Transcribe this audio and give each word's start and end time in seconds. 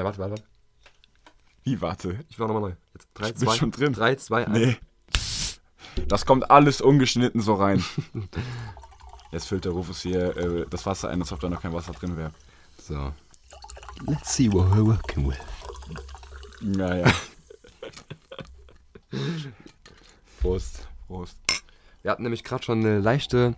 Na, 0.00 0.04
warte, 0.06 0.18
warte, 0.18 0.30
warte. 0.30 0.44
Wie, 1.62 1.78
warte? 1.82 2.24
Ich 2.30 2.38
war 2.38 2.46
nochmal 2.46 2.70
neu. 2.70 2.76
Jetzt 2.94 3.08
3, 3.12 3.28
Ich 3.28 3.34
bin 3.34 3.50
schon 3.50 3.70
drin. 3.70 3.92
3, 3.92 4.14
2, 4.14 4.46
1. 4.46 4.58
Nee. 4.58 4.78
Das 6.08 6.24
kommt 6.24 6.50
alles 6.50 6.80
ungeschnitten 6.80 7.42
so 7.42 7.52
rein. 7.52 7.84
Jetzt 9.30 9.48
füllt 9.48 9.66
der 9.66 9.72
Rufus 9.72 10.00
hier 10.00 10.34
äh, 10.38 10.66
das 10.70 10.86
Wasser 10.86 11.10
ein, 11.10 11.20
als 11.20 11.32
ob 11.32 11.40
da 11.40 11.50
noch 11.50 11.60
kein 11.60 11.74
Wasser 11.74 11.92
drin 11.92 12.16
wäre. 12.16 12.32
So. 12.78 13.12
Let's 14.06 14.34
see 14.34 14.50
what 14.50 14.72
we're 14.72 14.86
working 14.86 15.28
with. 15.28 15.36
Naja. 16.62 17.12
Prost. 20.40 20.88
Prost. 21.08 21.36
Wir 22.00 22.10
hatten 22.10 22.22
nämlich 22.22 22.42
gerade 22.42 22.64
schon 22.64 22.80
eine 22.80 23.00
leichte 23.00 23.54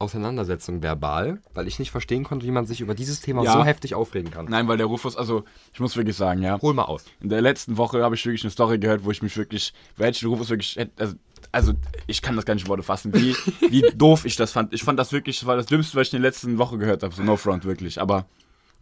Auseinandersetzung 0.00 0.82
verbal, 0.82 1.40
weil 1.54 1.68
ich 1.68 1.78
nicht 1.78 1.90
verstehen 1.90 2.24
konnte, 2.24 2.46
wie 2.46 2.50
man 2.50 2.66
sich 2.66 2.80
über 2.80 2.94
dieses 2.94 3.20
Thema 3.20 3.44
Ja. 3.44 3.52
so 3.52 3.64
heftig 3.64 3.94
aufregen 3.94 4.30
kann. 4.30 4.46
Nein, 4.48 4.66
weil 4.66 4.76
der 4.78 4.86
Rufus, 4.86 5.16
also 5.16 5.44
ich 5.74 5.80
muss 5.80 5.96
wirklich 5.96 6.16
sagen, 6.16 6.42
ja. 6.42 6.58
Hol 6.62 6.74
mal 6.74 6.84
aus. 6.84 7.04
In 7.20 7.28
der 7.28 7.42
letzten 7.42 7.76
Woche 7.76 8.02
habe 8.02 8.14
ich 8.14 8.24
wirklich 8.24 8.42
eine 8.42 8.50
Story 8.50 8.78
gehört, 8.78 9.04
wo 9.04 9.10
ich 9.10 9.22
mich 9.22 9.36
wirklich, 9.36 9.72
den 9.98 10.28
Rufus 10.28 10.48
wirklich, 10.50 10.78
also, 10.98 11.14
also 11.52 11.72
ich 12.06 12.22
kann 12.22 12.34
das 12.36 12.44
gar 12.46 12.54
nicht 12.54 12.64
in 12.64 12.68
Worte 12.70 12.82
fassen, 12.82 13.12
wie, 13.14 13.34
wie 13.70 13.82
doof 13.94 14.24
ich 14.24 14.36
das 14.36 14.52
fand. 14.52 14.72
Ich 14.72 14.82
fand 14.82 14.98
das 14.98 15.12
wirklich, 15.12 15.38
das 15.40 15.46
war 15.46 15.56
das 15.56 15.66
Dümmste, 15.66 15.96
was 15.98 16.08
ich 16.08 16.14
in 16.14 16.22
der 16.22 16.30
letzten 16.30 16.56
Woche 16.58 16.78
gehört 16.78 17.02
habe, 17.02 17.14
so 17.14 17.22
No 17.22 17.36
Front 17.36 17.64
wirklich. 17.64 18.00
Aber 18.00 18.26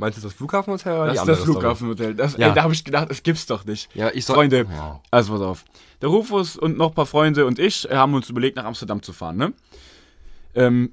Meinst 0.00 0.16
du 0.18 0.22
das 0.22 0.32
Flughafenhotel 0.34 0.92
oder 0.92 1.06
das 1.12 1.24
die 1.24 1.30
ist 1.32 1.38
das? 1.40 1.44
Flughafenhotel. 1.44 2.14
Das, 2.14 2.36
Ja. 2.36 2.50
ey, 2.50 2.54
da 2.54 2.62
habe 2.62 2.72
ich 2.72 2.84
gedacht, 2.84 3.10
das 3.10 3.24
gibt's 3.24 3.46
doch 3.46 3.64
nicht. 3.64 3.92
Ja, 3.96 4.10
ich 4.14 4.24
soll- 4.24 4.36
Freunde, 4.36 4.64
Ja. 4.70 5.00
also 5.10 5.32
pass 5.32 5.42
auf. 5.42 5.64
Der 6.00 6.08
Rufus 6.08 6.56
und 6.56 6.78
noch 6.78 6.90
ein 6.90 6.94
paar 6.94 7.04
Freunde 7.06 7.44
und 7.46 7.58
ich 7.58 7.90
äh, 7.90 7.96
haben 7.96 8.14
uns 8.14 8.30
überlegt, 8.30 8.54
nach 8.56 8.64
Amsterdam 8.64 9.02
zu 9.02 9.12
fahren, 9.12 9.36
ne? 9.36 9.52
Ähm, 10.54 10.92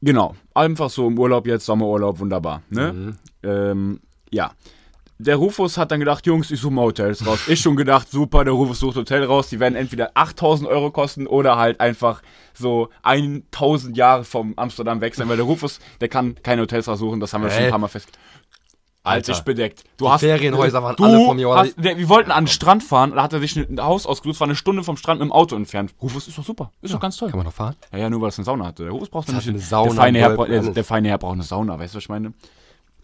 genau. 0.00 0.34
Einfach 0.54 0.90
so 0.90 1.06
im 1.06 1.18
Urlaub 1.18 1.46
jetzt, 1.46 1.66
Sommerurlaub, 1.66 2.18
wunderbar, 2.18 2.62
ne? 2.70 2.92
Mhm. 2.92 3.16
Ähm, 3.42 4.00
ja. 4.30 4.52
Der 5.18 5.36
Rufus 5.36 5.76
hat 5.76 5.90
dann 5.90 6.00
gedacht, 6.00 6.26
Jungs, 6.26 6.50
ich 6.50 6.58
suche 6.58 6.72
mal 6.72 6.86
Hotels 6.86 7.26
raus. 7.26 7.40
Ich 7.46 7.60
schon 7.60 7.76
gedacht, 7.76 8.10
super, 8.10 8.42
der 8.42 8.54
Rufus 8.54 8.80
sucht 8.80 8.96
Hotel 8.96 9.22
raus. 9.24 9.50
Die 9.50 9.60
werden 9.60 9.74
entweder 9.74 10.12
8000 10.14 10.66
Euro 10.66 10.90
kosten 10.90 11.26
oder 11.26 11.58
halt 11.58 11.78
einfach 11.78 12.22
so 12.54 12.88
1000 13.02 13.98
Jahre 13.98 14.24
vom 14.24 14.54
Amsterdam 14.56 15.02
weg 15.02 15.14
sein, 15.14 15.28
weil 15.28 15.36
der 15.36 15.44
Rufus, 15.44 15.78
der 16.00 16.08
kann 16.08 16.36
keine 16.42 16.62
Hotels 16.62 16.88
raussuchen, 16.88 17.20
das 17.20 17.34
haben 17.34 17.42
wir 17.42 17.50
schon 17.50 17.58
Hä? 17.58 17.64
ein 17.66 17.70
paar 17.70 17.78
Mal 17.78 17.88
fest. 17.88 18.08
Alter. 19.02 19.32
Alter, 19.32 19.44
bedeckt. 19.44 19.84
Du 19.96 20.04
Die 20.04 20.10
hast 20.10 20.20
Ferienhäuser 20.20 20.82
waren 20.82 20.94
alle 20.98 21.24
von 21.24 21.36
mir. 21.36 21.48
oder? 21.48 21.60
Hast, 21.60 21.74
wir 21.82 22.08
wollten 22.10 22.30
an 22.30 22.44
den 22.44 22.48
Strand 22.48 22.82
fahren, 22.82 23.12
da 23.14 23.22
hat 23.22 23.32
er 23.32 23.40
sich 23.40 23.56
ein 23.56 23.80
Haus 23.80 24.06
ausgesucht, 24.06 24.38
war 24.40 24.46
eine 24.46 24.56
Stunde 24.56 24.82
vom 24.84 24.96
Strand 24.98 25.20
mit 25.20 25.28
dem 25.28 25.32
Auto 25.32 25.56
entfernt. 25.56 25.94
Rufus 26.02 26.28
ist 26.28 26.36
doch 26.36 26.44
super, 26.44 26.70
ist 26.82 26.92
doch 26.92 27.00
ganz 27.00 27.16
toll. 27.16 27.30
Kann 27.30 27.38
man 27.38 27.46
noch 27.46 27.52
fahren? 27.54 27.76
Ja, 27.92 27.98
ja, 27.98 28.10
nur 28.10 28.20
weil 28.20 28.28
es 28.28 28.38
eine 28.38 28.44
Sauna 28.44 28.66
hatte. 28.66 28.82
Der 28.82 28.92
Rufus 28.92 29.08
braucht 29.08 29.28
nämlich 29.28 29.48
eine 29.48 29.58
Sauna, 29.58 29.88
Der 29.90 29.94
feine, 29.96 30.18
Herr, 30.18 30.36
der, 30.46 30.62
der 30.62 30.84
feine 30.84 31.08
Herr 31.08 31.18
braucht 31.18 31.34
eine 31.34 31.42
Sauna, 31.44 31.78
weißt 31.78 31.94
du, 31.94 31.96
was 31.96 32.04
ich 32.04 32.08
meine? 32.10 32.34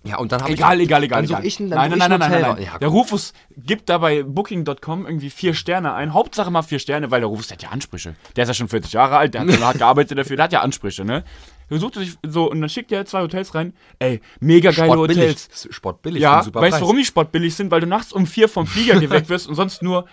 Ja, 0.05 0.19
und 0.19 0.31
dann 0.31 0.41
habe 0.41 0.53
ich... 0.53 0.59
Egal, 0.59 0.79
egal, 0.81 1.03
egal. 1.03 1.27
Dann 1.27 1.45
ich 1.45 1.57
dann 1.57 1.69
nein, 1.69 1.91
nein, 1.91 1.99
nein, 1.99 2.13
ein 2.13 2.21
nein, 2.21 2.31
nein, 2.31 2.43
nein. 2.43 2.63
Ja, 2.63 2.79
Der. 2.79 2.89
Rufus 2.89 3.33
gibt 3.57 3.89
da 3.89 3.99
bei 3.99 4.23
Booking.com 4.23 5.05
irgendwie 5.07 5.31
vier 5.31 5.53
Sterne 5.55 5.95
ein. 5.95 6.15
Hauptsache 6.15 6.51
mal 6.51 6.63
vier 6.63 6.79
Sterne, 6.79 7.11
weil 7.11 7.21
der 7.23 7.29
Rufus, 7.29 7.49
der 7.49 7.57
hat 7.57 7.63
ja 7.65 7.71
Ansprüche. 7.71 8.15
Der 8.37 8.45
ist 8.45 8.49
ja 8.49 8.55
schon 8.55 8.69
40 8.69 8.93
Jahre 8.93 9.17
alt, 9.17 9.35
der 9.35 9.41
hat 9.41 9.61
hart 9.61 9.79
gearbeitet 9.79 10.17
dafür, 10.17 10.37
der 10.37 10.45
hat 10.45 10.53
ja 10.53 10.61
Ansprüche, 10.61 11.05
ne? 11.05 11.25
Er 11.69 11.79
sucht 11.79 11.95
sich 11.95 12.17
so 12.25 12.51
und 12.51 12.61
dann 12.61 12.71
schickt 12.71 12.93
er 12.93 13.05
zwei 13.07 13.23
Hotels 13.23 13.55
rein. 13.55 13.75
Ey, 13.99 14.21
mega 14.41 14.71
geile 14.71 14.93
Sportbillig. 14.93 15.19
Hotels. 15.19 15.69
Sportbillig. 15.71 16.23
Ja, 16.23 16.43
super 16.43 16.61
weißt 16.61 16.79
du, 16.79 16.83
warum 16.83 16.97
die 16.97 17.05
sportbillig 17.05 17.55
sind? 17.55 17.71
Weil 17.71 17.81
du 17.81 17.87
nachts 17.87 18.13
um 18.13 18.27
vier 18.27 18.49
vom 18.49 18.67
Flieger 18.67 19.01
geweckt 19.01 19.29
wirst 19.29 19.49
und 19.49 19.57
sonst 19.57 19.83
nur 19.83 20.07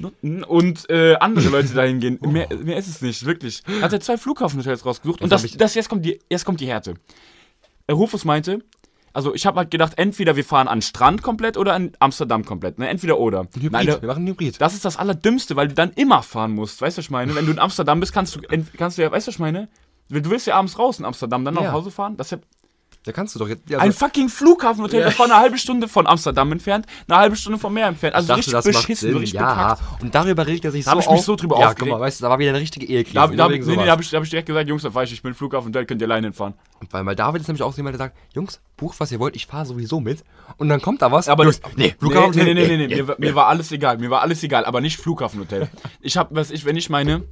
Nutten 0.00 0.42
und 0.42 0.90
äh, 0.90 1.14
andere 1.16 1.48
Leute 1.48 1.74
dahin 1.74 2.00
gehen. 2.00 2.18
Mehr, 2.22 2.48
mehr 2.62 2.76
ist 2.76 2.88
es 2.88 3.02
nicht, 3.02 3.24
wirklich. 3.24 3.62
Hat 3.80 3.92
er 3.92 4.00
zwei 4.00 4.16
Flughafenhotels 4.16 4.84
rausgesucht 4.84 5.22
und 5.22 5.30
Das 5.30 5.42
das, 5.56 5.74
jetzt, 5.74 5.88
kommt 5.88 6.04
die, 6.04 6.18
jetzt 6.28 6.44
kommt 6.44 6.60
die 6.60 6.66
Härte. 6.66 6.94
Der 7.88 7.94
Rufus 7.94 8.24
meinte, 8.24 8.60
also 9.12 9.34
ich 9.34 9.46
habe 9.46 9.58
halt 9.58 9.70
gedacht, 9.70 9.94
entweder 9.96 10.36
wir 10.36 10.44
fahren 10.44 10.68
an 10.68 10.82
Strand 10.82 11.22
komplett 11.22 11.56
oder 11.56 11.74
an 11.74 11.92
Amsterdam 11.98 12.44
komplett. 12.44 12.78
Ne? 12.78 12.88
Entweder 12.88 13.18
oder. 13.18 13.46
Hybrid. 13.54 13.72
Nein, 13.72 13.86
wir 13.86 14.08
machen 14.08 14.26
Hybrid. 14.26 14.60
das 14.60 14.74
ist 14.74 14.84
das 14.84 14.96
Allerdümmste, 14.96 15.56
weil 15.56 15.68
du 15.68 15.74
dann 15.74 15.90
immer 15.92 16.22
fahren 16.22 16.52
musst. 16.52 16.80
Weißt 16.80 16.96
du, 16.96 16.98
was 16.98 17.06
ich 17.06 17.10
meine? 17.10 17.34
Wenn 17.34 17.46
du 17.46 17.52
in 17.52 17.58
Amsterdam 17.58 18.00
bist, 18.00 18.12
kannst 18.12 18.36
du, 18.36 18.40
kannst 18.76 18.98
du 18.98 19.02
ja, 19.02 19.10
weißt 19.10 19.26
du, 19.26 19.28
was 19.28 19.34
ich 19.36 19.40
meine? 19.40 19.68
Du 20.10 20.28
willst 20.30 20.46
ja 20.46 20.56
abends 20.56 20.78
raus 20.78 20.98
in 20.98 21.04
Amsterdam, 21.04 21.44
dann 21.44 21.54
nach 21.54 21.62
Ja. 21.62 21.72
Hause 21.72 21.90
fahren. 21.90 22.16
Das 22.16 22.26
ist 22.26 22.30
ja 22.32 22.38
Da 23.04 23.12
kannst 23.12 23.34
du 23.34 23.38
doch 23.38 23.48
jetzt... 23.48 23.74
ein 23.74 23.92
fucking 23.94 24.28
Flughafenhotel, 24.28 25.02
das 25.02 25.18
war 25.18 25.24
eine 25.24 25.36
halbe 25.36 25.56
Stunde 25.56 25.88
von 25.88 26.06
Amsterdam 26.06 26.52
entfernt, 26.52 26.84
eine 27.08 27.16
halbe 27.18 27.34
Stunde 27.34 27.58
vom 27.58 27.72
Meer 27.72 27.86
entfernt. 27.86 28.14
Also 28.14 28.28
dachte, 28.28 28.46
richtig 28.52 28.62
beschissen, 28.62 29.16
richtig 29.16 29.32
Ja, 29.40 29.74
bekackt. 29.74 30.02
und 30.02 30.14
darüber 30.14 30.46
regt 30.46 30.66
er 30.66 30.70
sich 30.70 30.84
Da 30.84 30.90
so 30.90 30.96
hab 30.98 31.04
ich 31.04 31.10
mich 31.10 31.22
so 31.22 31.34
drüber 31.34 31.56
Ja, 31.56 31.60
guck 31.62 31.70
aufgeregt. 31.70 31.92
mal, 31.94 32.00
weißt 32.00 32.20
du, 32.20 32.24
da 32.24 32.28
war 32.30 32.38
wieder 32.38 32.50
eine 32.50 32.60
richtige 32.60 32.84
Ehekrise. 32.84 33.14
Da, 33.14 33.26
da, 33.26 33.48
nee, 33.48 33.58
nee, 33.58 33.76
da 33.76 33.86
habe 33.92 34.02
ich, 34.02 34.10
da 34.10 34.18
hab 34.18 34.24
ich 34.24 34.30
direkt 34.30 34.48
gesagt, 34.48 34.68
Jungs, 34.68 34.82
da 34.82 34.90
fahr 34.90 35.04
ich, 35.04 35.12
ich 35.14 35.22
bin 35.22 35.32
Flughafenhotel, 35.32 35.86
könnt 35.86 36.02
ihr 36.02 36.06
alleine 36.08 36.26
hinfahren. 36.26 36.52
Weil, 36.90 37.06
weil 37.06 37.16
David 37.16 37.40
ist 37.40 37.48
nämlich 37.48 37.62
auch 37.62 37.72
so 37.72 37.78
jemand, 37.78 37.94
der 37.94 37.98
sagt, 38.06 38.16
Jungs, 38.34 38.60
bucht 38.76 39.00
was 39.00 39.10
ihr 39.12 39.18
wollt, 39.18 39.34
ich 39.34 39.46
fahre 39.46 39.64
sowieso 39.64 40.00
mit. 40.00 40.22
Und 40.58 40.68
dann 40.68 40.82
kommt 40.82 41.00
da 41.00 41.10
was. 41.10 41.30
Aber 41.30 41.44
Jungs, 41.44 41.62
nee, 41.76 41.84
nee, 41.86 41.94
Flughafen, 41.98 42.36
nee, 42.36 42.52
nee, 42.52 42.66
nee, 42.66 42.76
nee, 42.76 42.86
nee, 42.86 42.94
mir, 42.96 43.08
war- 43.08 43.16
mir 43.18 43.34
war 43.34 43.46
alles 43.46 43.72
egal, 43.72 43.96
mir 43.96 44.10
war 44.10 44.20
alles 44.20 44.42
egal, 44.42 44.66
aber 44.66 44.82
nicht 44.82 45.00
Flughafenhotel. 45.00 45.68
Ich 46.02 46.18
habe, 46.18 46.34
was 46.36 46.50
ich, 46.50 46.66
wenn 46.66 46.76
ich 46.76 46.90
meine, 46.90 47.24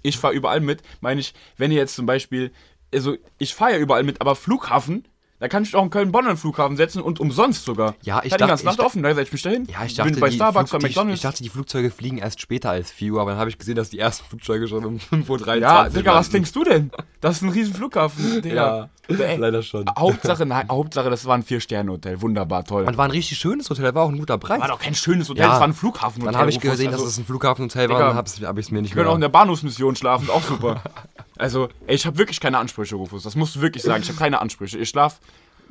ich 0.00 0.16
fahre 0.16 0.32
überall 0.32 0.60
mit, 0.60 0.80
meine 1.02 1.20
ich, 1.20 1.34
wenn 1.58 1.70
ihr 1.70 1.76
jetzt 1.78 1.94
zum 1.96 2.06
Beispiel, 2.06 2.50
also 2.92 3.16
ich 3.38 3.54
fahre 3.54 3.72
ja 3.72 3.78
überall 3.78 4.02
mit, 4.04 4.20
aber 4.20 4.34
Flughafen, 4.36 5.04
da 5.40 5.48
kann 5.48 5.64
ich 5.64 5.74
auch 5.74 5.82
in 5.82 5.90
Köln-Bonn 5.90 6.24
einen 6.28 6.36
Flughafen 6.36 6.76
setzen 6.76 7.02
und 7.02 7.18
umsonst 7.18 7.64
sogar. 7.64 7.96
Ja, 8.02 8.20
ich 8.22 8.30
Da 8.30 8.36
die 8.36 8.40
dachte- 8.42 8.46
ganze 8.46 8.62
ich 8.62 8.64
Nacht 8.66 8.78
dacht- 8.78 8.86
offen, 8.86 9.02
da 9.02 9.08
setze 9.08 9.22
ich 9.22 9.32
mich 9.32 9.42
dahin. 9.42 9.66
Ja, 9.66 9.84
ich 9.84 9.94
dachte, 9.96 10.12
bin 10.12 10.20
bei 10.20 10.28
die 10.28 10.36
Starbucks, 10.36 10.70
Flug, 10.70 10.82
bei 10.82 10.86
McDonalds. 10.88 11.16
ich 11.16 11.22
dachte, 11.22 11.42
die 11.42 11.48
Flugzeuge 11.48 11.90
fliegen 11.90 12.18
erst 12.18 12.40
später 12.40 12.70
als 12.70 12.92
4 12.92 13.14
Uhr, 13.14 13.20
aber 13.20 13.32
dann 13.32 13.40
habe 13.40 13.50
ich 13.50 13.58
gesehen, 13.58 13.74
dass 13.74 13.90
die 13.90 13.98
ersten 13.98 14.24
Flugzeuge 14.24 14.68
schon 14.68 14.84
um 14.84 14.98
5.23 15.00 15.48
Uhr 15.48 15.56
ja, 15.56 15.88
Digga, 15.88 16.14
was 16.14 16.30
denkst 16.30 16.52
du 16.52 16.62
denn? 16.62 16.92
Das 17.20 17.36
ist 17.38 17.42
ein 17.42 17.48
riesen 17.48 17.74
Flughafen, 17.74 18.40
Digga. 18.42 18.88
Ey, 19.08 19.36
leider 19.36 19.64
schon. 19.64 19.84
Hauptsache, 19.98 20.46
nein, 20.46 20.68
Hauptsache, 20.68 21.10
das 21.10 21.24
war 21.26 21.34
ein 21.34 21.42
Vier-Sterne-Hotel. 21.42 22.22
Wunderbar, 22.22 22.64
toll. 22.64 22.84
Man 22.84 22.96
war 22.96 23.06
ein 23.06 23.10
richtig 23.10 23.36
schönes 23.36 23.68
Hotel, 23.68 23.84
da 23.86 23.94
war 23.96 24.04
auch 24.04 24.10
ein 24.10 24.18
guter 24.18 24.38
Preis. 24.38 24.60
war 24.60 24.68
doch 24.68 24.78
kein 24.78 24.94
schönes 24.94 25.28
Hotel, 25.28 25.42
Ja. 25.42 25.48
das 25.50 25.58
war 25.58 25.66
ein 25.66 25.74
Flughafenhotel. 25.74 26.32
Dann 26.32 26.40
habe 26.40 26.50
ich 26.50 26.60
gesehen, 26.60 26.92
dass 26.92 27.00
Also, 27.00 27.10
es 27.10 27.18
ein 27.18 27.24
Flughafenhotel 27.24 27.88
war 27.88 27.96
und 27.96 28.02
dann 28.02 28.46
habe 28.46 28.60
ich 28.60 28.66
es 28.66 28.70
mir 28.70 28.80
nicht 28.80 28.92
Wir 28.94 29.02
können 29.02 29.08
auch 29.08 29.14
in 29.14 29.20
mehr... 29.20 29.28
der 29.28 29.32
Bahnhofsmission 29.32 29.96
schlafen, 29.96 30.30
auch 30.30 30.42
super. 30.44 30.82
Also, 31.38 31.68
ey, 31.86 31.94
ich 31.94 32.06
habe 32.06 32.18
wirklich 32.18 32.40
keine 32.40 32.58
Ansprüche, 32.58 32.94
Rufus. 32.96 33.22
Das 33.22 33.34
musst 33.36 33.56
du 33.56 33.60
wirklich 33.60 33.82
sagen. 33.82 34.02
Ich 34.02 34.08
habe 34.08 34.18
keine 34.18 34.40
Ansprüche. 34.40 34.78
Ich 34.78 34.88
schlaf 34.88 35.20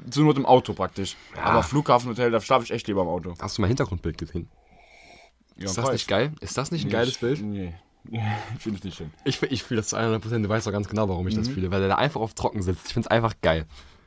zur 0.10 0.24
Not 0.26 0.38
im 0.38 0.46
Auto 0.46 0.74
praktisch. 0.74 1.16
Aber 1.42 1.62
Flughafenhotel, 1.64 2.32
da 2.32 2.42
schlafe 2.42 2.64
ich 2.66 2.72
echt 2.72 2.88
lieber 2.88 3.02
im 3.04 3.08
Auto. 3.08 3.36
Hast 3.40 3.58
du 3.58 3.62
mein 3.62 3.70
Hintergrundbild 3.70 4.18
gesehen? 4.18 4.50
Ja, 5.58 5.66
Ist 5.66 5.78
das 5.78 5.92
nicht 5.92 6.08
geil? 6.08 6.32
Ist 6.40 6.58
das 6.58 6.72
nicht 6.72 6.86
ein 6.86 6.90
geiles 6.90 7.18
Bild? 7.18 7.42
Nee. 7.42 7.74
Ich 8.58 8.64
finde 8.64 8.80
es 8.80 8.84
nicht 8.84 8.98
schön. 8.98 9.12
Ich, 9.26 9.40
ich 9.44 9.62
fühle 9.62 9.82
das 9.82 9.90
zu 9.90 9.96
100%. 9.98 10.42
Du 10.42 10.50
weißt 10.50 10.66
doch 10.66 10.72
ganz 10.72 10.90
genau, 10.90 11.08
warum 11.08 11.28
ich 11.28 11.36
das 11.36 11.48
Mhm. 11.50 11.54
fühle. 11.54 11.72
Weil 11.72 11.84
er 11.84 11.90
da 11.90 11.96
einfach 11.96 12.20
auf 12.20 12.34
Trocken 12.34 12.64
sitzt. 12.64 12.88
Ich 12.88 12.94
finde 12.94 13.06
es 13.06 13.12
einfach 13.12 13.36
geil. 13.44 13.66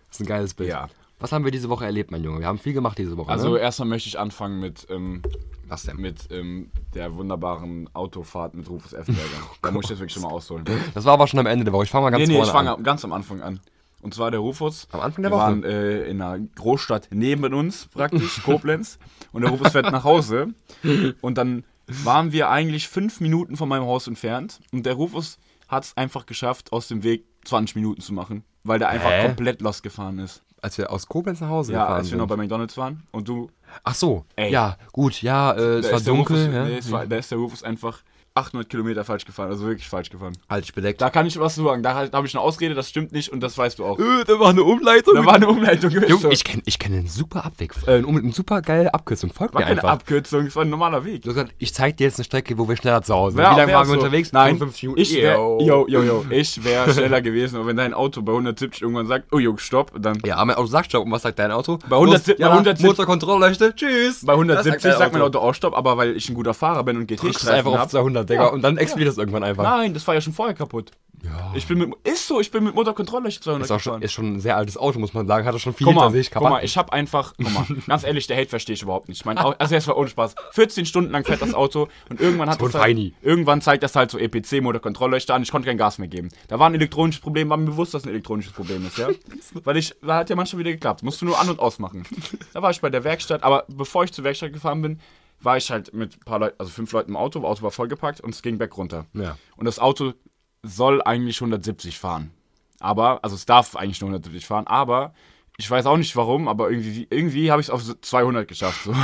Das 0.08 0.16
ist 0.16 0.20
ein 0.20 0.26
geiles 0.26 0.54
Bild. 0.54 0.68
Ja. 0.70 0.88
Was 1.24 1.32
haben 1.32 1.46
wir 1.46 1.52
diese 1.52 1.70
Woche 1.70 1.86
erlebt, 1.86 2.10
mein 2.10 2.22
Junge? 2.22 2.40
Wir 2.40 2.46
haben 2.46 2.58
viel 2.58 2.74
gemacht 2.74 2.98
diese 2.98 3.16
Woche. 3.16 3.32
Also, 3.32 3.54
ne? 3.54 3.58
erstmal 3.58 3.88
möchte 3.88 4.10
ich 4.10 4.18
anfangen 4.18 4.60
mit, 4.60 4.86
ähm, 4.90 5.22
was 5.66 5.84
denn? 5.84 5.96
mit 5.96 6.30
ähm, 6.30 6.70
der 6.92 7.16
wunderbaren 7.16 7.88
Autofahrt 7.94 8.52
mit 8.52 8.68
Rufus 8.68 8.92
Effenberger. 8.92 9.30
da 9.62 9.70
muss 9.70 9.84
ich 9.84 9.90
jetzt 9.92 10.00
wirklich 10.00 10.12
schon 10.12 10.22
mal 10.22 10.28
ausholen. 10.28 10.66
Das 10.92 11.06
war 11.06 11.14
aber 11.14 11.26
schon 11.26 11.40
am 11.40 11.46
Ende 11.46 11.64
der 11.64 11.72
Woche. 11.72 11.84
Ich 11.84 11.90
fange 11.90 12.02
mal 12.02 12.10
ganz 12.10 12.28
nee, 12.28 12.34
nee, 12.34 12.42
ich 12.42 12.50
fange 12.50 12.76
an. 12.76 12.82
ganz 12.82 13.06
am 13.06 13.14
Anfang 13.14 13.40
an. 13.40 13.60
Und 14.02 14.12
zwar 14.12 14.30
der 14.32 14.40
Rufus. 14.40 14.86
Am 14.92 15.00
Anfang 15.00 15.22
der 15.22 15.32
wir 15.32 15.36
Woche? 15.36 15.44
waren 15.44 15.64
äh, 15.64 16.02
in 16.02 16.20
einer 16.20 16.44
Großstadt 16.56 17.08
neben 17.10 17.54
uns, 17.54 17.86
praktisch, 17.86 18.42
Koblenz. 18.42 18.98
Und 19.32 19.40
der 19.40 19.50
Rufus 19.50 19.72
fährt 19.72 19.90
nach 19.90 20.04
Hause. 20.04 20.48
Und 21.22 21.38
dann 21.38 21.64
waren 21.86 22.32
wir 22.32 22.50
eigentlich 22.50 22.86
fünf 22.86 23.22
Minuten 23.22 23.56
von 23.56 23.70
meinem 23.70 23.86
Haus 23.86 24.08
entfernt. 24.08 24.60
Und 24.72 24.84
der 24.84 24.92
Rufus 24.92 25.38
hat 25.68 25.84
es 25.84 25.96
einfach 25.96 26.26
geschafft, 26.26 26.70
aus 26.70 26.88
dem 26.88 27.02
Weg 27.02 27.24
20 27.46 27.76
Minuten 27.76 28.02
zu 28.02 28.12
machen. 28.12 28.44
Weil 28.62 28.78
der 28.78 28.90
einfach 28.90 29.10
Hä? 29.10 29.24
komplett 29.24 29.62
lost 29.62 29.82
gefahren 29.82 30.18
ist. 30.18 30.44
Als 30.64 30.78
wir 30.78 30.90
aus 30.90 31.06
Koblenz 31.06 31.42
nach 31.42 31.50
Hause 31.50 31.74
Ja, 31.74 31.80
gefahren 31.82 31.96
als 31.98 32.10
wir 32.10 32.16
noch 32.16 32.22
sind. 32.26 32.36
bei 32.38 32.42
McDonalds 32.42 32.76
waren. 32.78 33.02
Und 33.12 33.28
du. 33.28 33.50
Ach 33.82 33.94
so. 33.94 34.24
Ey. 34.34 34.50
Ja, 34.50 34.78
gut. 34.92 35.20
Ja, 35.20 35.52
äh, 35.52 35.80
es 35.80 35.92
war 35.92 36.00
dunkel. 36.00 36.36
Rufus, 36.36 36.54
ja. 36.54 36.64
nee, 36.64 36.78
es 36.78 36.90
war, 36.90 37.06
da 37.06 37.16
ist 37.16 37.30
der 37.30 37.36
Rufus 37.36 37.62
einfach 37.62 38.00
800 38.36 38.68
Kilometer 38.68 39.04
falsch 39.04 39.24
gefahren. 39.24 39.50
Also 39.50 39.64
wirklich 39.64 39.88
falsch 39.88 40.10
gefahren. 40.10 40.32
Dich 40.58 40.74
bedeckt. 40.74 41.00
Da 41.00 41.08
kann 41.10 41.24
ich 41.24 41.38
was 41.38 41.54
sagen. 41.54 41.84
Da, 41.84 42.06
da 42.06 42.16
habe 42.16 42.26
ich 42.26 42.34
eine 42.34 42.42
Ausrede, 42.42 42.74
das 42.74 42.88
stimmt 42.88 43.12
nicht 43.12 43.28
und 43.32 43.40
das 43.40 43.56
weißt 43.56 43.78
du 43.78 43.84
auch. 43.84 43.96
Äh, 43.96 44.24
da 44.26 44.40
war 44.40 44.48
eine 44.48 44.64
Umleitung. 44.64 45.14
Da 45.14 45.24
war 45.24 45.34
eine 45.34 45.46
Umleitung. 45.46 45.92
Junge, 45.92 46.32
ich 46.32 46.42
kenne 46.42 46.60
ich 46.66 46.80
kenn 46.80 46.92
einen 46.94 47.06
super 47.06 47.44
Abweg. 47.44 47.72
Äh, 47.86 47.98
eine, 47.98 48.08
eine 48.08 48.32
super 48.32 48.60
geile 48.60 48.92
Abkürzung. 48.92 49.30
Folgt 49.32 49.54
war 49.54 49.60
mir 49.60 49.68
keine 49.68 49.82
einfach. 49.82 49.92
Abkürzung, 49.92 50.46
es 50.46 50.56
war 50.56 50.64
ein 50.64 50.70
normaler 50.70 51.04
Weg. 51.04 51.22
Du 51.22 51.28
hast 51.28 51.36
gesagt, 51.36 51.54
ich 51.58 51.72
zeig 51.72 51.96
dir 51.96 52.04
jetzt 52.04 52.18
eine 52.18 52.24
Strecke, 52.24 52.58
wo 52.58 52.68
wir 52.68 52.76
schneller 52.76 53.02
zu 53.02 53.14
Hause 53.14 53.36
sind. 53.36 53.44
Wie 53.44 53.56
lange 53.56 53.72
waren 53.72 53.86
wir 53.86 53.94
so. 53.94 54.00
unterwegs? 54.00 54.32
Nein, 54.32 54.58
55 54.58 54.82
Minuten. 54.82 55.00
ich 55.00 55.14
wäre 55.14 55.36
Yo. 55.36 55.60
yo, 55.60 55.86
yo, 55.88 56.02
yo. 56.02 56.24
Ich 56.30 56.64
wär 56.64 56.88
schneller 56.92 57.22
gewesen, 57.22 57.54
aber 57.56 57.66
wenn 57.66 57.76
dein 57.76 57.94
Auto 57.94 58.20
bei 58.22 58.32
170 58.32 58.82
irgendwann 58.82 59.06
sagt, 59.06 59.26
oh 59.30 59.38
Jungs, 59.38 59.62
stopp, 59.62 59.92
dann 59.96 60.18
Ja, 60.24 60.44
mein 60.44 60.56
Auto 60.56 60.66
sagt 60.66 60.86
Stopp. 60.86 61.04
Und 61.04 61.12
was 61.12 61.22
sagt 61.22 61.38
dein 61.38 61.52
Auto? 61.52 61.78
Bei 61.88 61.94
100 61.94 62.26
Los, 62.26 62.36
ja, 62.36 62.48
bei 62.48 62.52
170 62.52 62.84
Motorkontrollleuchte. 62.84 63.76
Tschüss. 63.76 64.24
bei 64.26 64.32
170 64.32 64.82
Das 64.82 64.98
sagt 64.98 65.12
mein 65.12 65.22
Auto 65.22 65.38
auch 65.38 65.54
stopp, 65.54 65.76
aber 65.76 65.96
weil 65.96 66.16
ich 66.16 66.28
ein 66.28 66.34
guter 66.34 66.52
Fahrer 66.52 66.82
bin 66.82 66.96
und 66.96 67.06
GT-Streifen 67.06 67.48
einfach 67.50 67.72
auf 67.72 67.78
hab, 67.78 67.90
200, 67.90 68.23
Digga. 68.26 68.44
Ja. 68.44 68.48
Und 68.50 68.62
dann 68.62 68.76
explodiert 68.76 69.12
es 69.12 69.18
irgendwann 69.18 69.44
einfach. 69.44 69.62
Nein, 69.62 69.94
das 69.94 70.06
war 70.06 70.14
ja 70.14 70.20
schon 70.20 70.32
vorher 70.32 70.54
kaputt. 70.54 70.92
Ja. 71.24 71.52
Ich 71.54 71.66
bin 71.66 71.78
mit, 71.78 71.90
ist 72.04 72.28
so, 72.28 72.38
ich 72.40 72.50
bin 72.50 72.64
mit 72.64 72.74
Motorkontrollleuchte 72.74 73.40
200 73.40 73.64
Ist, 73.64 73.70
auch 73.70 73.80
schon, 73.80 73.92
gefahren. 73.92 74.02
ist 74.02 74.12
schon 74.12 74.34
ein 74.34 74.40
sehr 74.40 74.56
altes 74.56 74.76
Auto, 74.76 74.98
muss 74.98 75.14
man 75.14 75.26
sagen. 75.26 75.46
Hat 75.46 75.54
er 75.54 75.58
schon 75.58 75.72
viel 75.72 75.86
Guck 75.86 75.94
mal, 75.94 76.02
hinter 76.02 76.18
sich. 76.18 76.30
guck 76.30 76.42
mal, 76.42 76.62
ich 76.62 76.76
habe 76.76 76.92
einfach, 76.92 77.32
guck 77.42 77.52
mal, 77.52 77.64
ganz 77.86 78.04
ehrlich, 78.04 78.26
der 78.26 78.36
Hate 78.36 78.48
verstehe 78.50 78.74
ich 78.74 78.82
überhaupt 78.82 79.08
nicht. 79.08 79.20
Ich 79.20 79.24
meine, 79.24 79.40
also 79.58 79.86
war 79.88 79.96
ohne 79.96 80.08
Spaß. 80.08 80.34
14 80.52 80.84
Stunden 80.84 81.10
lang 81.12 81.24
fährt 81.24 81.40
das 81.40 81.54
Auto 81.54 81.88
und 82.10 82.20
irgendwann 82.20 82.50
hat 82.50 82.58
So 82.60 82.68
das 82.68 82.80
halt, 82.80 82.98
irgendwann 83.22 83.62
zeigt 83.62 83.82
das 83.82 83.96
halt 83.96 84.10
so 84.10 84.18
EPC 84.18 84.60
Motorkontrollleuchte 84.60 85.32
an. 85.32 85.42
Ich 85.42 85.50
konnte 85.50 85.66
kein 85.66 85.78
Gas 85.78 85.98
mehr 85.98 86.08
geben. 86.08 86.28
Da 86.48 86.58
war 86.58 86.68
ein 86.68 86.74
elektronisches 86.74 87.22
Problem, 87.22 87.48
war 87.48 87.56
mir 87.56 87.66
bewusst, 87.66 87.94
dass 87.94 88.04
ein 88.04 88.10
elektronisches 88.10 88.52
Problem 88.52 88.86
ist, 88.86 88.98
ja? 88.98 89.08
Weil 89.64 89.78
ich, 89.78 89.94
da 90.02 90.16
hat 90.16 90.28
ja 90.30 90.36
manchmal 90.36 90.60
wieder 90.60 90.72
geklappt. 90.72 91.02
Musst 91.02 91.22
du 91.22 91.24
nur 91.26 91.40
an 91.40 91.48
und 91.48 91.58
ausmachen. 91.58 92.04
Da 92.52 92.60
war 92.60 92.70
ich 92.70 92.80
bei 92.82 92.90
der 92.90 93.02
Werkstatt, 93.04 93.42
aber 93.42 93.64
bevor 93.68 94.04
ich 94.04 94.12
zur 94.12 94.24
Werkstatt 94.24 94.52
gefahren 94.52 94.82
bin, 94.82 95.00
war 95.44 95.56
ich 95.56 95.70
halt 95.70 95.92
mit 95.94 96.16
ein 96.16 96.24
paar 96.24 96.38
Leuten, 96.38 96.56
also 96.58 96.70
fünf 96.70 96.92
Leuten 96.92 97.10
im 97.10 97.16
Auto, 97.16 97.40
das 97.40 97.48
Auto 97.48 97.62
war 97.62 97.70
vollgepackt 97.70 98.20
und 98.20 98.34
es 98.34 98.42
ging 98.42 98.58
berg 98.58 98.76
runter. 98.76 99.06
Ja. 99.12 99.38
Und 99.56 99.66
das 99.66 99.78
Auto 99.78 100.14
soll 100.62 101.02
eigentlich 101.02 101.40
170 101.40 101.98
fahren. 101.98 102.32
Aber, 102.80 103.22
also 103.22 103.36
es 103.36 103.46
darf 103.46 103.76
eigentlich 103.76 104.00
nur 104.00 104.08
170 104.08 104.46
fahren, 104.46 104.66
aber 104.66 105.14
ich 105.56 105.70
weiß 105.70 105.86
auch 105.86 105.96
nicht 105.96 106.16
warum, 106.16 106.48
aber 106.48 106.70
irgendwie, 106.70 107.06
irgendwie 107.10 107.50
habe 107.50 107.60
ich 107.60 107.68
es 107.68 107.70
auf 107.70 107.82
200 108.00 108.48
geschafft. 108.48 108.84
So. 108.84 108.94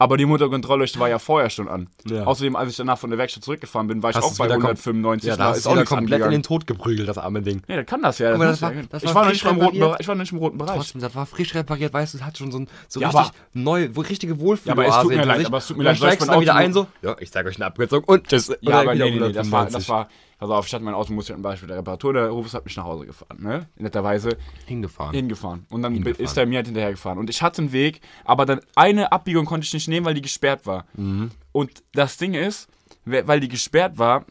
Aber 0.00 0.16
die 0.16 0.24
Motorkontrollleuchte 0.24 0.98
war 0.98 1.10
ja 1.10 1.18
vorher 1.18 1.50
schon 1.50 1.68
an. 1.68 1.88
Ja. 2.08 2.24
Außerdem, 2.24 2.56
als 2.56 2.70
ich 2.70 2.76
danach 2.78 2.98
von 2.98 3.10
der 3.10 3.18
Werkstatt 3.18 3.44
zurückgefahren 3.44 3.86
bin, 3.86 4.02
war 4.02 4.10
ich 4.10 4.16
Hast 4.16 4.24
auch 4.24 4.36
bei 4.38 4.46
wieder 4.46 4.54
kom- 4.56 4.60
195. 4.70 5.28
Ja, 5.28 5.36
da 5.36 5.44
hast 5.50 5.58
ist 5.58 5.66
du 5.66 5.70
auch 5.70 5.74
komplett 5.74 5.90
in 5.90 5.98
angegangen. 5.98 6.30
den 6.32 6.42
Tod 6.42 6.66
geprügelt, 6.66 7.06
das 7.06 7.18
arme 7.18 7.42
Ding. 7.42 7.62
Nee, 7.68 7.76
das 7.76 7.84
kann 7.86 8.00
das 8.00 8.18
ja. 8.18 8.30
Das 8.36 8.60
das 8.60 8.62
war- 8.62 8.72
das 8.90 9.02
ich, 9.02 9.14
war 9.14 9.28
nicht 9.28 9.44
mal 9.44 9.50
im 9.50 9.56
roten 9.56 9.66
repariert. 9.76 9.80
Bereich, 9.90 10.00
ich 10.00 10.08
war 10.08 10.14
nicht 10.14 10.32
im 10.32 10.38
roten 10.38 10.58
Bereich. 10.58 10.76
Trotzdem, 10.76 11.00
das 11.02 11.14
war 11.14 11.26
frisch 11.26 11.54
repariert, 11.54 11.92
weißt 11.92 12.14
du, 12.14 12.18
es 12.18 12.24
hat 12.24 12.38
schon 12.38 12.50
so, 12.50 12.60
ein, 12.60 12.68
so 12.88 13.00
Ja, 13.00 13.08
richtig 13.08 13.20
aber- 13.26 13.34
neu, 13.52 13.88
wo 13.92 14.00
richtige 14.00 14.40
Wohlfühl. 14.40 14.68
Ja, 14.68 14.72
aber 14.72 14.86
es 14.86 14.96
tut 15.02 15.10
mir 15.14 15.24
leid, 15.24 15.44
aber 15.46 15.58
es 15.58 15.66
tut 15.66 15.76
mir 15.76 15.84
leid, 15.84 15.92
Dann 16.00 16.08
steigst 16.08 16.28
du 16.28 16.40
wieder 16.40 16.54
ein, 16.54 16.72
so, 16.72 16.86
ja, 17.02 17.14
ich 17.20 17.30
zeige 17.30 17.48
euch 17.50 17.56
eine 17.56 17.66
Abkürzung 17.66 18.02
und. 18.04 18.32
Und 18.32 18.56
Ja, 18.62 18.80
aber 18.80 18.94
nee, 18.94 19.10
nee, 19.10 19.20
nee, 19.20 19.32
das 19.32 19.50
war, 19.50 19.66
195. 19.66 19.74
das 19.74 19.88
war, 19.90 20.08
pass 20.40 20.50
auf, 20.50 20.66
statt 20.66 20.82
mein 20.82 20.94
Auto 20.94 21.12
musste 21.12 21.32
ich 21.32 21.36
zum 21.36 21.42
Beispiel 21.42 21.68
der 21.68 21.76
Reparatur, 21.78 22.12
der 22.14 22.28
Rufus 22.30 22.54
hat 22.54 22.64
mich 22.64 22.76
nach 22.76 22.84
Hause 22.84 23.06
gefahren, 23.06 23.38
ne? 23.40 23.68
Netterweise 23.76 24.36
hingefahren. 24.66 25.14
hingefahren. 25.14 25.66
Und 25.70 25.82
dann 25.82 25.92
Hingefahren. 25.94 26.24
ist 26.24 26.36
er 26.36 26.46
mir 26.46 26.56
halt 26.56 26.66
hinterher 26.66 26.90
gefahren. 26.90 27.18
Und 27.18 27.30
ich 27.30 27.42
hatte 27.42 27.62
einen 27.62 27.72
Weg, 27.72 28.00
aber 28.24 28.46
dann 28.46 28.60
eine 28.74 29.12
Abbiegung 29.12 29.44
konnte 29.44 29.64
ich 29.66 29.72
nicht 29.74 29.86
nehmen, 29.88 30.04
weil 30.06 30.14
die 30.14 30.22
gesperrt 30.22 30.66
war. 30.66 30.86
Mhm. 30.94 31.30
Und 31.52 31.82
das 31.92 32.16
Ding 32.16 32.34
ist, 32.34 32.68
we- 33.04 33.22
weil 33.28 33.38
die 33.40 33.48
gesperrt 33.48 33.98
war, 33.98 34.24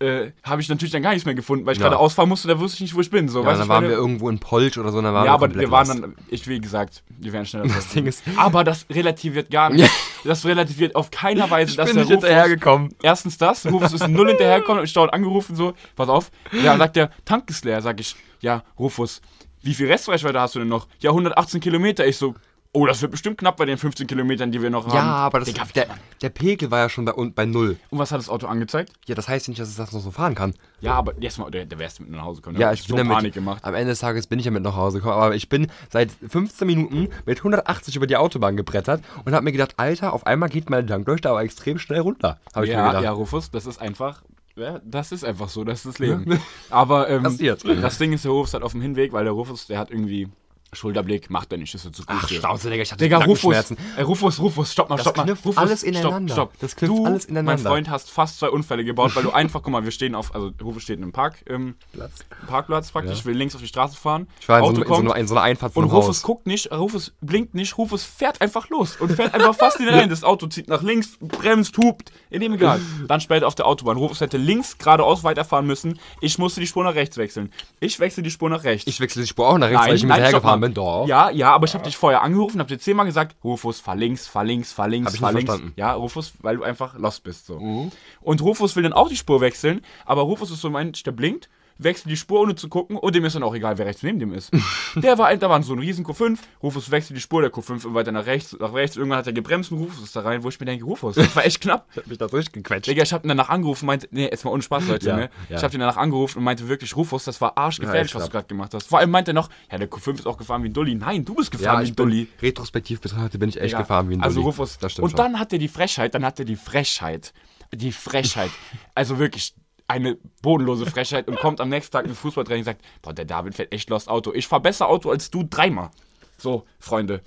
äh, 0.00 0.32
habe 0.42 0.60
ich 0.60 0.68
natürlich 0.68 0.90
dann 0.90 1.02
gar 1.02 1.10
nichts 1.10 1.24
mehr 1.24 1.36
gefunden, 1.36 1.64
weil 1.66 1.74
ich 1.74 1.78
Ja. 1.78 1.84
gerade 1.88 1.98
ausfahren 2.00 2.28
musste, 2.28 2.48
da 2.48 2.58
wusste 2.58 2.74
ich 2.76 2.80
nicht, 2.80 2.94
wo 2.96 3.00
ich 3.00 3.10
bin. 3.10 3.28
So, 3.28 3.44
ja, 3.44 3.52
dann 3.56 3.68
waren 3.68 3.84
ich 3.84 3.90
wir 3.90 3.96
meine- 3.96 4.00
irgendwo 4.08 4.28
in 4.28 4.40
Polch 4.40 4.76
oder 4.76 4.90
so, 4.90 5.00
dann 5.00 5.14
waren 5.14 5.24
ja, 5.26 5.34
aber 5.34 5.46
komplett 5.46 5.60
wir 5.68 5.70
waren 5.70 5.86
lost. 5.86 6.02
dann, 6.02 6.14
ich 6.28 6.48
wie 6.48 6.60
gesagt, 6.60 7.04
wir 7.08 7.32
wären 7.32 7.46
schneller. 7.46 7.66
Das 7.74 7.88
Ding 7.90 8.06
ist, 8.06 8.24
aber 8.36 8.64
das 8.64 8.86
relativiert 8.90 9.50
gar 9.52 9.70
nicht. 9.70 9.88
Das 10.24 10.44
relativiert 10.44 10.96
auf 10.96 11.10
keiner 11.10 11.50
Weise, 11.50 11.72
ich 11.72 11.76
dass 11.76 11.86
bin 11.86 11.96
der 11.96 12.04
nicht 12.04 12.12
Rufus, 12.12 12.28
hinterhergekommen. 12.28 12.94
Erstens 13.02 13.38
das, 13.38 13.66
Rufus 13.66 13.92
ist 13.92 14.08
null 14.08 14.28
hinterhergekommen, 14.28 14.78
hab 14.78 14.84
ich 14.84 14.92
dauernd 14.92 15.12
angerufen, 15.12 15.54
so, 15.54 15.74
pass 15.96 16.08
auf. 16.08 16.30
Ja, 16.62 16.76
sagt 16.76 16.96
der, 16.96 17.10
Tank 17.24 17.48
ist 17.50 17.64
leer, 17.64 17.82
sag 17.82 18.00
ich, 18.00 18.16
ja, 18.40 18.64
Rufus, 18.78 19.20
wie 19.62 19.74
viel 19.74 19.90
Restreichweite 19.90 20.40
hast 20.40 20.54
du 20.54 20.60
denn 20.60 20.68
noch? 20.68 20.86
Ja, 21.00 21.10
118 21.10 21.60
Kilometer. 21.60 22.06
Ich 22.06 22.16
so, 22.18 22.34
oh, 22.74 22.86
das 22.86 23.00
wird 23.00 23.12
bestimmt 23.12 23.38
knapp 23.38 23.56
bei 23.56 23.64
den 23.64 23.78
15 23.78 24.06
Kilometern, 24.06 24.52
die 24.52 24.60
wir 24.60 24.68
noch 24.68 24.86
haben. 24.86 24.94
Ja, 24.94 25.02
aber 25.02 25.38
das, 25.38 25.48
Digga, 25.48 25.64
der, 25.74 25.86
der 26.20 26.28
Pegel 26.28 26.70
war 26.70 26.80
ja 26.80 26.88
schon 26.90 27.06
bei, 27.06 27.12
bei 27.34 27.46
null. 27.46 27.78
Und 27.88 27.98
was 27.98 28.12
hat 28.12 28.18
das 28.18 28.28
Auto 28.28 28.46
angezeigt? 28.46 28.92
Ja, 29.06 29.14
das 29.14 29.28
heißt 29.28 29.48
nicht, 29.48 29.60
dass 29.60 29.68
es 29.68 29.76
das 29.76 29.92
noch 29.92 30.00
so 30.00 30.10
fahren 30.10 30.34
kann. 30.34 30.54
Ja, 30.80 30.94
aber 30.94 31.14
jetzt 31.20 31.38
mal, 31.38 31.50
der, 31.50 31.64
der 31.64 31.78
wärst 31.78 32.00
mit 32.00 32.10
nach 32.10 32.22
Hause 32.24 32.42
gekommen. 32.42 32.60
Ja, 32.60 32.72
ich 32.72 32.80
hat 32.80 32.86
bin 32.88 32.96
so 32.96 32.96
damit, 32.98 33.16
Panik 33.16 33.32
gemacht. 33.34 33.64
Am 33.64 33.74
Ende 33.74 33.92
des 33.92 34.00
Tages 34.00 34.26
bin 34.26 34.38
ich 34.38 34.44
ja 34.44 34.50
mit 34.50 34.62
nach 34.62 34.76
Hause 34.76 34.98
gekommen, 34.98 35.14
aber 35.14 35.34
ich 35.34 35.48
bin 35.48 35.68
seit 35.90 36.10
15 36.28 36.66
Minuten 36.66 37.08
mit 37.24 37.38
180 37.38 37.96
über 37.96 38.06
die 38.06 38.16
Autobahn 38.16 38.56
gebrettert 38.56 39.02
und 39.24 39.32
habe 39.32 39.44
mir 39.44 39.52
gedacht, 39.52 39.74
Alter, 39.78 40.12
auf 40.12 40.26
einmal 40.26 40.48
geht 40.50 40.68
meine 40.68 40.84
Tankleuchte 40.86 41.30
aber 41.30 41.42
extrem 41.42 41.78
schnell 41.78 42.00
runter. 42.00 42.38
Habe 42.54 42.66
ich 42.66 42.72
mir 42.72 42.78
Ja, 42.78 42.88
gedacht. 42.88 43.04
ja, 43.04 43.12
Rufus, 43.12 43.50
das 43.50 43.66
ist 43.66 43.80
einfach. 43.80 44.22
Ja, 44.56 44.80
das 44.84 45.10
ist 45.10 45.24
einfach 45.24 45.48
so, 45.48 45.64
das 45.64 45.78
ist 45.84 45.86
das 45.86 45.98
Leben. 45.98 46.38
Aber 46.70 47.08
ähm, 47.08 47.22
das 47.80 47.98
Ding 47.98 48.12
ist, 48.12 48.24
der 48.24 48.30
Rufus 48.32 48.54
hat 48.54 48.62
auf 48.62 48.72
dem 48.72 48.82
Hinweg, 48.82 49.12
weil 49.12 49.24
der 49.24 49.32
Rufus, 49.32 49.66
der 49.66 49.78
hat 49.78 49.90
irgendwie 49.90 50.28
Schulterblick, 50.74 51.30
macht 51.30 51.52
er 51.52 51.58
nicht, 51.58 51.74
ist 51.74 51.84
er 51.84 51.92
zu 51.92 52.04
gut. 52.04 52.16
Ach, 52.18 52.26
Digga, 52.26 52.82
ich 52.82 52.92
hatte 52.92 53.02
Digga, 53.04 53.18
Rufus, 53.18 53.52
Nackenschmerzen. 53.54 53.76
äh, 53.96 54.02
Rufus, 54.02 54.40
Rufus, 54.40 54.72
stopp 54.72 54.88
mal, 54.90 54.96
Das 54.96 55.04
stopp 55.04 55.16
mal. 55.16 55.24
knüpft 55.24 55.44
Rufus, 55.46 55.58
alles 55.58 55.82
ineinander. 55.82 56.34
Stopp, 56.34 56.50
stopp. 56.52 56.60
Das 56.60 56.76
knüpft 56.76 56.96
du, 56.98 57.04
alles 57.06 57.24
ineinander. 57.26 57.62
Mein 57.62 57.72
Freund, 57.72 57.90
hast 57.90 58.10
fast 58.10 58.38
zwei 58.38 58.48
Unfälle 58.50 58.84
gebaut, 58.84 59.14
weil 59.16 59.22
du 59.22 59.30
einfach, 59.30 59.62
guck 59.62 59.72
mal, 59.72 59.84
wir 59.84 59.90
stehen 59.90 60.14
auf, 60.14 60.34
also 60.34 60.50
Rufus 60.62 60.82
steht 60.82 60.96
in 60.98 61.02
einem 61.02 61.12
Park, 61.12 61.44
ähm, 61.48 61.74
Platz. 61.92 62.12
Parkplatz 62.46 62.90
praktisch, 62.90 63.20
Ja. 63.20 63.24
will 63.26 63.36
links 63.36 63.54
auf 63.54 63.60
die 63.60 63.66
Straße 63.68 63.96
fahren. 63.96 64.28
Ich 64.40 64.48
war 64.48 64.58
in 64.58 64.64
so, 64.64 64.70
Auto 64.70 64.76
einem- 64.76 64.82
in 64.82 64.88
so, 64.88 64.94
kommt, 64.94 65.08
einer- 65.10 65.20
in 65.20 65.26
so 65.28 65.34
einer 65.34 65.42
Einfahrt 65.42 65.72
vom 65.74 65.84
und 65.84 65.90
Rufus 65.90 66.08
Haus. 66.08 66.22
guckt 66.22 66.46
nicht, 66.46 66.70
Rufus 66.72 67.12
blinkt 67.20 67.54
nicht, 67.54 67.76
Rufus 67.78 68.04
fährt 68.04 68.40
einfach 68.40 68.68
los 68.70 68.96
und 68.96 69.12
fährt 69.12 69.34
einfach 69.34 69.54
fast 69.54 69.78
in 69.80 69.86
den 69.86 69.94
rein. 69.98 70.08
Das 70.10 70.24
Auto 70.24 70.46
zieht 70.46 70.68
nach 70.68 70.82
links, 70.82 71.16
bremst, 71.20 71.76
hupt, 71.78 72.12
in 72.30 72.40
dem 72.40 72.54
egal. 72.54 72.80
Dann 73.08 73.20
später 73.20 73.46
auf 73.46 73.54
der 73.54 73.66
Autobahn. 73.66 73.96
Rufus 73.96 74.20
hätte 74.20 74.36
links 74.36 74.78
geradeaus 74.78 75.24
weiterfahren 75.24 75.66
müssen. 75.66 75.98
Ich 76.20 76.38
musste 76.38 76.60
die 76.60 76.66
Spur 76.66 76.84
nach 76.84 76.94
rechts 76.94 77.16
wechseln. 77.16 77.52
Ich 77.80 77.98
wechsle 78.00 78.22
die 78.22 78.30
Spur 78.30 78.50
nach 78.50 78.64
rechts. 78.64 78.86
Ich 78.86 79.00
wechsle 79.00 79.22
die 79.22 79.28
Spur 79.28 79.48
auch 79.48 79.58
nach 79.58 79.68
rechts, 79.68 79.86
weil 79.86 79.94
ich 79.94 80.00
stopp 80.00 80.10
hinterhergefahren 80.12 80.60
Doch. 80.72 81.06
Ja, 81.06 81.30
ja, 81.30 81.52
aber 81.52 81.66
ich 81.66 81.74
habe 81.74 81.84
dich 81.84 81.96
vorher 81.96 82.22
angerufen, 82.22 82.60
habe 82.60 82.68
dir 82.68 82.78
zehnmal 82.78 83.06
gesagt, 83.06 83.36
Rufus, 83.44 83.80
fahr 83.80 83.96
links, 83.96 84.26
fahr 84.26 84.44
links, 84.44 84.72
fahr 84.72 84.88
links, 84.88 85.08
Hab 85.08 85.14
ich 85.14 85.20
fahr 85.20 85.32
nicht 85.32 85.46
verstanden. 85.46 85.74
Ja, 85.76 85.92
Rufus, 85.92 86.32
weil 86.40 86.56
du 86.56 86.62
einfach 86.62 86.96
lost 86.98 87.24
bist. 87.24 87.46
So. 87.46 87.58
Mhm. 87.58 87.90
Und 88.20 88.40
Rufus 88.42 88.76
will 88.76 88.84
dann 88.84 88.92
auch 88.92 89.08
die 89.08 89.16
Spur 89.16 89.40
wechseln, 89.40 89.82
aber 90.06 90.22
Rufus 90.22 90.50
ist 90.50 90.60
so 90.60 90.68
ein 90.68 90.72
Mensch, 90.72 91.02
der 91.02 91.12
blinkt, 91.12 91.48
wechselt 91.78 92.10
die 92.10 92.16
Spur, 92.16 92.40
ohne 92.40 92.54
zu 92.54 92.68
gucken, 92.68 92.96
und 92.96 93.14
dem 93.14 93.24
ist 93.24 93.34
dann 93.34 93.42
auch 93.42 93.54
egal, 93.54 93.78
wer 93.78 93.86
rechts 93.86 94.02
neben 94.02 94.18
dem 94.18 94.32
ist. 94.32 94.50
der 94.94 95.18
war, 95.18 95.36
da 95.36 95.50
war 95.50 95.62
so 95.62 95.72
ein 95.72 95.78
riesen 95.78 96.04
Q5, 96.06 96.38
Rufus 96.62 96.90
wechselt 96.90 97.16
die 97.16 97.20
Spur, 97.20 97.42
der 97.42 97.52
Q5 97.52 97.84
und 97.86 97.94
weiter 97.94 98.12
nach 98.12 98.26
rechts, 98.26 98.56
nach 98.58 98.72
rechts, 98.72 98.96
irgendwann 98.96 99.18
hat 99.18 99.26
er 99.26 99.32
gebremst 99.32 99.72
und 99.72 99.78
Rufus 99.78 100.02
ist 100.04 100.14
da 100.16 100.20
rein, 100.20 100.42
wo 100.44 100.48
ich 100.48 100.58
mir 100.60 100.66
denke, 100.66 100.84
Rufus, 100.84 101.16
das 101.16 101.34
war 101.34 101.44
echt 101.44 101.60
knapp. 101.60 101.86
Ich 101.94 101.96
hab 101.98 102.06
mich 102.06 102.18
da 102.18 102.26
durchgequetscht. 102.26 102.86
Digga, 102.88 103.02
ich 103.02 103.12
hab 103.12 103.24
ihn 103.24 103.28
danach 103.28 103.48
angerufen, 103.48 103.86
meinte, 103.86 104.08
nee, 104.10 104.24
jetzt 104.24 104.44
mal 104.44 104.50
ohne 104.52 104.62
Spaß, 104.62 104.86
Leute, 104.88 105.08
Ja, 105.08 105.16
ne? 105.16 105.30
ja. 105.48 105.56
Ich 105.58 105.64
hab 105.64 105.72
ihn 105.74 105.80
danach 105.80 105.96
angerufen 105.96 106.38
und 106.38 106.44
meinte 106.44 106.68
wirklich, 106.68 106.94
Rufus, 106.96 107.24
das 107.24 107.40
war 107.40 107.56
arschgefährlich, 107.56 108.12
Ja, 108.12 108.18
was 108.20 108.26
du 108.26 108.30
gerade 108.32 108.46
gemacht 108.46 108.74
hast. 108.74 108.86
Vor 108.86 108.98
allem 108.98 109.10
meinte 109.10 109.30
er 109.32 109.34
noch, 109.34 109.48
ja, 109.70 109.78
der 109.78 109.88
Q5 109.90 110.14
ist 110.20 110.26
auch 110.26 110.36
gefahren 110.38 110.62
wie 110.62 110.68
ein 110.68 110.72
Dulli. 110.72 110.94
Nein, 110.94 111.24
du 111.24 111.34
bist 111.34 111.50
gefahren 111.50 111.80
wie 111.80 111.84
ich 111.84 111.90
ein 111.90 111.94
bin 111.96 112.06
Dulli. 112.06 112.28
retrospektiv 112.42 113.00
betrachtet, 113.00 113.40
bin 113.40 113.48
ich 113.48 113.60
echt 113.60 113.76
gefahren 113.76 114.08
wie 114.10 114.14
ein 114.14 114.22
Also 114.22 114.36
Dulli. 114.36 114.46
Rufus. 114.46 114.78
Das 114.78 114.92
stimmt 114.92 115.04
und 115.04 115.10
schon. 115.10 115.16
dann 115.18 115.38
hat 115.38 115.52
er 115.52 115.58
die 115.58 115.68
Frechheit, 115.68 116.14
dann 116.14 116.24
hat 116.24 116.38
er 116.38 116.44
die 116.44 116.56
Frechheit, 116.56 117.32
die 117.72 117.92
Frechheit, 117.92 118.50
also 118.94 119.18
wirklich 119.18 119.54
eine 119.88 120.16
bodenlose 120.42 120.86
Frechheit 120.86 121.28
und 121.28 121.38
kommt 121.38 121.60
am 121.60 121.68
nächsten 121.68 121.92
Tag 121.92 122.06
ins 122.06 122.18
Fußballtraining 122.18 122.62
und 122.62 122.66
sagt, 122.66 122.82
boah, 123.02 123.12
der 123.12 123.24
David 123.24 123.54
fährt 123.54 123.72
echt 123.72 123.90
lost 123.90 124.08
Auto. 124.08 124.32
Ich 124.32 124.48
fahr 124.48 124.60
besser 124.60 124.88
Auto 124.88 125.10
als 125.10 125.30
du 125.30 125.44
dreimal. 125.44 125.90
So, 126.38 126.64
Freunde. 126.78 127.22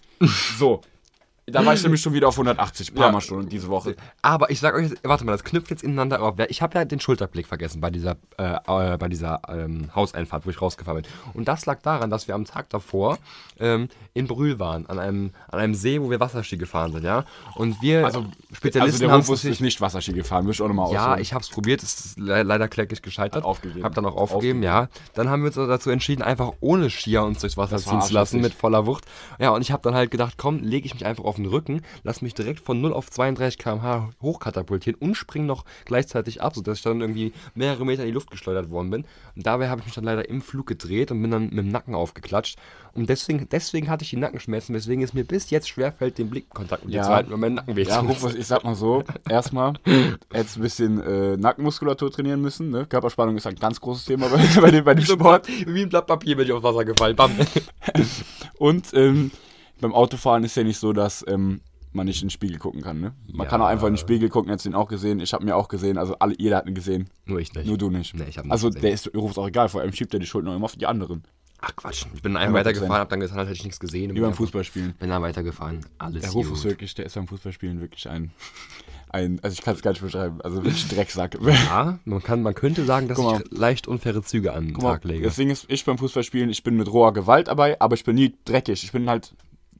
So. 0.57 0.81
Da 1.49 1.65
war 1.65 1.73
ich 1.73 1.81
nämlich 1.83 2.01
schon 2.01 2.13
wieder 2.13 2.27
auf 2.27 2.35
180, 2.35 2.94
paar 2.94 3.07
Ja. 3.07 3.11
Mal 3.11 3.21
schon 3.21 3.47
diese 3.49 3.69
Woche. 3.69 3.95
Aber 4.21 4.49
ich 4.51 4.59
sag 4.59 4.75
euch, 4.75 4.91
warte 5.03 5.25
mal, 5.25 5.31
das 5.31 5.44
knüpft 5.44 5.69
jetzt 5.69 5.83
ineinander 5.83 6.21
auf. 6.21 6.35
Ich 6.49 6.61
habe 6.61 6.77
ja 6.77 6.85
den 6.85 6.99
Schulterblick 6.99 7.47
vergessen 7.47 7.79
bei 7.81 7.89
dieser, 7.89 8.17
äh, 8.38 8.57
äh, 8.67 8.97
bei 8.97 9.07
dieser 9.07 9.41
ähm, 9.47 9.89
Hauseinfahrt, 9.95 10.45
wo 10.45 10.49
ich 10.49 10.61
rausgefahren 10.61 11.01
bin. 11.01 11.11
Und 11.33 11.47
das 11.47 11.65
lag 11.65 11.81
daran, 11.81 12.09
dass 12.09 12.27
wir 12.27 12.35
am 12.35 12.45
Tag 12.45 12.69
davor 12.69 13.17
ähm, 13.59 13.88
in 14.13 14.27
Brühl 14.27 14.59
waren, 14.59 14.85
an 14.88 14.99
einem, 14.99 15.31
an 15.47 15.59
einem 15.59 15.73
See, 15.73 16.01
wo 16.01 16.09
wir 16.09 16.19
Wasserski 16.19 16.57
gefahren 16.57 16.91
sind, 16.91 17.03
ja. 17.03 17.23
Und 17.55 17.81
wir 17.81 18.05
Also, 18.05 18.19
also 18.19 18.31
Spezialisten 18.53 19.01
der 19.01 19.11
haben 19.11 19.21
Rufus 19.21 19.45
ist 19.45 19.61
nicht 19.61 19.79
Wasserski 19.79 20.13
gefahren, 20.13 20.50
ich 20.50 20.61
auch 20.61 20.67
nochmal 20.67 20.91
Ja, 20.91 21.17
ich 21.17 21.33
habe 21.33 21.43
es 21.43 21.50
probiert, 21.50 21.81
es 21.83 22.05
ist 22.05 22.19
le 22.19 22.43
leider 22.43 22.67
kläglich 22.67 23.01
gescheitert. 23.01 23.43
Hat 23.43 23.50
aufgegeben. 23.50 23.83
Hab 23.83 23.95
dann 23.95 24.05
auch 24.05 24.15
aufgegeben, 24.15 24.63
ja. 24.63 24.89
Dann 25.13 25.29
haben 25.29 25.43
wir 25.43 25.47
uns 25.47 25.55
dazu 25.55 25.89
entschieden, 25.89 26.21
einfach 26.23 26.53
ohne 26.60 26.89
Skier 26.89 27.24
uns 27.24 27.39
durchs 27.39 27.57
Wasser 27.57 27.75
Das 27.75 27.86
ziehen 27.86 28.01
zu 28.01 28.13
lassen 28.13 28.41
mit 28.41 28.53
voller 28.53 28.86
Wucht. 28.86 29.05
Ja, 29.39 29.51
und 29.51 29.62
ich 29.62 29.72
habe 29.72 29.83
dann 29.83 29.95
halt 29.95 30.12
gedacht, 30.12 30.36
komm, 30.38 30.60
lege 30.60 30.86
ich 30.86 30.93
mich 30.93 31.05
einfach 31.05 31.24
auf 31.24 31.37
den 31.38 31.46
Rücken, 31.46 31.82
lass 32.03 32.22
mich 32.22 32.34
direkt 32.34 32.60
von 32.60 32.82
0 32.82 32.94
auf 32.94 33.10
32 33.10 33.58
km/h 33.58 34.10
hochkatapultieren 34.22 35.00
und 35.00 35.15
spring 35.15 35.46
noch 35.46 35.65
gleichzeitig 35.86 36.41
ab, 36.41 36.56
sodass 36.56 36.77
ich 36.79 36.84
dann 36.84 37.01
irgendwie 37.01 37.34
mehrere 37.56 37.86
Meter 37.86 38.01
in 38.03 38.08
die 38.10 38.13
Luft 38.13 38.29
geschleudert 38.32 38.70
worden 38.70 38.89
bin. 38.89 39.06
Und 39.36 39.46
dabei 39.46 39.70
habe 39.70 39.79
ich 39.82 39.86
mich 39.86 39.96
dann 39.96 40.03
leider 40.03 40.27
im 40.27 40.41
Flug 40.41 40.67
gedreht 40.67 41.12
und 41.12 41.22
bin 41.22 41.32
dann 41.32 41.44
mit 41.46 41.58
dem 41.58 41.70
Nacken 41.70 41.96
aufgeklatscht. 41.96 42.58
Und 42.94 43.10
deswegen, 43.10 43.48
deswegen 43.50 43.89
hatte 43.89 44.03
ich 44.03 44.10
die 44.10 44.17
Nackenschmerzen, 44.17 44.74
weswegen 44.74 45.03
es 45.03 45.13
mir 45.13 45.24
bis 45.24 45.50
jetzt 45.51 45.70
schwerfällt, 45.70 46.17
den 46.17 46.29
Blickkontakt 46.29 46.84
mit 46.86 46.94
Ja. 46.96 47.03
zu 47.03 47.10
halten, 47.10 47.29
weil 47.32 47.38
mein 47.38 47.53
Nacken 47.53 47.75
weht. 47.75 47.88
Ja, 47.88 48.00
Rufus, 48.00 48.34
ich 48.34 48.48
sag 48.48 48.63
mal 48.63 48.74
so, 48.75 49.03
erstmal 49.29 49.74
jetzt 50.34 50.58
ein 50.58 50.62
bisschen 50.62 51.00
äh, 51.01 51.38
Nackenmuskulatur 51.38 52.12
trainieren 52.12 52.41
müssen. 52.41 52.72
Ne? 52.72 52.86
Körperspannung 52.88 53.38
ist 53.38 53.46
ein 53.46 53.56
ganz 53.56 53.79
großes 53.79 54.06
Thema 54.06 54.27
bei, 54.29 54.41
bei, 54.62 54.72
dem, 54.72 54.84
bei 54.84 54.96
dem 54.96 55.06
Sport. 55.06 55.48
Wie 55.48 55.84
ein 55.84 55.89
Blatt 55.89 56.08
Papier 56.08 56.36
bin 56.36 56.46
ich 56.46 56.51
aufs 56.51 56.63
Wasser 56.63 56.86
gefallen. 56.86 57.15
Bam. 57.15 57.32
Und 58.58 58.94
ähm, 58.94 59.32
beim 59.81 59.93
Autofahren 59.93 60.43
ist 60.43 60.55
ja 60.55 60.63
nicht 60.63 60.77
so, 60.79 60.93
dass 60.93 61.24
ähm, 61.27 61.62
man 61.93 62.05
nicht 62.05 62.22
in 62.22 62.27
den 62.27 62.31
Spiegel 62.31 62.57
gucken 62.60 62.81
kann. 62.81 63.00
Ne? 63.00 63.13
Man 63.31 63.46
Ja. 63.46 63.50
kann 63.50 63.62
auch 63.62 63.67
einfach 63.67 63.88
in 63.88 63.93
den 63.93 64.00
Spiegel 64.00 64.29
gucken, 64.29 64.51
jetzt 64.51 64.65
den 64.65 64.75
auch 64.75 64.88
gesehen. 64.88 65.19
Ich 65.19 65.34
habe 65.34 65.43
mir 65.46 65.55
auch 65.55 65.67
gesehen, 65.67 65.98
also 65.98 66.15
alle, 66.19 66.36
jeder 66.38 66.57
hat 66.57 66.67
ihn 66.67 66.75
gesehen. 66.75 67.10
Nur 67.25 67.39
ich 67.39 67.53
nicht. 67.53 67.65
Nur 67.67 67.77
du 67.77 67.89
nicht. 67.89 68.13
Nee, 68.13 68.25
ich 68.29 68.38
hab 68.38 68.46
ihn 68.46 68.51
also 68.51 68.69
nicht 68.69 68.84
der 68.84 68.91
ist 68.91 69.13
Rufus 69.15 69.38
auch 69.38 69.48
egal, 69.48 69.69
vor 69.69 69.81
allem 69.81 69.93
schiebt 69.93 70.13
er 70.13 70.19
die 70.19 70.25
Schuld 70.27 70.46
noch 70.46 70.55
immer 70.55 70.65
auf 70.65 70.75
die 70.75 70.86
anderen. 70.86 71.24
Ach 71.60 71.75
Quatsch. 71.75 72.05
Ich 72.13 72.22
bin 72.22 72.38
100%. 72.38 72.53
weitergefahren, 72.53 72.93
hab 72.93 73.10
dann 73.10 73.19
getan, 73.19 73.39
als 73.39 73.48
hätte 73.48 73.57
ich 73.57 73.63
nichts 73.63 73.79
gesehen. 73.79 74.13
Wie 74.13 74.19
beim 74.22 74.36
Fußballspielen. 74.36 74.93
Bin 75.00 75.10
dann 75.10 75.24
weitergefahren. 75.24 75.84
Alles 75.98 76.22
Der 76.22 76.31
Rufus 76.31 76.62
gut. 76.62 76.72
wirklich, 76.72 76.93
der 76.93 77.07
ist 77.07 77.15
beim 77.15 77.27
Fußballspielen 77.27 77.81
wirklich 77.81 78.07
ein, 78.07 78.29
ein 79.10 79.39
also 79.41 79.53
ich 79.55 79.63
kann 79.63 79.74
es 79.74 79.81
gar 79.81 79.89
nicht 79.91 80.01
beschreiben, 80.03 80.39
also 80.41 80.57
wirklich 80.63 80.86
ein 80.86 80.96
Drecksack. 80.96 81.39
Ja, 81.41 81.98
man, 82.05 82.22
kann, 82.22 82.43
man 82.43 82.53
könnte 82.53 82.86
sagen, 82.86 83.07
dass 83.07 83.17
mal. 83.17 83.41
ich 83.41 83.57
leicht 83.57 83.88
unfaire 83.88 84.22
Züge 84.22 84.53
an 84.53 84.67
den 84.67 84.77
Tag 84.77 85.03
lege. 85.03 85.24
Das 85.24 85.36
Ding 85.36 85.50
ist, 85.50 85.65
ich 85.67 85.84
beim 85.84 85.98
Fußballspielen, 85.98 86.50
ich 86.51 86.62
bin 86.63 86.77
mit 86.77 86.91
roher 86.91 87.12
Gewalt 87.13 87.48
dabei, 87.48 87.81
aber 87.81 87.96
ich 87.96 88.03
bin 88.03 88.15
nie 88.17 88.36
dreckig. 88.46 88.84
Ich 88.84 88.91
bin 88.91 89.10
halt 89.10 89.34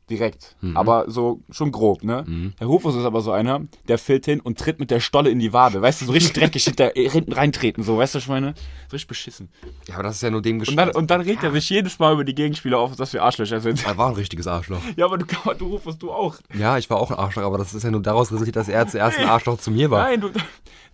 direkt. 0.10 0.56
Aber 0.74 1.06
so 1.10 1.42
schon 1.52 1.72
grob, 1.72 2.04
ne? 2.04 2.24
Mhm. 2.28 2.54
Herr 2.58 2.68
Rufus 2.68 2.96
ist 2.96 3.04
aber 3.06 3.22
so 3.22 3.32
einer, 3.32 3.62
der 3.88 3.98
fällt 3.98 4.26
hin 4.26 4.40
und 4.40 4.58
tritt 4.58 4.80
mit 4.80 4.90
der 4.92 5.00
Stolle 5.00 5.30
in 5.30 5.40
die 5.40 5.54
Wade. 5.54 5.82
Weißt 5.82 6.02
du, 6.02 6.06
so 6.06 6.12
richtig 6.14 6.34
dreckig 6.34 6.64
hinter, 6.64 6.96
äh, 6.96 7.10
hinten 7.10 7.34
reintreten, 7.34 7.84
so, 7.84 7.98
weißt 7.98 8.16
du, 8.16 8.18
was 8.18 8.24
ich 8.24 8.30
meine? 8.30 8.54
So 8.90 8.94
richtig 8.96 9.08
beschissen. 9.08 9.50
Ja, 9.88 9.96
aber 9.96 10.04
das 10.04 10.16
ist 10.16 10.22
ja 10.22 10.30
nur 10.32 10.42
dem 10.42 10.60
Und 10.60 10.68
dann, 10.68 10.76
geschuldet. 10.76 10.96
und 10.96 11.12
dann 11.12 11.22
regt 11.22 11.44
er 11.44 11.52
sich 11.52 11.70
jedes 11.70 12.00
Mal 12.00 12.14
über 12.14 12.24
die 12.24 12.36
Gegenspieler 12.36 12.80
auf, 12.80 12.96
dass 12.96 13.14
wir 13.14 13.24
Arschlöcher 13.24 13.60
sind. 13.60 13.86
Er 13.86 13.98
war 13.98 14.08
ein 14.10 14.16
richtiges 14.16 14.48
Arschloch. 14.48 14.80
Ja, 14.96 15.06
aber 15.06 15.18
du, 15.18 15.26
du 15.58 15.66
Rufus, 15.68 15.98
du 15.98 16.12
auch. 16.12 16.36
Ja, 16.58 16.78
ich 16.78 16.90
war 16.90 16.98
auch 16.98 17.12
ein 17.12 17.18
Arschloch, 17.18 17.44
aber 17.44 17.58
das 17.58 17.74
ist 17.74 17.84
ja 17.84 17.92
nur 17.92 18.02
daraus 18.02 18.32
resultiert, 18.32 18.56
dass 18.56 18.70
er 18.70 18.88
zuerst 18.88 19.20
ein 19.20 19.28
Arschloch 19.28 19.60
zu 19.60 19.72
mir 19.72 19.92
war. 19.92 20.04
Nein, 20.04 20.22
du, 20.22 20.30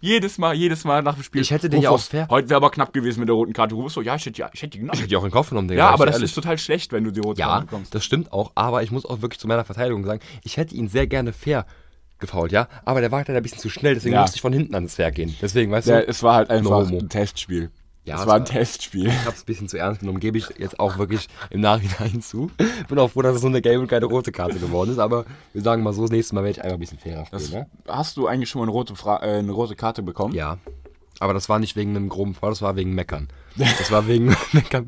jedes 0.02 0.38
Mal, 0.38 0.54
jedes 0.54 0.84
Mal 0.84 1.02
nach 1.02 1.14
dem 1.16 1.24
Spiel. 1.24 1.42
Ich 1.42 1.52
hätte 1.52 1.70
den 1.70 1.82
ja 1.82 1.90
auch 1.90 2.00
fair- 2.00 2.28
Heute 2.30 2.50
wäre 2.50 2.58
aber 2.58 2.72
knapp 2.72 2.92
gewesen 2.92 3.22
mit 3.22 3.30
der 3.30 3.36
roten 3.36 3.54
Karte. 3.54 3.74
Rufus 3.76 3.94
so, 3.94 4.02
ja, 4.02 4.16
ich 4.16 4.26
hätte, 4.26 4.38
ja, 4.40 4.50
ich 4.54 4.62
hätte 4.62 4.72
die 4.72 4.80
genommen. 4.80 4.96
Ich 4.96 5.00
hätte 5.00 5.10
die 5.10 5.16
auch 5.16 5.22
in 5.24 5.30
den 5.30 5.34
Kopf 5.34 5.50
genommen, 5.50 5.68
Digga. 5.70 5.80
Ja, 5.86 5.90
aber 5.92 6.06
das 6.06 6.16
ehrlich. 6.16 6.32
ist 6.32 6.36
total 6.36 6.58
schlecht, 6.58 6.92
wenn 6.92 7.04
du 7.06 7.12
die 7.12 7.22
rote 7.22 7.40
Ja, 7.40 7.48
Karte 7.48 7.66
bekommst. 7.68 7.96
das 7.96 8.04
stimmt 8.04 8.34
auch, 8.34 8.52
aber 8.56 8.84
ich 8.84 8.92
muss 8.92 9.03
auch 9.06 9.22
wirklich 9.22 9.40
zu 9.40 9.48
meiner 9.48 9.66
Verteidigung 9.66 10.06
sagen, 10.06 10.22
ich 10.44 10.58
hätte 10.58 10.76
ihn 10.76 10.88
sehr 10.88 11.08
gerne 11.08 11.34
fair 11.34 11.66
gefault, 12.20 12.52
ja, 12.52 12.68
aber 12.86 13.02
der 13.02 13.12
war 13.12 13.18
halt 13.20 13.30
ein 13.30 13.44
bisschen 13.44 13.60
zu 13.60 13.70
schnell, 13.70 13.96
deswegen 13.96 14.16
Ja. 14.16 14.22
musste 14.22 14.36
ich 14.38 14.42
von 14.42 14.54
hinten 14.54 14.74
ans 14.76 14.96
Fair 14.96 15.12
gehen. 15.12 15.36
Deswegen, 15.42 15.72
weißt 15.72 15.88
Ja, 15.88 16.00
du, 16.02 16.08
es 16.08 16.24
war 16.24 16.36
halt 16.36 16.50
einfach 16.50 16.72
homo. 16.88 17.00
ein 17.00 17.10
Testspiel. 17.10 17.70
Ja, 18.06 18.20
es 18.20 18.28
war 18.28 18.36
ein 18.36 18.46
Testspiel. 18.46 19.08
ich 19.08 19.26
hab's 19.26 19.44
ein 19.44 19.46
bisschen 19.46 19.68
zu 19.70 19.78
ernst 19.78 20.02
genommen, 20.02 20.20
gebe 20.20 20.38
ich 20.38 20.50
jetzt 20.58 20.78
auch 20.80 20.98
wirklich 20.98 21.28
im 21.50 21.62
Nachhinein 21.62 22.22
zu. 22.22 22.52
Bin 22.90 23.00
auch 23.00 23.10
froh, 23.12 23.22
dass 23.22 23.36
es 23.36 23.42
so 23.42 23.48
eine 23.48 23.62
gelbe 23.62 23.80
und 23.82 23.88
keine 23.88 24.06
rote 24.06 24.32
Karte 24.34 24.60
geworden 24.60 24.92
ist, 24.92 25.00
aber 25.00 25.26
wir 25.54 25.62
sagen 25.62 25.84
mal 25.84 25.94
so, 25.94 26.02
das 26.02 26.12
nächste 26.12 26.36
Mal 26.36 26.44
werde 26.44 26.52
ich 26.60 26.64
einfach 26.64 26.76
ein 26.76 26.80
bisschen 26.82 26.98
fairer 27.00 27.26
Das, 27.32 27.46
spielen, 27.48 27.62
ne? 27.62 27.68
Hast 27.88 28.18
du 28.18 28.28
eigentlich 28.28 28.50
schon 28.50 28.60
mal 28.60 28.66
eine 28.66 28.72
rote, 28.74 28.96
Fra 28.96 29.22
äh, 29.24 29.38
eine 29.40 29.52
rote 29.54 29.76
Karte 29.76 30.02
bekommen? 30.04 30.34
Ja. 30.34 30.58
Aber 31.20 31.34
das 31.34 31.48
war 31.50 31.60
nicht 31.60 31.76
wegen 31.76 31.96
einem 31.96 32.10
groben 32.10 32.34
Fall, 32.34 32.50
das 32.50 32.62
war 32.62 32.76
wegen 32.76 32.94
Meckern. 32.94 33.28
Das 33.56 33.92
war 33.92 34.08
wegen 34.08 34.36
Meckern. 34.52 34.86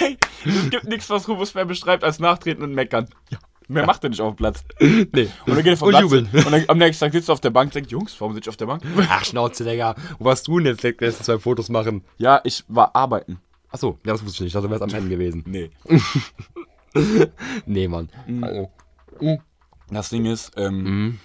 Ey, 0.00 0.16
es 0.44 0.70
gibt 0.70 0.84
nichts, 0.84 1.10
was 1.10 1.28
Rufus 1.28 1.54
mehr 1.54 1.64
beschreibt 1.66 2.04
als 2.04 2.18
Nachtreten 2.18 2.62
und 2.64 2.72
Meckern. 2.74 3.08
Ja. 3.30 3.38
Mehr 3.68 3.84
macht 3.84 4.04
er 4.04 4.10
nicht 4.10 4.20
auf 4.20 4.32
dem 4.34 4.36
Platz. 4.36 4.62
Nee. 4.80 5.28
Und 5.44 5.56
dann 5.56 5.56
geht 5.56 5.66
er 5.66 5.76
vom 5.76 5.88
Und 5.88 5.92
Platz 5.94 6.02
jubeln. 6.02 6.28
und 6.32 6.52
dann 6.52 6.64
am 6.68 6.78
nächsten 6.78 7.04
Tag 7.04 7.12
sitzt 7.12 7.28
er 7.28 7.32
auf 7.32 7.40
der 7.40 7.50
Bank 7.50 7.68
und 7.70 7.74
denkt, 7.74 7.90
Jungs, 7.90 8.14
warum 8.20 8.32
sitze 8.34 8.44
ich 8.44 8.48
auf 8.50 8.56
der 8.56 8.66
Bank? 8.66 8.82
Ach, 9.08 9.24
Schnauze, 9.24 9.64
Digga. 9.64 9.96
Wo 10.20 10.24
warst 10.26 10.46
du 10.46 10.58
denn 10.60 10.66
jetzt? 10.68 10.84
Die 10.84 10.94
letzten 11.04 11.24
zwei 11.24 11.38
Fotos 11.40 11.68
machen. 11.68 12.04
Ja, 12.16 12.40
ich 12.44 12.62
war 12.68 12.94
arbeiten. 12.94 13.40
Achso, 13.70 13.98
ja, 14.06 14.12
das 14.12 14.22
wusste 14.24 14.36
ich 14.36 14.40
nicht. 14.42 14.46
Ich 14.48 14.52
dachte, 14.52 14.68
du 14.68 14.70
wärst 14.70 14.84
am 14.84 14.94
Ende 14.96 15.10
gewesen. 15.10 15.42
Nee. 15.46 15.70
Nee, 17.66 17.88
Mann. 17.88 18.08
Also, 18.40 18.70
Das 19.90 20.08
Ding 20.10 20.24
ist, 20.26 20.52
ähm, 20.56 20.82
Mhm. 20.82 21.18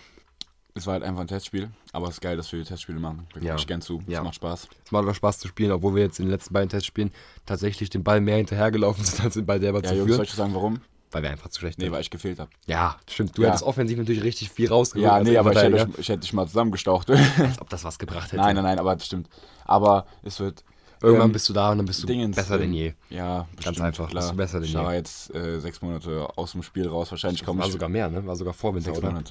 Es 0.74 0.86
war 0.88 0.94
halt 0.94 1.04
einfach 1.04 1.22
ein 1.22 1.28
Testspiel, 1.28 1.70
aber 1.92 2.08
es 2.08 2.16
ist 2.16 2.22
geil, 2.22 2.38
dass 2.38 2.52
wir 2.54 2.64
Testspiele 2.64 3.00
machen. 3.00 3.28
Da 3.34 3.42
Ja. 3.42 3.56
ich 3.56 3.68
gern 3.68 3.82
zu. 3.82 4.02
Ja. 4.08 4.20
Es 4.20 4.24
macht 4.24 4.36
Spaß. 4.36 4.68
es 4.86 4.92
macht 4.92 5.04
aber 5.04 5.14
Spaß 5.14 5.40
zu 5.40 5.48
spielen, 5.48 5.72
obwohl 5.72 5.96
wir 5.96 6.04
jetzt 6.04 6.20
in 6.20 6.26
den 6.26 6.32
letzten 6.32 6.54
beiden 6.54 6.70
Testspielen 6.70 7.12
tatsächlich 7.46 7.90
den 7.90 8.04
Ball 8.04 8.22
mehr 8.22 8.38
hinterhergelaufen 8.38 9.04
sind, 9.06 9.24
als 9.24 9.34
den 9.34 9.46
Ball 9.46 9.60
selber 9.60 9.82
Ja, 9.84 9.90
zu 9.90 9.96
Jungs, 9.96 10.08
soll 10.10 10.16
führen. 10.18 10.26
ich 10.26 10.34
sagen, 10.34 10.54
warum? 10.54 10.82
Weil 11.14 11.24
wir 11.24 11.30
einfach 11.32 11.50
zu 11.50 11.60
schlecht 11.60 11.78
Nee, 11.78 11.86
sind. 11.86 11.92
weil 11.94 12.02
ich 12.02 12.10
gefehlt 12.10 12.40
habe. 12.40 12.50
Ja, 12.68 12.98
stimmt. 13.10 13.38
Du 13.38 13.42
Ja. 13.42 13.50
hättest 13.50 13.64
offensiv 13.66 13.98
natürlich 13.98 14.24
richtig 14.24 14.50
viel 14.50 14.70
rausgeholt. 14.70 15.04
Ja, 15.06 15.16
als 15.16 15.28
nee, 15.28 15.36
aber 15.38 15.52
ich 15.52 15.58
hätte, 15.58 15.68
Innenverteidiger. 15.68 15.98
euch- 16.00 16.04
ich 16.04 16.10
hätte 16.10 16.20
dich 16.22 16.32
mal 16.34 16.48
zusammengestaucht. 16.48 17.10
Als 17.12 17.20
ob 17.62 17.70
das 17.70 17.84
was 17.84 18.00
gebracht 18.00 18.28
hätte. 18.32 18.38
nein, 18.38 18.56
nein, 18.56 18.64
nein, 18.64 18.80
aber 18.80 18.96
das 18.96 19.06
stimmt. 19.08 19.28
Aber 19.66 20.06
es 20.24 20.40
wird. 20.40 20.64
Irgendwann 21.04 21.30
ähm, 21.30 21.34
bist 21.34 21.50
du 21.50 21.54
da 21.54 21.72
und 21.72 21.80
dann 21.80 21.86
bist 21.88 22.04
du 22.04 22.08
Dingens, 22.08 22.36
besser 22.36 22.60
denn 22.60 22.74
je. 22.74 22.94
Ja, 23.10 23.48
bestimmt, 23.56 23.82
einfach, 23.82 24.08
Klar. 24.08 24.22
bist 24.22 24.32
du 24.34 24.38
besser 24.38 24.60
denn 24.60 24.68
ich 24.68 24.74
je. 24.74 24.80
war 24.80 24.94
jetzt 24.94 25.34
äh, 25.34 25.60
sechs 25.60 25.82
Monate 25.82 26.28
aus 26.38 26.52
dem 26.52 26.62
Spiel 26.64 26.88
raus. 26.88 27.10
Wahrscheinlich 27.10 27.44
komme 27.44 27.60
War 27.60 27.66
ich. 27.66 27.74
sogar 27.74 27.90
mehr, 27.90 28.08
ne? 28.08 28.24
War 28.26 28.36
sogar 28.36 28.54
vor 28.54 28.74
Winter, 28.76 28.94
sechs 28.94 29.00
oder? 29.00 29.22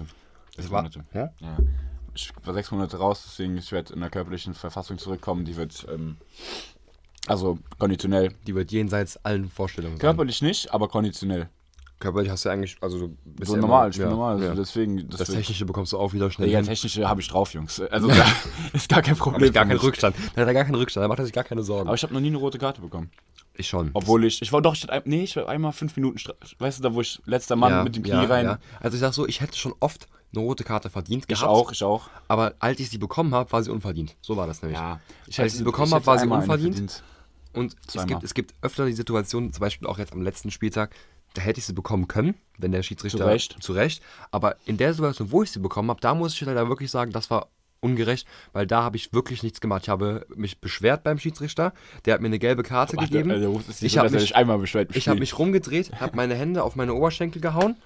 Sechs 0.62 0.72
war- 0.72 0.82
Monate. 0.82 1.02
Ja? 1.14 1.32
Ja. 1.40 1.56
Ich 2.14 2.32
war 2.44 2.54
sechs 2.54 2.70
Monate 2.70 2.96
raus, 2.98 3.22
deswegen 3.24 3.56
ich 3.56 3.70
werde 3.72 3.92
in 3.94 4.00
der 4.00 4.10
körperlichen 4.10 4.54
Verfassung 4.54 4.98
zurückkommen. 4.98 5.44
Die 5.44 5.56
wird. 5.56 5.86
Ähm, 5.90 6.16
also 7.26 7.58
konditionell. 7.78 8.32
Die 8.46 8.54
wird 8.54 8.72
jenseits 8.72 9.16
allen 9.24 9.48
Vorstellungen 9.50 9.96
sein. 9.96 10.00
Körperlich 10.00 10.42
nicht, 10.42 10.72
aber 10.72 10.88
konditionell. 10.88 11.48
Körperlich 12.00 12.30
hast 12.30 12.44
du 12.44 12.48
ja 12.48 12.54
eigentlich, 12.54 12.76
also 12.80 12.98
du 12.98 13.16
bist 13.24 13.50
So 13.50 13.56
ja 13.56 13.60
normal, 13.60 13.82
immer- 13.82 13.90
ich 13.90 13.96
bin 13.96 14.04
ja, 14.06 14.10
normal. 14.10 14.42
Ja. 14.42 14.48
Also 14.50 14.62
deswegen. 14.62 15.08
Das, 15.10 15.28
Technische 15.28 15.64
bekommst 15.66 15.92
du 15.92 15.98
auch 15.98 16.12
wieder 16.12 16.30
schnell. 16.30 16.48
Ja, 16.50 16.60
technische 16.62 17.08
habe 17.08 17.20
ich 17.20 17.28
drauf, 17.28 17.52
Jungs. 17.54 17.80
Also 17.90 18.08
da 18.08 18.24
ist 18.72 18.88
gar 18.88 19.02
kein 19.02 19.16
Problem. 19.16 19.44
Ich 19.48 19.52
gar 19.52 19.66
keinen. 19.66 19.78
Rückstand. 19.78 20.16
Da 20.34 20.40
hat 20.42 20.48
er 20.48 20.54
gar 20.54 20.64
keinen 20.64 20.74
Rückstand, 20.76 21.04
da 21.04 21.08
macht 21.08 21.18
er 21.20 21.24
sich 21.26 21.32
gar 21.34 21.44
keine 21.44 21.62
Sorgen. 21.62 21.86
Aber 21.88 21.94
ich 21.94 22.02
habe 22.02 22.12
noch 22.14 22.20
nie 22.20 22.28
eine 22.28 22.38
rote 22.38 22.58
Karte 22.58 22.80
bekommen. 22.80 23.10
ich 23.54 23.68
schon. 23.68 23.90
Obwohl 23.92 24.24
ich, 24.24 24.40
ich 24.42 24.52
war 24.52 24.62
doch, 24.62 24.74
ich 24.74 24.82
hatte, 24.88 25.02
nee, 25.08 25.24
ich 25.24 25.36
war 25.36 25.48
einmal 25.48 25.72
fünf 25.72 25.94
Minuten, 25.96 26.18
weißt 26.58 26.78
du, 26.78 26.82
da 26.82 26.94
wo 26.94 27.00
ich 27.02 27.20
letzter 27.26 27.54
Mann 27.56 27.84
mit 27.84 27.94
dem 27.96 28.02
Knie 28.02 28.12
rein. 28.24 28.56
Also 28.80 28.94
ich 28.96 29.00
sag 29.00 29.12
so, 29.12 29.26
ich 29.28 29.40
hätte 29.42 29.56
schon 29.58 29.74
oft 29.80 30.08
eine 30.34 30.42
rote 30.42 30.64
Karte 30.64 30.88
verdient 30.90 31.24
Ich 31.24 31.28
gehabt. 31.28 31.48
auch, 31.50 31.70
ich 31.72 31.82
auch. 31.84 32.08
Aber 32.28 32.54
als 32.60 32.80
ich 32.80 32.88
sie 32.88 32.98
bekommen 32.98 33.34
habe, 33.34 33.50
war 33.52 33.62
sie 33.62 33.70
unverdient. 33.70 34.16
So 34.22 34.36
war 34.36 34.46
das 34.46 34.62
nämlich. 34.62 34.78
Ja, 34.78 35.00
Als 35.26 35.38
ich 35.52 35.58
sie 35.58 35.64
bekommen 35.64 35.92
habe, 35.92 36.06
war 36.06 36.18
sie 36.18 36.26
unverdient. 36.28 36.74
verdient. 36.76 37.02
Und 37.52 37.74
es 37.94 38.06
gibt, 38.06 38.22
es 38.22 38.32
gibt 38.32 38.54
öfter 38.62 38.86
die 38.86 38.92
Situation, 38.92 39.52
zum 39.52 39.60
Beispiel 39.60 39.88
auch 39.88 39.98
jetzt 39.98 40.12
am 40.12 40.22
letzten 40.22 40.52
Spieltag, 40.52 40.94
da 41.34 41.42
hätte 41.42 41.60
ich 41.60 41.66
sie 41.66 41.72
bekommen 41.72 42.08
können, 42.08 42.34
wenn 42.58 42.72
der 42.72 42.82
Schiedsrichter. 42.82 43.18
Zu 43.18 43.24
Recht. 43.24 43.56
Zu 43.60 43.72
Recht. 43.72 44.02
Aber 44.30 44.56
in 44.66 44.76
der 44.76 44.92
Situation, 44.94 45.30
wo 45.30 45.42
ich 45.42 45.50
sie 45.50 45.60
bekommen 45.60 45.90
habe, 45.90 46.00
da 46.00 46.14
muss 46.14 46.34
ich 46.34 46.40
leider 46.40 46.68
wirklich 46.68 46.90
sagen, 46.90 47.12
das 47.12 47.30
war 47.30 47.48
ungerecht, 47.80 48.26
weil 48.52 48.66
da 48.66 48.82
habe 48.82 48.96
ich 48.96 49.12
wirklich 49.12 49.42
nichts 49.42 49.60
gemacht. 49.60 49.84
Ich 49.84 49.88
habe 49.88 50.26
mich 50.34 50.60
beschwert 50.60 51.02
beim 51.02 51.18
Schiedsrichter, 51.18 51.72
der 52.04 52.14
hat 52.14 52.20
mir 52.20 52.26
eine 52.26 52.38
gelbe 52.38 52.62
Karte 52.62 52.96
Ach, 52.98 53.04
gegeben. 53.04 53.30
der, 53.30 53.38
der 53.38 53.50
ich 53.80 53.98
habe 53.98 54.10
mich, 54.10 54.20
sich 54.20 54.36
einmal 54.36 54.58
beschwert. 54.58 54.90
im 54.90 54.96
ich 54.96 55.08
hab 55.08 55.18
mich 55.18 55.38
rumgedreht, 55.38 55.92
habe 55.98 56.16
meine 56.16 56.34
Hände 56.34 56.62
auf 56.62 56.76
meine 56.76 56.94
Oberschenkel 56.94 57.40
gehauen 57.40 57.76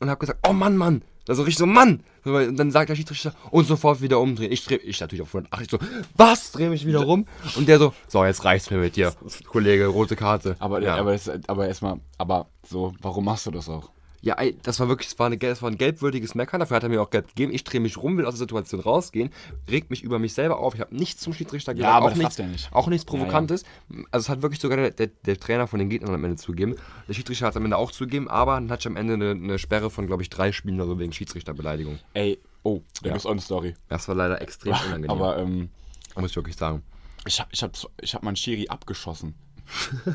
und 0.00 0.10
habe 0.10 0.18
gesagt, 0.18 0.40
oh 0.48 0.52
Mann, 0.52 0.76
Mann. 0.76 1.02
Also 1.28 1.42
richtig 1.42 1.58
so, 1.58 1.66
Mann. 1.66 2.02
Und 2.24 2.56
dann 2.56 2.70
sagt 2.70 2.90
der 2.90 2.96
Schiedsrichter, 2.96 3.34
und 3.50 3.66
sofort 3.66 4.00
wieder 4.00 4.20
umdrehen. 4.20 4.52
Ich 4.52 4.64
drehe, 4.64 4.78
ich 4.78 5.00
natürlich 5.00 5.22
auf 5.22 5.28
180 5.28 5.70
so, 5.70 5.78
was? 6.16 6.52
Drehe 6.52 6.70
mich 6.70 6.86
wieder 6.86 7.00
rum. 7.00 7.26
Und 7.56 7.68
der 7.68 7.78
so, 7.78 7.94
so, 8.08 8.24
jetzt 8.24 8.44
reicht's 8.44 8.70
mir 8.70 8.78
mit 8.78 8.96
dir, 8.96 9.14
Kollege, 9.46 9.86
rote 9.86 10.16
Karte. 10.16 10.56
aber, 10.58 10.80
ja. 10.80 10.96
aber, 10.96 11.18
aber 11.46 11.68
erstmal, 11.68 12.00
aber 12.18 12.48
so, 12.66 12.94
warum 13.00 13.24
machst 13.24 13.46
du 13.46 13.50
das 13.50 13.68
auch? 13.68 13.90
Ja, 14.24 14.36
ey, 14.38 14.56
das 14.62 14.80
war 14.80 14.88
wirklich, 14.88 15.10
das 15.10 15.18
war, 15.18 15.26
eine, 15.26 15.36
das 15.36 15.60
war 15.60 15.70
ein 15.70 15.76
gelbwürdiges 15.76 16.34
Meckern, 16.34 16.58
dafür 16.60 16.76
hat 16.76 16.82
er 16.82 16.88
mir 16.88 17.02
auch 17.02 17.10
gelb 17.10 17.28
gegeben. 17.28 17.52
Ich 17.52 17.62
drehe 17.62 17.78
mich 17.80 17.98
rum, 17.98 18.16
will 18.16 18.24
aus 18.24 18.32
der 18.32 18.38
Situation 18.38 18.80
rausgehen, 18.80 19.28
regt 19.70 19.90
mich 19.90 20.02
über 20.02 20.18
mich 20.18 20.32
selber 20.32 20.60
auf. 20.60 20.74
Ich 20.74 20.80
habe 20.80 20.96
nichts 20.96 21.20
zum 21.20 21.34
Schiedsrichter 21.34 21.74
gesagt, 21.74 21.92
aber 21.94 22.06
auch, 22.10 22.14
nichts, 22.16 22.38
ja 22.38 22.46
nicht. 22.46 22.72
auch 22.72 22.86
nichts 22.86 23.04
Ja, 23.06 23.18
ja. 23.18 23.24
Provokantes. 23.24 23.64
Also 24.10 24.24
es 24.24 24.28
hat 24.30 24.40
wirklich 24.40 24.60
sogar 24.60 24.78
der, 24.78 24.92
der, 24.92 25.08
der 25.08 25.38
Trainer 25.38 25.66
von 25.66 25.78
den 25.78 25.90
Gegnern 25.90 26.14
am 26.14 26.24
Ende 26.24 26.36
zugegeben. 26.36 26.74
Der 27.06 27.12
Schiedsrichter 27.12 27.44
hat 27.44 27.52
es 27.52 27.56
am 27.58 27.64
Ende 27.64 27.76
auch 27.76 27.90
zugegeben, 27.92 28.28
aber 28.28 28.54
dann 28.54 28.70
hatte 28.70 28.80
ich 28.80 28.86
am 28.86 28.96
Ende 28.96 29.12
eine, 29.12 29.30
eine 29.32 29.58
Sperre 29.58 29.90
von, 29.90 30.06
glaube 30.06 30.22
ich, 30.22 30.30
drei 30.30 30.52
Spielen 30.52 30.76
oder 30.80 30.86
so 30.86 30.98
wegen 30.98 31.12
Schiedsrichterbeleidigung. 31.12 31.98
Ey, 32.14 32.38
oh, 32.62 32.80
da 33.02 33.08
Ja. 33.08 33.12
gibt's 33.12 33.26
auch 33.26 33.30
eine 33.32 33.42
Story. 33.42 33.74
Das 33.90 34.08
war 34.08 34.14
leider 34.14 34.40
extrem 34.40 34.72
unangenehm, 34.86 35.10
Aber 35.10 35.36
ähm, 35.38 35.68
muss 36.16 36.30
ich 36.30 36.36
wirklich 36.36 36.56
sagen. 36.56 36.82
ich 37.26 37.38
hab, 37.40 37.52
ich 37.52 37.62
hab, 37.62 37.72
ich 38.00 38.14
hab 38.14 38.22
meinen 38.22 38.36
Schiri 38.36 38.68
abgeschossen. 38.68 39.34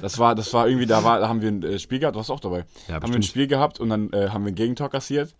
Das 0.02 0.20
war, 0.20 0.36
das 0.36 0.54
war 0.54 0.68
irgendwie, 0.68 0.86
da, 0.86 1.04
war, 1.04 1.20
da 1.20 1.28
haben 1.28 1.42
wir 1.42 1.50
ein 1.50 1.64
äh, 1.64 1.80
Spiel 1.80 2.00
gehabt, 2.00 2.16
du 2.16 2.20
warst 2.20 2.32
auch 2.32 2.40
dabei. 2.40 2.66
Ja, 2.88 2.96
haben 2.96 3.10
wir 3.10 3.16
ein. 3.16 3.24
Spiel 3.24 3.48
gehabt 3.48 3.80
und 3.80 3.90
dann 3.90 4.12
äh, 4.14 4.30
haben 4.30 4.46
wir 4.46 4.52
ein 4.52 4.56
Gegentor 4.56 4.90
kassiert. 4.90 5.34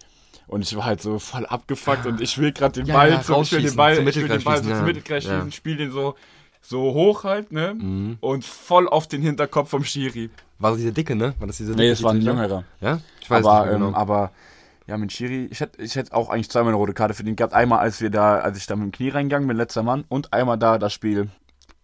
Und 0.48 0.64
ich 0.64 0.76
war 0.76 0.86
halt 0.86 1.02
so 1.02 1.20
voll 1.20 1.46
abgefuckt 1.46 2.08
und 2.08 2.22
ich 2.22 2.38
will 2.40 2.52
gerade 2.52 2.74
den 2.74 2.88
Ja, 2.88 2.96
Ball, 2.96 3.12
ja, 3.12 3.28
will 3.28 3.62
den 3.62 3.76
Ball, 3.76 3.94
ich 3.94 3.98
will 4.00 4.06
den 4.06 4.06
Mittelkreis 4.06 4.44
Ball 4.44 4.58
so 4.58 4.64
schießen, 4.64 4.78
zum. 4.78 4.86
Mittelkreis 4.86 5.24
Ja. 5.26 5.32
Mhm. 5.32 5.36
schießen, 5.38 5.52
spiel 5.52 5.78
den 5.78 5.92
so, 5.92 6.16
so 6.62 6.82
hoch 6.94 7.24
halt, 7.24 7.52
ne? 7.52 8.18
Und 8.20 8.46
voll 8.46 8.90
auf 8.90 9.08
den 9.08 9.22
Hinterkopf 9.22 9.70
vom 9.70 9.84
Schiri. 9.84 10.30
War 10.58 10.72
das 10.72 10.80
diese 10.80 10.92
Dicke, 10.92 11.16
ne? 11.16 11.36
War 11.40 11.48
das 11.48 11.58
diese 11.58 11.72
Nee, 11.72 11.78
dicke 11.84 11.90
das 11.92 12.04
war 12.04 12.14
ein 12.14 12.22
jüngerer. 12.22 12.64
Ja? 12.82 13.00
Ich 13.22 13.30
weiß 13.30 13.46
aber, 13.46 13.66
nicht 13.66 13.76
ähm, 13.76 13.86
genau. 13.86 13.98
aber 13.98 14.32
ja, 14.88 14.98
mit 14.98 15.14
Schiri, 15.14 15.48
ich 15.52 15.60
hätte 15.60 15.82
ich 15.82 15.96
hätt 15.96 16.12
auch 16.12 16.30
eigentlich 16.30 16.50
zweimal 16.50 16.70
eine 16.70 16.78
rote 16.78 16.94
Karte 16.94 17.14
verdient 17.14 17.38
gehabt. 17.38 17.54
Einmal, 17.54 17.80
als 17.80 18.02
wir 18.02 18.10
da, 18.10 18.40
als 18.40 18.58
ich 18.58 18.66
da 18.66 18.76
mit 18.76 18.86
dem 18.86 18.92
Knie 18.92 19.10
reingegangen 19.10 19.48
bin, 19.48 19.56
letzter 19.56 19.84
Mann, 19.84 20.04
und 20.10 20.34
einmal 20.34 20.58
da 20.58 20.80
das 20.80 20.94
Spiel 20.94 21.30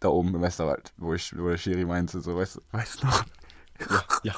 da 0.05 0.09
oben 0.11 0.33
im 0.35 0.41
Westerwald, 0.41 0.93
wo 0.97 1.13
ich, 1.13 1.37
wo 1.37 1.49
der 1.49 1.57
Schiri 1.57 1.85
meinte, 1.85 2.21
so, 2.21 2.35
weißt 2.35 2.55
du, 2.57 2.61
weißt 2.71 3.01
du 3.03 3.07
noch? 3.07 3.25
ja. 4.23 4.33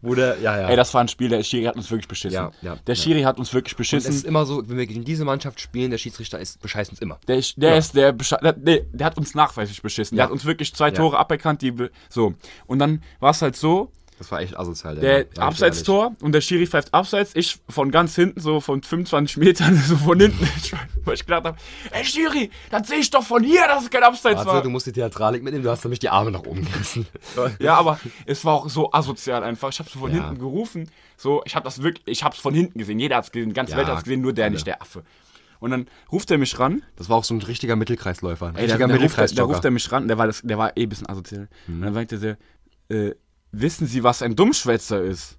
Wo 0.00 0.14
der, 0.14 0.38
ja, 0.40 0.60
ja. 0.60 0.68
Ey, 0.68 0.76
das 0.76 0.94
war 0.94 1.00
ein 1.00 1.08
Spiel, 1.08 1.28
der 1.28 1.42
Schiri 1.42 1.64
hat 1.64 1.74
uns 1.74 1.90
wirklich 1.90 2.06
beschissen. 2.06 2.34
Ja, 2.36 2.52
ja, 2.62 2.76
der 2.86 2.94
ja. 2.94 3.02
Schiri 3.02 3.22
hat 3.22 3.36
uns 3.36 3.52
wirklich 3.52 3.72
Und 3.74 3.80
es 3.82 3.90
beschissen. 3.90 4.12
ist 4.14 4.24
immer 4.24 4.46
so, 4.46 4.62
wenn 4.68 4.76
wir 4.76 4.86
gegen 4.86 5.04
diese 5.04 5.24
Mannschaft 5.24 5.60
spielen, 5.60 5.90
der 5.90 5.98
Schiedsrichter 5.98 6.38
ist 6.38 6.62
bescheißt 6.62 6.90
uns 6.90 7.00
immer. 7.00 7.18
Der, 7.26 7.36
ist- 7.38 7.60
der 7.60 7.70
Ja. 7.70 7.76
ist 7.76 7.92
der, 7.96 8.12
der, 8.12 8.52
der 8.52 9.06
hat 9.06 9.18
uns 9.18 9.34
nachweislich 9.34 9.82
beschissen. 9.82 10.14
Der 10.14 10.22
Ja. 10.22 10.26
hat 10.26 10.32
uns 10.32 10.44
wirklich 10.44 10.72
zwei 10.72 10.88
Ja. 10.90 10.94
Tore 10.94 11.18
aberkannt, 11.18 11.62
die 11.62 11.74
so. 12.08 12.34
Und 12.68 12.78
dann 12.78 13.02
war 13.18 13.32
es 13.32 13.42
halt 13.42 13.56
so, 13.56 13.90
Das 14.18 14.30
war 14.32 14.40
echt 14.40 14.58
asozial. 14.58 14.96
der 14.96 15.30
ich 15.30 15.38
Abseitstor 15.38 16.14
und 16.22 16.32
der 16.32 16.40
Schiri 16.40 16.66
pfeift 16.66 16.94
Abseits, 16.94 17.32
ich 17.34 17.58
von 17.68 17.90
ganz 17.90 18.14
hinten, 18.14 18.40
so 18.40 18.60
von 18.60 18.82
25 18.82 19.36
Metern, 19.36 19.76
so 19.86 19.96
von 19.96 20.18
hinten, 20.18 20.48
weil 21.04 21.14
ich 21.14 21.26
gedacht 21.26 21.44
habe, 21.44 21.58
ey 21.92 22.02
Schiri, 22.04 22.50
das 22.70 22.88
sehe 22.88 22.98
ich 22.98 23.10
doch 23.10 23.22
von 23.22 23.42
hier, 23.44 23.66
dass 23.68 23.84
es 23.84 23.90
kein 23.90 24.02
Abseits 24.02 24.24
ehrlich. 24.24 24.46
war. 24.46 24.54
Warte, 24.54 24.64
du 24.64 24.70
musst 24.70 24.86
die 24.86 24.92
Theatralik 24.92 25.42
mitnehmen, 25.42 25.64
du 25.64 25.70
hast 25.70 25.84
nämlich 25.84 25.98
die 25.98 26.08
Arme 26.08 26.30
nach 26.30 26.44
oben 26.44 26.64
gerissen. 26.64 27.06
Ja, 27.58 27.74
aber 27.76 28.00
es 28.24 28.44
war 28.44 28.54
auch 28.54 28.68
so 28.70 28.90
asozial 28.92 29.42
einfach. 29.44 29.68
Ich 29.70 29.78
habe 29.78 29.90
so 29.90 29.98
von 29.98 30.10
Ja. 30.14 30.24
hinten 30.24 30.38
gerufen, 30.40 30.90
so, 31.18 31.42
ich 31.44 31.54
habe 31.54 31.64
das 31.64 31.82
wirklich, 31.82 32.06
ich 32.06 32.24
habe 32.24 32.34
es 32.34 32.40
von 32.40 32.54
hinten 32.54 32.78
gesehen, 32.78 32.98
jeder 32.98 33.16
hat 33.16 33.24
es 33.26 33.32
gesehen, 33.32 33.50
die 33.50 33.54
ganze 33.54 33.72
Ja, 33.72 33.78
Welt 33.78 33.88
hat 33.88 33.98
es 33.98 34.04
gesehen, 34.04 34.22
nur 34.22 34.32
der 34.32 34.46
alle. 34.46 34.54
nicht, 34.54 34.66
der 34.66 34.80
Affe. 34.80 35.02
Und 35.60 35.70
dann 35.70 35.86
ruft 36.12 36.30
er 36.30 36.38
mich 36.38 36.58
ran, 36.58 36.82
Das 36.96 37.08
war 37.08 37.16
auch 37.18 37.24
so 37.24 37.34
ein 37.34 37.40
richtiger 37.42 37.76
Mittelkreisläufer. 37.76 38.46
Ein 38.48 38.56
Ey, 38.56 38.66
der, 38.66 38.76
richtiger 38.78 38.88
der, 38.88 38.96
ruft, 38.96 38.96
der, 38.96 38.98
der 38.98 39.02
Mittelkreisjogger. 39.02 39.54
ruft 39.54 39.64
er 39.64 39.70
mich 39.70 39.92
ran, 39.92 40.08
der 40.08 40.18
war, 40.18 40.26
das, 40.26 40.40
der 40.42 40.58
war 40.58 40.76
eh 40.76 40.82
ein 40.82 40.88
bisschen 40.88 41.08
asozial. 41.08 41.48
Mhm. 41.66 41.74
Und 41.76 41.82
dann 41.82 41.94
sagte 41.94 42.18
der, 42.18 42.38
äh, 42.88 43.14
wissen 43.60 43.86
Sie, 43.86 44.02
was 44.02 44.22
ein 44.22 44.36
Dummschwätzer 44.36 45.02
ist? 45.02 45.38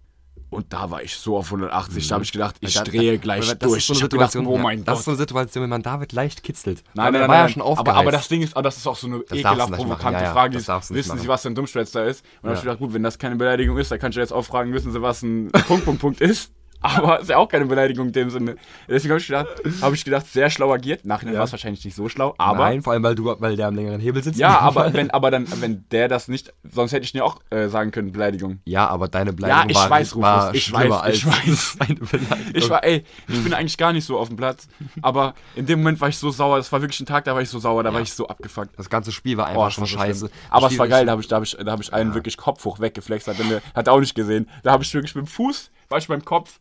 Und 0.50 0.72
da 0.72 0.90
war 0.90 1.04
ich 1.04 1.14
so 1.18 1.36
auf 1.38 1.52
180, 1.52 2.08
da 2.08 2.16
habe 2.16 2.24
ich 2.24 2.32
gedacht, 2.32 2.56
ich 2.62 2.74
Mhm. 2.74 2.80
Da- 2.80 2.84
da- 2.86 2.92
drehe 2.92 3.18
gleich 3.20 3.46
das 3.50 3.60
durch. 3.60 3.80
Ist 3.80 3.88
so 3.88 3.94
eine 3.94 3.98
ich 3.98 4.04
habe 4.04 4.10
gedacht, 4.16 4.32
Situation, 4.32 4.46
oh 4.54 4.58
mein 4.58 4.80
ja, 4.80 4.86
Das 4.86 4.94
Gott. 4.94 5.00
ist 5.00 5.06
so 5.06 5.12
eine 5.12 5.18
Situation, 5.18 5.62
wenn 5.64 5.70
man 5.70 5.84
David 5.84 6.14
leicht 6.14 6.42
kitzelt. 6.42 6.84
Nein, 6.94 7.12
nein, 7.12 7.22
nein, 7.22 7.30
war 7.30 7.36
ja 7.36 7.42
nein. 7.44 7.50
schon 7.52 7.62
aber, 7.64 7.94
aber 7.96 8.12
das 8.12 8.30
Ding 8.30 8.42
ist, 8.42 8.56
aber 8.56 8.64
das 8.64 8.78
ist 8.78 8.88
auch 8.88 8.96
so 8.96 9.08
eine 9.08 9.20
du 9.20 9.36
ekelhaft 9.36 9.74
provokante 9.74 10.24
Ja, 10.24 10.32
Frage. 10.32 10.58
das 10.58 10.90
nicht 10.90 10.98
wissen 10.98 11.12
Sie, 11.12 11.18
machen. 11.18 11.28
was 11.28 11.46
ein 11.46 11.54
Dummschwätzer 11.56 12.06
ist? 12.06 12.22
Und 12.22 12.30
dann 12.44 12.50
habe 12.52 12.56
ich 12.60 12.62
gedacht, 12.64 12.80
gut, 12.80 12.94
wenn 12.94 13.04
das 13.04 13.20
keine 13.20 13.36
Beleidigung 13.36 13.78
ist, 13.78 13.92
dann 13.92 14.00
kann 14.00 14.12
ich 14.12 14.16
jetzt 14.18 14.32
auch 14.32 14.44
fragen, 14.44 14.72
wissen 14.74 14.94
Sie, 14.94 15.02
was 15.02 15.22
ein 15.22 15.52
Punkt, 15.68 15.84
Punkt, 15.84 16.00
Punkt 16.00 16.22
ist? 16.22 16.50
Aber 16.82 17.20
ist 17.20 17.30
ja 17.30 17.38
auch 17.38 17.48
keine 17.50 17.66
Beleidigung 17.66 18.08
in 18.08 18.14
dem 18.14 18.30
Sinne. 18.30 18.56
Deswegen 18.88 19.12
habe 19.14 19.20
ich 19.20 19.28
gedacht, 19.28 19.48
habe 19.82 19.96
ich 19.96 20.06
gedacht, 20.06 20.28
sehr 20.28 20.50
schlau 20.50 20.72
agiert. 20.72 21.06
Nachher 21.06 21.32
Ja. 21.32 21.40
war 21.40 21.46
es 21.46 21.52
wahrscheinlich 21.52 21.84
nicht 21.84 21.96
so 21.96 22.08
schlau, 22.08 22.36
aber. 22.38 22.60
Nein, 22.66 22.82
vor 22.84 22.94
allem, 22.94 23.04
weil, 23.04 23.16
du, 23.16 23.26
weil 23.40 23.56
der 23.56 23.68
am 23.68 23.76
längeren 23.76 24.00
Hebel 24.00 24.24
sitzt. 24.24 24.40
Ja, 24.40 24.60
aber 24.60 24.94
wenn, 24.94 25.10
aber 25.12 25.32
dann, 25.32 25.48
wenn 25.62 25.86
der 25.92 26.08
das 26.08 26.28
nicht, 26.28 26.54
sonst 26.64 26.92
hätte 26.92 27.04
ich 27.04 27.12
dir 27.12 27.26
auch 27.26 27.42
äh, 27.50 27.68
sagen 27.68 27.92
können, 27.92 28.12
Beleidigung. 28.12 28.60
Ja, 28.66 28.88
aber 28.88 29.08
deine 29.08 29.34
Beleidigung 29.34 29.70
ich 29.72 29.76
war, 29.78 29.90
weiß, 29.90 30.16
Rufus, 30.16 30.22
war 30.24 30.54
ich 30.56 30.72
weiß, 30.72 31.14
ich 31.14 31.26
weiß. 31.26 31.78
Ich 32.54 32.70
war, 32.70 32.84
ey, 32.84 33.04
ich 33.28 33.44
bin 33.44 33.54
eigentlich 33.54 33.78
gar 33.78 33.92
nicht 33.94 34.06
so 34.06 34.18
auf 34.18 34.28
dem 34.30 34.38
Platz, 34.38 34.68
aber 35.02 35.34
in 35.56 35.66
dem 35.66 35.80
Moment 35.80 36.00
war 36.02 36.10
ich 36.10 36.18
so 36.18 36.30
sauer. 36.32 36.58
Das 36.58 36.72
war 36.72 36.82
wirklich 36.82 37.00
ein 37.00 37.06
Tag, 37.06 37.26
da 37.26 37.34
war 37.34 37.42
ich 37.42 37.50
so 37.50 37.60
sauer, 37.60 37.84
da 37.84 37.94
war 37.94 38.02
ich 38.02 38.14
so 38.14 38.28
abgefuckt. 38.28 38.78
das 38.78 38.90
ganze 38.90 39.12
Spiel 39.12 39.36
war 39.38 39.48
einfach 39.48 39.62
Boah, 39.64 39.72
schon 39.72 39.82
war 39.82 39.88
so 39.88 39.98
scheiße. 39.98 40.20
schlimm. 40.28 40.32
Aber 40.50 40.68
es 40.68 40.78
war 40.80 40.88
geil, 40.88 41.06
da 41.06 41.12
habe 41.14 41.22
ich, 41.22 41.28
da 41.28 41.38
hab 41.38 41.44
ich, 41.44 41.58
da 41.60 41.72
hab 41.72 41.82
ich 41.82 41.94
einen 41.94 42.14
wirklich 42.14 42.38
Kopf 42.38 42.64
hoch 42.66 42.80
weggeflext, 42.80 43.28
hat, 43.28 43.40
er 43.40 43.46
mir- 43.46 43.62
hat 43.76 43.88
er 43.88 43.94
auch 43.94 44.00
nicht 44.00 44.16
gesehen. 44.16 44.50
Da 44.64 44.72
habe 44.72 44.84
ich 44.84 44.94
wirklich 44.94 45.16
mit 45.16 45.26
dem 45.26 45.28
Fuß, 45.28 45.72
war 45.90 45.98
ich 45.98 46.08
beim 46.08 46.24
Kopf, 46.24 46.60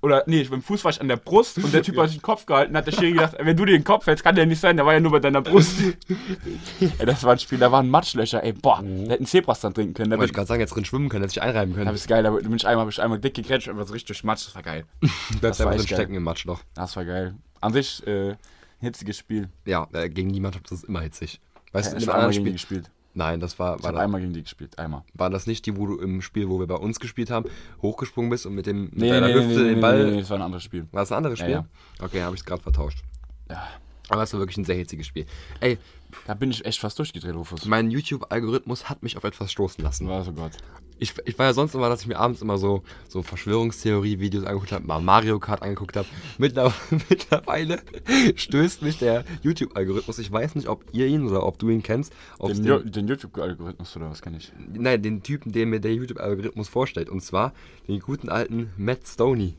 oder 0.00 0.22
nee, 0.26 0.44
dem 0.44 0.62
Fuß 0.62 0.84
war 0.84 0.92
ich 0.92 1.00
an 1.00 1.08
der 1.08 1.16
Brust 1.16 1.58
und 1.58 1.72
der 1.72 1.82
Typ 1.84 1.96
hat 1.98 2.08
sich 2.08 2.18
den 2.18 2.22
Kopf 2.22 2.46
gehalten, 2.46 2.76
hat 2.76 2.86
der 2.86 2.92
Schiri 2.92 3.12
gedacht, 3.12 3.34
wenn 3.38 3.56
du 3.56 3.64
dir 3.64 3.72
den 3.72 3.84
Kopf 3.84 4.06
hältst, 4.06 4.22
kann 4.22 4.36
der 4.36 4.46
nicht 4.46 4.60
sein, 4.60 4.76
der 4.76 4.86
war 4.86 4.94
ja 4.94 5.00
nur 5.00 5.10
bei 5.10 5.18
deiner 5.18 5.42
Brust. 5.42 5.80
ey, 6.80 7.06
das 7.06 7.24
war 7.24 7.32
ein 7.32 7.38
Spiel, 7.38 7.58
da 7.58 7.72
waren 7.72 7.90
Matschlöcher, 7.90 8.42
ey, 8.44 8.52
boah, 8.52 8.80
da 8.82 9.12
hätten 9.12 9.26
Zebras 9.26 9.60
dann 9.60 9.74
trinken 9.74 9.94
können. 9.94 10.10
Da 10.10 10.18
Wollte 10.18 10.28
bin 10.28 10.30
ich 10.30 10.36
gerade 10.36 10.46
sagen, 10.46 10.60
jetzt 10.60 10.74
drin 10.74 10.84
schwimmen 10.84 11.08
können, 11.08 11.22
hätte 11.22 11.34
sich 11.34 11.42
einreiben 11.42 11.74
können. 11.74 11.86
da 11.86 11.92
ist 11.92 12.06
geil, 12.06 12.22
da 12.22 12.30
bin 12.30 12.54
ich 12.54 12.66
einmal, 12.66 12.84
hab 12.84 12.92
ich 12.92 13.02
einmal 13.02 13.18
dick 13.18 13.34
gegrätscht, 13.34 13.68
einfach 13.68 13.86
so 13.86 13.92
richtig 13.92 14.08
durch 14.08 14.24
Matsch, 14.24 14.46
das 14.46 14.54
war 14.54 14.62
geil. 14.62 14.84
Bleibt 15.40 15.58
war 15.58 15.66
einfach 15.66 15.84
drin 15.84 15.86
stecken 15.86 16.14
im 16.14 16.22
Matschloch. 16.22 16.60
Das 16.74 16.94
war 16.94 17.04
geil. 17.04 17.34
An 17.60 17.72
sich, 17.72 18.06
äh, 18.06 18.30
ein 18.30 18.36
hitziges 18.80 19.18
Spiel. 19.18 19.48
Ja, 19.64 19.88
äh, 19.92 20.08
gegen 20.08 20.32
die 20.32 20.38
Mannschaft 20.38 20.66
ist 20.66 20.78
es 20.78 20.84
immer 20.84 21.00
hitzig. 21.00 21.40
Weißt 21.72 21.90
du, 21.90 21.96
in 21.96 22.02
ich 22.02 22.08
einmal 22.08 22.24
anderen 22.24 22.34
Spiel. 22.34 22.52
gespielt. 22.52 22.90
Nein, 23.14 23.40
das 23.40 23.58
war, 23.58 23.76
Ich 23.78 23.82
war, 23.82 23.92
da, 23.92 23.98
einmal 24.00 24.20
gegen 24.20 24.32
die 24.32 24.42
gespielt, 24.42 24.78
einmal. 24.78 25.02
war 25.14 25.28
das 25.30 25.46
nicht 25.46 25.66
die, 25.66 25.76
wo 25.76 25.86
du 25.86 25.98
im 25.98 26.22
Spiel, 26.22 26.48
wo 26.48 26.60
wir 26.60 26.66
bei 26.66 26.76
uns 26.76 27.00
gespielt 27.00 27.30
haben, 27.30 27.48
hochgesprungen 27.82 28.30
bist 28.30 28.46
und 28.46 28.54
mit 28.54 28.66
dem 28.66 28.84
mit 28.84 28.96
Nee, 28.98 29.10
deiner 29.10 29.28
nee, 29.28 29.34
Hüfte 29.34 29.60
nee, 29.62 29.68
den 29.70 29.80
Ball. 29.80 30.04
nee, 30.04 30.10
nee, 30.12 30.20
das 30.20 30.30
war 30.30 30.36
ein 30.38 30.42
anderes 30.42 30.62
Spiel. 30.62 30.86
War 30.92 31.02
das 31.02 31.10
ein 31.12 31.16
anderes 31.18 31.38
Ja, 31.40 31.44
Spiel? 31.44 31.54
ja. 31.54 32.04
Okay, 32.04 32.22
habe 32.22 32.34
ich 32.36 32.40
es 32.42 32.44
gerade 32.46 32.62
vertauscht. 32.62 33.02
Ja. 33.50 33.66
Aber 34.08 34.22
es 34.22 34.32
war 34.32 34.40
wirklich 34.40 34.56
ein 34.56 34.64
sehr 34.64 34.76
hitziges 34.76 35.06
Spiel. 35.06 35.26
Ey, 35.60 35.78
Da 36.26 36.34
bin 36.34 36.50
ich 36.50 36.64
echt 36.64 36.80
fast 36.80 36.98
durchgedreht, 36.98 37.34
Rufus. 37.34 37.66
mein 37.66 37.90
YouTube-Algorithmus 37.90 38.88
hat 38.88 39.02
mich 39.02 39.16
auf 39.18 39.24
etwas 39.24 39.52
stoßen 39.52 39.84
lassen. 39.84 40.08
War 40.08 40.24
so 40.24 40.32
Gott. 40.32 40.52
Ich, 41.00 41.14
ich 41.26 41.38
war 41.38 41.46
ja 41.46 41.52
sonst 41.52 41.74
immer, 41.74 41.88
dass 41.88 42.00
ich 42.00 42.06
mir 42.08 42.18
abends 42.18 42.40
immer 42.42 42.58
so, 42.58 42.82
so 43.08 43.22
Verschwörungstheorie-Videos 43.22 44.44
angeguckt 44.44 44.72
habe, 44.72 44.86
mal 44.86 45.00
Mario 45.00 45.38
Kart 45.38 45.62
angeguckt 45.62 45.96
habe. 45.96 46.08
Mittler, 46.38 46.72
mittlerweile 47.08 47.80
stößt 48.34 48.82
mich 48.82 48.98
der 48.98 49.24
YouTube-Algorithmus. 49.42 50.18
Ich 50.18 50.32
weiß 50.32 50.54
nicht, 50.54 50.68
ob 50.68 50.84
ihr 50.92 51.06
ihn 51.06 51.26
oder 51.26 51.44
ob 51.46 51.58
du 51.58 51.68
ihn 51.68 51.82
kennst. 51.82 52.12
Den, 52.42 52.64
den, 52.64 52.90
den 52.90 53.08
YouTube-Algorithmus 53.08 53.94
oder 53.96 54.10
was 54.10 54.22
kann 54.22 54.34
ich? 54.34 54.52
nein, 54.72 55.02
den 55.02 55.22
Typen, 55.22 55.52
den 55.52 55.68
mir 55.70 55.80
der 55.80 55.94
YouTube-Algorithmus 55.94 56.68
vorstellt. 56.68 57.10
Und 57.10 57.20
zwar 57.20 57.52
den 57.86 58.00
guten 58.00 58.28
alten 58.28 58.70
Matt 58.76 59.06
Stoney. 59.06 59.56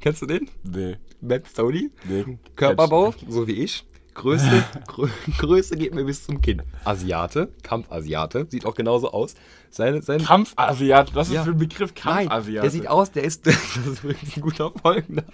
Kennst 0.00 0.20
du 0.22 0.26
den? 0.26 0.50
Nee. 0.64 0.96
Matt 1.20 1.46
Stoney? 1.48 1.90
Nee. 2.08 2.38
Körperbau, 2.56 3.14
so 3.28 3.46
wie 3.46 3.52
ich. 3.52 3.86
Größe, 4.14 4.64
Grö 4.86 5.08
Größe 5.38 5.76
geht 5.76 5.94
mir 5.94 6.04
bis 6.04 6.24
zum 6.24 6.40
Kinn. 6.42 6.62
Asiate, 6.84 7.48
Kampfasiate, 7.62 8.46
sieht 8.50 8.66
auch 8.66 8.74
genauso 8.74 9.10
aus. 9.12 9.34
Seine, 9.70 10.02
sein, 10.02 10.22
Kampfasiat, 10.22 11.14
was 11.14 11.28
ist 11.28 11.34
Ja. 11.34 11.40
das 11.40 11.46
für 11.48 11.54
ein 11.54 11.58
Begriff? 11.58 11.92
Nein, 12.04 12.28
Kampfasiat. 12.28 12.62
der 12.64 12.70
sieht 12.70 12.88
aus, 12.88 13.10
der 13.10 13.24
ist, 13.24 13.46
das 13.46 13.56
ist 13.76 14.04
übrigens 14.04 14.36
ein 14.36 14.42
guter 14.42 14.70
Folgender. 14.82 15.24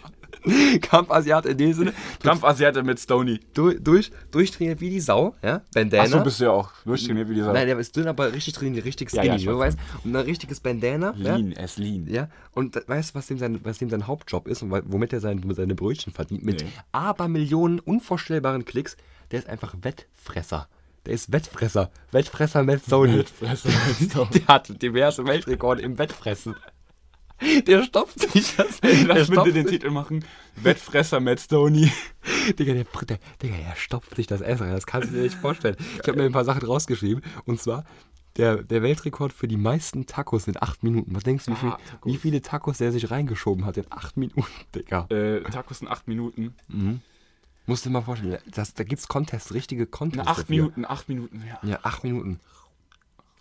Kampfasiat 0.83 1.47
in 1.47 1.57
dem 1.59 1.73
Sinne, 1.73 1.93
Kampfasiate 2.23 2.83
mit 2.83 2.99
Stony. 3.01 3.41
durch, 3.55 3.79
durch, 3.83 4.11
durchtrainiert 4.31 4.81
wie 4.81 4.91
die 4.91 5.01
Sau, 5.01 5.35
ja, 5.43 5.63
Bandana. 5.75 6.05
Achso, 6.05 6.21
bist 6.23 6.41
du 6.41 6.45
ja 6.45 6.51
auch 6.51 6.71
durchtrainiert 6.85 7.29
wie 7.29 7.35
dieser. 7.35 7.53
Nein, 7.53 7.67
der 7.67 7.79
ist 7.79 7.95
dünn, 7.97 8.07
aber 8.09 8.33
richtig 8.33 8.55
trainiert, 8.55 8.85
richtig 8.85 9.11
Ja, 9.13 9.23
skinny, 9.23 9.29
ja, 9.29 9.37
ich 9.37 9.45
du 9.45 9.59
weiß. 9.59 9.77
weißt. 9.77 10.05
Und 10.05 10.17
ein 10.17 10.25
richtiges 10.25 10.61
Bandana, 10.61 11.15
Lean, 11.17 11.53
er 11.53 11.65
ist 11.65 11.79
lean. 11.79 12.07
ja, 12.07 12.15
ja. 12.23 12.29
Und 12.53 12.77
weißt 12.87 13.11
du, 13.15 13.19
was 13.19 13.27
dem 13.27 13.39
sein, 13.39 13.61
was 13.63 13.79
dem 13.79 13.91
sein 13.91 14.07
Hauptjob 14.07 14.49
ist 14.49 14.63
und 14.63 14.71
womit 14.71 15.13
er 15.13 15.21
sein, 15.21 15.43
seine 15.55 15.75
Brötchen 15.75 16.13
verdient? 16.13 16.45
Mit 16.45 16.63
Nee. 16.63 16.69
Abermillionen 16.93 17.81
unvorstellbaren 17.81 18.65
Klicks. 18.65 18.97
Der 19.31 19.39
ist 19.41 19.49
einfach 19.49 19.75
Wettfresser. 19.83 20.69
Der 21.07 21.15
ist 21.15 21.33
Wettfresser. 21.33 21.91
Wettfresser 22.11 22.63
Matt 22.65 22.85
Sony. 22.85 23.19
Wettfresser 23.19 23.69
Matt 23.69 24.11
Stoney. 24.11 24.29
Der 24.41 24.47
hat 24.49 24.83
diverse 24.83 25.25
Weltrekorde 25.27 25.81
im 25.83 25.97
Wettfressen. 25.99 26.55
Der 27.67 27.83
stopft 27.85 28.21
sich 28.21 28.57
das. 28.57 28.81
Lass 28.83 28.83
bitte 28.83 29.25
stopft 29.33 29.55
den 29.55 29.67
Titel 29.67 29.91
machen. 29.91 30.25
Wettfresser 30.57 31.21
Matt 31.21 31.41
Stoney. 31.41 31.91
Digga, 32.59 32.75
der, 32.75 32.85
der, 32.85 33.19
Digga, 33.43 33.57
der 33.57 33.77
stopft 33.77 34.17
sich 34.17 34.27
das 34.27 34.41
Essen 34.41 34.65
rein. 34.65 34.75
Das 34.75 34.87
kannst 34.87 35.11
du 35.11 35.15
dir 35.15 35.23
nicht 35.23 35.37
vorstellen. 35.37 35.77
Ich 36.03 36.09
habe 36.09 36.19
mir 36.19 36.25
ein 36.25 36.33
paar 36.33 36.45
Sachen 36.45 36.67
rausgeschrieben. 36.67 37.23
Und 37.45 37.61
zwar 37.61 37.85
der, 38.37 38.63
der 38.63 38.83
Weltrekord 38.83 39.33
für 39.33 39.47
die 39.49 39.57
meisten 39.57 40.07
Tacos 40.07 40.49
in 40.49 40.61
acht 40.61 40.83
Minuten. 40.83 41.15
Was 41.15 41.23
denkst 41.23 41.47
du, 41.47 41.53
wie, 41.53 41.57
viel, 41.57 41.69
Ah, 41.71 41.79
wie 42.05 42.17
viele 42.17 42.43
Tacos 42.43 42.79
der 42.79 42.93
sich 42.93 43.11
reingeschoben 43.11 43.65
hat 43.65 43.77
in 43.77 43.87
acht 43.91 44.17
Minuten, 44.17 44.45
Digga? 44.75 45.07
Äh, 45.11 45.43
Tacos 45.43 45.81
in 45.81 45.89
8 45.89 46.09
Minuten. 46.09 46.55
Musst 47.67 47.85
du 47.85 47.91
dir 47.91 47.93
mal 47.93 48.03
vorstellen. 48.03 48.39
Das, 48.47 48.75
da 48.75 48.83
gibt's 48.83 49.09
Contests, 49.09 49.53
richtige 49.53 49.87
Contests. 49.87 50.23
In 50.25 50.29
8 50.29 50.39
dafür. 50.41 50.57
Minuten, 50.57 50.85
8 50.87 51.09
Minuten, 51.09 51.45
ja. 51.47 51.69
Ja, 51.69 51.79
acht 51.83 52.03
Minuten. 52.03 52.41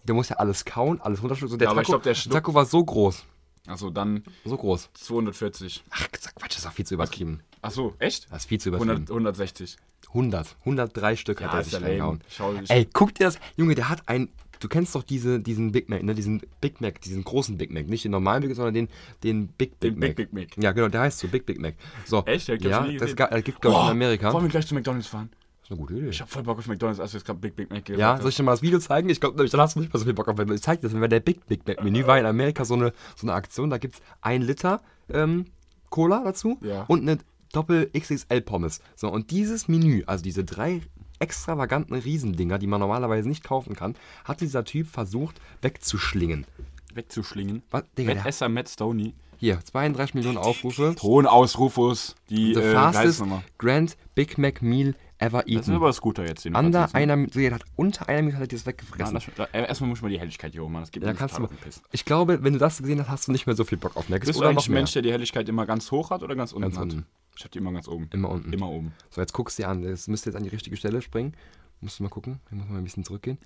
Der 0.03 0.15
muss 0.15 0.29
ja 0.29 0.37
alles 0.37 0.65
kauen, 0.65 1.01
alles 1.01 1.21
runterschlucken. 1.21 1.51
So, 1.51 1.57
der 1.57 1.69
Ja, 1.69 1.73
Taco, 1.73 1.91
glaub, 1.91 2.03
der 2.03 2.13
Taco 2.13 2.53
war 2.53 2.65
so 2.65 2.83
groß. 2.83 3.23
Achso, 3.67 3.89
dann 3.89 4.23
So 4.45 4.57
groß. 4.57 4.89
240. 4.93 5.83
Ach, 5.89 6.07
Quatsch, 6.35 6.51
das 6.51 6.57
ist 6.59 6.67
auch 6.67 6.71
viel 6.71 6.85
zu 6.85 6.93
übertrieben. 6.95 7.41
Achso, 7.61 7.93
echt? 7.99 8.31
Das 8.31 8.43
ist 8.43 8.47
viel 8.49 8.59
zu 8.59 8.69
übertrieben. 8.69 8.91
100, 8.91 9.09
160. 9.11 9.77
100. 10.09 10.55
103 10.61 11.15
Stück 11.17 11.41
hat 11.41 11.53
er 11.53 11.63
sich 11.63 11.73
ja 11.73 11.79
reingehauen. 11.79 12.21
Ey, 12.69 12.87
guck 12.91 13.13
dir 13.15 13.25
das. 13.25 13.39
Junge, 13.57 13.75
der 13.75 13.89
hat 13.89 14.03
ein. 14.07 14.29
Du 14.59 14.67
kennst 14.67 14.95
doch 14.95 15.03
diese, 15.03 15.39
diesen 15.39 15.71
Big 15.71 15.87
Mac, 15.87 16.01
ne? 16.01 16.15
Diesen 16.15 16.41
Big 16.61 16.81
Mac, 16.81 16.99
diesen 17.01 17.23
großen 17.23 17.57
Big 17.59 17.71
Mac. 17.71 17.87
Nicht 17.87 18.05
den 18.05 18.11
normalen 18.11 18.41
Big 18.41 18.49
Mac, 18.49 18.55
sondern 18.55 18.73
den, 18.73 18.87
den 19.23 19.47
Big 19.49 19.79
Big 19.79 19.91
Den 19.91 19.99
Mac. 19.99 20.15
Big 20.15 20.31
Big 20.31 20.33
Mac. 20.33 20.63
Ja, 20.63 20.71
genau, 20.71 20.87
der 20.87 21.01
heißt 21.01 21.19
so, 21.19 21.27
Big 21.27 21.45
Big 21.45 21.59
Mac. 21.59 21.75
So. 22.05 22.23
Echt? 22.25 22.47
Der 22.47 22.57
Ja, 22.61 22.87
das 22.97 23.15
ga- 23.15 23.27
äh, 23.27 23.41
gibt, 23.43 23.61
glaube 23.61 23.75
ich, 23.75 23.81
in 23.81 23.85
Boah, 23.85 23.91
Amerika. 23.91 24.33
Wollen 24.33 24.45
wir 24.45 24.49
gleich 24.49 24.65
zu 24.65 24.73
McDonalds 24.73 25.07
fahren? 25.07 25.29
Ist 25.67 25.71
eine 25.71 25.81
gute 25.81 25.95
Idee. 25.95 26.07
Ich 26.07 26.21
hab 26.21 26.29
voll 26.29 26.43
Bock 26.43 26.57
auf 26.59 26.67
McDonalds, 26.67 27.01
als 27.01 27.11
wir 27.11 27.17
jetzt 27.17 27.25
gerade 27.25 27.39
Big 27.39 27.57
Big 27.57 27.69
Mac 27.69 27.83
gesagt 27.83 27.99
Ja, 27.99 28.17
soll 28.21 28.29
ich 28.29 28.37
dir 28.37 28.43
mal 28.43 28.53
das 28.53 28.61
Video 28.61 28.79
zeigen? 28.79 29.09
Ich 29.09 29.19
glaube, 29.19 29.35
nämlich 29.35 29.51
dann 29.51 29.59
hast 29.59 29.75
du 29.75 29.81
nicht 29.81 29.93
mehr 29.93 29.99
so 29.99 30.05
viel 30.05 30.13
Bock 30.13 30.29
auf 30.29 30.39
Ich 30.39 30.61
zeig 30.61 30.79
dir 30.79 30.87
das, 30.87 30.97
wenn 30.97 31.09
der 31.09 31.19
Big 31.19 31.45
Big 31.45 31.67
Mac 31.67 31.83
Menü 31.83 32.07
war 32.07 32.17
in 32.17 32.25
Amerika 32.25 32.63
so 32.63 32.75
eine, 32.75 32.93
so 33.17 33.27
eine 33.27 33.33
Aktion, 33.33 33.69
da 33.69 33.77
gibt 33.77 33.95
es 33.95 34.01
ein 34.21 34.43
Liter 34.43 34.81
ähm, 35.11 35.47
Cola 35.89 36.23
dazu 36.23 36.57
Ja. 36.61 36.85
und 36.87 37.01
eine 37.01 37.17
Doppel 37.51 37.89
XXL 37.91 38.39
Pommes. 38.39 38.79
So, 38.95 39.09
und 39.09 39.29
dieses 39.29 39.67
Menü, 39.67 40.03
also 40.05 40.23
diese 40.23 40.45
drei 40.45 40.83
extravaganten 41.19 41.95
Riesendinger, 41.95 42.59
die 42.59 42.67
man 42.67 42.79
normalerweise 42.79 43.27
nicht 43.27 43.43
kaufen 43.43 43.75
kann, 43.75 43.95
hat 44.23 44.39
dieser 44.39 44.63
Typ 44.63 44.87
versucht 44.87 45.41
wegzuschlingen. 45.61 46.45
Wegzuschlingen. 46.93 47.63
Was, 47.71 47.83
Digga, 47.97 48.13
der, 48.13 48.23
Wettesser 48.23 48.47
Matt 48.47 48.69
Stoney. 48.69 49.13
hier, 49.35 49.59
32 49.63 50.15
Millionen 50.15 50.37
Aufrufe. 50.37 50.95
Ton 50.97 51.25
aus, 51.25 51.57
Rufus. 51.59 52.15
Die 52.29 52.53
The 52.53 52.61
äh, 52.61 52.73
fastest. 52.73 53.23
Grand 53.57 53.97
Big 54.15 54.37
Mac 54.37 54.61
Meal 54.61 54.95
ever 55.19 55.39
Das 55.43 55.47
ist 55.47 55.67
eaten. 55.67 55.75
aber 55.75 55.91
Scooter 55.93 56.25
jetzt. 56.27 56.45
Den 56.45 56.55
Under 56.55 56.87
ne? 56.87 56.93
einer, 56.95 57.17
so, 57.31 57.39
der 57.39 57.53
hat 57.53 57.63
unter 57.75 58.07
einer 58.09 58.21
Minute 58.21 58.37
hat 58.37 58.43
er 58.43 58.47
das 58.47 58.61
Ja, 58.61 58.67
weggefressen. 58.67 59.13
lass, 59.13 59.25
da, 59.35 59.45
äh, 59.53 59.67
erstmal 59.67 59.89
muss 59.89 59.99
ich 59.99 60.03
mal 60.03 60.09
die 60.09 60.19
Helligkeit 60.19 60.53
hier 60.53 60.63
hoch 60.63 60.69
machen. 60.69 60.83
Das 60.83 60.91
geht 60.91 61.03
Ja, 61.03 61.09
mir 61.09 61.15
kannst 61.15 61.37
du. 61.37 61.47
Ich 61.91 62.05
glaube, 62.05 62.43
wenn 62.43 62.53
du 62.53 62.59
das 62.59 62.77
gesehen 62.79 62.99
hast, 62.99 63.09
hast 63.09 63.27
du 63.27 63.31
nicht 63.31 63.45
mehr 63.47 63.55
so 63.55 63.63
viel 63.63 63.77
Bock 63.77 63.95
auf 63.95 64.09
Max. 64.09 64.25
Bist 64.25 64.39
du 64.39 64.43
eigentlich 64.43 64.55
noch 64.55 64.67
ein. 64.67 64.73
Mensch, 64.73 64.93
der 64.93 65.01
die 65.01 65.11
Helligkeit 65.11 65.47
immer 65.49 65.65
ganz 65.65 65.91
hoch 65.91 66.09
hat 66.11 66.23
oder 66.23 66.35
ganz 66.35 66.53
unten 66.53 66.63
Ganz 66.69 66.75
hat? 66.77 66.83
unten. 66.83 67.05
Ich 67.37 67.43
hab 67.43 67.51
die 67.51 67.59
immer 67.59 67.71
ganz 67.71 67.87
oben. 67.87 68.09
Immer 68.13 68.29
unten. 68.29 68.51
Immer 68.51 68.69
oben. 68.69 68.93
So, 69.11 69.21
jetzt 69.21 69.33
guckst 69.33 69.59
du 69.59 69.63
dir 69.63 69.69
an. 69.69 69.83
Das 69.83 70.07
müsste 70.07 70.29
jetzt 70.29 70.35
an 70.37 70.43
die 70.43 70.49
richtige 70.49 70.75
Stelle 70.75 71.01
springen. 71.01 71.33
Musst 71.81 71.99
du 71.99 72.03
mal 72.03 72.09
gucken. 72.09 72.39
Wir 72.49 72.57
müssen 72.57 72.71
mal 72.71 72.79
ein 72.79 72.83
bisschen 72.83 73.03
zurückgehen. 73.03 73.37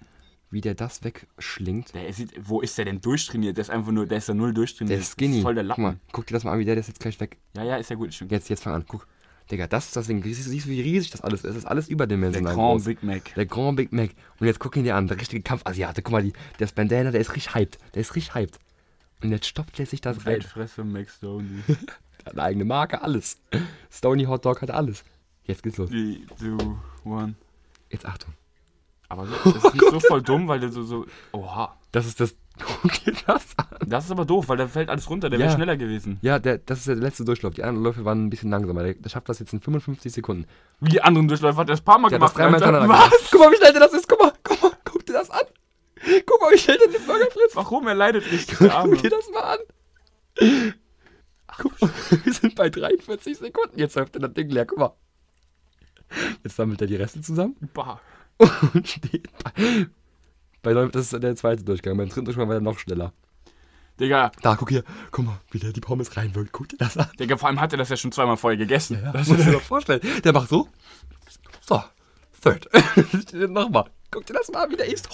Wie 0.50 0.62
der 0.62 0.76
das 0.76 1.04
wegschlingt. 1.04 1.94
Der 1.94 2.12
sieht, 2.14 2.34
wo 2.42 2.60
ist 2.62 2.78
der 2.78 2.86
denn 2.86 3.00
durchtrainiert? 3.02 3.56
Der 3.58 3.62
ist 3.62 3.70
einfach 3.70 3.92
nur, 3.92 4.06
der 4.06 4.18
ist 4.18 4.28
ja 4.28 4.34
null 4.34 4.54
durchtrainiert. 4.54 4.92
Der 4.98 5.02
ist 5.02 5.14
skinny. 5.14 5.36
Das 5.36 5.44
voll 5.44 5.56
der 5.56 5.64
Guck 5.64 5.70
Lappen. 5.70 5.84
mal, 5.84 5.98
guck 6.12 6.28
dir 6.28 6.34
das 6.34 6.44
mal 6.44 6.52
an, 6.54 6.60
wie 6.60 6.66
der 6.66 6.76
das 6.76 6.88
jetzt 6.88 7.00
gleich 7.00 7.20
weg. 7.22 7.38
Ja, 7.56 7.64
ja, 7.64 7.76
ist 7.78 7.90
ja 7.90 7.96
gut. 7.96 8.14
Stimmt. 8.14 8.32
Jetzt, 8.32 8.50
jetzt 8.50 8.64
fang 8.64 8.74
an. 8.74 8.86
Guck. 8.88 9.08
Digga, 9.52 9.68
das 9.68 9.88
ist 9.88 9.96
das 9.96 10.08
Ding. 10.08 10.24
Siehst 10.24 10.48
du, 10.48 10.70
wie 10.70 10.82
riesig 10.82 11.12
das 11.12 11.22
alles 11.22 11.44
ist? 11.44 11.50
Das 11.50 11.56
ist 11.58 11.66
alles 11.66 11.88
Der 11.88 11.94
überdimensional. 11.94 12.56
Grand 12.56 12.80
groß. 12.80 12.86
Big 12.86 13.04
Mac. 13.04 13.36
Der 13.36 13.46
Grand 13.46 13.76
Big 13.76 13.92
Mac. 13.92 14.12
Und 14.40 14.48
jetzt 14.48 14.60
guck 14.60 14.76
ihn 14.78 14.84
dir 14.84 14.96
an. 14.96 15.08
Der 15.08 15.20
richtige 15.20 15.44
Kampfasiate. 15.44 16.02
Guck 16.02 16.12
mal, 16.14 16.24
die, 16.24 16.34
der 16.60 16.68
Bandana, 16.68 17.12
der 17.12 17.22
ist 17.22 17.36
richtig 17.36 17.54
hyped. 17.54 17.78
Der 17.94 18.02
ist 18.02 18.16
richtig 18.16 18.34
hyped. 18.34 18.60
Und 19.22 19.32
jetzt 19.32 19.46
stopft 19.46 19.80
er 19.80 19.86
sich 19.86 20.02
das 20.02 20.18
rein. 20.20 20.26
Weltfresse 20.34 20.84
Mac 20.84 21.10
Stoney. 21.10 21.62
Der 21.68 22.26
hat 22.26 22.34
eine 22.34 22.44
eigene 22.44 22.66
Marke, 22.66 23.02
alles. 23.02 23.40
Stony 23.92 24.26
Hot 24.26 24.46
Dog 24.46 24.62
hat 24.62 24.70
alles. 24.70 25.04
Jetzt 25.44 25.64
geht's 25.64 25.78
los. 25.78 25.90
3, 25.90 26.22
2, 27.04 27.18
1. 27.18 27.36
Jetzt 27.90 28.06
Achtung. 28.06 28.34
Aber 29.10 29.26
das 29.44 29.56
ist 29.56 29.74
nicht 29.74 29.90
so 29.90 30.00
voll 30.00 30.22
dumm, 30.22 30.48
weil 30.48 30.60
der 30.60 30.70
so, 30.70 30.84
so. 30.84 31.06
Oha. 31.32 31.78
Das 31.92 32.06
ist 32.06 32.20
das. 32.20 32.36
Guck 32.66 33.04
dir 33.04 33.14
das 33.28 33.46
an. 33.58 33.66
Das 33.88 34.06
ist 34.06 34.12
aber 34.12 34.26
doof, 34.26 34.48
weil 34.50 34.58
da 34.58 34.68
fällt 34.68 34.90
alles 34.90 35.10
runter. 35.10 35.30
Der 35.30 35.40
Ja. 35.40 35.46
wäre 35.46 35.56
schneller 35.56 35.78
gewesen. 35.78 36.18
Ja, 36.22 36.40
der, 36.40 36.58
das 36.60 36.80
ist 36.80 36.88
der 36.88 36.96
letzte 36.96 37.26
Durchlauf. 37.26 37.54
Die 37.54 37.64
anderen 37.64 37.84
Läufe 37.84 38.06
waren 38.06 38.26
ein 38.26 38.30
bisschen 38.30 38.50
langsamer. 38.50 38.84
Der, 38.84 38.94
der 38.96 39.10
schafft 39.10 39.30
das 39.30 39.40
jetzt 39.40 39.54
in 39.54 39.60
55 39.60 40.12
Sekunden. 40.12 40.46
Wie 40.80 40.90
die 40.90 41.02
anderen 41.02 41.28
Durchläufe 41.28 41.58
hat 41.58 41.68
er 41.70 41.74
das 41.74 41.82
paar 41.82 41.98
Mal 42.00 42.10
Der 42.10 42.20
hat 42.20 42.24
das 42.24 42.34
gemacht. 42.36 42.62
dreimal 42.62 42.90
Was? 42.90 43.10
gemacht. 43.10 43.28
Guck 43.32 43.40
mal, 43.42 43.52
wie 43.52 43.58
schnell 43.58 43.72
der 43.74 43.82
das 43.82 43.94
ist. 43.94 44.08
Guck 44.08 44.20
mal, 44.22 44.34
guck 44.44 44.62
mal, 44.62 44.72
guck 44.86 45.06
dir 45.06 45.14
das 45.14 45.30
an. 45.30 45.46
Guck 46.26 46.42
mal, 46.42 46.52
wie 46.54 46.58
schnell 46.58 46.78
der 46.78 46.88
den 47.00 47.06
Burger 47.06 47.26
frisst. 47.32 47.56
Warum? 47.56 47.88
Er 47.88 47.96
leidet 47.96 48.24
Arme. 48.72 48.94
Guck 48.94 49.02
dir 49.04 49.10
das 49.10 49.30
mal 49.32 49.42
an. 49.54 49.60
Guck 51.58 51.82
mal, 51.82 51.90
wir 52.24 52.34
sind 52.34 52.56
bei 52.56 52.70
43 52.70 53.38
Sekunden. 53.38 53.78
Jetzt 53.80 53.96
läuft 53.96 54.16
er 54.16 54.22
das 54.22 54.34
Ding 54.34 54.50
leer. 54.50 54.66
Guck 54.66 54.80
mal. 54.80 54.94
Jetzt 56.44 56.56
sammelt 56.56 56.82
er 56.82 56.88
die 56.88 56.96
Reste 56.96 57.22
zusammen 57.22 57.56
Bah. 57.74 58.00
und 58.74 58.88
steht 58.88 59.30
bei. 59.44 59.88
Bei 60.64 60.74
das 60.74 61.12
ist 61.14 61.24
der 61.24 61.36
zweite 61.36 61.64
Durchgang. 61.64 61.98
Beim 61.98 62.10
dritten 62.10 62.26
Durchgang 62.26 62.48
war 62.48 62.56
er 62.56 62.62
noch 62.62 62.80
schneller. 62.80 63.14
Digga, 64.00 64.32
Da, 64.42 64.56
guck 64.56 64.70
hier. 64.70 64.84
Guck 65.12 65.26
mal, 65.26 65.40
wie 65.52 65.60
der 65.60 65.74
die 65.74 65.82
Pommes 65.82 66.16
reinwirkt. 66.18 66.52
Guck 66.52 66.70
dir 66.70 66.78
das 66.78 66.98
an. 66.98 67.08
Digga, 67.20 67.38
vor 67.38 67.50
allem 67.50 67.60
hat 67.62 67.72
er 67.74 67.78
das 67.78 67.90
ja 67.90 67.98
schon 67.98 68.12
zweimal 68.12 68.38
vorher 68.38 68.58
gegessen. 68.58 69.00
Das 69.14 69.28
musst 69.28 69.42
du 69.42 69.46
dir 69.46 69.52
mal 69.54 69.60
vorstellen. 69.60 70.02
Der 70.24 70.34
macht 70.34 70.50
so. 70.50 70.68
So. 71.62 71.84
Third. 72.42 72.68
Nochmal. 73.34 73.86
Guck 74.10 74.26
dir 74.26 74.34
das 74.34 74.50
mal 74.52 74.64
an, 74.64 74.72
wie 74.72 74.78
der 74.78 74.88
isst. 74.92 75.08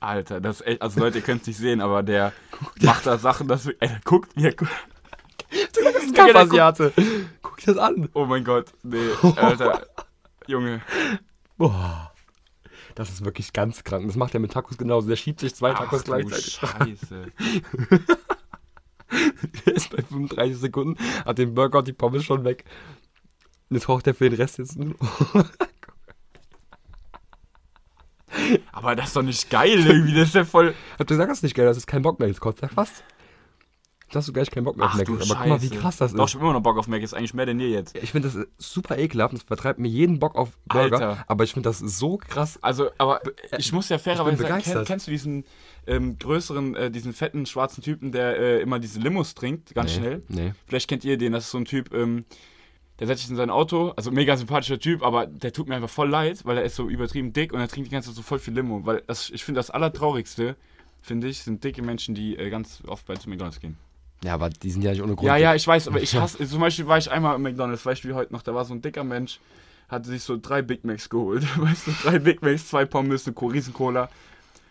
Alter, 0.00 0.40
das 0.40 0.60
ist 0.60 0.66
echt, 0.66 0.82
also 0.82 1.00
Leute, 1.00 1.18
ihr 1.18 1.24
könnt 1.24 1.40
es 1.42 1.46
nicht 1.48 1.56
sehen, 1.56 1.80
aber 1.80 2.02
der 2.04 2.32
macht 2.82 3.04
da 3.06 3.18
Sachen, 3.18 3.48
das, 3.48 3.66
ey, 3.66 3.90
guckt 4.04 4.36
mir, 4.36 4.54
gu- 4.54 4.66
Das 5.50 5.60
ist 5.60 5.78
ein 6.02 6.08
Digga, 6.12 6.24
der 6.26 6.34
Kampfasiate. 6.34 6.92
Guck 7.42 7.56
dir 7.58 7.74
das 7.74 7.78
an. 7.78 8.08
oh 8.14 8.24
mein 8.26 8.44
Gott, 8.44 8.66
nee, 8.84 8.98
Alter, 9.36 9.82
Junge. 10.46 10.82
Boah. 11.56 12.07
Das 12.98 13.10
ist 13.10 13.24
wirklich 13.24 13.52
ganz 13.52 13.84
krank. 13.84 14.08
Das 14.08 14.16
macht 14.16 14.34
er 14.34 14.40
mit 14.40 14.50
Tacos 14.50 14.76
genauso. 14.76 15.06
Der 15.06 15.14
schiebt 15.14 15.38
sich 15.38 15.54
zwei 15.54 15.70
Ach 15.70 15.78
Tacos 15.78 16.02
gleichzeitig. 16.02 16.54
Scheiße. 16.54 17.26
Der 19.66 19.72
ist 19.72 19.90
bei 19.90 20.02
35 20.02 20.56
Sekunden, 20.56 21.00
hat 21.24 21.38
den 21.38 21.54
Burger 21.54 21.78
und 21.78 21.86
die 21.86 21.92
Pommes 21.92 22.24
schon 22.24 22.42
weg. 22.42 22.64
Und 23.70 23.76
jetzt 23.76 23.86
braucht 23.86 24.04
er 24.08 24.14
für 24.14 24.28
den 24.28 24.36
Rest 24.36 24.58
jetzt 24.58 24.76
nur. 24.76 24.96
Aber 28.72 28.96
das 28.96 29.06
ist 29.06 29.16
doch 29.16 29.22
nicht 29.22 29.48
geil 29.48 29.78
irgendwie, 29.86 30.14
das 30.14 30.30
ist 30.30 30.34
ja 30.34 30.44
voll... 30.44 30.74
Hab 30.98 31.06
du 31.06 31.14
gesagt, 31.14 31.30
das 31.30 31.38
ist 31.38 31.44
nicht 31.44 31.54
geil, 31.54 31.66
das 31.66 31.76
ist 31.76 31.86
kein 31.86 32.02
Bock 32.02 32.18
mehr. 32.18 32.26
Jetzt 32.26 32.40
kotzt 32.40 32.64
er 32.64 32.68
fast. 32.68 33.04
Jetzt 34.08 34.16
hast 34.16 34.28
du 34.28 34.32
gleich 34.32 34.50
keinen 34.50 34.64
Bock 34.64 34.78
mehr 34.78 34.86
auf 34.86 34.92
Ach 34.94 34.96
Mac. 34.96 35.06
Aber 35.06 35.18
guck 35.18 35.46
mal, 35.46 35.60
wie 35.60 35.68
krass 35.68 35.98
das 35.98 36.14
Doch, 36.14 36.24
ist. 36.24 36.30
ich 36.30 36.34
hab 36.36 36.42
immer 36.42 36.54
noch 36.54 36.62
Bock 36.62 36.78
auf 36.78 36.88
Mac, 36.88 37.02
ist 37.02 37.12
eigentlich 37.12 37.34
mehr 37.34 37.44
denn 37.44 37.60
je 37.60 37.68
jetzt. 37.68 37.94
Ich 37.94 38.12
finde 38.12 38.28
das 38.28 38.38
äh, 38.38 38.46
super 38.56 38.96
ekelhaft 38.96 39.34
und 39.34 39.40
es 39.40 39.42
vertreibt 39.42 39.78
mir 39.78 39.88
jeden 39.88 40.18
Bock 40.18 40.34
auf 40.34 40.56
Burger. 40.64 40.94
Alter. 40.94 41.24
Aber 41.28 41.44
ich 41.44 41.52
finde 41.52 41.68
das 41.68 41.78
so 41.78 42.16
krass. 42.16 42.58
Also, 42.62 42.88
aber 42.96 43.20
ich 43.58 43.70
muss 43.74 43.90
ja 43.90 43.98
fairerweise 43.98 44.42
sagen, 44.42 44.62
kenn, 44.62 44.84
kennst 44.86 45.08
du 45.08 45.10
diesen 45.10 45.44
ähm, 45.86 46.18
größeren, 46.18 46.74
äh, 46.74 46.90
diesen 46.90 47.12
fetten 47.12 47.44
schwarzen 47.44 47.82
Typen, 47.82 48.10
der 48.10 48.38
äh, 48.38 48.62
immer 48.62 48.78
diese 48.78 48.98
Limos 48.98 49.34
trinkt, 49.34 49.74
ganz 49.74 49.92
schnell? 49.92 50.22
Nee. 50.28 50.54
Vielleicht 50.66 50.88
kennt 50.88 51.04
ihr 51.04 51.18
den, 51.18 51.32
das 51.32 51.44
ist 51.44 51.50
so 51.50 51.58
ein 51.58 51.66
Typ, 51.66 51.92
ähm, 51.92 52.24
der 53.00 53.08
setzt 53.08 53.20
sich 53.20 53.30
in 53.30 53.36
sein 53.36 53.50
Auto, 53.50 53.90
also 53.90 54.10
mega 54.10 54.38
sympathischer 54.38 54.78
Typ, 54.78 55.02
aber 55.02 55.26
der 55.26 55.52
tut 55.52 55.68
mir 55.68 55.74
einfach 55.74 55.90
voll 55.90 56.08
leid, 56.08 56.46
weil 56.46 56.56
er 56.56 56.64
ist 56.64 56.76
so 56.76 56.88
übertrieben 56.88 57.34
dick 57.34 57.52
und 57.52 57.60
er 57.60 57.68
trinkt 57.68 57.88
die 57.88 57.92
ganze 57.92 58.08
Zeit 58.08 58.16
so 58.16 58.22
voll 58.22 58.38
viel 58.38 58.54
Limo. 58.54 58.86
Weil 58.86 59.02
das, 59.06 59.28
ich 59.28 59.44
finde, 59.44 59.58
das 59.58 59.68
Allertraurigste, 59.68 60.56
finde 61.02 61.28
ich, 61.28 61.42
sind 61.42 61.62
dicke 61.62 61.82
Menschen, 61.82 62.14
die 62.14 62.38
äh, 62.38 62.48
ganz 62.48 62.82
oft 62.86 63.06
bei 63.06 63.14
zu 63.16 63.28
McDonalds 63.28 63.60
gehen. 63.60 63.76
Ja, 64.24 64.34
aber 64.34 64.50
die 64.50 64.70
sind 64.70 64.82
ja 64.82 64.90
nicht 64.90 65.02
ohne 65.02 65.14
Grund. 65.14 65.28
Ja, 65.28 65.36
ja, 65.36 65.54
ich 65.54 65.66
weiß, 65.66 65.88
aber 65.88 66.00
ich 66.02 66.14
hasse, 66.20 66.46
zum 66.48 66.60
Beispiel 66.60 66.86
war 66.86 66.98
ich 66.98 67.10
einmal 67.10 67.36
im 67.36 67.42
McDonalds, 67.42 67.86
weißt 67.86 68.02
du 68.04 68.08
wie 68.08 68.14
heute 68.14 68.32
noch, 68.32 68.42
da 68.42 68.54
war 68.54 68.64
so 68.64 68.74
ein 68.74 68.82
dicker 68.82 69.04
Mensch, 69.04 69.38
hatte 69.88 70.08
sich 70.08 70.22
so 70.22 70.36
drei 70.40 70.60
Big 70.62 70.84
Macs 70.84 71.08
geholt, 71.08 71.44
weißt 71.60 71.86
du, 71.86 71.92
drei 72.02 72.18
Big 72.18 72.42
Macs, 72.42 72.68
zwei 72.68 72.84
Pommes, 72.84 73.26
eine 73.26 73.34
Co- 73.34 73.46
riesen 73.46 73.72
Cola 73.74 74.08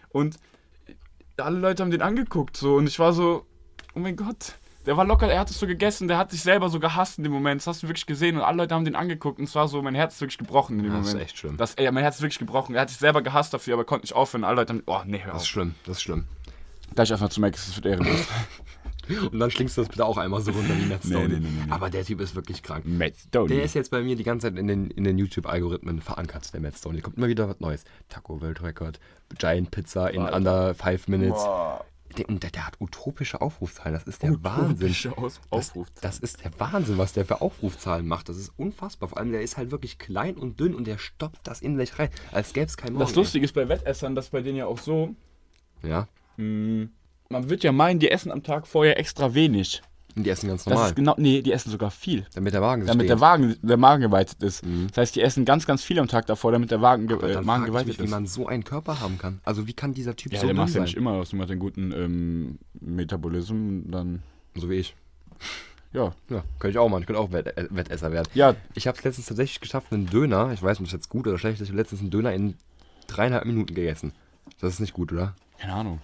und 0.10 0.36
alle 1.38 1.60
Leute 1.60 1.84
haben 1.84 1.92
den 1.92 2.02
angeguckt 2.02 2.58
so 2.58 2.76
und 2.76 2.88
ich 2.88 3.00
war 3.00 3.14
so, 3.14 3.46
oh 3.96 4.00
mein 4.00 4.16
Gott, 4.16 4.56
der 4.86 4.98
war 4.98 5.06
locker, 5.06 5.28
er 5.32 5.40
hat 5.40 5.50
es 5.50 5.60
so 5.60 5.68
gegessen, 5.68 6.08
der 6.08 6.18
hat 6.18 6.32
sich 6.32 6.42
selber 6.42 6.70
so 6.70 6.80
gehasst 6.80 7.18
in 7.18 7.24
dem 7.24 7.32
Moment, 7.34 7.62
das 7.62 7.68
hast 7.68 7.84
du 7.84 7.88
wirklich 7.88 8.06
gesehen 8.06 8.36
und 8.38 8.42
alle 8.44 8.58
Leute 8.58 8.74
haben 8.76 8.86
den 8.86 8.96
angeguckt 8.96 9.38
und 9.40 9.46
es 9.46 9.56
war 9.56 9.68
so, 9.68 9.82
mein 9.82 9.96
Herz 9.96 10.16
ist 10.16 10.22
wirklich 10.22 10.38
gebrochen 10.40 10.78
in 10.80 10.84
dem 10.86 10.94
Das 10.94 11.06
ist 11.08 11.14
Moment. 11.14 11.26
echt 11.30 11.38
schlimm. 11.38 11.58
Das, 11.58 11.74
ey, 11.76 11.92
mein 11.92 12.04
Herz 12.04 12.16
ist 12.16 12.22
wirklich 12.22 12.40
gebrochen, 12.40 12.76
er 12.76 12.82
hat 12.82 12.90
sich 12.90 12.98
selber 12.98 13.22
gehasst 13.22 13.54
dafür, 13.54 13.76
aber 13.76 13.86
konnte 13.86 14.04
nicht 14.04 14.14
aufhören, 14.14 14.44
alle 14.44 14.56
Leute 14.58 14.74
haben, 14.74 14.84
oh 14.88 15.02
nee, 15.06 15.20
hör 15.24 15.34
Das 15.34 15.44
ist 15.44 15.48
auf. 15.48 15.52
schlimm, 15.52 15.76
das 15.86 15.98
ist 15.98 16.02
schlimm. 16.04 16.26
Da 16.96 17.04
ich 17.04 17.12
einfach 17.14 17.30
zu 17.30 17.40
Mac, 17.42 17.54
das 17.54 17.76
wird 17.76 17.86
ehrenlos. 17.86 18.28
Und 19.32 19.40
dann 19.40 19.52
schlingst 19.52 19.78
du 19.78 19.82
das 19.82 19.90
bitte 19.90 20.06
auch 20.06 20.18
einmal 20.18 20.42
so 20.42 20.52
runter 20.52 20.74
wie 20.78 20.86
Matt 20.86 21.04
Stone. 21.06 21.28
nee, 21.28 21.40
nee, 21.40 21.48
nee. 21.66 21.72
Aber 21.72 21.90
der 21.90 22.04
Typ 22.06 22.22
ist 22.22 22.36
wirklich 22.36 22.64
krank. 22.64 22.86
Matt 22.86 23.16
Stone. 23.18 23.48
Der 23.50 23.64
ist 23.64 23.74
jetzt 23.74 23.92
bei 23.92 24.02
mir 24.02 24.16
die 24.16 24.24
ganze 24.24 24.48
Zeit 24.48 24.58
in 24.58 24.68
den, 24.68 24.90
in 24.92 25.04
den 25.04 25.18
YouTube-Algorithmen 25.18 26.02
verankert, 26.02 26.54
der 26.54 26.62
Matt 26.62 26.78
Stone. 26.78 26.96
Hier 26.96 27.04
kommt 27.04 27.18
immer 27.18 27.28
wieder 27.28 27.48
was 27.50 27.60
Neues. 27.60 27.84
Taco 28.10 28.42
World 28.42 28.62
Record, 28.62 29.00
Giant 29.38 29.72
Pizza 29.72 30.10
in 30.12 30.22
Alter. 30.22 30.38
under 30.38 30.76
5 30.76 31.08
Minutes. 31.08 31.44
Boah. 31.44 31.86
Der, 32.18 32.30
und 32.30 32.42
der, 32.42 32.50
der 32.52 32.66
hat 32.66 32.80
utopische 32.80 33.42
Aufrufzahlen. 33.42 33.94
Das 33.94 34.04
ist 34.08 34.24
der 34.24 34.42
Wahnsinn. 34.44 34.88
Utopische 34.92 35.18
Aus 35.18 35.40
Das, 35.52 35.74
das 36.02 36.20
ist 36.20 36.44
der 36.44 36.52
Wahnsinn, 36.60 36.98
was 36.98 37.14
der 37.14 37.26
für 37.26 37.42
Aufrufzahlen 37.42 38.08
macht. 38.08 38.30
Das 38.30 38.38
ist 38.38 38.54
unfassbar. 38.58 39.10
Vor 39.10 39.18
allem, 39.18 39.32
der 39.32 39.42
ist 39.42 39.58
halt 39.58 39.72
wirklich 39.72 40.00
klein 40.00 40.36
und 40.36 40.60
dünn 40.60 40.74
und 40.74 40.88
der 40.88 40.98
stopft 40.98 41.46
das 41.46 41.62
in 41.62 41.78
sich 41.78 42.00
rein, 42.00 42.10
als 42.32 42.54
gäbe 42.54 42.66
es 42.68 42.78
kein 42.78 42.94
Morgen. 42.94 43.06
Das 43.06 43.14
Lustige 43.16 43.46
ist 43.46 43.54
bei 43.54 43.68
Wettessern, 43.70 44.16
dass 44.16 44.30
bei 44.30 44.42
denen 44.42 44.58
ja 44.58 44.66
auch 44.68 44.80
so. 44.80 45.16
Ja, 45.84 46.08
mh, 46.38 46.88
man 47.30 47.50
wird 47.50 47.64
ja 47.64 47.72
meinen, 47.72 48.00
die 48.00 48.10
essen 48.12 48.32
am 48.32 48.44
Tag 48.44 48.68
vorher 48.68 48.98
extra 49.00 49.34
wenig. 49.34 49.82
und 50.16 50.24
die 50.24 50.30
essen 50.30 50.48
ganz 50.48 50.64
Das 50.64 50.72
normal. 50.74 50.90
ist 50.90 50.96
genau, 50.96 51.16
nee, 51.18 51.42
die 51.42 51.52
essen 51.52 51.70
sogar 51.70 51.92
viel. 51.92 52.26
damit 52.34 52.54
der 52.54 52.62
Wagen 52.62 52.82
sich 52.84 52.92
Damit 52.92 53.08
der. 53.10 53.20
Wagen, 53.20 53.56
der 53.62 53.78
Magen 53.78 54.02
geweitet 54.02 54.42
ist. 54.42 54.66
Mhm. 54.66 54.88
Das 54.88 54.98
heißt, 54.98 55.16
die 55.16 55.22
essen 55.22 55.46
ganz, 55.46 55.66
ganz 55.68 55.84
viel 55.84 56.00
am 56.00 56.08
Tag 56.08 56.26
davor, 56.26 56.52
damit 56.52 56.72
der 56.72 56.82
Wagen, 56.82 57.08
ge 57.08 57.18
äh, 57.22 57.42
Magen 57.42 57.66
geweitet 57.66 57.88
mich, 57.90 58.00
wie 58.00 58.04
ist. 58.06 58.10
man 58.10 58.26
so 58.26 58.48
einen 58.48 58.64
Körper 58.64 59.00
haben 59.00 59.18
kann. 59.18 59.40
Also 59.46 59.68
wie 59.68 59.74
kann 59.74 59.94
dieser 59.94 60.16
Typ 60.16 60.34
Ja, 60.34 60.40
so 60.40 60.48
der 60.48 60.56
macht 60.56 60.74
ja 60.74 60.82
nicht 60.82 60.96
immer 60.96 61.20
was, 61.20 61.30
du 61.30 61.36
machst 61.36 61.52
einen 61.52 61.60
guten 61.60 61.92
ähm, 61.92 62.60
Metabolismus, 62.80 63.84
dann, 63.88 64.24
So 64.56 64.70
wie 64.70 64.76
ich. 64.76 64.96
ja. 65.94 66.14
Ja, 66.30 66.44
könnte 66.60 66.72
ich 66.72 66.78
auch 66.80 66.90
machen. 66.90 67.02
Ich 67.02 67.08
könnte 67.08 67.20
auch 67.22 67.32
äh, 67.32 67.68
Wettesser 67.70 68.12
werden. 68.12 68.28
Ja, 68.34 68.56
Ich 68.74 68.88
habe 68.88 68.98
es 68.98 69.04
letztens 69.04 69.28
tatsächlich 69.28 69.60
geschafft, 69.60 69.92
einen 69.94 70.08
Döner, 70.08 70.52
ich 70.54 70.62
weiß 70.64 70.80
nicht, 70.80 70.88
ob 70.90 70.92
das 70.92 70.94
jetzt 70.94 71.10
gut 71.10 71.28
oder 71.28 71.38
schlecht 71.38 71.56
ist, 71.62 71.68
ich 71.68 71.70
habe 71.70 71.78
letztens 71.82 72.02
einen 72.02 72.10
Döner 72.10 72.34
in 72.34 72.56
dreieinhalb 73.08 73.46
Minuten 73.46 73.74
gegessen. 73.76 74.14
Das 74.62 74.74
ist 74.74 74.80
nicht 74.80 74.94
gut, 74.94 75.12
oder? 75.12 75.36
keine 75.60 75.74
Ahnung. 75.74 76.00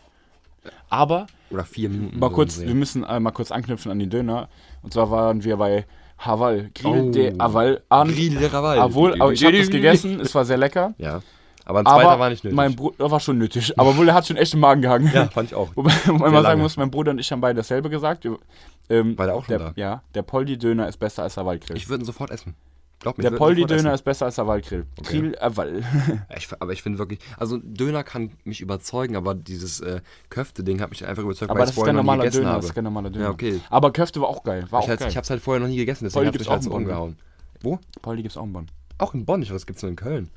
Aber, 0.90 1.28
Oder 1.50 1.66
vier 1.66 1.90
Minuten. 1.90 2.20
mal 2.20 2.30
kurz, 2.30 2.60
wir 2.62 2.74
müssen 2.76 3.04
äh, 3.04 3.20
mal 3.20 3.32
kurz 3.32 3.52
anknüpfen 3.52 3.92
an 3.92 4.00
die 4.00 4.08
Döner. 4.10 4.48
Und 4.82 4.94
zwar 4.94 5.10
waren 5.12 5.44
wir 5.44 5.58
bei 5.58 5.86
Haval, 6.20 6.70
Grill 6.76 7.08
Oh. 7.08 7.12
de 7.12 7.38
Haval 7.40 7.82
an. 7.90 8.08
Grill 8.14 8.36
de 8.38 8.48
Raval. 8.48 8.80
Obwohl, 8.80 9.22
aber 9.22 9.34
ich 9.34 9.44
habe 9.44 9.58
das 9.58 9.70
gegessen, 9.70 10.20
es 10.20 10.34
war 10.36 10.46
sehr 10.46 10.58
lecker. 10.58 10.94
Ja. 10.98 11.22
Aber 11.66 11.80
ein 11.80 11.86
zweiter 11.86 12.10
aber 12.10 12.20
war 12.20 12.30
nicht 12.30 12.44
nötig. 12.44 12.56
mein 12.58 12.76
Bruder 12.76 13.10
war 13.10 13.20
schon 13.22 13.38
nötig. 13.38 13.78
Aber 13.80 13.96
wohl, 13.96 14.08
er 14.10 14.14
hat 14.16 14.28
schon 14.28 14.36
echt 14.36 14.54
im 14.54 14.60
Magen 14.60 14.82
gehangen. 14.82 15.10
ja, 15.14 15.28
fand 15.30 15.50
ich 15.50 15.56
auch. 15.56 15.70
Wobei 15.76 15.92
man 16.08 16.20
sagen 16.20 16.32
lange. 16.44 16.62
muss, 16.62 16.76
mein 16.76 16.92
Bruder 16.92 17.12
und 17.12 17.20
ich 17.20 17.32
haben 17.32 17.40
beide 17.42 17.56
dasselbe 17.58 17.90
gesagt. 17.90 18.28
Ähm, 18.90 19.18
War 19.18 19.26
der 19.28 19.36
auch 19.36 19.46
schon 19.46 19.58
der, 19.58 19.60
da? 19.70 19.74
Ja, 19.78 20.02
der 20.14 20.24
Poldi-Döner 20.24 20.90
ist 20.90 20.98
besser 20.98 21.24
als 21.24 21.36
der 21.36 21.46
Waldgrill. 21.46 21.78
Ich 21.78 21.88
würde 21.88 22.04
ihn 22.04 22.06
sofort 22.06 22.32
essen. 22.32 22.54
Glaub 23.04 23.18
mir, 23.18 23.24
Der 23.30 23.32
Poldi-Döner 23.32 23.94
ist 23.94 24.04
besser 24.04 24.26
als 24.28 24.36
der 24.36 24.48
Waldgrill. 24.48 24.86
Okay. 24.98 25.20
Grill, 25.20 25.36
äh, 25.36 25.58
Wall. 25.58 25.84
Ich, 26.38 26.48
aber 26.58 26.72
ich 26.72 26.82
finde 26.82 27.00
wirklich, 27.00 27.20
also 27.38 27.58
Döner 27.62 28.04
kann 28.06 28.32
mich 28.46 28.62
überzeugen, 28.62 29.18
aber 29.18 29.36
dieses 29.36 29.82
äh, 29.82 30.00
Köfte-Ding 30.30 30.80
hat 30.80 30.90
mich 30.90 31.06
einfach 31.06 31.22
überzeugt, 31.24 31.52
Aber 31.52 31.60
weil 31.60 31.66
das 31.66 31.72
ich 31.72 31.78
ist 31.78 31.80
vorher 31.80 31.90
kein 31.94 31.98
noch 31.98 32.02
nie 32.04 32.08
normaler 32.08 32.24
gegessen 32.24 32.38
Döner. 32.40 32.50
habe. 32.52 32.62
Das 32.62 32.70
ist 32.70 32.76
kein 32.76 32.84
normaler 32.86 33.10
Döner. 33.10 33.26
Ja, 33.26 33.32
okay. 33.32 33.60
Aber 33.70 33.92
Köfte 33.92 34.22
war 34.22 34.30
auch 34.30 34.44
geil. 34.44 34.66
War 34.70 34.80
Ich, 34.80 34.86
auch 34.86 34.90
halt, 34.90 35.00
geil. 35.02 35.10
ich 35.10 35.18
habe 35.18 35.24
es 35.26 35.30
halt 35.30 35.42
vorher 35.42 35.60
noch 35.60 35.68
nie 35.68 35.76
gegessen, 35.76 36.06
deswegen 36.06 36.28
habe 36.28 36.38
ich 36.38 36.50
halt 36.50 36.66
umgehauen. 36.66 37.18
Wo? 37.62 37.78
Poldi 38.02 38.22
gibt's 38.24 38.38
auch 38.38 38.46
in 38.46 38.54
Bonn. 38.54 38.68
Auch 38.98 39.14
in 39.14 39.26
Bonn, 39.26 39.42
ich 39.42 39.50
weiß, 39.50 39.56
was 39.56 39.66
gibt's 39.66 39.82
denn 39.82 39.92
in 39.92 39.96
Köln? 39.98 40.30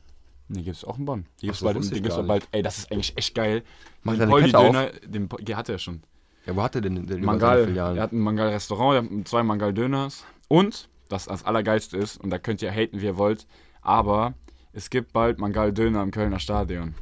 Nee, 0.48 0.62
gibt's 0.62 0.84
auch 0.84 0.98
in 0.98 1.04
Bonn. 1.04 1.26
Die 1.40 1.46
gibt's 1.46 1.60
so, 1.60 1.66
bald, 1.66 2.02
gar 2.04 2.22
bald. 2.24 2.48
Ey, 2.50 2.62
das 2.62 2.78
ist 2.78 2.90
eigentlich 2.90 3.16
echt 3.16 3.34
geil. 3.36 3.62
Macht 4.02 4.16
Den 4.16 4.22
er 4.22 4.26
Poldi-Döner, 4.28 4.90
den 5.06 5.28
den 5.28 5.56
hat 5.56 5.68
er 5.68 5.78
schon. 5.78 6.02
Ja, 6.46 6.54
wo 6.56 6.62
hat 6.62 6.74
er 6.76 6.80
denn 6.80 6.94
den, 6.94 7.06
den 7.06 7.24
Mangal. 7.24 7.76
Er 7.76 8.02
hat 8.02 8.12
ein 8.12 8.20
Mangal-Restaurant, 8.20 9.26
zwei 9.28 9.42
Mangal-Döners. 9.42 10.24
Und, 10.48 10.88
das 11.08 11.26
das 11.26 11.44
Allergeilste 11.44 11.96
ist, 11.96 12.16
und 12.18 12.30
da 12.30 12.38
könnt 12.38 12.62
ihr 12.62 12.70
haten, 12.72 13.00
wie 13.00 13.04
ihr 13.06 13.16
wollt, 13.16 13.46
aber 13.82 14.34
es 14.72 14.90
gibt 14.90 15.12
bald 15.12 15.38
Mangal-Döner 15.38 16.02
im 16.02 16.10
Kölner 16.10 16.38
Stadion. 16.38 16.94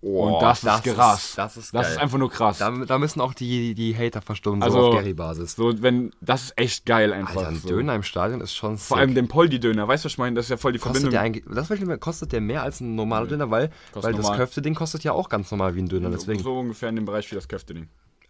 Oh, 0.00 0.28
und 0.36 0.42
das, 0.42 0.62
ist 0.62 0.84
krass. 0.84 1.32
das 1.34 1.56
ist 1.56 1.74
Das 1.74 1.90
ist 1.90 1.98
einfach 1.98 2.18
nur 2.18 2.30
krass. 2.30 2.58
da, 2.58 2.70
da 2.70 2.98
müssen 2.98 3.20
auch 3.20 3.34
die, 3.34 3.74
die 3.74 3.96
Hater 3.96 4.22
verstummen, 4.22 4.62
Also, 4.62 4.78
so 4.80 4.86
auf 4.90 4.94
Gary-Basis. 4.94 5.56
so, 5.56 5.82
wenn, 5.82 6.12
das 6.20 6.44
ist 6.44 6.52
echt 6.56 6.86
geil 6.86 7.12
einfach. 7.12 7.34
Alter, 7.38 7.48
ein 7.48 7.56
so. 7.56 7.68
Döner 7.68 7.96
im 7.96 8.04
Stadion 8.04 8.40
ist 8.40 8.54
schon 8.54 8.78
Vor 8.78 8.96
allem 8.98 9.16
den 9.16 9.26
Poldi-Döner, 9.26 9.88
weißt 9.88 10.04
du, 10.04 10.06
was 10.06 10.12
ich 10.12 10.18
meine? 10.18 10.36
Das 10.36 10.44
ist 10.46 10.50
ja 10.50 10.56
voll 10.56 10.72
die 10.72 10.78
Kostet 10.78 11.10
Verbindung. 11.12 11.42
der 11.46 11.52
das 11.56 11.68
will 11.68 11.74
ich 11.74 11.80
nicht 11.80 11.88
mehr, 11.88 11.98
kostet 11.98 12.30
der 12.30 12.40
mehr 12.40 12.62
als 12.62 12.80
ein 12.80 12.94
normaler 12.94 13.26
Döner, 13.26 13.50
weil, 13.50 13.70
Kostet 13.92 14.14
weil 14.14 14.22
das. 14.22 14.36
Köfte-Ding 14.36 14.76
kostet 14.76 15.02
ja 15.02 15.10
auch 15.12 15.28
ganz 15.28 15.50
normal 15.50 15.74
wie 15.74 15.80
ein 15.82 15.88
Döner, 15.88 16.10
deswegen. 16.10 16.44
So 16.44 16.56
ungefähr 16.60 16.90
in 16.90 16.94
dem 16.94 17.04
Bereich 17.04 17.28
wie 17.32 17.34
das 17.34 17.48
Köfte-Ding. 17.48 17.88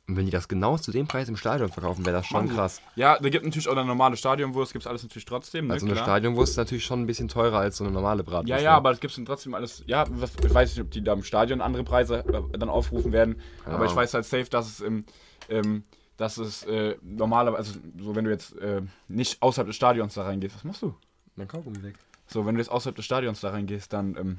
Und 0.09 0.17
wenn 0.17 0.25
die 0.25 0.33
das 0.33 0.49
genau 0.49 0.79
zu 0.79 0.91
dem 0.91 1.07
Preis 1.07 1.29
im 1.29 1.37
Stadion 1.37 1.69
verkaufen, 1.69 2.07
wäre 2.07 2.17
das 2.17 2.27
schon 2.27 2.49
sie. 2.49 2.55
krass. 2.55 2.81
Ja, 2.97 3.19
da 3.19 3.29
gibt 3.29 3.45
natürlich 3.45 3.69
auch 3.69 3.73
eine 3.77 3.85
normale 3.85 4.17
Stadionwurst, 4.17 4.73
gibt's 4.73 4.87
alles 4.87 5.03
natürlich 5.03 5.27
trotzdem. 5.27 5.67
Ne, 5.67 5.75
Also 5.75 5.85
eine 5.85 5.95
klar. 5.95 6.07
Stadionwurst 6.07 6.53
ist 6.53 6.57
natürlich 6.57 6.85
schon 6.85 7.03
ein 7.03 7.07
bisschen 7.07 7.29
teurer 7.29 7.59
als 7.59 7.77
so 7.77 7.85
eine 7.85 7.93
normale 7.93 8.25
Bratwurst. 8.25 8.49
Ja, 8.49 8.57
ne? 8.57 8.63
ja, 8.63 8.75
aber 8.75 8.91
es 8.91 9.01
gibt 9.01 9.17
dann 9.19 9.27
trotzdem 9.27 9.55
alles. 9.55 9.85
Ja, 9.87 10.07
was, 10.09 10.33
ich 10.43 10.55
weiß 10.55 10.71
nicht, 10.71 10.81
ob 10.81 10.91
die 10.91 11.05
da 11.05 11.13
im 11.13 11.23
Stadion 11.23 11.61
andere 11.61 11.85
Preise 11.85 12.25
äh, 12.27 12.59
dann 12.59 12.71
aufrufen 12.71 13.13
werden. 13.13 13.37
Aber 13.67 13.85
ich 13.85 13.95
weiß 13.95 14.15
halt 14.15 14.25
safe, 14.25 14.49
dass 14.51 14.67
es 14.67 14.81
im. 14.81 15.05
Ähm, 15.51 15.85
dass 16.17 16.37
es 16.37 16.65
äh, 16.65 16.97
normalerweise, 17.01 17.59
also 17.59 17.81
so 17.97 18.17
wenn 18.17 18.25
du 18.25 18.31
jetzt 18.33 18.57
äh, 18.59 18.83
nicht 19.07 19.41
außerhalb 19.41 19.69
des 19.69 19.77
Stadions 19.77 20.15
da 20.15 20.25
reingehst, 20.25 20.57
was 20.57 20.65
machst 20.65 20.83
du? 20.83 20.93
Mein 21.37 21.47
Kaugummi 21.47 21.81
weg. 21.83 21.95
So, 22.27 22.45
wenn 22.45 22.57
du 22.57 22.61
jetzt 22.61 22.71
außerhalb 22.71 22.97
des 22.97 23.05
Stadions 23.05 23.41
da 23.41 23.51
reingehst, 23.51 23.93
dann, 23.93 24.17
ähm, 24.17 24.37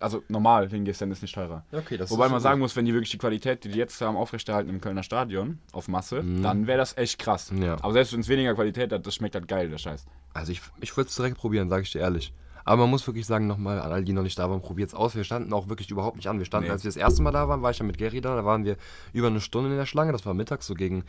also 0.00 0.22
normal 0.28 0.68
hingehst, 0.68 1.00
dann 1.00 1.10
ist 1.10 1.22
nicht 1.22 1.34
teurer. 1.34 1.64
Okay, 1.72 1.96
das 1.96 2.10
Wobei 2.10 2.26
ist 2.26 2.30
man 2.32 2.40
so 2.40 2.44
sagen 2.44 2.60
muss, 2.60 2.76
wenn 2.76 2.84
die 2.84 2.92
wirklich 2.92 3.10
die 3.10 3.18
Qualität, 3.18 3.64
die 3.64 3.70
die 3.70 3.78
jetzt 3.78 4.00
haben, 4.00 4.16
aufrechterhalten 4.16 4.68
im 4.70 4.80
Kölner 4.80 5.02
Stadion 5.02 5.58
auf 5.72 5.88
Masse, 5.88 6.22
dann 6.42 6.66
wäre 6.66 6.78
das 6.78 6.96
echt 6.96 7.18
krass. 7.18 7.50
Mhm. 7.50 7.62
Ja. 7.62 7.76
Aber 7.82 7.92
selbst 7.92 8.12
wenn 8.12 8.20
es 8.20 8.28
weniger 8.28 8.54
Qualität 8.54 8.92
hat, 8.92 9.06
das 9.06 9.14
schmeckt 9.14 9.34
halt 9.34 9.48
geil, 9.48 9.68
der 9.70 9.78
Scheiß. 9.78 10.04
Also 10.34 10.52
ich, 10.52 10.60
ich 10.80 10.96
würde 10.96 11.08
es 11.08 11.16
direkt 11.16 11.38
probieren, 11.38 11.68
sage 11.68 11.82
ich 11.82 11.92
dir 11.92 12.00
ehrlich. 12.00 12.32
Aber 12.64 12.82
man 12.82 12.90
muss 12.90 13.06
wirklich 13.06 13.26
sagen, 13.26 13.46
nochmal 13.46 13.80
an 13.80 13.92
alle, 13.92 14.02
die 14.02 14.12
noch 14.12 14.24
nicht 14.24 14.38
da 14.38 14.50
waren, 14.50 14.60
probiert 14.60 14.88
es 14.88 14.94
aus. 14.94 15.14
Wir 15.14 15.22
standen 15.22 15.52
auch 15.52 15.68
wirklich 15.68 15.88
überhaupt 15.90 16.16
nicht 16.16 16.28
an. 16.28 16.38
Wir 16.38 16.46
standen, 16.46 16.66
Nee. 16.66 16.72
als 16.72 16.82
wir 16.82 16.88
das 16.88 16.96
erste 16.96 17.22
Mal 17.22 17.30
da 17.30 17.48
waren, 17.48 17.62
war 17.62 17.70
ich 17.70 17.78
ja 17.78 17.84
mit 17.84 17.96
Gary 17.96 18.20
da. 18.20 18.34
Da 18.34 18.44
waren 18.44 18.64
wir 18.64 18.76
über 19.12 19.28
eine 19.28 19.40
Stunde 19.40 19.70
in 19.70 19.76
der 19.76 19.86
Schlange. 19.86 20.10
Das 20.10 20.26
war 20.26 20.34
mittags, 20.34 20.66
so 20.66 20.74
gegen 20.74 21.04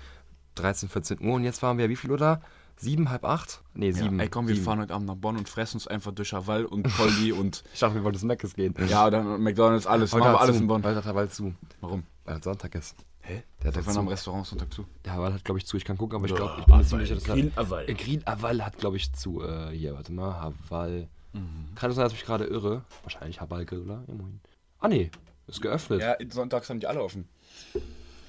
13, 0.56 0.88
14 0.88 1.20
Uhr. 1.20 1.34
Und 1.34 1.44
jetzt 1.44 1.64
waren 1.64 1.78
wir, 1.80 1.90
wie 1.90 1.96
viel 1.96 2.12
Uhr 2.12 2.18
da? 2.18 2.42
Sieben, 2.80 3.10
halb 3.10 3.26
acht? 3.26 3.62
Nee, 3.74 3.92
sieben. 3.92 4.20
Ey, 4.20 4.30
komm, 4.30 4.48
wir 4.48 4.54
sieben. 4.54 4.66
fahren 4.66 4.80
heute 4.80 4.94
Abend 4.94 5.08
nach 5.08 5.16
Bonn 5.16 5.36
und 5.38 5.50
fressen 5.50 5.78
uns 5.78 5.88
einfach 5.88 6.12
durch 6.12 6.34
Haval 6.34 6.66
und 6.66 6.84
Poldi 6.84 7.32
und 7.34 7.64
Ich 7.74 7.80
dachte, 7.80 7.96
wir 7.96 8.04
wollten 8.04 8.18
ins 8.18 8.24
Meckes 8.24 8.54
gehen. 8.54 8.76
ja, 8.88 9.10
dann 9.10 9.42
McDonalds, 9.42 9.88
alles. 9.88 10.14
Heute 10.14 10.26
Machen 10.26 10.34
wir 10.34 10.40
alles 10.42 10.56
zu. 10.58 10.62
in 10.62 10.68
Bonn. 10.68 10.84
Heute 10.84 11.04
hat 11.04 11.14
bald 11.16 11.34
zu. 11.34 11.54
Warum? 11.82 12.04
Weil 12.26 12.38
es 12.38 12.44
Sonntag 12.44 12.76
ist. 12.76 12.96
Hä? 13.22 13.44
Der 13.64 13.74
hat 13.74 13.86
war 13.88 13.98
am 13.98 14.08
Restaurant 14.08 14.46
Sonntag 14.46 14.72
zu. 14.74 14.86
Der 15.04 15.14
Haval 15.14 15.34
hat, 15.34 15.44
glaube 15.44 15.58
ich, 15.60 15.66
zu. 15.66 15.76
Ich 15.76 15.84
kann 15.86 15.98
gucken, 15.98 16.18
aber 16.18 16.26
ich 16.26 16.32
Ja, 16.32 16.38
glaube, 16.38 16.54
ich 16.60 16.66
bin 16.66 16.72
mir 16.76 16.76
Haval. 16.76 16.86
ziemlich 16.88 17.08
sicher, 17.10 17.20
dass 17.20 17.30
Green 17.34 17.52
er. 17.56 17.64
Haval. 17.66 17.90
Äh, 17.90 17.94
Green 17.96 18.24
Haval 18.26 18.66
hat, 18.66 18.78
glaube 18.78 18.98
ich, 18.98 19.12
zu. 19.14 19.42
Äh, 19.44 19.72
hier, 19.72 19.94
warte 19.96 20.12
mal. 20.14 20.34
Haval. 20.40 21.08
Mhm. 21.34 21.76
Kann 21.76 21.90
es 21.90 21.96
sein, 21.96 22.04
dass 22.04 22.14
ich 22.14 22.20
mich 22.20 22.26
gerade 22.26 22.46
irre? 22.46 22.84
Wahrscheinlich 23.04 23.42
Haval 23.42 23.66
Griller. 23.66 24.04
Ja, 24.08 24.14
moin. 24.14 24.40
Ah, 24.80 24.88
nee. 24.88 25.10
Ist 25.48 25.62
geöffnet. 25.62 26.02
Ja, 26.02 26.16
sonntags 26.30 26.70
haben 26.70 26.80
die 26.80 26.88
alle 26.88 27.02
offen. 27.02 27.28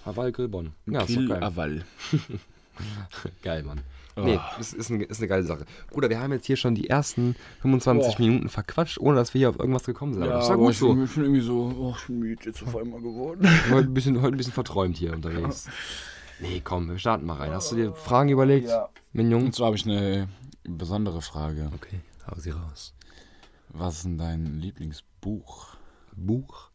Haval 0.07 0.33
Grillbonn. 0.33 0.73
Ja, 0.87 1.01
ist 1.03 1.11
doch 1.11 1.15
Grill 1.17 1.29
geil. 1.29 1.45
Aval. 1.45 1.85
Geil, 3.43 3.63
Mann. 3.65 3.81
Nee, 4.25 4.41
ist, 4.59 4.75
ist, 4.75 4.91
eine, 4.91 5.05
ist 5.05 5.19
eine 5.19 5.29
geile 5.29 5.43
Sache. 5.45 5.65
Bruder, 5.91 6.09
wir 6.09 6.21
haben 6.21 6.33
jetzt 6.33 6.47
hier 6.47 6.57
schon 6.57 6.75
die 6.75 6.89
ersten 6.89 7.37
25 7.63 8.17
Boah. 8.17 8.23
Minuten 8.23 8.49
verquatscht, 8.49 8.99
ohne 8.99 9.17
dass 9.17 9.35
wir 9.35 9.39
hier 9.41 9.51
auf 9.51 9.59
irgendwas 9.59 9.85
gekommen 9.85 10.15
sind. 10.15 10.23
Aber 10.25 10.33
das 10.35 10.45
ist 10.45 10.51
ja 10.51 10.57
gut 10.57 10.71
ich 10.73 10.79
so. 10.79 10.95
bin, 10.95 11.05
ich 11.05 11.15
bin 11.15 11.23
irgendwie 11.25 11.41
so, 11.43 11.75
oh, 11.79 11.95
ich 11.99 12.07
bin 12.07 12.19
müde 12.19 12.45
jetzt 12.45 12.63
auf 12.63 12.77
einmal 12.77 13.01
geworden. 13.01 13.49
Heute 13.71 13.89
ein, 13.89 13.95
bisschen, 13.95 14.21
heute 14.21 14.35
ein 14.35 14.37
bisschen 14.39 14.53
verträumt 14.53 14.97
hier 14.97 15.13
unterwegs. 15.15 15.67
Nee, 16.41 16.61
komm, 16.63 16.89
wir 16.89 16.99
starten 16.99 17.27
mal 17.27 17.37
rein. 17.37 17.51
Hast 17.53 17.73
du 17.73 17.77
dir 17.77 17.93
Fragen 17.95 18.29
überlegt, 18.29 18.69
Ja. 18.69 18.89
mein 19.13 19.31
Junge? 19.31 19.47
Und 19.47 19.55
zwar 19.55 19.67
habe 19.67 19.77
ich 19.77 19.85
eine 19.87 20.29
besondere 20.65 21.21
Frage. 21.23 21.71
Okay, 21.75 22.01
hau 22.31 22.39
sie 22.39 22.51
raus. 22.51 22.95
Was 23.71 23.97
ist 23.97 24.05
denn 24.05 24.19
dein 24.19 24.61
Lieblingsbuch? 24.61 25.77
Buch? 26.17 26.71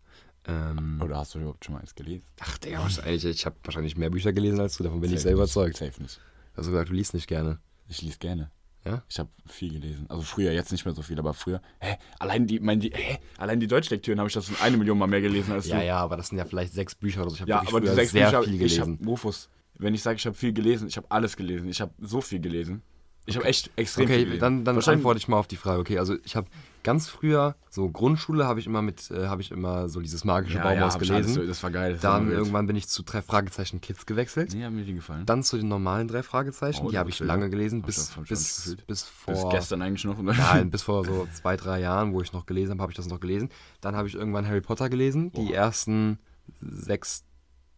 Ähm, 0.46 1.00
Oder 1.04 1.18
hast 1.18 1.34
du 1.36 1.40
überhaupt 1.40 1.64
schon 1.64 1.76
mal 1.76 1.80
eins 1.82 1.96
gelesen? 1.96 2.24
ach, 2.42 2.58
Digga, 2.58 2.80
wahrscheinlich, 2.80 3.24
ich 3.26 3.46
habe 3.46 3.56
wahrscheinlich 3.64 3.96
mehr 3.98 4.10
Bücher 4.10 4.34
gelesen 4.34 4.60
als 4.60 4.76
du, 4.78 4.84
davon 4.84 5.00
bin 5.00 5.10
ich 5.10 5.20
Safe 5.20 5.24
sehr 5.24 5.32
nicht. 5.32 5.40
überzeugt. 5.40 5.78
Safe 5.78 6.02
nicht. 6.02 6.20
Also 6.56 6.72
gesagt, 6.72 6.90
du 6.90 6.94
liest 6.94 7.14
nicht 7.14 7.28
gerne. 7.28 7.60
Ich 7.88 8.02
lese 8.02 8.18
gerne. 8.20 8.52
Ja? 8.86 9.02
Ich 9.10 9.18
habe 9.18 9.30
viel 9.48 9.72
gelesen. 9.74 10.06
Also 10.10 10.24
früher, 10.24 10.52
jetzt 10.52 10.72
nicht 10.72 10.84
mehr 10.86 10.94
so 10.94 11.02
viel, 11.02 11.18
aber 11.18 11.34
früher. 11.34 11.62
Hä? 11.80 11.96
Allein 12.20 12.46
die, 12.48 12.60
mein, 12.60 12.80
die, 12.82 12.92
hä? 12.94 13.18
Allein 13.38 13.60
die 13.60 13.68
Deutschlektüren 13.68 14.20
habe 14.20 14.28
ich 14.28 14.34
das 14.34 14.48
schon 14.48 14.58
eine 14.62 14.76
Million 14.78 14.98
Mal 14.98 15.08
mehr 15.08 15.22
gelesen 15.22 15.54
als 15.54 15.68
Ja, 15.68 15.80
du. 15.80 15.86
ja, 15.86 15.98
aber 15.98 16.18
das 16.18 16.28
sind 16.28 16.38
ja 16.38 16.46
vielleicht 16.46 16.74
sechs 16.74 16.94
Bücher 16.96 17.22
oder 17.22 17.30
so. 17.30 17.36
Ich 17.36 17.42
habe 17.42 17.52
Ja, 17.52 17.62
aber 17.66 17.80
die 17.82 17.88
sechs 17.88 18.12
sehr 18.12 18.28
Bücher, 18.30 18.44
viel 18.44 18.62
ich 18.62 18.80
habe 18.80 18.92
gelesen. 18.92 19.08
Rufus. 19.08 19.50
Wenn 19.76 19.94
ich 19.96 20.04
sage, 20.04 20.18
ich 20.18 20.26
habe 20.26 20.36
viel 20.36 20.54
gelesen, 20.54 20.88
ich 20.88 20.98
habe 20.98 21.08
alles 21.10 21.36
gelesen. 21.38 21.70
Ich 21.70 21.80
habe 21.82 21.94
so 22.00 22.20
viel 22.22 22.40
gelesen. 22.40 22.84
Ich 23.26 23.38
habe 23.38 23.46
echt 23.46 23.72
extrem 23.78 24.08
viel 24.08 24.16
Okay, 24.16 24.24
gelesen. 24.26 24.42
dann, 24.42 24.66
dann 24.66 24.76
Wahrscheinlich- 24.76 25.00
antworte 25.00 25.18
ich 25.20 25.28
mal 25.30 25.38
auf 25.40 25.48
die 25.48 25.56
Frage. 25.56 25.80
Okay, 25.80 25.98
also 25.98 26.16
ich 26.26 26.36
habe 26.36 26.48
ganz 26.84 27.08
früher, 27.08 27.56
so 27.70 27.90
Grundschule, 27.90 28.46
habe 28.46 28.60
ich 28.60 28.68
immer 28.68 28.82
mit, 28.82 29.10
äh, 29.12 29.28
habe 29.28 29.42
ich 29.42 29.52
immer 29.52 29.90
so 29.90 30.00
dieses 30.02 30.24
magische 30.24 30.58
ja, 30.58 30.64
Baumhaus 30.64 30.94
ja, 30.94 31.00
gelesen. 31.00 31.38
alles, 31.38 31.48
das 31.48 31.64
war 31.64 31.72
geil. 31.72 31.94
Das 31.94 32.04
war 32.04 32.20
Dann 32.20 32.28
wild. 32.28 32.38
irgendwann 32.38 32.68
bin 32.68 32.76
ich 32.76 32.88
zu 32.88 33.04
drei 33.04 33.22
Fragezeichen 33.22 33.82
Kids 33.82 34.06
gewechselt. 34.06 34.54
Nee, 34.54 34.64
haben 34.64 34.76
mir 34.76 34.86
die 34.86 34.94
gefallen. 34.94 35.26
Dann 35.26 35.44
zu 35.44 35.58
den 35.58 35.68
normalen 35.68 36.08
drei 36.08 36.24
Fragezeichen. 36.24 36.86
Oh, 36.86 36.90
die 36.90 36.98
habe 36.98 37.10
ich 37.10 37.20
lange 37.20 37.50
gelesen, 37.50 37.82
bis, 37.82 38.12
bis, 38.28 38.78
bis 38.88 39.04
Bis 39.26 39.42
vor. 39.42 39.52
gestern 39.52 39.82
eigentlich 39.82 40.06
noch. 40.06 40.22
Nein, 40.22 40.70
bis 40.72 40.84
vor 40.84 41.06
so 41.06 41.28
zwei, 41.34 41.58
drei 41.58 41.80
Jahren, 41.80 42.14
wo 42.14 42.22
ich 42.22 42.34
noch 42.34 42.46
gelesen 42.46 42.72
habe, 42.72 42.84
habe 42.84 42.92
ich 42.92 42.98
das 42.98 43.08
noch 43.08 43.20
gelesen. 43.20 43.50
Dann 43.82 43.96
habe 43.96 44.08
ich 44.08 44.16
irgendwann 44.16 44.48
Harry 44.48 44.62
Potter 44.62 44.90
gelesen. 44.90 45.32
Die 45.32 45.48
Boah. 45.48 45.54
ersten 45.54 46.20
sechs, 46.62 47.24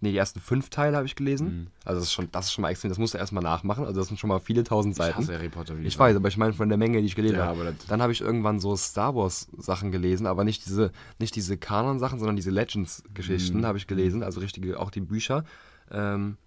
nee, 0.06 0.12
die 0.12 0.18
ersten 0.18 0.40
fünf 0.40 0.70
Teile 0.70 0.96
habe 0.96 1.06
ich 1.06 1.16
gelesen. 1.16 1.48
Mhm. 1.48 1.68
Also 1.84 2.00
das 2.00 2.08
ist 2.10 2.14
schon, 2.14 2.30
das 2.32 2.46
ist 2.46 2.54
schon 2.54 2.62
mal 2.62 2.70
extrem, 2.70 2.90
das 2.90 2.98
musst 2.98 3.14
du 3.14 3.18
erstmal 3.18 3.44
nachmachen. 3.44 3.86
Also 3.86 4.00
das 4.00 4.08
sind 4.08 4.18
schon 4.20 4.30
mal 4.30 4.40
viele 4.40 4.64
tausend 4.64 4.94
Ich 4.94 4.98
Seiten. 4.98 5.18
hasse 5.18 5.34
Harry 5.34 5.50
Potter 5.50 5.78
wieder. 5.78 5.88
Ich 5.88 6.00
weiß, 6.00 6.16
aber 6.16 6.28
ich 6.30 6.38
meine 6.38 6.54
von 6.54 6.70
der 6.70 6.78
Menge, 6.78 7.00
die 7.02 7.06
ich 7.06 7.16
gelesen 7.16 7.38
Ja, 7.38 7.46
habe. 7.48 7.76
Dann 7.88 8.02
habe 8.02 8.14
ich 8.14 8.22
irgendwann 8.22 8.60
so 8.60 8.76
Star 8.76 9.16
Wars 9.16 9.48
Sachen 9.58 9.92
gelesen, 9.92 10.26
aber 10.28 10.44
nicht 10.44 10.66
diese, 10.66 10.92
nicht 11.20 11.36
diese 11.36 11.58
Kanon 11.58 12.00
Sachen, 12.00 12.20
sondern 12.20 12.36
diese 12.36 12.52
Legends 12.52 13.04
Geschichten 13.14 13.60
Mhm. 13.60 13.66
habe 13.66 13.78
ich 13.78 13.88
gelesen, 13.88 14.24
also 14.24 14.40
richtige, 14.40 14.80
auch 14.80 14.92
die 14.92 15.02
Bücher. 15.02 15.44
Ähm, 15.92 16.38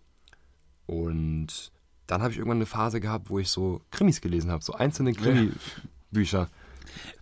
und 0.87 1.73
dann 2.07 2.23
habe 2.23 2.33
ich 2.33 2.39
irgendwann 2.39 2.59
eine 2.59 2.67
Phase 2.67 3.01
gehabt, 3.01 3.29
wo 3.31 3.39
ich 3.39 3.51
so 3.51 3.83
Krimis 3.91 4.21
gelesen 4.21 4.51
habe, 4.51 4.65
so 4.65 4.73
einzelne 4.73 5.13
Krimi-Bücher. 5.13 6.49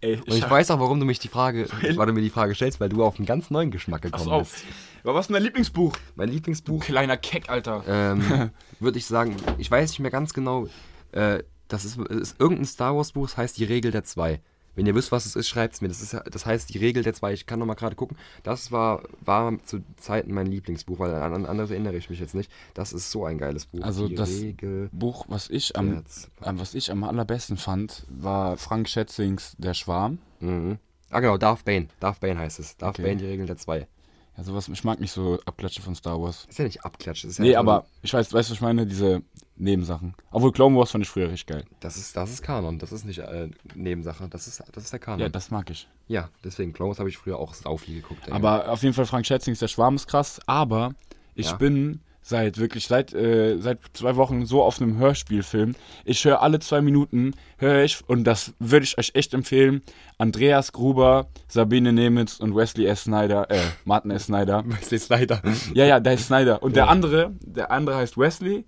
Ey, 0.00 0.16
Und 0.20 0.32
ich 0.36 0.48
weiß 0.48 0.70
auch, 0.70 0.78
warum 0.78 1.00
du 1.00 1.06
mich 1.06 1.18
die 1.18 1.26
Frage, 1.28 1.68
weil 1.96 2.06
du 2.06 2.12
mir 2.12 2.20
die 2.22 2.30
Frage 2.30 2.54
stellst, 2.54 2.78
weil 2.78 2.88
du 2.88 3.02
auf 3.04 3.16
einen 3.18 3.26
ganz 3.26 3.50
neuen 3.50 3.72
Geschmack 3.72 4.02
Pass 4.02 4.12
gekommen 4.12 4.30
auf. 4.30 4.52
bist. 4.52 4.64
Aber 5.06 5.14
was 5.14 5.24
ist 5.24 5.28
denn 5.28 5.34
dein 5.34 5.44
Lieblingsbuch? 5.44 5.96
Mein 6.16 6.28
Lieblingsbuch 6.28 6.82
Kleiner 6.84 7.16
Keck, 7.16 7.48
Alter. 7.48 7.84
ähm, 7.86 8.50
würde 8.80 8.98
ich 8.98 9.06
sagen, 9.06 9.36
ich 9.56 9.70
weiß 9.70 9.90
nicht 9.90 10.00
mehr 10.00 10.10
ganz 10.10 10.34
genau, 10.34 10.66
äh, 11.12 11.44
das 11.68 11.84
ist, 11.84 11.96
ist 11.98 12.40
irgendein 12.40 12.64
Star 12.64 12.96
Wars 12.96 13.12
Buch, 13.12 13.28
das 13.28 13.36
heißt 13.36 13.58
die 13.58 13.64
Regel 13.64 13.92
der 13.92 14.02
zwei. 14.02 14.40
Wenn 14.74 14.84
ihr 14.84 14.96
wisst, 14.96 15.12
was 15.12 15.24
es 15.24 15.36
ist, 15.36 15.48
schreibt 15.48 15.74
es 15.74 15.80
mir. 15.80 15.88
Das, 15.88 16.02
ist, 16.02 16.14
das 16.30 16.44
heißt 16.44 16.74
die 16.74 16.78
Regel 16.78 17.02
der 17.02 17.14
zwei. 17.14 17.32
Ich 17.32 17.46
kann 17.46 17.60
noch 17.60 17.66
mal 17.66 17.74
gerade 17.74 17.94
gucken. 17.94 18.18
Das 18.42 18.72
war, 18.72 19.04
war 19.24 19.56
zu 19.64 19.78
Zeiten 19.96 20.34
mein 20.34 20.46
Lieblingsbuch, 20.46 20.98
weil 20.98 21.14
an 21.14 21.32
an 21.32 21.46
anderes 21.46 21.70
erinnere 21.70 21.96
ich 21.96 22.10
mich 22.10 22.20
jetzt 22.20 22.34
nicht. 22.34 22.50
Das 22.74 22.92
ist 22.92 23.10
so 23.10 23.24
ein 23.24 23.38
geiles 23.38 23.64
Buch. 23.64 23.82
Also 23.82 24.08
die 24.08 24.16
das 24.16 24.28
Regel 24.28 24.90
Buch, 24.92 25.24
was 25.28 25.48
ich 25.48 25.76
am, 25.76 26.02
was 26.40 26.74
ich 26.74 26.90
am 26.90 27.04
allerbesten 27.04 27.56
fand, 27.56 28.04
war 28.08 28.58
Frank 28.58 28.88
Schätzings 28.88 29.54
Der 29.56 29.72
Schwarm. 29.72 30.18
Mhm. 30.40 30.78
Ah 31.10 31.20
genau, 31.20 31.38
Darth 31.38 31.64
Bane. 31.64 31.88
Darth 32.00 32.20
Bane 32.20 32.38
heißt 32.38 32.58
es. 32.58 32.76
Darth 32.76 32.98
Okay. 32.98 33.08
Bane, 33.08 33.16
die 33.16 33.26
Regel 33.26 33.46
der 33.46 33.56
zwei. 33.56 33.86
Ja, 34.36 34.44
sowas, 34.44 34.68
ich 34.68 34.84
mag 34.84 35.00
nicht 35.00 35.12
so 35.12 35.38
Abklatsche 35.46 35.80
von 35.80 35.94
Star 35.94 36.20
Wars. 36.20 36.46
Ist 36.48 36.58
ja 36.58 36.64
nicht 36.66 36.84
Abklatsch. 36.84 37.24
Das 37.24 37.30
ist 37.32 37.38
ja 37.38 37.44
Nee, 37.44 37.56
aber 37.56 37.86
ich 38.02 38.12
weiß, 38.12 38.32
weißt 38.34 38.48
du, 38.48 38.52
was 38.52 38.56
ich 38.56 38.60
meine? 38.60 38.86
Diese 38.86 39.22
Nebensachen. 39.56 40.14
Obwohl 40.30 40.52
Clone 40.52 40.76
Wars 40.76 40.90
fand 40.90 41.04
ich 41.04 41.08
früher 41.10 41.26
richtig 41.30 41.46
geil. 41.46 41.64
Das 41.80 41.96
ist, 41.96 42.14
das 42.16 42.30
ist 42.30 42.42
Kanon. 42.42 42.78
Das 42.78 42.92
ist 42.92 43.06
nicht 43.06 43.18
äh, 43.18 43.48
Nebensache. 43.74 44.28
Das 44.28 44.46
ist, 44.46 44.62
das 44.72 44.84
ist 44.84 44.92
der 44.92 45.00
Kanon. 45.00 45.20
Ja, 45.20 45.28
das 45.30 45.50
mag 45.50 45.70
ich. 45.70 45.88
Ja, 46.08 46.28
deswegen. 46.44 46.74
Clone 46.74 46.90
Wars 46.90 46.98
habe 46.98 47.08
ich 47.08 47.16
früher 47.16 47.38
auch 47.38 47.54
sau 47.54 47.78
viel 47.78 48.02
geguckt. 48.02 48.26
ey. 48.28 48.32
Aber 48.34 48.68
auf 48.70 48.82
jeden 48.82 48.94
Fall 48.94 49.06
Frank 49.06 49.24
Schätzings 49.26 49.58
Der 49.58 49.68
Schwarm 49.68 49.94
ist 49.96 50.06
krass. 50.06 50.38
Aber 50.46 50.92
ich 51.34 51.46
Ja. 51.46 51.56
bin 51.56 52.00
seit 52.28 52.58
wirklich 52.58 52.88
seit 52.88 53.14
äh, 53.14 53.56
seit 53.58 53.78
zwei 53.92 54.16
Wochen 54.16 54.46
so 54.46 54.60
auf 54.64 54.82
einem 54.82 54.98
Hörspielfilm. 54.98 55.76
Ich 56.04 56.24
höre 56.24 56.42
alle 56.42 56.58
zwei 56.58 56.80
Minuten 56.80 57.34
höre 57.56 57.84
ich 57.84 58.00
und 58.08 58.24
das 58.24 58.52
würde 58.58 58.82
ich 58.82 58.98
euch 58.98 59.12
echt 59.14 59.32
empfehlen. 59.32 59.82
Andreas 60.18 60.72
Gruber, 60.72 61.28
Sabine 61.46 61.92
Nemitz 61.92 62.40
und 62.40 62.56
Wesley 62.56 62.86
S. 62.86 63.04
Snyder, 63.04 63.48
äh 63.48 63.60
Martin 63.84 64.10
S. 64.10 64.24
Snyder. 64.24 64.64
Wesley 64.66 64.98
Snyder. 64.98 65.40
Ja, 65.72 65.84
ja, 65.84 66.00
der 66.00 66.14
ist 66.14 66.26
Snyder. 66.26 66.60
Und 66.64 66.74
der 66.74 66.86
Ja. 66.86 66.90
andere, 66.90 67.32
der 67.42 67.70
andere 67.70 67.96
heißt 67.96 68.18
Wesley. 68.18 68.64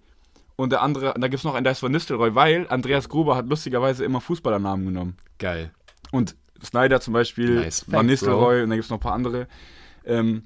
Und 0.54 0.70
der 0.70 0.82
andere, 0.82 1.14
da 1.14 1.26
gibt 1.26 1.38
es 1.40 1.44
noch 1.44 1.54
einen, 1.54 1.64
der 1.64 1.72
ist 1.72 1.80
von 1.80 1.90
Nistelrooy, 1.90 2.36
weil 2.36 2.66
Andreas 2.68 3.08
Gruber 3.08 3.34
hat 3.36 3.48
lustigerweise 3.48 4.04
immer 4.04 4.20
Fußballernamen 4.20 4.86
genommen. 4.86 5.16
Geil. 5.38 5.72
Und 6.12 6.36
Snyder 6.64 7.00
zum 7.00 7.12
Beispiel 7.14 7.56
Nice 7.56 7.84
war 7.88 7.98
fact, 8.00 8.06
Nistelrooy 8.10 8.62
und 8.62 8.70
dann 8.70 8.76
gibt 8.76 8.84
es 8.84 8.90
noch 8.90 8.98
ein 8.98 9.00
paar 9.00 9.14
andere. 9.14 9.48
Ähm, 10.04 10.44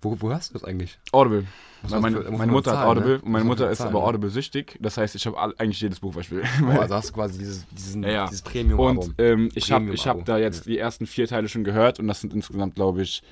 Wo, 0.00 0.16
wo 0.20 0.32
hast 0.32 0.50
du 0.50 0.54
das 0.54 0.62
eigentlich? 0.64 0.98
Audible. 1.12 1.44
Weil 1.82 2.00
meine, 2.00 2.22
für- 2.22 2.30
meine 2.32 2.52
Mutter 2.52 2.72
hat 2.72 2.78
zahlen, 2.78 2.88
Audible 2.98 3.16
ne? 3.18 3.22
und 3.22 3.30
meine 3.32 3.44
Mutter 3.44 3.66
für 3.66 3.72
ist 3.72 3.78
zahlen, 3.78 3.90
aber 3.90 4.00
ne? 4.00 4.04
Audible 4.06 4.30
süchtig. 4.30 4.76
Das 4.80 4.96
heißt, 4.96 5.14
ich 5.14 5.26
habe 5.26 5.38
eigentlich 5.58 5.80
jedes 5.80 6.00
Buch, 6.00 6.14
was 6.14 6.26
ich 6.26 6.30
will. 6.32 6.42
Boah, 6.60 6.80
also 6.82 6.94
hast 6.94 7.10
du 7.10 7.14
quasi 7.14 7.38
dieses, 7.38 7.66
diesen, 7.68 8.02
Ja, 8.02 8.10
ja. 8.10 8.24
dieses 8.26 8.42
Premium-Abo. 8.42 9.00
Und 9.02 9.14
ähm, 9.18 9.50
ich 9.54 9.70
habe 9.72 9.92
hab 9.92 10.24
da 10.24 10.38
jetzt 10.38 10.66
die 10.66 10.78
ersten 10.78 11.06
vier 11.06 11.28
Teile 11.28 11.48
schon 11.48 11.64
gehört 11.64 12.00
und 12.00 12.08
das 12.08 12.20
sind 12.20 12.34
insgesamt, 12.34 12.74
glaube 12.74 13.02
ich, 13.02 13.22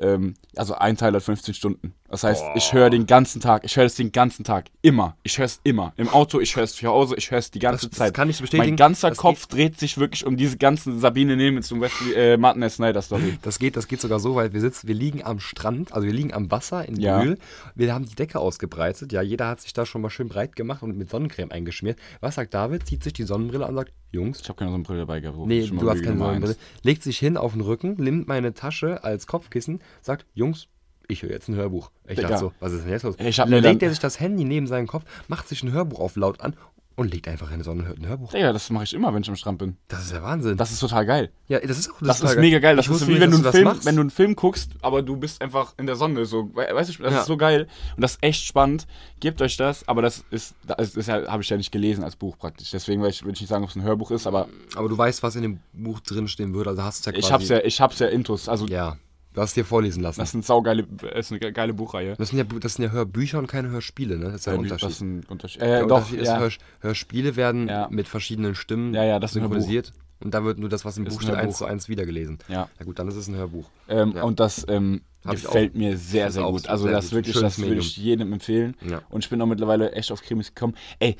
ähm, 0.00 0.34
also 0.56 0.74
ein 0.74 0.96
Teil 0.96 1.12
hat 1.14 1.22
15 1.22 1.54
Stunden. 1.54 1.94
Das 2.10 2.24
heißt, 2.24 2.42
ich 2.54 2.72
höre 2.72 2.88
den 2.88 3.06
ganzen 3.06 3.42
Tag, 3.42 3.64
ich 3.64 3.76
höre 3.76 3.84
das 3.84 3.94
den 3.94 4.12
ganzen 4.12 4.42
Tag, 4.42 4.66
immer. 4.80 5.16
Ich 5.24 5.36
höre 5.36 5.44
es 5.44 5.60
immer. 5.62 5.92
Im 5.98 6.08
Auto, 6.08 6.40
ich 6.40 6.56
höre 6.56 6.62
es 6.64 6.74
zu 6.74 6.86
Hause, 6.88 7.16
ich 7.16 7.30
höre 7.30 7.38
es 7.38 7.50
die 7.50 7.58
ganze 7.58 7.86
Das- 7.86 7.90
das 7.90 7.98
Zeit. 7.98 8.14
kann 8.14 8.30
ich 8.30 8.40
bestätigen. 8.40 8.66
Mein 8.70 8.76
ganzer 8.76 9.10
Das 9.10 9.18
Kopf 9.18 9.46
dreht 9.46 9.78
sich 9.78 9.98
wirklich 9.98 10.24
um 10.24 10.38
diese 10.38 10.56
ganzen 10.56 11.00
Sabine 11.00 11.36
Nemitz 11.36 11.70
und 11.70 11.82
Wesley, 11.82 12.14
äh, 12.14 12.36
Martin 12.38 12.62
S. 12.62 12.76
Snyder 12.76 13.02
Story. 13.02 13.38
Das 13.42 13.58
geht, 13.58 13.76
das 13.76 13.88
geht 13.88 14.00
sogar 14.00 14.20
so 14.20 14.36
weit, 14.36 14.54
wir 14.54 14.60
sitzen, 14.62 14.88
wir 14.88 14.94
liegen 14.94 15.22
am 15.22 15.38
Strand, 15.38 15.92
also 15.92 16.06
wir 16.06 16.14
liegen 16.14 16.32
am 16.32 16.50
Wasser 16.50 16.88
in 16.88 16.96
Ja. 16.98 17.18
Brühl. 17.20 17.36
Wir 17.74 17.92
haben 17.92 18.06
die 18.06 18.14
Decke 18.14 18.38
ausgebreitet. 18.40 19.12
Ja, 19.12 19.20
jeder 19.20 19.48
hat 19.48 19.60
sich 19.60 19.74
da 19.74 19.84
schon 19.84 20.00
mal 20.00 20.08
schön 20.10 20.28
breit 20.28 20.56
gemacht 20.56 20.82
und 20.82 20.96
mit 20.96 21.10
Sonnencreme 21.10 21.50
eingeschmiert. 21.52 21.98
Was 22.20 22.36
sagt 22.36 22.54
David? 22.54 22.86
Zieht 22.86 23.04
sich 23.04 23.12
die 23.12 23.24
Sonnenbrille 23.24 23.64
an 23.66 23.72
und 23.72 23.76
sagt, 23.76 23.92
Jungs, 24.10 24.40
Ich 24.40 24.48
habe 24.48 24.58
keine 24.58 24.70
Sonnenbrille 24.70 25.00
dabei 25.00 25.20
gehabt. 25.20 25.36
nee, 25.46 25.66
du 25.66 25.90
hast 25.90 26.02
keine 26.02 26.16
Sonnenbrille. 26.16 26.56
Legt 26.82 27.02
sich 27.02 27.18
hin 27.18 27.36
auf 27.36 27.52
den 27.52 27.60
Rücken, 27.60 27.96
nimmt 27.98 28.26
meine 28.26 28.54
Tasche 28.54 29.04
als 29.04 29.26
Kopfkissen, 29.26 29.80
sagt, 30.02 30.26
Jungs, 30.34 30.66
ich 31.08 31.22
höre 31.22 31.30
jetzt 31.30 31.48
ein 31.48 31.54
Hörbuch. 31.56 31.90
Ich 32.06 32.16
dachte 32.16 32.26
Digga. 32.26 32.38
so, 32.38 32.52
was 32.60 32.72
ist 32.72 32.84
denn 32.84 32.90
jetzt 32.92 33.02
los? 33.02 33.14
Ich 33.18 33.40
hab 33.40 33.46
dann 33.48 33.60
mir 33.62 33.68
legt 33.68 33.82
er 33.82 33.90
sich 33.90 33.98
das 33.98 34.20
Handy 34.20 34.44
neben 34.44 34.66
seinen 34.66 34.86
Kopf, 34.86 35.04
macht 35.28 35.48
sich 35.48 35.62
ein 35.62 35.72
Hörbuch 35.72 36.00
auf 36.00 36.16
laut 36.16 36.40
an 36.42 36.54
und 36.96 37.14
legt 37.14 37.28
einfach 37.28 37.50
in 37.52 37.58
die 37.58 37.64
Sonne 37.64 37.82
und 37.82 37.88
hört 37.88 37.98
ein 38.00 38.08
Hörbuch. 38.08 38.32
Digga, 38.32 38.52
das 38.52 38.68
mache 38.70 38.84
ich 38.84 38.92
immer, 38.92 39.14
wenn 39.14 39.22
ich 39.22 39.28
am 39.30 39.36
Strand 39.36 39.56
bin. 39.58 39.76
Das 39.86 40.02
ist 40.02 40.12
ja 40.12 40.20
Wahnsinn. 40.22 40.56
Das 40.58 40.70
ist 40.72 40.80
total 40.80 41.06
geil. 41.06 41.30
ja, 41.46 41.60
das 41.60 41.78
ist 41.78 41.90
auch 41.92 41.98
Das, 42.02 42.18
total 42.18 42.34
ist 42.34 42.40
mega 42.40 42.58
geil. 42.58 42.74
Das 42.76 42.86
Ich 42.86 42.92
ist 42.92 43.06
wie 43.06 43.20
wenn 43.20 43.30
du, 43.30 43.36
einen 43.36 43.44
das 43.44 43.54
Film, 43.54 43.70
wenn 43.84 43.94
du 43.94 44.00
einen 44.02 44.10
Film 44.10 44.34
guckst, 44.36 44.72
aber 44.82 45.00
du 45.02 45.16
bist 45.16 45.40
einfach 45.40 45.72
in 45.78 45.86
der 45.86 45.94
Sonne. 45.96 46.26
So, 46.26 46.50
we- 46.54 46.68
weißt 46.74 46.98
du, 46.98 47.02
das 47.04 47.12
Ja. 47.14 47.20
ist 47.20 47.26
so 47.26 47.36
geil. 47.38 47.68
Und 47.96 48.02
das 48.02 48.12
ist 48.16 48.22
echt 48.24 48.44
spannend. 48.44 48.86
Gebt 49.20 49.40
euch 49.40 49.56
das, 49.56 49.86
aber 49.88 50.02
das 50.02 50.24
ist, 50.32 50.56
das 50.66 51.06
ja, 51.06 51.26
habe 51.28 51.42
ich 51.42 51.48
ja 51.48 51.56
nicht 51.56 51.70
gelesen 51.72 52.02
als 52.04 52.16
Buch 52.16 52.36
praktisch. 52.36 52.70
Deswegen 52.72 53.00
will 53.00 53.08
ich, 53.10 53.24
will 53.24 53.32
ich 53.32 53.40
nicht 53.40 53.48
sagen, 53.48 53.62
ob 53.64 53.70
es 53.70 53.76
ein 53.76 53.82
Hörbuch 53.82 54.10
ist, 54.10 54.26
aber 54.26 54.48
Aber 54.74 54.88
du 54.90 54.98
weißt, 54.98 55.22
was 55.22 55.36
in 55.36 55.42
dem 55.42 55.60
Buch 55.72 56.00
drinstehen 56.00 56.52
würde, 56.52 56.70
also 56.70 56.82
hast 56.82 57.06
du 57.06 57.10
ja 57.12 57.14
quasi... 57.16 57.26
ich 57.26 57.32
hab's 57.32 57.48
ja, 57.48 57.58
ich 57.64 57.80
hab's 57.80 57.98
ja 58.00 58.08
intus. 58.08 58.48
Also 58.48 58.66
Ja, 58.66 58.96
du 59.38 59.42
hast 59.42 59.56
dir 59.56 59.64
vorlesen 59.64 60.02
lassen. 60.02 60.18
das 60.20 60.30
ist 60.30 60.34
eine 60.34 60.42
saugeile, 60.42 60.84
ist 61.14 61.30
eine 61.30 61.38
ge- 61.38 61.52
geile 61.52 61.72
Buchreihe. 61.72 62.16
Das 62.18 62.30
sind, 62.30 62.38
ja, 62.38 62.44
das 62.58 62.74
sind 62.74 62.84
ja 62.84 62.90
Hörbücher 62.90 63.38
und 63.38 63.46
keine 63.46 63.68
Hörspiele, 63.70 64.18
ne? 64.18 64.26
Das 64.26 64.34
ist 64.36 64.46
ja 64.46 64.52
ein 64.52 64.56
Ja, 64.56 64.62
Unterschied. 64.62 64.88
Das 64.88 64.92
ist 64.94 65.00
ein 65.00 65.24
Unterschied. 65.28 65.62
Äh, 65.62 65.78
doch, 65.86 65.96
Unterschied 65.98 66.18
ist, 66.20 66.26
ja. 66.28 66.38
Hör, 66.40 66.50
Hörspiele 66.80 67.36
werden 67.36 67.68
Ja. 67.68 67.86
mit 67.90 68.08
verschiedenen 68.08 68.54
Stimmen 68.54 68.92
Ja, 68.94 69.04
ja, 69.04 69.18
das 69.20 69.30
ein 69.36 69.42
synchronisiert. 69.42 69.92
Und 70.20 70.34
da 70.34 70.42
wird 70.44 70.58
nur 70.58 70.68
das, 70.68 70.84
was 70.84 70.96
im 70.98 71.06
Ist 71.06 71.14
Buch 71.14 71.20
ein 71.22 71.26
steht, 71.28 71.36
eins 71.36 71.58
zu 71.58 71.64
eins 71.64 71.88
wiedergelesen. 71.88 72.38
Ja. 72.48 72.68
Na 72.80 72.84
gut, 72.84 72.98
dann 72.98 73.06
ist 73.06 73.14
es 73.14 73.28
ein 73.28 73.36
Hörbuch. 73.36 73.66
Ähm, 73.88 74.14
Ja. 74.16 74.24
Und 74.24 74.40
das 74.40 74.66
ähm, 74.68 75.02
gefällt 75.24 75.76
mir 75.76 75.96
sehr, 75.96 76.32
sehr 76.32 76.42
gut. 76.42 76.66
Also 76.68 76.84
sehr 76.84 76.92
das 76.92 77.04
gut. 77.06 77.12
wirklich, 77.12 77.36
Schönes 77.36 77.54
das 77.56 77.64
würde 77.64 77.80
ich 77.80 77.96
jedem 77.96 78.32
empfehlen. 78.32 78.74
Ja. 78.84 79.02
Und 79.10 79.24
ich 79.24 79.30
bin 79.30 79.40
auch 79.40 79.46
mittlerweile 79.46 79.92
echt 79.92 80.10
auf 80.10 80.20
Krimis 80.22 80.52
gekommen. 80.54 80.74
Ey, 80.98 81.16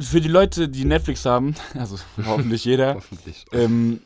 für 0.00 0.20
die 0.22 0.28
Leute, 0.28 0.68
die 0.70 0.86
Netflix 0.86 1.26
haben, 1.26 1.54
also 1.78 1.96
hoffentlich 2.24 2.64
jeder, 2.64 2.94
Hoffentlich. 2.96 3.44
ähm, 3.52 4.00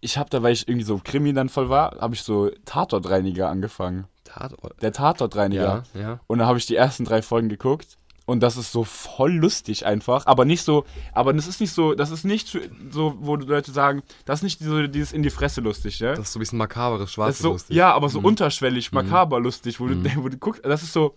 ich 0.00 0.16
habe 0.18 0.30
da, 0.30 0.42
weil 0.42 0.52
ich 0.52 0.68
irgendwie 0.68 0.84
so 0.86 1.00
Krimi 1.02 1.32
dann 1.32 1.48
voll 1.48 1.68
war, 1.68 1.96
habe 2.00 2.14
ich 2.14 2.22
so 2.22 2.50
Tatortreiniger 2.64 3.48
angefangen. 3.48 4.06
Tatort. 4.24 4.80
Der 4.82 4.92
Tatortreiniger. 4.92 5.84
Ja, 5.94 6.00
ja. 6.00 6.20
Und 6.26 6.38
da 6.38 6.46
habe 6.46 6.58
ich 6.58 6.66
die 6.66 6.76
ersten 6.76 7.04
drei 7.04 7.22
Folgen 7.22 7.48
geguckt. 7.48 7.96
Und 8.26 8.40
das 8.42 8.58
ist 8.58 8.72
so 8.72 8.84
voll 8.84 9.32
lustig 9.32 9.86
einfach. 9.86 10.26
Aber 10.26 10.44
nicht 10.44 10.62
so, 10.62 10.84
aber 11.14 11.32
das 11.32 11.46
ist 11.48 11.62
nicht 11.62 11.72
so, 11.72 11.94
das 11.94 12.10
ist 12.10 12.24
nicht 12.24 12.46
so- 12.90 13.14
wo 13.20 13.36
Leute 13.36 13.72
sagen, 13.72 14.02
das 14.26 14.40
ist 14.40 14.42
nicht 14.42 14.60
so 14.60 14.86
dieses 14.86 15.12
in 15.12 15.22
die 15.22 15.30
Fresse 15.30 15.62
lustig, 15.62 15.98
ja? 16.00 16.10
Das 16.10 16.26
ist 16.26 16.32
so 16.34 16.38
ein 16.38 16.40
bisschen 16.40 16.58
makaberes, 16.58 17.10
schwarzes 17.10 17.38
so, 17.38 17.52
lustig. 17.52 17.74
ja, 17.74 17.90
aber 17.94 18.08
Mhm. 18.08 18.12
so 18.12 18.18
unterschwellig, 18.20 18.92
makaber 18.92 19.40
lustig, 19.40 19.80
wo, 19.80 19.86
du, 19.86 19.94
wo 20.22 20.28
du 20.28 20.36
guckst, 20.36 20.62
das 20.62 20.82
ist 20.82 20.92
so, 20.92 21.16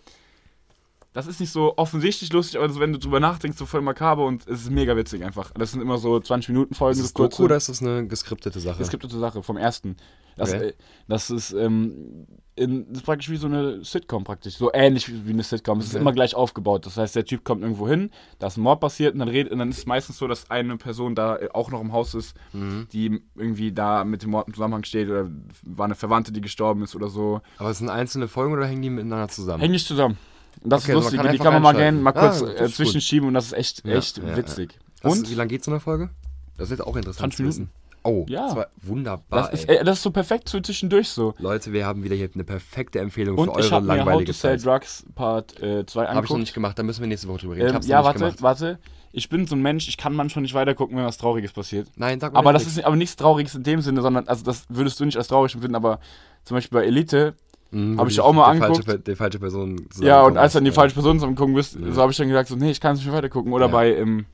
das 1.14 1.28
ist 1.28 1.40
nicht 1.40 1.52
so 1.52 1.74
offensichtlich 1.78 2.32
lustig, 2.32 2.58
aber 2.60 2.70
so, 2.70 2.80
wenn 2.80 2.94
du 2.94 3.00
drüber 3.00 3.20
nachdenkst, 3.20 3.58
so 3.58 3.66
voll 3.66 3.82
makaber 3.82 4.26
und 4.26 4.48
es 4.48 4.62
ist 4.62 4.72
mega 4.72 4.96
witzig 4.96 5.24
einfach. 5.26 5.52
Das 5.52 5.72
sind 5.72 5.82
immer 5.82 5.98
so 5.98 6.20
20 6.20 6.50
Minuten 6.50 6.74
Folgen. 6.74 7.00
Ist 7.00 7.16
so 7.18 7.24
das 7.24 7.32
Doku 7.34 7.44
oder 7.46 7.58
ist 7.58 7.70
das 7.70 7.82
eine 7.82 8.08
geskriptete 8.08 8.60
Sache? 8.60 8.82
Es 8.82 8.90
gibt 8.90 9.04
eine 9.04 9.14
Sache 9.20 9.44
vom 9.44 9.58
ersten. 9.58 9.98
Das, 10.38 10.54
Okay. 10.54 10.68
äh, 10.70 10.74
das 11.10 11.30
ist, 11.30 11.52
ähm, 11.52 12.26
in, 12.56 12.88
das 12.88 13.00
ist 13.00 13.06
praktisch 13.06 13.30
wie 13.30 13.36
so 13.36 13.48
eine 13.48 13.84
Sitcom 13.84 14.24
praktisch. 14.24 14.56
So 14.56 14.72
ähnlich 14.74 15.10
wie 15.26 15.32
eine 15.32 15.44
Sitcom. 15.44 15.80
Es 15.80 15.88
ist 15.88 15.92
Okay. 15.96 16.02
immer 16.02 16.14
gleich 16.14 16.34
aufgebaut. 16.36 16.86
Das 16.86 16.96
heißt, 16.96 17.16
der 17.18 17.26
Typ 17.26 17.44
kommt 17.44 17.62
irgendwo 17.64 17.88
hin, 17.90 18.12
da 18.40 18.48
ist 18.48 18.56
ein 18.58 18.62
Mord 18.62 18.80
passiert 18.80 19.14
und 19.14 19.20
dann 19.20 19.28
redet, 19.28 19.52
und 19.52 19.60
dann 19.60 19.70
ist 19.70 19.80
es 19.80 19.86
meistens 19.86 20.18
so, 20.18 20.28
dass 20.30 20.50
eine 20.50 20.78
Person 20.78 21.16
da 21.16 21.36
äh, 21.38 21.50
auch 21.54 21.70
noch 21.72 21.82
im 21.82 21.92
Haus 21.92 22.14
ist, 22.14 22.36
Mhm. 22.54 22.88
die 22.94 23.22
irgendwie 23.36 23.74
da 23.74 24.06
mit 24.06 24.24
dem 24.24 24.30
Mord 24.32 24.48
im 24.48 24.54
Zusammenhang 24.54 24.86
steht 24.86 25.10
oder 25.10 25.30
war 25.64 25.86
eine 25.86 25.96
Verwandte, 25.96 26.32
die 26.32 26.40
gestorben 26.42 26.82
ist 26.84 26.96
oder 26.96 27.10
so. 27.10 27.42
Aber 27.58 27.70
es 27.70 27.80
sind 27.80 27.90
einzelne 27.90 28.30
Folgen 28.30 28.54
oder 28.54 28.66
hängen 28.66 28.82
die 28.82 28.90
miteinander 28.90 29.28
zusammen? 29.28 29.60
Hängen 29.60 29.74
nicht 29.74 29.88
zusammen. 29.88 30.18
Und 30.64 30.70
das 30.72 30.84
Okay, 30.84 30.92
ist 30.92 30.98
also 30.98 30.98
man 30.98 31.04
lustig. 31.04 31.18
kann 31.24 31.32
die 31.32 31.38
kann 31.40 31.54
man 31.54 31.62
mal 31.62 31.74
gerne 31.76 32.00
mal 32.00 32.10
Ah, 32.16 32.20
kurz 32.30 32.40
das 32.42 32.50
äh, 32.62 32.66
ist 32.66 32.76
zwischenschieben 32.76 33.28
und 33.28 33.34
das 33.34 33.46
ist 33.48 33.54
echt, 33.54 33.86
Ja, 33.86 33.96
echt 33.96 34.18
ja, 34.18 34.24
ja. 34.28 34.38
witzig. 34.38 34.78
Das 35.02 35.12
Und 35.14 35.24
ist, 35.24 35.32
wie 35.32 35.36
lange 35.36 35.48
geht 35.50 35.64
so 35.64 35.72
eine 35.72 35.80
Folge? 35.80 36.10
Das 36.58 36.66
ist 36.70 36.78
jetzt 36.78 36.86
auch 36.88 36.96
interessant 36.96 37.34
20 37.34 37.38
zu 37.38 37.44
wissen. 37.46 37.60
Minuten. 37.62 37.76
Oh, 38.04 38.26
Ja. 38.28 38.48
das 38.48 38.56
war 38.56 38.68
wunderbar. 38.82 39.44
das 39.52 39.54
ist, 39.62 39.70
ey. 39.70 39.78
äh, 39.78 39.84
das 39.84 39.98
ist 39.98 40.04
so 40.04 40.10
perfekt 40.12 40.50
so 40.50 40.60
zwischendurch 40.60 41.08
so. 41.10 41.34
Leute, 41.38 41.72
wir 41.72 41.86
haben 41.86 42.04
wieder 42.04 42.16
hier 42.16 42.30
eine 42.34 42.44
perfekte 42.44 43.00
Empfehlung 43.00 43.38
Und 43.38 43.54
für 43.54 43.60
ich 43.60 43.66
eure 43.68 43.76
habe 43.76 43.86
mir 43.86 43.92
How 43.92 43.98
to 44.00 44.06
langweilige 44.06 44.34
Sell 44.34 44.60
Zeit. 44.60 44.66
Drugs 44.66 45.06
Part 45.16 45.60
äh, 45.62 45.62
2 45.62 45.68
Habe 45.68 45.86
ich 45.86 45.96
noch 45.96 46.08
angeguckt. 46.10 46.40
nicht 46.40 46.54
gemacht, 46.56 46.80
da 46.80 46.84
müssen 46.84 47.02
wir 47.02 47.08
nächste 47.08 47.28
Woche 47.28 47.40
drüber 47.42 47.56
reden. 47.58 47.76
Ähm, 47.76 47.82
ja, 47.84 48.04
warte, 48.04 48.20
gemacht. 48.20 48.42
warte. 48.42 48.80
Ich 49.14 49.30
bin 49.30 49.46
so 49.46 49.56
ein 49.56 49.62
Mensch, 49.62 49.88
ich 49.88 49.98
kann 49.98 50.14
manchmal 50.16 50.42
nicht 50.42 50.54
weitergucken, 50.54 50.96
wenn 50.98 51.04
was 51.06 51.18
Trauriges 51.18 51.52
passiert. 51.52 51.90
Nein, 51.96 52.20
sag 52.20 52.34
mal 52.34 52.40
Aber 52.40 52.54
nicht 52.54 52.62
das 52.62 52.72
ist 52.72 52.78
nicht- 52.78 52.86
aber 52.86 52.96
nichts 52.96 53.16
Trauriges 53.18 53.54
in 53.56 53.64
dem 53.64 53.82
Sinne, 53.82 54.02
sondern 54.02 54.28
also 54.28 54.44
das 54.46 54.66
würdest 54.70 55.00
du 55.00 55.06
nicht 55.06 55.18
als 55.18 55.28
traurig 55.28 55.54
empfinden, 55.54 55.76
aber 55.76 56.00
zum 56.44 56.56
Beispiel 56.58 56.80
bei 56.80 56.86
Elite, 56.86 57.36
Mhm, 57.72 57.98
hab 57.98 58.06
wo 58.06 58.10
ich 58.10 58.20
auch 58.20 58.34
mal 58.34 58.46
falsche, 58.46 58.66
angeguckt. 58.66 58.86
Per- 58.86 58.98
die 58.98 59.16
falsche 59.16 59.40
Person 59.40 59.88
ja, 60.02 60.22
und 60.24 60.38
als 60.38 60.54
dann 60.54 60.66
die 60.66 60.72
falsche 60.72 60.94
Person 60.94 61.18
zusammengekommen 61.18 61.56
bist, 61.56 61.76
Ja. 61.80 61.92
so 61.92 62.02
habe 62.02 62.12
ich 62.12 62.18
dann 62.18 62.28
gesagt, 62.28 62.50
so, 62.50 62.56
nee, 62.56 62.72
ich 62.72 62.82
kann 62.82 62.94
es 62.94 63.00
nicht 63.00 63.08
mehr 63.08 63.16
weitergucken. 63.18 63.54
Oder 63.54 63.68
Ja. 63.68 63.72
bei 63.72 63.96
ähm, 63.96 64.26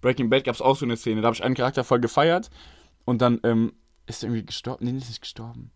Breaking 0.00 0.28
Bad 0.28 0.44
gab 0.44 0.54
es 0.54 0.60
auch 0.60 0.76
so 0.76 0.84
eine 0.84 0.96
Szene, 0.96 1.20
da 1.20 1.26
habe 1.26 1.34
ich 1.36 1.42
einen 1.44 1.54
Charakter 1.54 1.84
voll 1.84 2.00
gefeiert 2.00 2.50
und 3.04 3.22
dann 3.22 3.40
ähm, 3.44 3.72
ist 4.06 4.22
er 4.22 4.28
irgendwie 4.28 4.44
gestorben. 4.46 4.84
Nee, 4.84 4.98
ist 4.98 5.08
nicht 5.08 5.20
gestorben. 5.22 5.70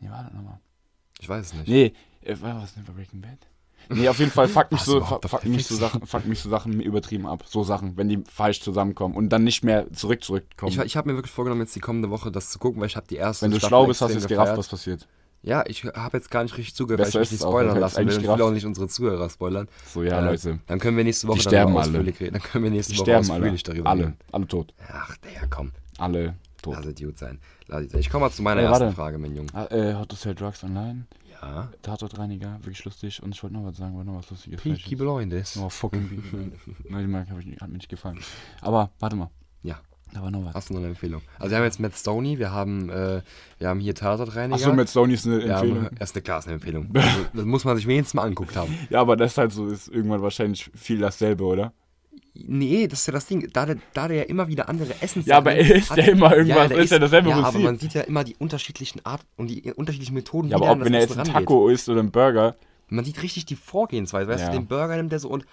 Nee, 0.00 0.08
warte 0.10 0.34
nochmal. 0.34 0.60
Ich 1.20 1.28
weiß 1.28 1.46
es 1.46 1.54
nicht. 1.54 1.68
Nee, 1.68 1.92
äh, 2.22 2.36
war 2.40 2.60
was 2.62 2.74
denn 2.74 2.84
bei 2.84 2.92
Breaking 2.92 3.20
Bad? 3.22 3.38
Nee, 3.88 4.08
auf 4.08 4.18
jeden 4.18 4.30
Fall 4.32 4.48
fuckt 4.48 4.72
mich 4.72 4.80
so, 4.80 5.02
fuck, 5.04 5.28
fuck 5.28 5.44
mich 5.44 5.66
so? 5.66 5.76
Sachen, 5.76 6.04
fuck 6.06 6.26
mich 6.26 6.40
so 6.40 6.50
Sachen 6.50 6.80
übertrieben 6.80 7.26
ab. 7.26 7.44
So 7.46 7.62
Sachen, 7.62 7.96
wenn 7.96 8.08
die 8.08 8.22
falsch 8.28 8.60
zusammenkommen 8.60 9.14
und 9.14 9.28
dann 9.28 9.44
nicht 9.44 9.62
mehr 9.62 9.90
zurück 9.92 10.24
zurückkommen. 10.24 10.72
Ich, 10.72 10.78
ich 10.78 10.96
habe 10.96 11.08
mir 11.10 11.16
wirklich 11.16 11.32
vorgenommen, 11.32 11.60
jetzt 11.60 11.76
die 11.76 11.80
kommende 11.80 12.10
Woche 12.10 12.32
das 12.32 12.50
zu 12.50 12.58
gucken, 12.58 12.80
weil 12.80 12.88
ich 12.88 12.96
habe 12.96 13.06
die 13.06 13.16
erste 13.16 13.44
wenn 13.44 13.52
du 13.52 13.58
Staffel 13.58 13.68
schlau 13.70 13.86
bist, 13.86 14.00
hast 14.02 14.10
du 14.10 14.14
jetzt 14.18 14.28
gerafft, 14.28 14.56
was 14.56 14.68
passiert. 14.68 15.06
Ja, 15.46 15.64
ich 15.66 15.84
habe 15.84 16.16
jetzt 16.16 16.30
gar 16.30 16.42
nicht 16.42 16.56
richtig 16.58 16.74
zugehört, 16.74 17.00
weil 17.00 17.08
ich 17.08 17.14
mich 17.14 17.30
nicht 17.32 17.44
auch, 17.44 17.50
spoilern 17.50 17.78
lassen 17.78 17.98
will. 18.06 18.08
ich 18.18 18.22
will 18.22 18.42
auch 18.42 18.50
nicht 18.50 18.66
unsere 18.66 18.88
Zuhörer 18.88 19.30
spoilern. 19.30 19.68
So, 19.86 20.02
ja, 20.02 20.18
Äh, 20.20 20.24
Leute. 20.24 20.58
Dann 20.66 20.78
können 20.80 20.96
wir 20.96 21.04
nächste 21.04 21.28
Woche 21.28 21.40
sterben 21.40 21.72
mal 21.72 21.80
alle. 21.82 21.90
ausführlich 21.90 22.20
reden. 22.20 22.32
Dann 22.34 22.42
können 22.42 22.64
wir 22.64 22.70
nächste 22.72 22.92
Die 22.94 22.98
Woche 22.98 23.04
sterben 23.06 23.30
alle. 23.30 23.38
ausführlich 23.40 23.62
darüber 23.62 23.90
Alle. 23.90 24.02
reden. 24.06 24.16
Alle 24.32 24.46
tot. 24.48 24.74
Ach, 24.92 25.16
der, 25.18 25.48
komm. 25.48 25.70
Alle 25.98 26.34
tot. 26.60 26.74
Lass 26.76 26.86
es 26.86 26.94
gut 27.00 27.16
sein. 27.16 27.38
Ich 27.96 28.10
komme 28.10 28.26
mal 28.26 28.30
zu 28.32 28.42
meiner 28.42 28.62
Äh, 28.62 28.64
ersten. 28.64 28.92
Frage, 28.92 29.18
mein 29.18 29.34
Junge. 29.36 29.48
Ah, 29.54 29.66
äh, 29.70 29.94
How 29.94 30.06
to 30.06 30.16
Sell 30.16 30.34
Drugs 30.34 30.62
Online. 30.64 31.06
Ja. 31.40 31.68
Tatortreiniger, 31.82 32.58
wirklich 32.62 32.84
lustig. 32.84 33.22
Und 33.22 33.32
ich 33.34 33.42
wollte 33.42 33.54
noch 33.54 33.64
was 33.66 33.76
sagen, 33.76 33.94
wollte 33.94 34.10
noch 34.10 34.18
was 34.18 34.30
Lustiges. 34.30 34.60
Peaky 34.62 34.96
Blinders. 34.96 35.56
Oh, 35.58 35.68
fucking 35.68 36.08
Peaky 36.08 36.28
Blinders. 36.28 36.60
Nein, 36.88 37.02
die 37.02 37.12
Marke 37.12 37.30
hat 37.60 37.68
mir 37.68 37.76
nicht 37.76 37.88
gefallen. 37.88 38.18
Aber, 38.62 38.90
warte 38.98 39.14
mal. 39.14 39.30
Ja. 40.12 40.12
Da 40.14 40.22
war 40.22 40.30
noch 40.30 40.44
was. 40.44 40.54
Hast 40.54 40.70
du 40.70 40.74
noch 40.74 40.80
eine 40.80 40.88
Empfehlung? 40.90 41.20
Also 41.38 41.50
wir 41.50 41.58
haben 41.58 41.64
jetzt 41.64 41.80
Matt 41.80 41.94
Stoney, 41.94 42.38
wir 42.38 42.52
haben, 42.52 42.88
äh, 42.90 43.22
wir 43.58 43.68
haben 43.68 43.80
hier 43.80 43.94
Tatortreiniger. 43.94 44.54
Achso, 44.56 44.72
mit 44.72 44.88
Sony 44.88 45.14
ist 45.14 45.26
eine 45.26 45.44
ja, 45.44 45.60
Empfehlung. 45.60 45.88
eine 45.88 46.22
klar, 46.22 46.38
ist 46.38 46.46
eine 46.46 46.54
Empfehlung. 46.54 46.88
Also, 46.94 47.08
das 47.34 47.44
muss 47.44 47.64
man 47.64 47.76
sich 47.76 47.86
wenigstens 47.86 48.14
mal 48.14 48.22
angeguckt 48.22 48.56
haben. 48.56 48.74
Ja, 48.88 49.00
aber 49.00 49.16
das 49.16 49.32
ist 49.32 49.38
halt 49.38 49.52
so, 49.52 49.66
ist 49.68 49.88
irgendwann 49.88 50.22
wahrscheinlich 50.22 50.70
viel 50.74 50.98
dasselbe, 51.00 51.44
oder? 51.44 51.72
Nee, 52.34 52.86
das 52.86 53.00
ist 53.00 53.06
ja 53.06 53.12
das 53.14 53.26
Ding. 53.26 53.48
Da 53.52 53.66
der, 53.66 53.76
da 53.94 54.08
der 54.08 54.18
ja 54.18 54.22
immer 54.24 54.46
wieder 54.48 54.68
andere 54.68 54.92
Essen 55.00 55.22
Ja, 55.24 55.38
aber 55.38 55.52
er 55.54 55.74
isst 55.76 55.96
ja 55.96 56.04
immer 56.04 56.36
irgendwas, 56.36 56.68
der 56.68 56.78
ist 56.78 56.90
ja 56.90 56.98
dasselbe 56.98 57.30
Ja, 57.30 57.36
aber 57.36 57.44
Prinzip. 57.50 57.64
man 57.64 57.78
sieht 57.78 57.94
ja 57.94 58.02
immer 58.02 58.24
die 58.24 58.36
unterschiedlichen 58.36 59.04
Art 59.06 59.22
und 59.36 59.48
die 59.48 59.72
unterschiedlichen 59.72 60.14
Methoden, 60.14 60.48
Ja, 60.48 60.52
wie 60.58 60.64
aber 60.64 60.66
der 60.66 60.72
ob, 60.74 60.84
wenn 60.84 60.94
er 60.94 61.00
jetzt 61.00 61.12
ein 61.16 61.20
Essen 61.20 61.32
rangeht. 61.32 61.48
Taco 61.48 61.68
isst 61.68 61.88
oder 61.88 62.00
ein 62.02 62.10
Burger, 62.10 62.56
Man 62.88 63.04
sieht 63.04 63.22
richtig 63.22 63.46
die 63.46 63.56
Vorgehensweise. 63.56 64.28
Weißt 64.30 64.44
Ja. 64.44 64.50
du, 64.50 64.58
den 64.58 64.66
Burger 64.66 64.96
nimmt 64.96 65.12
er 65.12 65.18
so 65.18 65.28
und, 65.28 65.46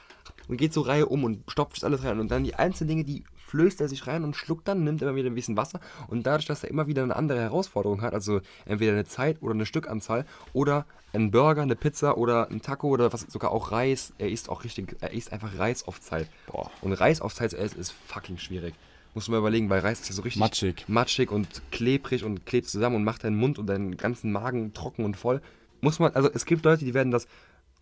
und 0.50 0.58
geht 0.58 0.74
so 0.74 0.82
Reihe 0.82 1.06
um 1.06 1.24
und 1.24 1.50
stopft 1.50 1.84
alles 1.84 2.04
rein. 2.04 2.20
Und 2.20 2.30
dann 2.30 2.44
die 2.44 2.56
einzelnen 2.56 2.90
Dinge, 2.90 3.04
die 3.06 3.24
flößt 3.54 3.82
er 3.82 3.88
sich 3.88 4.08
rein 4.08 4.24
und 4.24 4.36
schluckt 4.36 4.68
dann, 4.68 4.84
nimmt 4.84 5.04
immer 5.04 5.14
wieder 5.14 5.30
ein 5.30 5.36
bisschen 5.36 5.56
Wasser. 5.56 5.80
Und 6.08 6.26
dadurch, 6.26 6.48
dass 6.48 6.64
er 6.64 6.72
immer 6.72 6.88
wieder 6.88 7.04
eine 7.04 7.16
andere 7.16 7.40
Herausforderung 7.40 8.02
hat, 8.02 8.16
also 8.16 8.42
entweder 8.66 8.94
eine 8.94 9.06
Zeit 9.06 9.38
oder 9.42 9.54
eine 9.54 9.68
Stückanzahl 9.68 10.26
oder 10.54 10.88
ein 11.14 11.30
Burger, 11.30 11.62
eine 11.62 11.76
Pizza 11.76 12.18
oder 12.18 12.50
ein 12.50 12.64
Taco 12.64 12.88
oder 12.88 13.14
was 13.14 13.22
sogar 13.22 13.52
auch 13.52 13.72
Reis. 13.72 14.12
Er 14.18 14.30
isst 14.30 14.50
auch 14.50 14.64
richtig, 14.64 14.96
er 15.02 15.14
isst 15.14 15.32
einfach 15.32 15.56
Reis 15.60 15.88
auf 15.88 16.02
Zeit. 16.02 16.30
Boah. 16.48 16.72
Und 16.82 16.94
Reis 16.94 17.22
auf 17.22 17.36
Zeit 17.36 17.52
zu 17.52 17.58
essen 17.58 17.80
ist 17.80 17.92
fucking 18.08 18.40
schwierig. 18.40 18.74
Musst 19.14 19.28
du 19.28 19.32
mal 19.32 19.38
überlegen, 19.38 19.70
weil 19.70 19.82
Reis 19.82 20.02
ist 20.02 20.10
ja 20.10 20.16
so 20.16 20.24
richtig 20.24 20.40
Matschig. 20.40 20.86
matschig 20.88 21.30
und 21.30 21.62
klebrig 21.72 22.24
und 22.24 22.48
klebt 22.48 22.68
zusammen 22.68 22.96
und 22.96 23.04
macht 23.04 23.24
deinen 23.24 23.38
Mund 23.38 23.60
und 23.60 23.68
deinen 23.68 23.98
ganzen 23.98 24.32
Magen 24.32 24.74
trocken 24.74 25.06
und 25.06 25.16
voll. 25.16 25.44
Muss 25.80 26.00
man, 26.00 26.12
also 26.16 26.28
es 26.34 26.46
gibt 26.46 26.66
Leute, 26.66 26.86
die 26.86 26.96
werden 26.96 27.12
das 27.12 27.28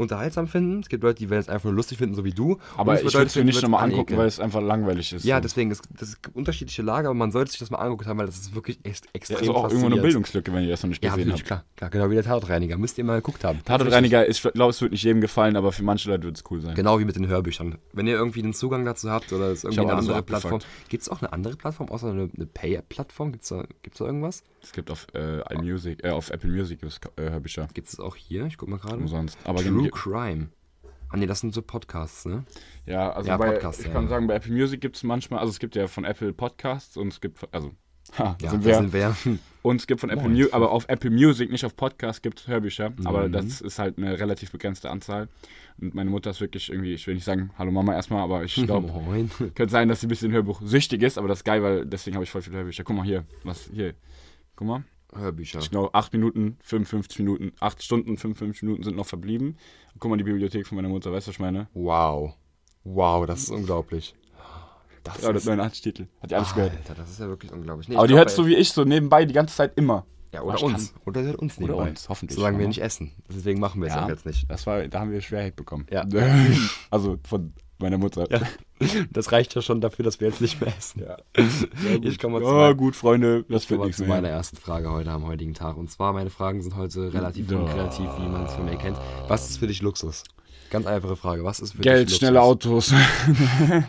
unterhaltsam 0.02 0.48
finden, 0.48 0.80
es 0.82 0.90
gibt 0.90 1.04
Leute, 1.04 1.20
die 1.20 1.30
werden 1.30 1.42
es 1.42 1.50
einfach 1.50 1.66
nur 1.66 1.74
lustig 1.74 1.98
finden, 1.98 2.16
so 2.16 2.24
wie 2.26 2.32
du. 2.32 2.58
aber 2.78 3.02
ich 3.02 3.14
würde 3.14 3.28
es 3.28 3.36
mir 3.36 3.44
nicht 3.44 3.62
nochmal 3.62 3.84
angucken, 3.84 4.18
weil 4.18 4.28
es 4.28 4.40
einfach 4.40 4.62
langweilig 4.62 5.14
ist. 5.14 5.26
Ja, 5.26 5.38
so. 5.38 5.42
deswegen, 5.42 5.72
es, 5.72 5.82
das 5.98 6.10
ist 6.10 6.20
unterschiedliche 6.34 6.82
Lager, 6.82 7.10
aber 7.10 7.18
man 7.18 7.32
sollte 7.32 7.52
sich 7.52 7.60
das 7.60 7.70
mal 7.70 7.78
angeguckt 7.78 8.08
haben, 8.08 8.18
weil 8.20 8.26
das 8.26 8.38
ist 8.38 8.56
wirklich 8.56 8.80
echt 8.84 9.06
Ja, 9.06 9.12
extrem 9.14 9.38
ist 9.42 9.50
auch 9.50 9.70
irgendwo 9.70 9.88
eine. 9.88 10.02
Bildungslücke, 10.02 10.54
wenn 10.54 10.64
ihr 10.64 10.70
das 10.72 10.84
noch 10.84 10.90
nicht 10.90 11.04
Ja, 11.04 11.12
gesehen 11.12 11.30
natürlich, 11.30 11.52
habt. 11.52 11.66
klar, 11.78 11.90
klar. 11.90 11.90
Genau 11.92 12.10
wie 12.10 12.16
der 12.16 12.24
Tatortreiniger. 12.24 12.78
Müsst 12.78 12.98
ihr 12.98 13.04
mal 13.04 13.18
geguckt 13.18 13.44
haben. 13.44 13.64
Tatortreiniger, 13.64 14.28
ich 14.28 14.42
glaube, 14.42 14.72
es 14.72 14.82
wird 14.82 14.92
nicht 14.92 15.04
jedem 15.04 15.22
gefallen, 15.22 15.56
aber 15.56 15.72
für 15.72 15.84
manche 15.84 16.10
Leute 16.10 16.24
wird 16.24 16.38
es 16.38 16.44
cool 16.50 16.62
sein. 16.62 16.76
Genau 16.76 17.00
wie 17.00 17.06
mit 17.06 17.16
den 17.16 17.28
Hörbüchern. 17.28 17.78
Wenn 17.94 18.08
ihr 18.08 18.16
irgendwie 18.16 18.42
den 18.42 18.54
Zugang 18.54 18.86
dazu 18.86 19.10
habt 19.10 19.32
oder 19.34 19.52
es 19.52 19.64
irgendwie 19.64 19.82
eine 19.82 19.94
alles 19.94 20.06
so 20.06 20.12
andere 20.12 20.26
Plattform. 20.26 20.62
Gibt 20.90 21.04
es 21.04 21.10
auch 21.10 21.22
eine 21.22 21.32
andere 21.34 21.56
Plattform, 21.56 21.90
außer 21.90 22.10
eine, 22.10 22.30
eine 22.36 22.46
Pay-App-Plattform? 22.46 23.32
Gibt 23.32 23.44
es 23.44 23.50
da, 23.50 23.64
gibt's 23.84 24.00
da 24.00 24.06
irgendwas? 24.06 24.44
Es 24.64 24.72
gibt 24.74 24.92
auf 24.92 25.08
äh, 25.14 25.42
iMusic, 25.54 26.04
äh, 26.04 26.10
auf 26.10 26.30
Apple 26.30 26.50
Music 26.50 26.80
äh, 26.84 27.22
Hörbücher. 27.22 27.68
Gibt 27.74 27.88
es 27.88 28.00
auch 28.00 28.16
hier? 28.16 28.46
Ich 28.46 28.58
guck 28.58 28.70
mal 28.70 28.78
gerade. 28.78 28.98
Umsonst. 28.98 29.38
Aber 29.44 29.62
True 29.62 29.72
Crime. 29.92 30.50
Ah 31.10 31.18
ne, 31.18 31.28
das 31.28 31.42
sind 31.42 31.54
so 31.54 31.62
Podcasts, 31.62 32.26
ne? 32.26 32.46
ja, 32.86 33.12
also 33.12 33.28
Ja, 33.30 33.36
bei, 33.38 33.52
Podcast, 33.52 33.82
ich 33.82 33.88
ja. 33.88 33.92
kann 33.94 34.08
sagen, 34.08 34.28
bei 34.28 34.36
Apple 34.36 34.54
Music 34.54 34.80
gibt 34.80 34.96
es 34.96 35.04
manchmal, 35.04 35.42
also 35.42 35.52
es 35.52 35.60
gibt 35.60 35.76
ja 35.76 35.88
von 35.88 36.06
Apple 36.06 36.32
Podcasts 36.32 36.96
und 36.96 37.10
es 37.10 37.20
gibt, 37.20 37.38
von- 37.40 37.50
also, 37.52 37.72
ha, 38.18 38.38
Ja, 38.42 38.50
sind 38.50 38.64
wir. 38.66 38.76
sind 38.76 38.94
wir. 38.94 39.16
Und 39.64 39.76
es 39.76 39.86
gibt 39.86 40.02
von 40.02 40.10
Apple. 40.10 40.28
Music, 40.28 40.56
aber 40.56 40.72
auf 40.72 40.86
Apple 40.90 41.12
Music, 41.12 41.52
nicht 41.52 41.64
auf 41.66 41.76
Podcast, 41.76 42.24
gibt 42.24 42.40
es 42.40 42.48
Hörbücher. 42.48 42.94
Aber 43.04 43.28
Mhm. 43.28 43.32
das 43.34 43.62
ist 43.62 43.78
halt 43.78 44.00
eine 44.00 44.18
relativ 44.20 44.52
begrenzte 44.52 44.90
Anzahl. 44.90 45.28
Und 45.80 45.94
meine 45.94 46.10
Mutter 46.10 46.32
ist 46.32 46.42
wirklich 46.42 46.72
irgendwie, 46.72 46.94
ich 46.96 47.06
will 47.06 47.14
nicht 47.14 47.26
sagen, 47.26 47.52
hallo 47.60 47.70
Mama 47.72 47.94
erstmal, 47.94 48.22
aber 48.24 48.44
ich 48.44 48.56
glaube, 48.66 48.92
könnte 49.54 49.70
sein, 49.72 49.88
dass 49.88 50.02
sie 50.02 50.08
ein 50.08 50.10
bisschen 50.10 50.32
Hörbuch 50.32 50.62
süchtig 50.64 51.04
ist, 51.04 51.20
aber 51.20 51.28
das 51.28 51.40
ist 51.40 51.44
geil, 51.44 51.62
weil 51.62 51.86
deswegen 51.86 52.16
habe 52.16 52.24
ich 52.24 52.32
voll 52.32 52.42
viele 52.42 52.58
Hörbücher. 52.58 52.84
Guck 52.84 52.96
mal 52.96 53.06
hier, 53.06 53.24
was 53.44 53.70
hier. 53.72 53.94
Guck 54.56 54.68
mal, 54.68 54.84
Hörbücher. 55.16 55.60
genau 55.60 55.90
8 55.94 56.14
Minuten, 56.14 56.58
55 56.62 57.20
Minuten, 57.20 57.52
8 57.60 57.84
Stunden, 57.84 58.18
55 58.18 58.64
Minuten 58.64 58.84
sind 58.84 58.96
noch 58.96 59.06
verblieben. 59.08 59.58
Guck 60.00 60.10
mal 60.12 60.18
die 60.18 60.24
Bibliothek 60.24 60.68
von 60.68 60.76
meiner 60.78 60.90
Mutter, 60.90 61.12
weißt 61.12 61.28
du, 61.28 61.30
was 61.30 61.36
ich 61.36 61.40
meine? 61.40 61.68
Wow. 61.74 62.34
Wow, 62.84 63.26
das 63.26 63.44
ist 63.44 63.50
unglaublich. 63.52 64.16
Das 65.04 65.16
ist, 65.18 65.24
389 65.26 65.82
Titel. 65.82 66.08
Hat 66.22 66.30
die 66.32 66.36
alles 66.36 66.54
gehört. 66.54 66.74
Alter, 66.78 66.94
das 66.94 67.10
ist 67.10 67.20
ja 67.20 67.28
wirklich 67.28 67.52
unglaublich. 67.52 67.90
Nee, 67.90 67.96
Aber 67.96 68.06
ich 68.06 68.12
die 68.12 68.18
hört 68.18 68.30
so 68.30 68.46
wie 68.46 68.56
ich, 68.56 68.72
so 68.72 68.84
nebenbei 68.84 69.26
die 69.26 69.34
ganze 69.34 69.56
Zeit 69.56 69.74
immer. 69.78 70.06
Ja, 70.34 70.44
oder 70.44 70.56
Ich 70.56 70.64
uns. 70.64 70.94
Oder 71.06 71.22
sie 71.24 71.28
hört 71.28 71.40
uns 71.40 71.58
Oder 71.58 71.68
nebenbei. 71.68 71.90
uns, 71.90 72.08
hoffentlich. 72.08 72.38
Solange 72.38 72.60
wir 72.60 72.68
nicht 72.68 72.82
essen. 72.82 73.12
Deswegen 73.28 73.60
machen 73.60 73.82
wir 73.82 73.90
es 73.90 73.96
Ja. 73.96 74.06
auch 74.06 74.10
jetzt 74.10 74.26
nicht. 74.26 74.50
Das 74.50 74.66
war, 74.68 74.88
da 74.88 75.00
haben 75.00 75.12
wir 75.12 75.20
schwer 75.22 75.44
Hate 75.44 75.56
bekommen. 75.56 75.88
Ja. 75.92 76.06
also 76.92 77.18
von 77.28 77.52
meiner 77.82 77.98
Mutter. 77.98 78.28
Ja. 78.32 78.42
Das 79.12 79.32
reicht 79.32 79.54
ja 79.54 79.62
schon 79.62 79.80
dafür, 79.80 80.04
dass 80.04 80.20
wir 80.20 80.28
jetzt 80.28 80.42
nicht 80.42 80.60
mehr 80.60 80.76
essen. 80.76 81.04
Ja. 81.04 81.18
Ich 82.02 82.18
komme 82.18 82.40
mal 82.40 82.46
zu, 82.48 82.52
Ja, 82.52 82.72
gut, 82.74 82.96
Freunde, 82.96 83.46
das 83.48 83.70
wird 83.70 83.80
nichts 83.82 83.98
zu 83.98 84.06
meiner 84.06 84.30
ersten 84.30 84.58
Frage 84.58 84.90
heute 84.92 85.12
am 85.12 85.28
heutigen 85.28 85.54
Tag. 85.54 85.78
Und 85.78 85.92
zwar, 85.92 86.14
meine 86.14 86.32
Fragen 86.32 86.64
sind 86.64 86.76
heute 86.76 87.14
relativ 87.14 87.48
Da. 87.48 87.58
unkreativ, 87.58 88.10
wie 88.18 88.28
man 88.28 88.46
es 88.46 88.54
von 88.54 88.66
mir 88.66 88.78
kennt. 88.78 88.98
Was 89.28 89.50
ist 89.52 89.58
für 89.58 89.68
dich 89.68 89.84
Luxus? 89.84 90.24
Ganz 90.72 90.88
einfache 90.88 91.16
Frage. 91.16 91.44
Was 91.44 91.60
ist 91.60 91.74
für 91.74 91.82
Geld, 91.84 92.10
dich 92.10 92.14
Luxus? 92.14 92.18
schnelle 92.18 92.42
Autos. 92.42 92.94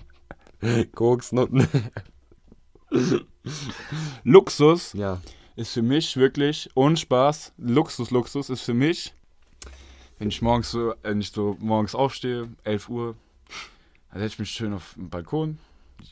Koks, 0.94 1.32
Nutten. 1.32 1.66
Luxus 4.24 4.92
ja. 4.92 5.20
ist 5.56 5.72
für 5.72 5.82
mich 5.82 6.16
wirklich, 6.16 6.68
ohne 6.74 6.96
Spaß, 6.96 7.52
Luxus, 7.58 8.10
Luxus 8.10 8.50
ist 8.50 8.62
für 8.62 8.74
mich, 8.74 9.14
wenn 10.18 10.28
ich 10.28 10.42
morgens 10.42 10.70
so, 10.70 10.94
wenn 11.02 11.20
ich 11.20 11.30
so 11.32 11.56
morgens 11.60 11.94
aufstehe, 11.94 12.48
11 12.64 12.88
Uhr, 12.88 13.16
dann 14.12 14.20
setze 14.20 14.34
ich 14.34 14.38
mich 14.38 14.50
schön 14.50 14.72
auf 14.72 14.94
den 14.96 15.10
Balkon, 15.10 15.58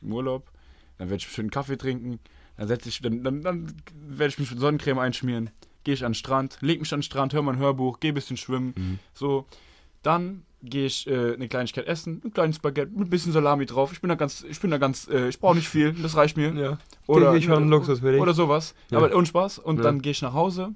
im 0.03 0.13
Urlaub, 0.13 0.51
dann 0.99 1.09
werde 1.11 1.23
ich 1.23 1.29
schön 1.31 1.45
einen 1.45 1.51
Kaffee 1.51 1.77
trinken, 1.77 2.19
Dann 2.57 2.79
ich, 2.85 3.01
dann, 3.01 3.23
dann, 3.25 3.43
dann 3.43 3.73
werde 4.09 4.29
ich 4.29 4.39
mich 4.39 4.51
mit 4.51 4.61
Sonnencreme 4.61 4.99
einschmieren, 4.99 5.51
gehe 5.85 5.95
ich 5.95 6.05
an 6.05 6.11
den 6.13 6.15
Strand, 6.17 6.59
leg 6.61 6.79
mich 6.81 6.93
an 6.93 6.99
den 6.99 7.05
Strand, 7.05 7.33
höre 7.33 7.43
mein 7.43 7.57
Hörbuch, 7.59 8.01
gehe 8.01 8.13
ein 8.13 8.15
bisschen 8.15 8.37
schwimmen, 8.37 8.75
Mhm. 8.77 8.99
so. 9.15 9.47
Dann 10.03 10.43
gehe 10.63 10.87
ich 10.87 11.07
äh, 11.07 11.35
eine 11.35 11.49
Kleinigkeit 11.49 11.87
essen, 11.87 12.21
ein 12.25 12.33
kleines 12.33 12.59
Baguette 12.59 12.91
mit 12.93 13.09
ein 13.09 13.11
bisschen 13.11 13.33
Salami 13.33 13.65
drauf. 13.67 13.93
Ich 13.93 14.01
bin 14.01 14.09
da 14.09 14.15
ganz, 14.15 14.43
ich 14.49 14.61
bin 14.61 14.71
da 14.71 14.79
ganz, 14.79 15.09
äh, 15.09 15.29
ich 15.29 15.39
brauche 15.41 15.55
nicht 15.57 15.69
viel, 15.69 15.93
das 15.93 16.17
reicht 16.17 16.37
mir. 16.37 16.53
Ja. 16.55 16.79
Oder, 17.07 17.35
ich 17.35 17.45
schon 17.45 17.69
Luxus 17.69 18.01
für 18.01 18.13
dich. 18.13 18.21
oder 18.21 18.33
sowas. 18.35 18.75
Ja. 18.91 18.99
Aber 18.99 19.15
ohne 19.15 19.27
Spaß. 19.27 19.59
Und 19.59 19.79
Ja. 19.79 19.83
dann 19.85 20.01
gehe 20.03 20.13
ich 20.13 20.21
nach 20.23 20.33
Hause, 20.35 20.75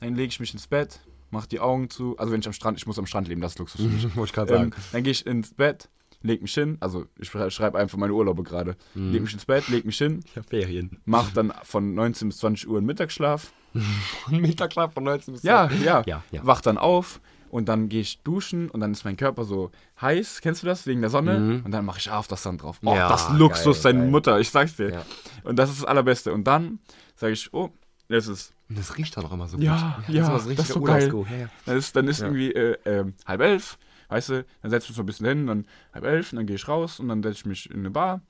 dann 0.00 0.14
lege 0.14 0.28
ich 0.28 0.40
mich 0.40 0.52
ins 0.54 0.66
Bett, 0.66 1.00
mache 1.30 1.48
die 1.48 1.60
Augen 1.60 1.88
zu. 1.90 2.16
Also 2.18 2.32
wenn 2.32 2.40
ich 2.40 2.46
am 2.46 2.52
Strand, 2.54 2.78
ich 2.78 2.86
muss 2.86 2.98
am 2.98 3.06
Strand 3.06 3.28
leben, 3.28 3.40
das 3.42 3.52
ist 3.52 3.58
Luxus. 3.58 3.80
Wollte 4.14 4.24
ich 4.24 4.32
gerade 4.32 4.52
ähm, 4.54 4.58
sagen. 4.70 4.72
dann 4.92 5.02
gehe 5.02 5.12
ich 5.12 5.26
ins 5.26 5.52
Bett, 5.54 5.88
leg 6.22 6.42
mich 6.42 6.54
hin. 6.54 6.76
Also 6.80 7.06
ich 7.18 7.28
schrei- 7.28 7.50
schreibe 7.50 7.78
einfach 7.78 7.98
meine 7.98 8.12
Urlaube 8.12 8.42
gerade. 8.42 8.76
Mhm. 8.94 9.12
Leg 9.12 9.22
mich 9.22 9.32
ins 9.32 9.44
Bett, 9.46 9.68
leg 9.68 9.84
mich 9.84 9.98
hin, 9.98 10.20
Ich 10.24 10.36
habe 10.36 10.46
Ferien. 10.48 11.00
mach 11.04 11.30
dann 11.32 11.52
von 11.62 11.94
19 11.94 12.28
bis 12.28 12.38
20 12.38 12.68
Uhr 12.68 12.78
einen 12.78 12.86
Mittagsschlaf. 12.86 13.52
Und 14.26 14.40
Mittagsschlaf 14.40 14.92
von 14.94 15.04
19 15.04 15.34
bis 15.34 15.42
Ja, 15.42 15.70
ja. 15.84 16.02
Ja, 16.06 16.22
ja. 16.30 16.44
Wach 16.46 16.60
dann 16.60 16.78
auf 16.78 17.20
und 17.50 17.68
dann 17.68 17.88
gehe 17.88 18.00
ich 18.02 18.20
duschen 18.22 18.68
und 18.68 18.80
dann 18.80 18.92
ist 18.92 19.04
mein 19.06 19.16
Körper 19.16 19.44
so 19.44 19.70
heiß. 20.00 20.40
Kennst 20.42 20.62
du 20.62 20.66
das? 20.66 20.86
Wegen 20.86 21.00
der 21.00 21.08
Sonne. 21.10 21.38
Mhm. 21.38 21.62
Und 21.64 21.70
dann 21.70 21.84
mache 21.84 21.98
ich 21.98 22.10
Aftersun 22.10 22.58
drauf. 22.58 22.78
Oh, 22.84 22.94
Ja, 22.94 23.08
das 23.08 23.30
Luxus, 23.30 23.76
geil, 23.76 23.82
seine 23.82 23.98
geil. 24.00 24.10
Mutter. 24.10 24.40
Ich 24.40 24.50
sag's 24.50 24.76
dir. 24.76 24.90
Ja. 24.90 25.02
Und 25.44 25.56
das 25.58 25.70
ist 25.70 25.80
das 25.80 25.86
Allerbeste. 25.86 26.32
Und 26.34 26.44
dann 26.44 26.78
sage 27.16 27.32
ich, 27.32 27.52
oh, 27.54 27.70
das 28.08 28.26
ist 28.28 28.52
Und 28.68 28.78
das 28.78 28.96
riecht 28.98 29.16
dann 29.16 29.24
auch 29.24 29.32
immer 29.32 29.48
so 29.48 29.56
Ja, 29.58 30.02
gut. 30.06 30.14
ja, 30.14 30.28
das 30.30 30.46
ist, 30.46 30.58
das 30.58 30.68
ist 30.68 30.74
so 30.74 30.80
Urlaubsgo. 30.80 31.26
Ja, 31.30 31.36
ja. 31.36 31.48
Dann 31.64 31.76
ist, 31.78 31.96
dann 31.96 32.06
ist 32.08 32.20
Ja. 32.20 32.26
irgendwie 32.26 32.52
äh, 32.52 32.72
äh, 32.84 33.04
halb 33.26 33.40
elf, 33.40 33.78
weißt 34.08 34.28
du, 34.30 34.44
dann 34.62 34.70
setzt 34.70 34.86
wir 34.86 34.90
uns 34.90 34.96
so 34.96 35.02
ein 35.02 35.06
bisschen 35.06 35.26
hin, 35.26 35.46
dann 35.46 35.66
halb 35.92 36.04
elf, 36.04 36.30
dann 36.30 36.46
gehe 36.46 36.56
ich 36.56 36.68
raus 36.68 37.00
und 37.00 37.08
dann 37.08 37.22
setze 37.22 37.38
ich 37.38 37.46
mich 37.46 37.70
in 37.70 37.80
eine 37.80 37.90
Bar, 37.90 38.20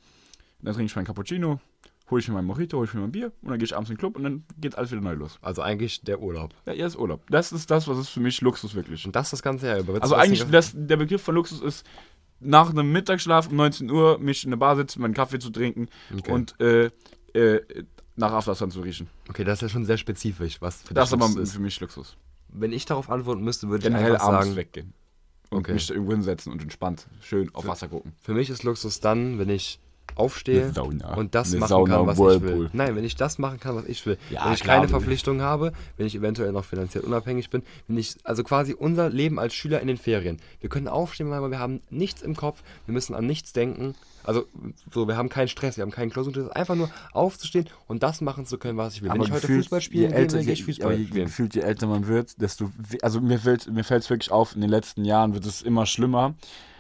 dann 0.62 0.74
trinke 0.74 0.87
ich 0.91 0.97
meinen 0.97 1.05
Cappuccino, 1.07 1.61
hole 2.11 2.20
ich 2.20 2.29
mir 2.29 2.35
meinen 2.35 2.47
Mojito, 2.47 2.76
hole 2.79 2.87
ich 2.87 2.95
mir 2.95 3.01
mein 3.01 3.12
Bier 3.12 3.33
und 3.43 3.51
dann 3.51 3.59
gehe 3.59 3.66
ich 3.66 3.74
abends 3.76 3.91
in 3.91 3.97
den 3.97 4.01
Club 4.01 4.16
und 4.16 4.24
dann 4.24 4.45
geht 4.59 4.76
alles 4.76 4.91
wieder 4.91 5.01
neu 5.01 5.14
los. 5.14 5.39
Also 5.43 5.62
eigentlich 5.62 6.03
der 6.03 6.20
Urlaub. 6.20 6.55
Ja, 6.66 6.72
hier 6.72 6.87
ist 6.87 6.97
Urlaub. 6.97 7.22
Das 7.31 7.53
ist 7.53 7.70
das, 7.70 7.87
was 7.87 7.99
ist 7.99 8.09
für 8.09 8.20
mich 8.20 8.41
Luxus 8.41 8.74
wirklich. 8.74 9.05
Und 9.07 9.14
das 9.14 9.31
das 9.31 9.43
ganze 9.43 9.66
Jahr 9.66 9.79
über. 9.79 10.01
Also 10.03 10.14
eigentlich, 10.14 10.45
das, 10.51 10.72
der 10.74 10.97
Begriff 10.97 11.22
von 11.22 11.35
Luxus 11.35 11.61
ist, 11.61 11.87
nach 12.41 12.70
einem 12.70 12.93
Mittagsschlaf 12.93 13.49
um 13.49 13.57
19 13.57 13.91
Uhr 13.91 14.18
mich 14.18 14.45
in 14.45 14.51
eine 14.51 14.57
Bar 14.57 14.76
sitzen, 14.76 15.03
meinen 15.03 15.14
Kaffee 15.14 15.39
zu 15.39 15.51
trinken 15.51 15.89
Okay. 16.16 16.31
und 16.33 16.59
äh, 16.61 16.91
äh, 17.35 17.85
nach 18.16 18.33
Aftersun 18.33 18.70
zu 18.70 18.81
riechen. 18.81 19.09
Okay, 19.29 19.45
das 19.45 19.59
ist 19.59 19.62
ja 19.62 19.68
schon 19.68 19.85
sehr 19.85 19.97
spezifisch, 19.97 20.61
was 20.61 20.83
für 20.83 20.95
Das 20.95 21.09
ist 21.09 21.14
aber 21.14 21.29
für 21.29 21.61
mich 21.61 21.81
Luxus. 21.81 22.16
Wenn 22.49 22.72
ich 22.72 22.85
darauf 22.87 23.11
antworten 23.11 23.43
müsste, 23.43 23.68
würde 23.68 23.87
ich 23.87 23.93
Generell 23.93 24.14
einfach 24.14 24.29
abends 24.29 24.47
sagen, 24.47 24.57
weggehen. 24.57 24.95
Und 25.51 25.59
Okay. 25.61 25.72
mich 25.72 25.90
irgendwo 25.90 26.12
hinsetzen 26.12 26.53
und 26.53 26.61
entspannt 26.62 27.07
schön 27.20 27.49
auf 27.55 27.66
Wasser 27.66 27.88
gucken. 27.88 28.12
für 28.20 28.34
mich 28.34 28.51
ist 28.51 28.64
Luxus 28.64 29.01
dann, 29.01 29.38
wenn 29.38 29.49
ich 29.49 29.80
aufstehe 30.14 30.72
Sauna. 30.72 31.14
und 31.14 31.34
das 31.34 31.52
machen 31.54 31.68
Sauna 31.68 31.96
kann, 31.96 32.06
was 32.06 32.18
ich 32.18 32.42
will. 32.42 32.70
Nein, 32.72 32.96
wenn 32.96 33.04
ich 33.04 33.16
das 33.16 33.38
machen 33.38 33.61
kann, 33.61 33.76
was 33.76 33.86
ich 33.86 34.04
will. 34.06 34.18
Ja, 34.30 34.46
wenn 34.46 34.52
ich 34.54 34.61
klar, 34.62 34.76
keine 34.76 34.84
aber- 34.88 34.98
Verpflichtungen 34.98 35.42
habe, 35.42 35.72
wenn 35.96 36.06
ich 36.06 36.14
eventuell 36.14 36.52
noch 36.52 36.64
finanziell 36.64 37.04
unabhängig 37.04 37.50
bin, 37.50 37.62
wenn 37.86 37.98
ich, 37.98 38.16
also 38.24 38.42
quasi 38.44 38.74
unser 38.74 39.11
Leben 39.11 39.38
als 39.38 39.54
Schüler 39.54 39.80
in 39.80 39.86
den 39.88 39.96
Ferien. 39.96 40.38
Wir 40.61 40.68
können 40.70 40.88
aufstehen, 40.88 41.32
aber 41.32 41.50
wir 41.50 41.59
haben 41.59 41.80
nichts 41.90 42.22
im 42.22 42.34
Kopf, 42.36 42.62
wir 42.86 42.92
müssen 42.94 43.14
an 43.14 43.26
nichts 43.26 43.52
denken. 43.52 43.94
Also, 44.24 44.44
so, 44.92 45.06
wir 45.09 45.16
haben 45.16 45.28
keinen 45.30 45.48
Stress, 45.48 45.76
wir 45.78 45.82
haben 45.82 45.90
keinen 45.90 46.11
Klausurstress. 46.11 46.48
Einfach 46.50 46.74
nur 46.74 46.90
aufzustehen 47.12 47.66
und 47.86 48.02
das 48.02 48.20
machen 48.20 48.44
zu 48.44 48.59
können, 48.59 48.76
was 48.76 48.94
ich 48.94 49.02
will. 49.02 49.11
wenn 49.11 49.22
ich 49.22 49.30
heute 49.30 49.46
Fußball 49.46 49.80
spielen 49.80 50.12
will, 50.12 50.30
will 50.32 50.48
ich 50.48 50.64
Fußball 50.64 50.94
je, 50.98 51.06
spielen. 51.06 51.24
gefühlt, 51.26 51.54
je 51.54 51.62
älter 51.62 51.86
man 51.86 52.06
wird, 52.09 52.40
desto. 52.42 52.70
Also 53.00 53.20
mir 53.20 53.38
fällt 53.38 53.70
mir 53.72 53.84
fällt's 53.84 54.11
wirklich 54.11 54.30
auf, 54.30 54.54
in 54.54 54.61
den 54.61 54.70
letzten 54.70 55.04
Jahren 55.04 55.32
wird 55.32 55.46
es 55.46 55.62
immer 55.62 55.86
schlimmer, 55.86 56.34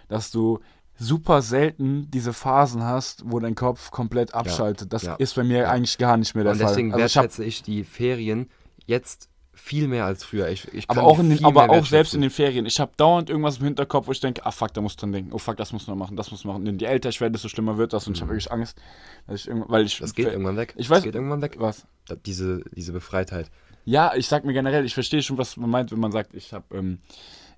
dass 0.08 0.30
du 0.30 0.60
super 0.98 1.42
selten 1.42 2.10
diese 2.10 2.32
Phasen 2.32 2.82
hast, 2.82 3.22
wo 3.24 3.38
dein 3.38 3.54
Kopf 3.54 3.90
komplett 3.90 4.34
abschaltet. 4.34 4.92
Das 4.92 5.04
ja. 5.04 5.14
ist 5.14 5.34
bei 5.36 5.44
mir 5.44 5.70
eigentlich 5.70 5.96
gar 5.98 6.16
nicht 6.16 6.34
mehr 6.34 6.44
der 6.44 6.52
Und 6.54 6.58
Fall. 6.58 6.68
deswegen 6.68 6.92
Also 6.92 7.04
ich 7.06 7.14
wertschätze 7.14 7.44
ich 7.44 7.62
die 7.62 7.84
Ferien 7.84 8.50
jetzt 8.86 9.28
viel 9.54 9.88
mehr 9.88 10.04
als 10.06 10.24
früher. 10.24 10.48
Ich, 10.48 10.72
ich 10.72 10.88
aber 10.88 11.02
auch, 11.02 11.18
in 11.18 11.30
den, 11.30 11.44
aber 11.44 11.68
auch 11.70 11.84
selbst 11.84 12.14
in 12.14 12.20
den 12.20 12.30
Ferien. 12.30 12.64
Ich 12.64 12.78
habe 12.80 12.92
dauernd 12.96 13.28
irgendwas 13.28 13.58
im 13.58 13.64
Hinterkopf, 13.64 14.06
wo 14.06 14.12
ich 14.12 14.20
denke, 14.20 14.46
ah 14.46 14.50
fuck, 14.52 14.72
da 14.72 14.80
musst 14.80 14.98
du 14.98 15.00
dran 15.02 15.12
denken. 15.12 15.32
Oh 15.32 15.38
fuck, 15.38 15.56
das 15.56 15.72
muss 15.72 15.86
man 15.88 15.98
machen, 15.98 16.16
das 16.16 16.30
muss 16.30 16.44
man 16.44 16.54
machen. 16.54 16.68
Und 16.68 16.80
je 16.80 16.86
älter 16.86 17.08
ich 17.08 17.20
werde, 17.20 17.32
desto 17.32 17.48
schlimmer 17.48 17.76
wird 17.76 17.92
das. 17.92 18.06
Und 18.06 18.16
ich 18.16 18.20
habe 18.22 18.30
wirklich 18.32 18.50
Angst, 18.52 18.78
dass 19.26 19.40
ich 19.40 19.48
irgendwann, 19.48 19.70
weil 19.70 19.84
ich 19.84 20.00
Mhm. 20.00 20.04
Das 20.04 20.14
geht 20.14 20.26
irgendwann 20.28 20.56
weg. 20.56 20.74
Ich 20.76 20.86
weiß- 20.86 20.90
das 20.94 21.02
geht 21.04 21.14
irgendwann 21.14 21.42
weg. 21.42 21.56
was. 21.58 21.86
Diese, 22.24 22.62
diese 22.74 22.92
Befreitheit. 22.92 23.50
Ja, 23.84 24.12
ich 24.14 24.28
sag 24.28 24.44
mir 24.44 24.52
generell, 24.52 24.84
ich 24.84 24.94
verstehe 24.94 25.22
schon, 25.22 25.38
was 25.38 25.56
man 25.56 25.70
meint, 25.70 25.90
wenn 25.92 26.00
man 26.00 26.12
sagt, 26.12 26.34
ich 26.34 26.52
habe, 26.52 26.76
ähm, 26.76 26.98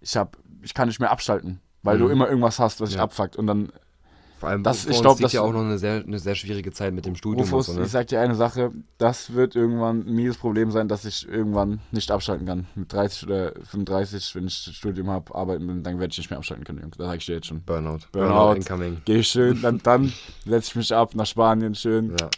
ich 0.01 0.16
habe, 0.16 0.30
ich 0.62 0.74
kann 0.74 0.88
nicht 0.88 1.01
mehr 1.01 1.11
abschalten, 1.11 1.61
weil 1.82 1.98
du 1.98 2.04
Mhm. 2.06 2.10
immer 2.12 2.28
irgendwas 2.28 2.58
hast, 2.58 2.80
was 2.80 2.90
dich 2.90 2.96
Ja. 2.98 3.04
abfuckt. 3.04 3.36
Und 3.36 3.46
dann, 3.46 3.70
Vor 4.38 4.48
allem, 4.48 4.62
Das- 4.62 4.84
ich 4.84 4.92
uns 4.92 5.00
glaub, 5.02 5.18
liegt 5.18 5.24
das- 5.26 5.32
ja 5.34 5.42
auch 5.42 5.52
noch 5.52 5.60
eine 5.60 5.76
sehr, 5.76 6.02
eine 6.02 6.18
sehr 6.18 6.34
schwierige 6.34 6.72
Zeit 6.72 6.94
mit 6.94 7.04
dem 7.04 7.14
Studium 7.14 7.42
Rufus, 7.42 7.68
und 7.68 7.74
so, 7.74 7.80
ne? 7.80 7.84
ich 7.84 7.92
sag 7.92 8.06
dir 8.06 8.22
eine 8.22 8.34
Sache, 8.34 8.70
das 8.96 9.34
wird 9.34 9.54
irgendwann 9.54 10.00
ein 10.08 10.14
mieses 10.14 10.38
Problem 10.38 10.70
sein, 10.70 10.88
dass 10.88 11.04
ich 11.04 11.28
irgendwann 11.28 11.80
nicht 11.90 12.10
abschalten 12.10 12.46
kann. 12.46 12.66
Mit 12.74 12.90
30 12.90 13.24
oder 13.26 13.52
35, 13.64 14.34
wenn 14.34 14.46
ich 14.46 14.64
das 14.64 14.74
Studium 14.74 15.10
habe, 15.10 15.34
arbeiten 15.34 15.66
bin, 15.66 15.82
dann 15.82 15.98
werde 16.00 16.10
ich 16.12 16.16
nicht 16.16 16.30
mehr 16.30 16.38
abschalten 16.38 16.64
können. 16.64 16.80
Das 16.96 17.06
sag 17.06 17.18
ich 17.18 17.26
dir 17.26 17.34
jetzt 17.34 17.48
schon. 17.48 17.60
Burnout. 17.60 17.98
Burnout. 18.12 18.54
incoming. 18.54 19.02
Gehe 19.04 19.18
ich 19.18 19.28
schön, 19.28 19.60
dann, 19.60 19.78
dann 19.82 20.10
setze 20.46 20.68
ich 20.68 20.76
mich 20.76 20.94
ab 20.94 21.14
nach 21.14 21.26
Spanien, 21.26 21.74
schön. 21.74 22.16
Ja. 22.18 22.30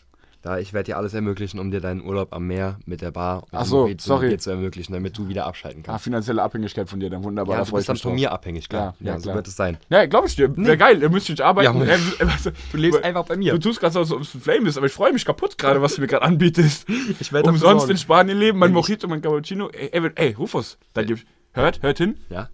Da, 0.43 0.59
ich 0.59 0.72
werde 0.72 0.86
dir 0.86 0.97
alles 0.97 1.14
ermöglichen, 1.14 1.61
um 1.61 1.70
dir 1.70 1.80
deinen 1.80 2.03
Urlaub 2.03 2.32
am 2.32 2.49
Meer 2.49 2.76
mit 2.84 3.01
der 3.01 3.12
Bar 3.12 3.45
und 3.45 3.49
Ach 3.53 3.62
dem 3.62 3.68
so, 3.68 3.80
Mojito 3.82 4.03
sorry. 4.05 4.28
dir 4.30 4.38
zu 4.38 4.51
ermöglichen, 4.51 4.93
damit 4.93 5.16
du 5.16 5.28
wieder 5.28 5.47
abschalten 5.47 5.82
Ah, 5.84 5.93
kannst. 5.93 6.03
finanzielle 6.05 6.43
Abhängigkeit 6.43 6.88
von 6.88 6.99
dir, 6.99 7.11
dann 7.11 7.22
wunderbar, 7.22 7.55
ja, 7.59 7.61
da 7.64 7.70
du 7.70 7.76
bist 7.76 7.88
dann 7.88 7.97
von 7.97 8.14
mir 8.16 8.32
abhängig, 8.32 8.68
klar. 8.68 8.97
Ja, 8.99 9.07
Ja, 9.07 9.12
ja, 9.12 9.18
so 9.20 9.22
klar. 9.24 9.36
wird 9.36 9.47
es 9.47 9.55
sein. 9.55 9.76
Ja, 9.88 10.05
glaube 10.07 10.26
ich 10.26 10.34
dir. 10.34 10.55
Wäre 10.57 10.76
geil, 10.76 11.01
er 11.01 11.11
müsste 11.11 11.30
nicht 11.30 11.43
arbeiten. 11.43 11.78
Ja, 11.86 12.26
weißt 12.26 12.51
Du 12.72 12.76
lebst 12.76 13.05
einfach 13.05 13.24
bei 13.24 13.36
mir. 13.36 13.53
Du 13.53 13.61
tust 13.61 13.78
gerade 13.78 13.93
so, 13.93 14.01
als 14.01 14.11
ob 14.11 14.20
es 14.22 14.34
ein 14.34 14.40
Flame 14.40 14.68
ist, 14.68 14.76
aber 14.76 14.86
ich 14.86 14.93
freue 14.93 15.12
mich 15.12 15.24
kaputt 15.24 15.57
gerade, 15.59 15.80
was 15.80 15.95
du 15.95 16.01
mir 16.01 16.09
gerade 16.09 16.24
anbietest. 16.24 16.88
Ich 17.20 17.32
werde 17.32 17.49
Umsonst 17.49 17.88
in 17.88 17.97
Spanien 17.97 18.36
leben, 18.36 18.59
mein 18.59 18.72
Mojito, 18.72 19.07
mein 19.07 19.22
Cappuccino. 19.22 19.68
Ey, 19.68 19.90
ey, 19.93 20.11
ey 20.16 20.32
Rufus, 20.32 20.76
da 20.93 21.05
gib, 21.05 21.20
hört, 21.53 21.82
hört 21.82 21.99
hin. 21.99 22.16
Ja? 22.30 22.49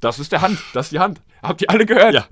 Das 0.00 0.18
ist 0.18 0.32
der 0.32 0.40
Hand, 0.40 0.58
das 0.72 0.86
ist 0.86 0.92
die 0.92 0.98
Hand. 1.00 1.20
Habt 1.42 1.62
ihr 1.62 1.70
alle 1.70 1.86
gehört? 1.86 2.14
Ja. 2.14 2.26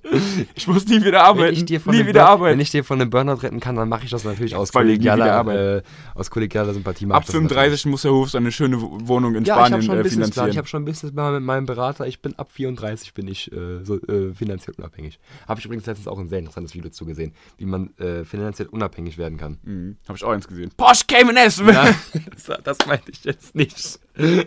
Ich 0.54 0.66
muss 0.66 0.86
nie 0.86 1.02
wieder 1.04 1.22
arbeiten. 1.24 1.46
Wenn 1.48 1.54
ich, 1.54 1.64
dir 1.66 1.80
von 1.80 1.92
nie 1.92 2.00
einem 2.00 2.08
wieder 2.08 2.20
Burn- 2.20 2.30
arbeiten. 2.32 2.52
wenn 2.54 2.60
ich 2.60 2.70
dir 2.70 2.84
von 2.84 3.00
einem 3.00 3.10
Burnout 3.10 3.42
retten 3.42 3.60
kann, 3.60 3.76
dann 3.76 3.88
mache 3.88 4.04
ich 4.04 4.10
das 4.10 4.24
natürlich 4.24 4.54
aus 4.56 4.72
kollegialer, 4.72 5.76
äh, 5.76 5.82
aus 6.14 6.30
kollegialer 6.30 6.74
Sympathie. 6.74 7.04
Ab 7.06 7.22
ich 7.22 7.26
das 7.26 7.34
natürlich. 7.34 7.48
35 7.52 7.86
muss 7.86 8.04
Herr 8.04 8.12
Hofs 8.12 8.34
eine 8.34 8.50
schöne 8.52 8.80
Wohnung 8.80 9.34
in 9.34 9.44
Ja, 9.44 9.54
ich 9.54 9.60
Spanien 9.66 9.82
schon 9.82 9.96
einen 9.96 10.06
äh, 10.06 10.08
finanzieren. 10.10 10.48
Ich 10.50 10.58
habe 10.58 10.66
schon 10.68 10.78
einen 10.78 10.84
Businessplan 10.86 11.34
mit 11.34 11.42
meinem 11.42 11.66
Berater. 11.66 12.06
Ich 12.06 12.20
bin 12.20 12.34
ab 12.38 12.50
34 12.52 13.14
bin 13.14 13.28
ich 13.28 13.52
äh, 13.52 13.84
so, 13.84 13.96
äh, 13.96 14.34
finanziell 14.34 14.74
unabhängig. 14.78 15.18
Habe 15.46 15.60
ich 15.60 15.66
übrigens 15.66 15.86
letztens 15.86 16.08
auch 16.08 16.18
ein 16.18 16.28
sehr 16.28 16.38
interessantes 16.40 16.74
Video 16.74 16.90
zu 16.90 17.04
gesehen, 17.06 17.32
wie 17.58 17.66
man 17.66 17.90
äh, 17.98 18.24
finanziell 18.24 18.68
unabhängig 18.68 19.18
werden 19.18 19.38
kann. 19.38 19.58
mhm. 19.62 19.96
Habe 20.08 20.18
ich 20.18 20.24
auch 20.24 20.30
eins 20.32 20.48
gesehen. 20.48 20.70
Porsche 20.76 21.04
Cayman 21.06 21.36
S. 21.36 21.62
Ja, 21.66 21.88
das, 22.46 22.62
das 22.64 22.78
meinte 22.86 23.10
ich 23.10 23.24
jetzt 23.24 23.54
nicht. 23.54 24.00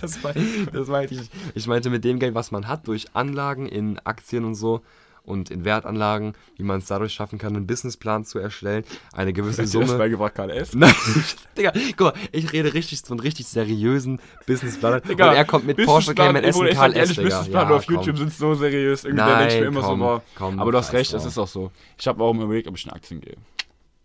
Das, 0.00 0.22
mein, 0.22 0.34
das 0.72 0.88
meinte 0.88 1.12
ich 1.14 1.20
nicht. 1.20 1.32
Ich 1.54 1.66
meinte 1.66 1.90
mit 1.90 2.04
dem 2.04 2.18
Geld, 2.18 2.34
was 2.34 2.50
man 2.50 2.68
hat, 2.68 2.86
durch 2.88 3.06
Anlagen 3.14 3.66
in 3.66 3.83
Aktien 4.04 4.44
und 4.44 4.54
so 4.54 4.82
und 5.24 5.50
in 5.50 5.64
Wertanlagen, 5.64 6.34
wie 6.56 6.64
man 6.64 6.78
es 6.80 6.86
dadurch 6.86 7.12
schaffen 7.14 7.38
kann, 7.38 7.56
einen 7.56 7.66
Businessplan 7.66 8.24
zu 8.26 8.38
erstellen, 8.38 8.84
eine 9.14 9.32
gewisse 9.32 9.62
Hast 9.62 9.74
du 9.74 9.80
das 9.80 9.88
Summe. 9.88 9.98
beigebracht, 9.98 10.34
Karl 10.34 10.50
S? 10.50 10.74
Nein, 10.74 10.94
Digga, 11.56 11.72
guck 11.96 12.00
mal, 12.00 12.14
ich 12.30 12.52
rede 12.52 12.74
richtig 12.74 13.02
einen 13.10 13.20
richtig 13.20 13.46
seriösen 13.46 14.20
Businessplan. 14.46 15.00
Digga, 15.08 15.30
und 15.30 15.36
er 15.36 15.44
kommt 15.46 15.66
mit 15.66 15.82
Porsche 15.84 16.14
Cayman 16.14 16.44
S 16.44 16.56
und 16.56 16.66
ich 16.66 16.76
sag 16.76 16.94
ehrlich, 16.94 17.16
Digga. 17.16 17.28
Businessplan 17.28 17.72
auf 17.72 17.86
komm. 17.86 17.94
YouTube 17.96 18.18
sind 18.18 18.32
so 18.34 18.54
seriös. 18.54 19.04
Irgendwie 19.04 19.24
da 19.24 19.38
denke 19.38 19.54
ich 19.54 19.60
mir 19.60 19.64
Nein, 19.66 19.72
immer 19.72 19.80
komm, 19.80 19.98
so, 20.00 20.04
boah. 20.04 20.22
komm, 20.34 20.58
aber 20.58 20.72
du 20.72 20.78
hast 20.78 20.92
recht, 20.92 21.12
es 21.14 21.24
ist 21.24 21.38
auch 21.38 21.48
so. 21.48 21.70
Ich 21.98 22.06
habe 22.06 22.22
auch 22.22 22.30
immer 22.32 22.44
überlegt, 22.44 22.68
ob 22.68 22.76
ich 22.76 22.84
in 22.84 22.92
Aktien 22.92 23.20
gehe. 23.22 23.36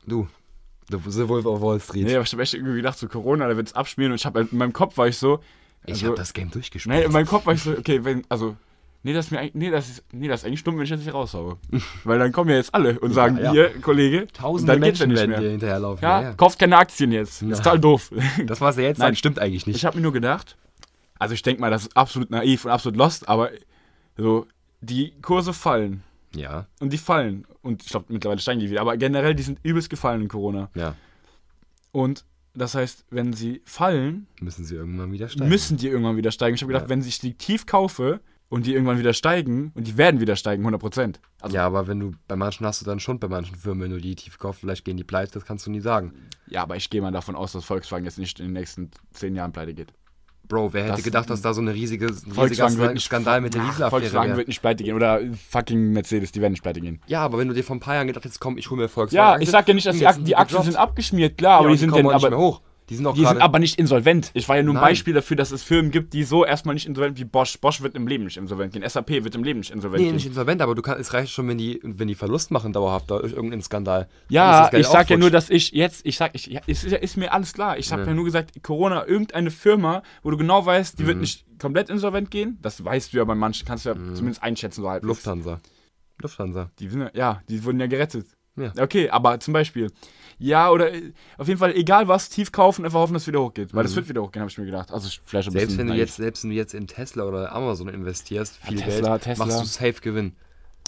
Du, 0.07 0.27
The 0.89 1.27
Wolf 1.27 1.45
of 1.45 1.61
Wall 1.61 1.80
Street. 1.80 2.05
Nee, 2.05 2.15
aber 2.15 2.23
ich 2.23 2.32
habe 2.32 2.41
echt 2.41 2.53
irgendwie 2.53 2.77
gedacht, 2.77 2.97
so 2.97 3.07
Corona, 3.07 3.47
da 3.47 3.55
wird 3.55 3.67
es 3.67 3.73
abschmieren 3.73 4.11
und 4.13 4.19
ich 4.19 4.25
habe 4.25 4.47
in 4.49 4.57
meinem 4.57 4.73
Kopf 4.73 4.97
war 4.97 5.07
ich 5.07 5.17
so. 5.17 5.39
ich 5.86 5.95
also- 5.95 6.07
habe 6.07 6.15
das 6.15 6.34
Game 6.34 6.49
durchgespielt. 6.49 6.95
Nee, 6.95 7.03
in 7.03 7.11
meinem 7.11 7.27
Kopf 7.27 7.45
war 7.45 7.53
ich 7.53 7.61
so, 7.61 7.71
okay, 7.71 8.03
wenn, 8.03 8.23
also, 8.30 8.55
nee, 9.04 9.14
das 9.14 9.26
ist 9.26 9.32
mir 9.32 9.39
eigentlich, 9.39 9.56
nee, 9.56 9.70
das 9.70 9.89
ist, 9.89 10.04
nee, 10.12 10.28
das 10.28 10.41
ist 10.41 10.45
eigentlich 10.47 10.64
dumm, 10.64 10.78
wenn 10.78 10.84
ich 10.84 10.89
das 10.89 11.00
nicht 11.00 11.14
raushaue. 11.14 11.58
Weil 12.04 12.20
dann 12.20 12.32
kommen 12.32 12.50
ja 12.50 12.58
jetzt 12.58 12.74
alle 12.74 13.00
und 13.00 13.14
sagen, 13.14 13.38
ja. 13.38 13.52
hier, 13.52 13.82
Kollege, 13.82 14.28
Tausende 14.34 14.74
dann 14.74 14.82
geht's 14.82 15.00
ja 15.00 15.08
Menschen 15.08 15.10
nicht 15.10 15.20
werden 15.20 15.30
mehr. 15.32 15.39
dir 15.41 15.52
hinterherlaufen. 15.52 16.04
Ja, 16.04 16.34
kauft 16.34 16.60
keine 16.60 16.78
Aktien 16.78 17.12
jetzt. 17.12 17.41
Ja. 17.41 17.50
Ist 17.50 17.64
total 17.64 17.80
doof. 17.80 18.12
Das, 18.45 18.62
was 18.62 18.78
er 18.78 18.84
jetzt 18.86 18.97
Nein. 19.00 19.10
sagt, 19.10 19.18
stimmt 19.20 19.39
eigentlich 19.39 19.66
nicht. 19.68 19.76
Ich 19.78 19.86
habe 19.86 19.97
mir 19.97 20.04
nur 20.04 20.14
gedacht, 20.14 20.58
also 21.18 21.34
ich 21.34 21.41
denke 21.41 21.62
mal, 21.62 21.70
das 21.72 21.84
ist 21.84 21.97
absolut 21.97 22.30
naiv 22.32 22.66
und 22.66 22.72
absolut 22.72 22.97
lost, 22.97 23.28
aber 23.28 23.50
so, 24.18 24.47
die 24.82 25.14
Kurse 25.22 25.54
fallen 25.54 26.04
ja, 26.36 26.68
und 26.80 26.93
die 26.93 26.97
fallen. 26.97 27.45
Und 27.64 27.84
ich 27.84 27.89
glaube, 27.89 28.06
mittlerweile 28.10 28.39
steigen 28.39 28.60
die 28.60 28.70
wieder, 28.70 28.82
aber 28.82 28.95
generell, 28.97 29.34
die 29.34 29.43
sind 29.43 29.60
übelst 29.64 29.89
gefallen 29.89 30.22
in 30.22 30.28
Corona. 30.28 30.70
ja. 30.76 30.95
Und 31.91 32.24
das 32.54 32.76
heißt, 32.76 33.06
wenn 33.10 33.34
sie 33.34 33.62
fallen, 33.66 34.28
Müssen 34.41 34.66
sie 34.66 34.76
irgendwann 34.76 35.12
wieder 35.12 35.30
steigen. 35.30 35.50
müssen 35.50 35.78
die 35.78 35.88
irgendwann 35.88 36.18
wieder 36.18 36.32
steigen. 36.32 36.56
Ich 36.56 36.62
habe 36.62 36.68
gedacht, 36.72 36.86
Ja. 36.86 36.89
wenn 36.89 37.02
ich 37.02 37.20
die 37.20 37.34
tief 37.36 37.66
kaufe 37.66 38.20
und 38.50 38.66
die 38.66 38.74
irgendwann 38.74 38.97
wieder 39.00 39.14
steigen, 39.14 39.72
und 39.76 39.88
die 39.88 39.97
werden 39.97 40.20
wieder 40.20 40.36
steigen, 40.36 40.66
100%. 40.68 41.16
Also, 41.41 41.56
ja, 41.56 41.66
aber 41.66 41.88
wenn 41.88 42.00
du, 42.00 42.12
bei 42.28 42.36
manchen 42.36 42.66
hast 42.66 42.82
du 42.82 42.86
dann 42.86 43.00
schon, 43.00 43.20
bei 43.20 43.28
manchen 43.28 43.56
Firmen, 43.56 43.84
wenn 43.84 43.91
du 43.91 44.02
die 44.02 44.16
tief 44.16 44.38
kaufst, 44.39 44.62
vielleicht 44.62 44.86
gehen 44.86 44.97
die 44.97 45.04
pleite, 45.04 45.34
das 45.34 45.45
kannst 45.45 45.66
du 45.68 45.72
nie 45.72 45.82
sagen. 45.82 46.14
ja, 46.47 46.64
aber 46.64 46.76
ich 46.76 46.89
gehe 46.89 47.02
mal 47.02 47.12
davon 47.12 47.36
aus, 47.36 47.52
dass 47.52 47.64
Volkswagen 47.66 48.06
jetzt 48.06 48.18
nicht 48.20 48.39
in 48.39 48.47
den 48.47 48.54
nächsten 48.54 48.89
10 49.14 49.36
Jahren 49.36 49.52
pleite 49.52 49.74
geht. 49.74 49.93
Bro, 50.47 50.74
wer 50.74 50.82
hätte 50.86 50.93
Das- 50.95 51.04
gedacht, 51.04 51.30
dass 51.30 51.43
da 51.43 51.54
so 51.54 51.62
eine 51.62 51.76
riesige, 51.76 52.08
ein 52.08 52.12
riesiger 52.12 52.34
Volkswagen 52.34 52.78
wird 52.80 52.93
nicht 52.95 53.06
Skandal 53.06 53.39
mit 53.39 53.54
der 53.54 53.62
Ach, 53.62 53.70
Dieselaffäre 53.70 54.02
Volkswagen 54.02 54.30
wäre? 54.30 54.38
wird 54.39 54.47
nicht 54.47 54.62
pleite 54.62 54.84
gehen. 54.84 54.95
Oder 54.95 55.22
fucking 55.52 55.91
Mercedes, 55.91 56.32
die 56.32 56.41
werden 56.41 56.54
nicht 56.54 56.64
pleite 56.64 56.82
gehen. 56.82 57.00
Ja, 57.06 57.22
aber 57.24 57.38
wenn 57.38 57.50
du 57.50 57.54
dir 57.54 57.64
vor 57.64 57.76
ein 57.76 57.80
paar 57.80 57.93
Jahren 57.93 58.08
gedacht 58.08 58.26
hättest, 58.26 58.39
komm, 58.41 58.58
ich 58.58 58.68
hol 58.72 58.78
mir 58.78 58.86
Ja, 58.86 58.88
Volkswagen. 58.89 59.43
ich 59.43 59.50
sag 59.52 59.68
ja 59.68 59.76
nicht, 59.76 59.86
dass 59.86 59.95
die, 59.95 60.24
die 60.24 60.36
Aktien 60.36 60.64
sind 60.64 60.76
abgeschmiert, 60.76 61.38
klar, 61.38 61.60
aber 61.60 61.70
die 61.70 61.78
sind 61.78 61.91
kommen 61.91 62.04
dann 62.06 62.16
auch 62.16 62.20
nicht 62.22 62.30
mehr 62.32 62.39
hoch. 62.39 62.62
Die 62.90 62.96
sind 62.96 63.06
auch 63.06 63.14
Die 63.14 63.24
sind 63.26 63.40
aber 63.42 63.60
nicht 63.60 63.78
insolvent. 63.78 64.32
Ich 64.34 64.50
war 64.50 64.58
ja 64.58 64.64
nur 64.64 64.74
ein 64.74 64.82
Nein. 64.82 64.90
Beispiel 64.90 65.14
dafür, 65.14 65.38
dass 65.38 65.52
es 65.52 65.62
Firmen 65.64 65.92
gibt, 65.92 66.14
die 66.14 66.24
so 66.24 66.44
erstmal 66.44 66.74
nicht 66.74 66.88
insolvent 66.88 67.20
wie 67.20 67.24
Bosch. 67.24 67.60
Bosch 67.60 67.82
wird 67.82 67.96
im 67.96 68.08
Leben 68.08 68.24
nicht 68.24 68.38
insolvent 68.38 68.74
gehen. 68.74 68.84
SAP 68.88 69.10
wird 69.24 69.36
im 69.36 69.44
Leben 69.44 69.60
nicht 69.60 69.72
insolvent 69.72 70.00
Nee, 70.02 70.08
gehen. 70.08 70.16
nicht 70.16 70.26
insolvent, 70.26 70.62
aber 70.62 70.74
du 70.76 70.82
kannst, 70.82 71.00
es 71.02 71.14
reicht 71.14 71.32
schon, 71.32 71.48
wenn 71.48 71.58
die, 71.60 71.80
wenn 71.84 72.08
die 72.08 72.16
Verlust 72.16 72.50
machen 72.52 72.74
dauerhaft 72.74 73.12
durch 73.12 73.32
irgendeinen 73.34 73.62
Skandal. 73.62 74.10
Ja, 74.30 74.70
ich 74.74 74.88
sag 74.88 75.10
ja 75.10 75.18
nur, 75.18 75.30
dass 75.30 75.50
ich 75.50 75.72
jetzt, 75.72 76.06
ich 76.06 76.18
sag, 76.18 76.32
ich, 76.34 76.48
ja, 76.48 76.62
ist, 76.66 76.84
ist, 76.84 76.94
ist 76.94 77.18
mir 77.18 77.32
alles 77.32 77.54
klar. 77.54 77.78
Ich 77.78 77.92
habe 77.92 78.02
Ja. 78.02 78.08
ja 78.08 78.14
nur 78.16 78.26
gesagt, 78.26 78.62
Corona, 78.64 79.06
irgendeine 79.08 79.52
Firma, 79.52 80.02
wo 80.24 80.32
du 80.32 80.38
genau 80.38 80.66
weißt, 80.66 80.98
die 80.98 81.06
wird 81.06 81.18
Mhm. 81.18 81.22
nicht 81.22 81.46
komplett 81.60 81.90
insolvent 81.90 82.32
gehen. 82.32 82.58
Das 82.62 82.84
weißt 82.84 83.14
du 83.14 83.18
ja 83.18 83.24
bei 83.24 83.36
manchen, 83.36 83.68
kannst 83.68 83.86
du 83.86 83.90
ja 83.90 83.96
zumindest 83.96 84.42
einschätzen, 84.42 84.82
so 84.82 84.90
halb. 84.90 85.04
Lufthansa. 85.04 85.60
Lufthansa. 86.22 86.72
Die 86.80 86.90
sind, 86.90 87.02
ja- 87.02 87.12
ja, 87.14 87.42
die 87.50 87.64
wurden 87.64 87.80
ja 87.80 87.88
gerettet. 87.88 88.26
Ja. 88.56 88.74
Okay, 88.78 89.10
aber 89.10 89.40
zum 89.40 89.54
Beispiel, 89.54 89.90
ja, 90.40 90.70
oder 90.72 90.94
äh, 90.94 91.12
auf 91.38 91.48
jeden 91.48 91.60
Fall, 91.60 91.76
egal 91.76 92.08
was, 92.08 92.30
tief 92.30 92.52
kaufen, 92.52 92.86
einfach 92.86 93.00
hoffen, 93.00 93.14
dass 93.14 93.24
es 93.24 93.28
wieder 93.28 93.42
hochgeht. 93.42 93.74
Weil 93.74 93.86
es 93.86 93.96
wird 93.96 94.10
wieder 94.10 94.22
hochgehen, 94.24 94.42
habe 94.42 94.50
ich 94.50 94.58
mir 94.58 94.66
gedacht. 94.66 94.92
Also 94.92 95.10
vielleicht 95.26 95.50
ein 95.50 95.54
Mhm. 95.54 95.58
Selbst 95.60 95.68
bisschen 95.78 95.88
wenn, 95.90 95.94
du 95.94 96.00
jetzt, 96.00 96.16
selbst 96.16 96.44
wenn 96.44 96.50
du 96.52 96.56
jetzt 96.56 96.74
in 96.74 96.88
Tesla 96.88 97.24
oder 97.26 97.52
Amazon 97.52 97.90
investierst, 97.90 98.58
viel 98.58 98.78
Tesla, 98.78 99.10
Geld, 99.12 99.24
Tesla. 99.24 99.46
machst 99.46 99.62
du 99.62 99.66
safe 99.66 100.02
Gewinn. 100.02 100.34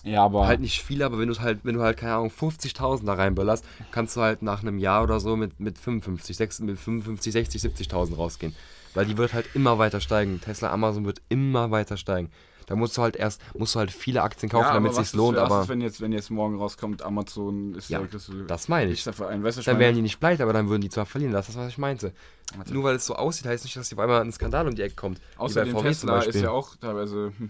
Ja, 0.04 0.24
aber. 0.24 0.48
Halt 0.48 0.62
nicht 0.62 0.82
viel, 0.82 1.04
aber 1.04 1.20
wenn 1.20 1.30
du 1.30 1.40
halt, 1.40 1.60
wenn 1.64 1.76
du 1.76 1.82
halt, 1.82 1.98
keine 1.98 2.14
Ahnung, 2.16 2.32
50.000 2.32 3.06
da 3.06 3.14
reinböllerst, 3.14 3.64
kannst 3.92 4.16
du 4.18 4.22
halt 4.22 4.42
nach 4.42 4.62
einem 4.64 4.80
Jahr 4.80 5.04
oder 5.04 5.20
so 5.20 5.36
mit, 5.36 5.60
mit 5.60 5.78
55, 5.78 6.36
6, 6.36 6.60
mit 6.62 6.80
55, 6.80 7.32
60, 7.34 7.62
70.000 7.62 8.16
rausgehen. 8.16 8.56
Weil 8.96 9.06
die 9.06 9.18
wird 9.18 9.34
halt 9.34 9.46
immer 9.54 9.78
weiter 9.78 10.02
steigen. 10.02 10.42
Tesla, 10.42 10.72
Amazon 10.72 11.06
wird 11.06 11.22
immer 11.30 11.70
weiter 11.72 11.98
steigen. 11.98 12.30
Da 12.72 12.78
musst 12.78 12.96
du 12.98 13.02
halt 13.02 13.18
erst, 13.18 13.42
musst 13.54 13.76
du 13.76 13.80
halt 13.80 13.92
viele 13.92 14.22
Aktien 14.24 14.50
kaufen, 14.50 14.64
Ja, 14.64 14.74
damit 14.76 14.92
es 14.92 14.98
sich 14.98 15.08
was 15.08 15.14
lohnt, 15.14 15.36
ist, 15.38 15.44
was 15.44 15.52
aber 15.52 15.62
ist, 15.64 15.68
wenn 15.68 15.82
jetzt, 15.82 16.00
wenn 16.00 16.14
jetzt 16.14 16.30
morgen 16.30 16.56
rauskommt, 16.58 17.02
Amazon 17.02 17.74
ist 17.76 17.90
Ja, 17.90 18.00
ja, 18.00 18.08
das 18.48 18.70
meine 18.70 18.92
ich. 18.92 19.06
ist 19.06 19.22
ein, 19.22 19.44
weißt 19.44 19.58
du, 19.58 19.60
was 19.60 19.66
Dann 19.66 19.78
wären 19.78 19.94
die 19.94 20.02
nicht 20.02 20.22
pleite, 20.22 20.44
aber 20.44 20.54
dann 20.54 20.70
würden 20.70 20.82
die 20.82 20.88
zwar 20.90 21.06
verlieren. 21.06 21.34
Das 21.34 21.50
ist, 21.50 21.58
was 21.58 21.68
ich 21.68 21.78
meinte. 21.78 22.14
Warte. 22.56 22.74
Nur 22.74 22.86
weil 22.86 22.96
es 22.96 23.06
so 23.06 23.16
aussieht, 23.16 23.46
heißt 23.46 23.66
nicht, 23.66 23.76
dass 23.76 23.90
die 23.90 23.96
auf 23.96 24.00
einmal 24.00 24.22
ein 24.22 24.32
Skandal 24.32 24.70
um 24.70 24.74
die 24.76 24.84
Ecke 24.84 24.96
kommt. 24.96 25.20
VW 25.36 25.70
zum 25.70 25.82
Tesla 25.82 26.22
ist 26.22 26.36
ja 26.40 26.52
auch 26.52 26.78
teilweise, 26.78 27.34
hm, 27.38 27.50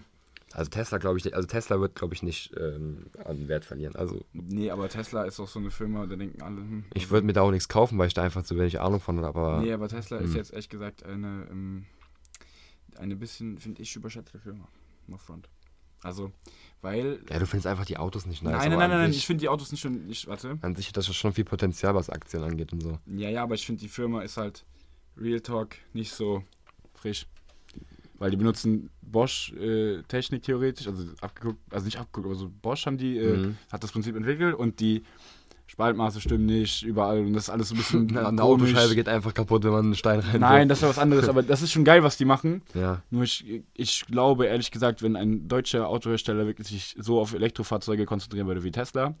Also 0.54 0.70
Tesla 0.70 0.98
glaube 0.98 1.18
ich, 1.18 1.24
nicht- 1.24 1.34
also 1.34 1.46
Tesla 1.46 1.78
wird 1.80 1.94
glaube 1.94 2.14
ich 2.14 2.24
nicht 2.24 2.52
ähm, 2.58 3.06
an 3.24 3.46
Wert 3.46 3.64
verlieren. 3.64 3.94
Also 3.94 4.24
nee, 4.32 4.70
aber 4.72 4.88
Tesla 4.88 5.22
ist 5.22 5.38
auch 5.38 5.46
so 5.48 5.60
eine 5.60 5.70
Firma, 5.70 6.04
da 6.06 6.16
denken 6.16 6.42
alle, 6.42 6.56
hm, 6.56 6.84
ich 6.94 7.10
würde 7.10 7.24
mir 7.26 7.32
da 7.32 7.42
auch 7.42 7.52
nichts 7.52 7.68
kaufen, 7.68 7.96
weil 7.96 8.08
ich 8.08 8.14
da 8.14 8.22
einfach 8.24 8.42
zu 8.42 8.56
wenig 8.58 8.80
Ahnung 8.80 8.98
von 9.00 9.20
habe. 9.24 9.38
Aber 9.38 9.60
Nee, 9.60 9.72
aber 9.72 9.86
Tesla 9.88 10.18
ist 10.18 10.30
Hm. 10.30 10.36
jetzt 10.36 10.52
echt 10.52 10.68
gesagt 10.68 11.04
eine, 11.04 11.46
ähm, 11.48 11.86
eine 12.98 13.16
bisschen, 13.16 13.56
finde 13.58 13.80
ich, 13.82 13.96
überschätzte 13.96 14.38
Firma. 14.38 14.68
No 15.12 15.18
front. 15.18 15.48
Also, 16.02 16.32
weil. 16.80 17.20
ja, 17.30 17.38
du 17.38 17.46
findest 17.46 17.66
einfach 17.68 17.84
die 17.84 17.96
Autos 17.96 18.26
nicht 18.26 18.42
nice. 18.42 18.54
nein, 18.54 18.70
nein, 18.70 18.78
nein, 18.90 18.90
nein, 19.02 19.10
ich 19.12 19.24
finde 19.26 19.42
die 19.42 19.48
Autos 19.48 19.70
nicht 19.70 19.80
schon, 19.82 20.06
nicht, 20.06 20.26
warte. 20.26 20.58
an 20.62 20.74
sich 20.74 20.88
hat 20.88 20.96
das 20.96 21.14
schon 21.14 21.32
viel 21.32 21.44
Potenzial, 21.44 21.94
was 21.94 22.10
Aktien 22.10 22.42
angeht 22.42 22.72
und 22.72 22.80
so. 22.82 22.98
Ja, 23.06 23.28
ja, 23.30 23.42
aber 23.44 23.54
ich 23.54 23.64
finde 23.64 23.80
die 23.80 23.88
Firma 23.88 24.22
ist 24.22 24.36
halt 24.36 24.64
Real 25.16 25.40
Talk 25.40 25.76
nicht 25.92 26.12
so 26.12 26.42
frisch. 26.94 27.26
Weil 28.18 28.30
die 28.30 28.36
benutzen 28.36 28.90
Bosch-Technik 29.02 30.42
theoretisch, 30.42 30.86
also 30.86 31.04
abgeguckt, 31.20 31.58
also 31.72 31.84
nicht 31.86 31.98
abgeguckt, 31.98 32.26
aber 32.26 32.34
so 32.36 32.48
Bosch 32.62 32.86
haben 32.86 32.96
die, 32.98 33.18
äh, 33.18 33.36
Mhm. 33.36 33.58
hat 33.70 33.82
das 33.82 33.92
Prinzip 33.92 34.14
entwickelt 34.16 34.54
und 34.54 34.78
die 34.80 35.02
Spaltmaße 35.72 36.20
stimmen 36.20 36.44
nicht 36.44 36.82
überall 36.82 37.20
und 37.20 37.32
das 37.32 37.44
ist 37.44 37.48
alles 37.48 37.70
so 37.70 37.74
ein 37.74 37.78
bisschen. 37.78 38.10
Eine, 38.16 38.28
eine. 38.28 38.42
Autoscheibe 38.42 38.94
geht 38.94 39.08
einfach 39.08 39.32
kaputt, 39.32 39.64
wenn 39.64 39.70
man 39.70 39.84
einen 39.86 39.94
Stein 39.94 40.20
rein 40.20 40.40
Nein, 40.40 40.68
das 40.68 40.78
ist 40.78 40.82
ja 40.82 40.88
was 40.90 40.98
anderes, 40.98 41.30
aber 41.30 41.42
das 41.42 41.62
ist 41.62 41.72
schon 41.72 41.84
geil, 41.84 42.02
was 42.02 42.18
die 42.18 42.26
machen. 42.26 42.60
Ja, 42.74 43.00
Nur 43.08 43.22
ich, 43.22 43.62
ich 43.72 44.04
glaube, 44.04 44.44
ehrlich 44.44 44.70
gesagt, 44.70 45.02
wenn 45.02 45.16
ein 45.16 45.48
deutscher 45.48 45.88
Autohersteller 45.88 46.44
wirklich 46.46 46.68
sich 46.68 46.94
so 46.98 47.18
auf 47.18 47.32
Elektrofahrzeuge 47.32 48.04
konzentrieren 48.04 48.46
würde 48.48 48.62
wie 48.64 48.70
Tesla, 48.70 49.14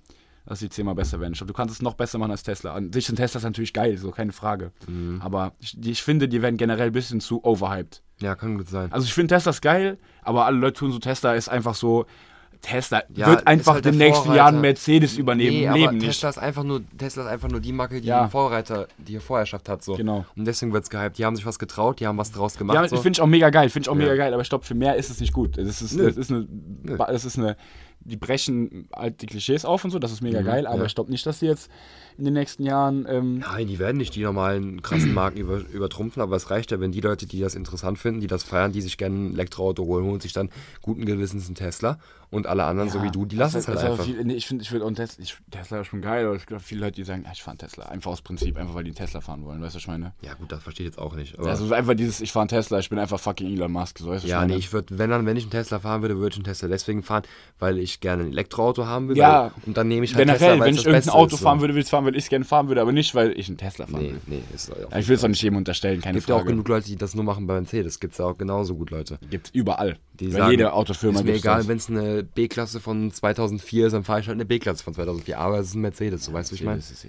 dass 0.44 0.58
die 0.58 0.68
zehnmal 0.68 0.94
besser 0.94 1.20
werden. 1.20 1.32
Ich 1.32 1.38
glaube, 1.38 1.54
du 1.54 1.56
kannst 1.56 1.74
es 1.74 1.80
noch 1.80 1.94
besser 1.94 2.18
machen 2.18 2.32
als 2.32 2.42
Tesla. 2.42 2.74
An 2.74 2.92
sich 2.92 3.06
sind 3.06 3.16
Teslas 3.16 3.44
natürlich 3.44 3.72
geil, 3.72 3.96
so 3.96 4.10
keine 4.10 4.32
Frage. 4.32 4.72
Mhm. 4.86 5.22
Aber 5.22 5.54
ich, 5.58 5.78
ich 5.82 6.02
finde, 6.02 6.28
die 6.28 6.42
werden 6.42 6.58
generell 6.58 6.88
ein 6.88 6.92
bisschen 6.92 7.20
zu 7.20 7.42
overhyped. 7.42 8.02
ja, 8.20 8.34
kann 8.34 8.58
gut 8.58 8.68
sein. 8.68 8.92
Also 8.92 9.06
ich 9.06 9.14
finde 9.14 9.34
Teslas 9.34 9.62
geil, 9.62 9.96
aber 10.20 10.44
alle 10.44 10.58
Leute 10.58 10.80
tun 10.80 10.92
so, 10.92 10.98
Tesla 10.98 11.32
ist 11.32 11.48
einfach 11.48 11.74
so, 11.74 12.04
Tesla 12.62 13.02
Ja, 13.14 13.26
wird 13.26 13.40
ist 13.40 13.46
einfach 13.48 13.74
halt 13.74 13.86
in 13.86 13.92
den 13.92 13.98
nächsten. 14.08 14.34
Jahren 14.34 14.60
Mercedes 14.60 15.18
übernehmen. 15.18 15.72
nee, 15.72 15.80
Leben 15.82 15.98
nicht. 15.98 16.06
Tesla 16.06 16.28
ist 16.30 16.38
einfach 16.38 16.62
nur 16.62 16.80
Tesla 16.96 17.24
ist 17.24 17.28
einfach 17.28 17.48
nur 17.50 17.60
die 17.60 17.72
Marke, 17.72 18.00
die 18.00 18.06
Ja. 18.08 18.28
Vorreiter, 18.28 18.86
die 18.98 19.18
Vorherrschaft 19.18 19.68
hat 19.68 19.82
so. 19.82 19.94
Genau. 19.96 20.24
Und 20.36 20.44
deswegen 20.46 20.72
wird's 20.72 20.88
gehypt. 20.88 21.18
Die 21.18 21.24
haben 21.24 21.34
sich 21.36 21.44
was 21.44 21.58
getraut, 21.58 21.98
die 22.00 22.06
haben 22.06 22.16
was 22.18 22.30
draus 22.32 22.56
gemacht. 22.56 22.76
Ja, 22.76 22.88
so. 22.88 22.96
finde 22.98 23.16
ich 23.16 23.20
auch 23.20 23.26
mega 23.26 23.50
geil, 23.50 23.68
finde 23.68 23.86
ich 23.86 23.90
auch 23.90 23.94
Ja. 23.96 24.02
mega 24.04 24.14
geil, 24.14 24.32
aber 24.32 24.42
ich 24.42 24.48
glaube, 24.48 24.64
für 24.64 24.74
mehr 24.74 24.94
ist 24.96 25.10
es 25.10 25.20
nicht 25.20 25.32
gut. 25.32 25.58
Das 25.58 25.82
ist, 25.82 25.98
das 25.98 26.16
ist 26.16 26.30
eine, 26.30 26.46
das 27.08 27.24
ist 27.24 27.36
eine, 27.38 27.56
die 28.04 28.16
brechen 28.16 28.88
halt 28.94 29.20
die 29.22 29.26
Klischees 29.26 29.64
auf 29.64 29.84
und 29.84 29.90
so, 29.90 29.98
das 29.98 30.12
ist 30.12 30.22
mega 30.22 30.40
Mhm, 30.40 30.44
geil, 30.46 30.66
aber 30.66 30.84
ich 30.86 30.94
glaube 30.94 31.10
nicht, 31.10 31.26
dass 31.26 31.40
die 31.40 31.46
jetzt 31.46 31.70
in 32.18 32.24
den 32.24 32.34
nächsten 32.34 32.64
Jahren, 32.64 33.06
ähm, 33.08 33.38
Nein, 33.38 33.66
die 33.66 33.78
werden 33.78 33.96
nicht 33.96 34.14
die 34.14 34.22
normalen 34.22 34.82
krassen 34.82 35.14
Marken 35.14 35.38
über, 35.38 35.58
übertrumpfen, 35.72 36.22
aber 36.22 36.36
es 36.36 36.50
reicht 36.50 36.70
ja, 36.70 36.80
wenn 36.80 36.92
die 36.92 37.00
Leute, 37.00 37.26
die 37.26 37.40
das 37.40 37.54
interessant 37.54 37.98
finden, 37.98 38.20
die 38.20 38.26
das 38.26 38.42
feiern, 38.42 38.72
die 38.72 38.80
sich 38.80 38.98
gerne 38.98 39.14
ein 39.14 39.34
Elektroauto 39.34 39.84
holen, 39.84 40.04
holen 40.04 40.20
sich 40.20 40.32
dann 40.32 40.50
guten 40.80 41.04
Gewissens 41.04 41.46
einen 41.46 41.54
Tesla 41.54 41.98
und 42.32 42.46
alle 42.46 42.64
anderen, 42.64 42.88
so 42.88 43.02
wie 43.02 43.10
du, 43.10 43.26
die 43.26 43.36
lassen 43.36 43.58
es 43.58 43.68
halt 43.68 43.78
aber 43.78 43.90
einfach. 43.90 44.04
Viel, 44.06 44.24
nee, 44.24 44.32
ich 44.32 44.46
finde, 44.46 44.62
ich 44.62 44.72
will 44.72 44.80
auch 44.80 44.86
einen 44.86 44.96
Tesla, 44.96 45.22
ich, 45.22 45.36
Tesla 45.50 45.82
ist 45.82 45.88
schon 45.88 46.00
geil, 46.00 46.24
aber 46.24 46.34
ich 46.34 46.46
glaube, 46.46 46.62
viele 46.62 46.80
Leute, 46.80 46.94
die 46.94 47.04
sagen, 47.04 47.24
ja, 47.26 47.32
ich 47.32 47.42
fahre 47.42 47.52
einen 47.52 47.58
Tesla, 47.58 47.84
einfach 47.86 48.10
aus 48.10 48.22
Prinzip, 48.22 48.56
einfach 48.56 48.74
weil 48.74 48.84
die 48.84 48.90
einen 48.90 48.96
Tesla 48.96 49.20
fahren 49.20 49.44
wollen, 49.44 49.60
weißt 49.60 49.74
du, 49.74 49.76
was 49.76 49.82
ich 49.82 49.88
meine? 49.88 50.12
Ja 50.22 50.32
gut, 50.32 50.50
das 50.50 50.62
verstehe 50.62 50.86
ich 50.86 50.92
jetzt 50.92 50.98
auch 50.98 51.14
nicht. 51.14 51.38
Also 51.38 51.72
einfach 51.74 51.92
dieses, 51.92 52.22
ich 52.22 52.32
fahre 52.32 52.44
einen 52.44 52.48
Tesla, 52.48 52.78
ich 52.78 52.88
bin 52.88 52.98
einfach 52.98 53.20
fucking 53.20 53.52
Elon 53.52 53.70
Musk, 53.70 53.98
so, 53.98 54.08
weißt 54.08 54.24
du, 54.24 54.28
ja, 54.28 54.38
meine? 54.38 54.54
nee, 54.54 54.58
ich 54.58 54.72
würde, 54.72 54.98
wenn 54.98 55.10
dann, 55.10 55.26
wenn 55.26 55.36
ich 55.36 55.44
einen 55.44 55.50
Tesla 55.50 55.78
fahren 55.78 56.00
würde, 56.00 56.16
würde 56.16 56.32
ich 56.32 56.36
einen 56.36 56.44
Tesla 56.44 56.68
deswegen 56.68 57.02
fahren, 57.02 57.24
weil 57.58 57.76
ich 57.76 58.00
gerne 58.00 58.22
ein 58.22 58.32
Elektroauto 58.32 58.86
haben 58.86 59.10
will. 59.10 59.18
Ja, 59.18 59.42
weil, 59.42 59.52
und 59.66 59.76
dann 59.76 59.88
nehme 59.88 60.06
ich 60.06 60.14
halt 60.14 60.26
Generell, 60.26 60.52
Tesla, 60.52 60.64
wenn 60.64 60.74
ich 60.74 60.86
irgendein 60.86 61.10
Auto 61.10 61.34
ist, 61.34 61.42
fahren 61.42 61.60
würde, 61.60 61.74
will 61.74 61.82
ich 61.82 61.88
fahren, 61.88 62.01
weil 62.04 62.16
ich 62.16 62.24
es 62.24 62.28
gerne 62.30 62.44
fahren 62.44 62.68
würde, 62.68 62.80
aber 62.80 62.92
nicht, 62.92 63.14
weil 63.14 63.38
ich 63.38 63.48
einen 63.48 63.56
Tesla 63.58 63.86
fahren 63.86 64.02
Nee, 64.02 64.10
will. 64.12 64.20
nee, 64.26 64.42
ist 64.54 64.70
auf 64.70 64.78
Ja, 64.90 64.98
ich 64.98 65.08
will 65.08 65.16
es 65.16 65.24
auch 65.24 65.28
nicht 65.28 65.42
jedem 65.42 65.56
unterstellen, 65.56 66.00
keine 66.00 66.18
gibt 66.18 66.28
ja 66.28 66.34
auch 66.34 66.40
Frage. 66.40 66.52
genug 66.52 66.68
Leute, 66.68 66.86
die 66.88 66.96
das 66.96 67.14
nur 67.14 67.24
machen 67.24 67.46
bei 67.46 67.54
Mercedes. 67.60 68.00
Gibt 68.00 68.12
es 68.12 68.18
ja 68.18 68.24
auch 68.26 68.36
genauso 68.38 68.74
gut 68.76 68.90
Leute. 68.90 69.18
Gibt's 69.30 69.50
überall. 69.52 69.96
Die 70.20 70.26
Bei 70.28 70.38
sagen, 70.38 70.50
jeder 70.50 70.74
Autofirma 70.74 71.20
Ist 71.20 71.24
mir 71.24 71.34
egal, 71.34 71.66
wenn 71.68 71.78
es 71.78 71.88
eine 71.88 72.22
B-Klasse 72.22 72.80
von 72.80 73.10
2004 73.10 73.86
ist, 73.86 73.92
dann 73.92 74.04
fahre 74.04 74.20
ich 74.20 74.26
halt 74.28 74.36
eine 74.36 74.44
B-Klasse 74.44 74.84
von 74.84 74.94
2004. 74.94 75.38
Aber 75.38 75.58
es 75.58 75.68
ist 75.68 75.74
ein 75.74 75.80
Mercedes, 75.80 76.24
so 76.24 76.32
weißt 76.32 76.50
du, 76.50 76.54
wie 76.54 76.58
ich 76.60 76.64
meine? 76.64 76.78
Jetzt- 76.78 77.06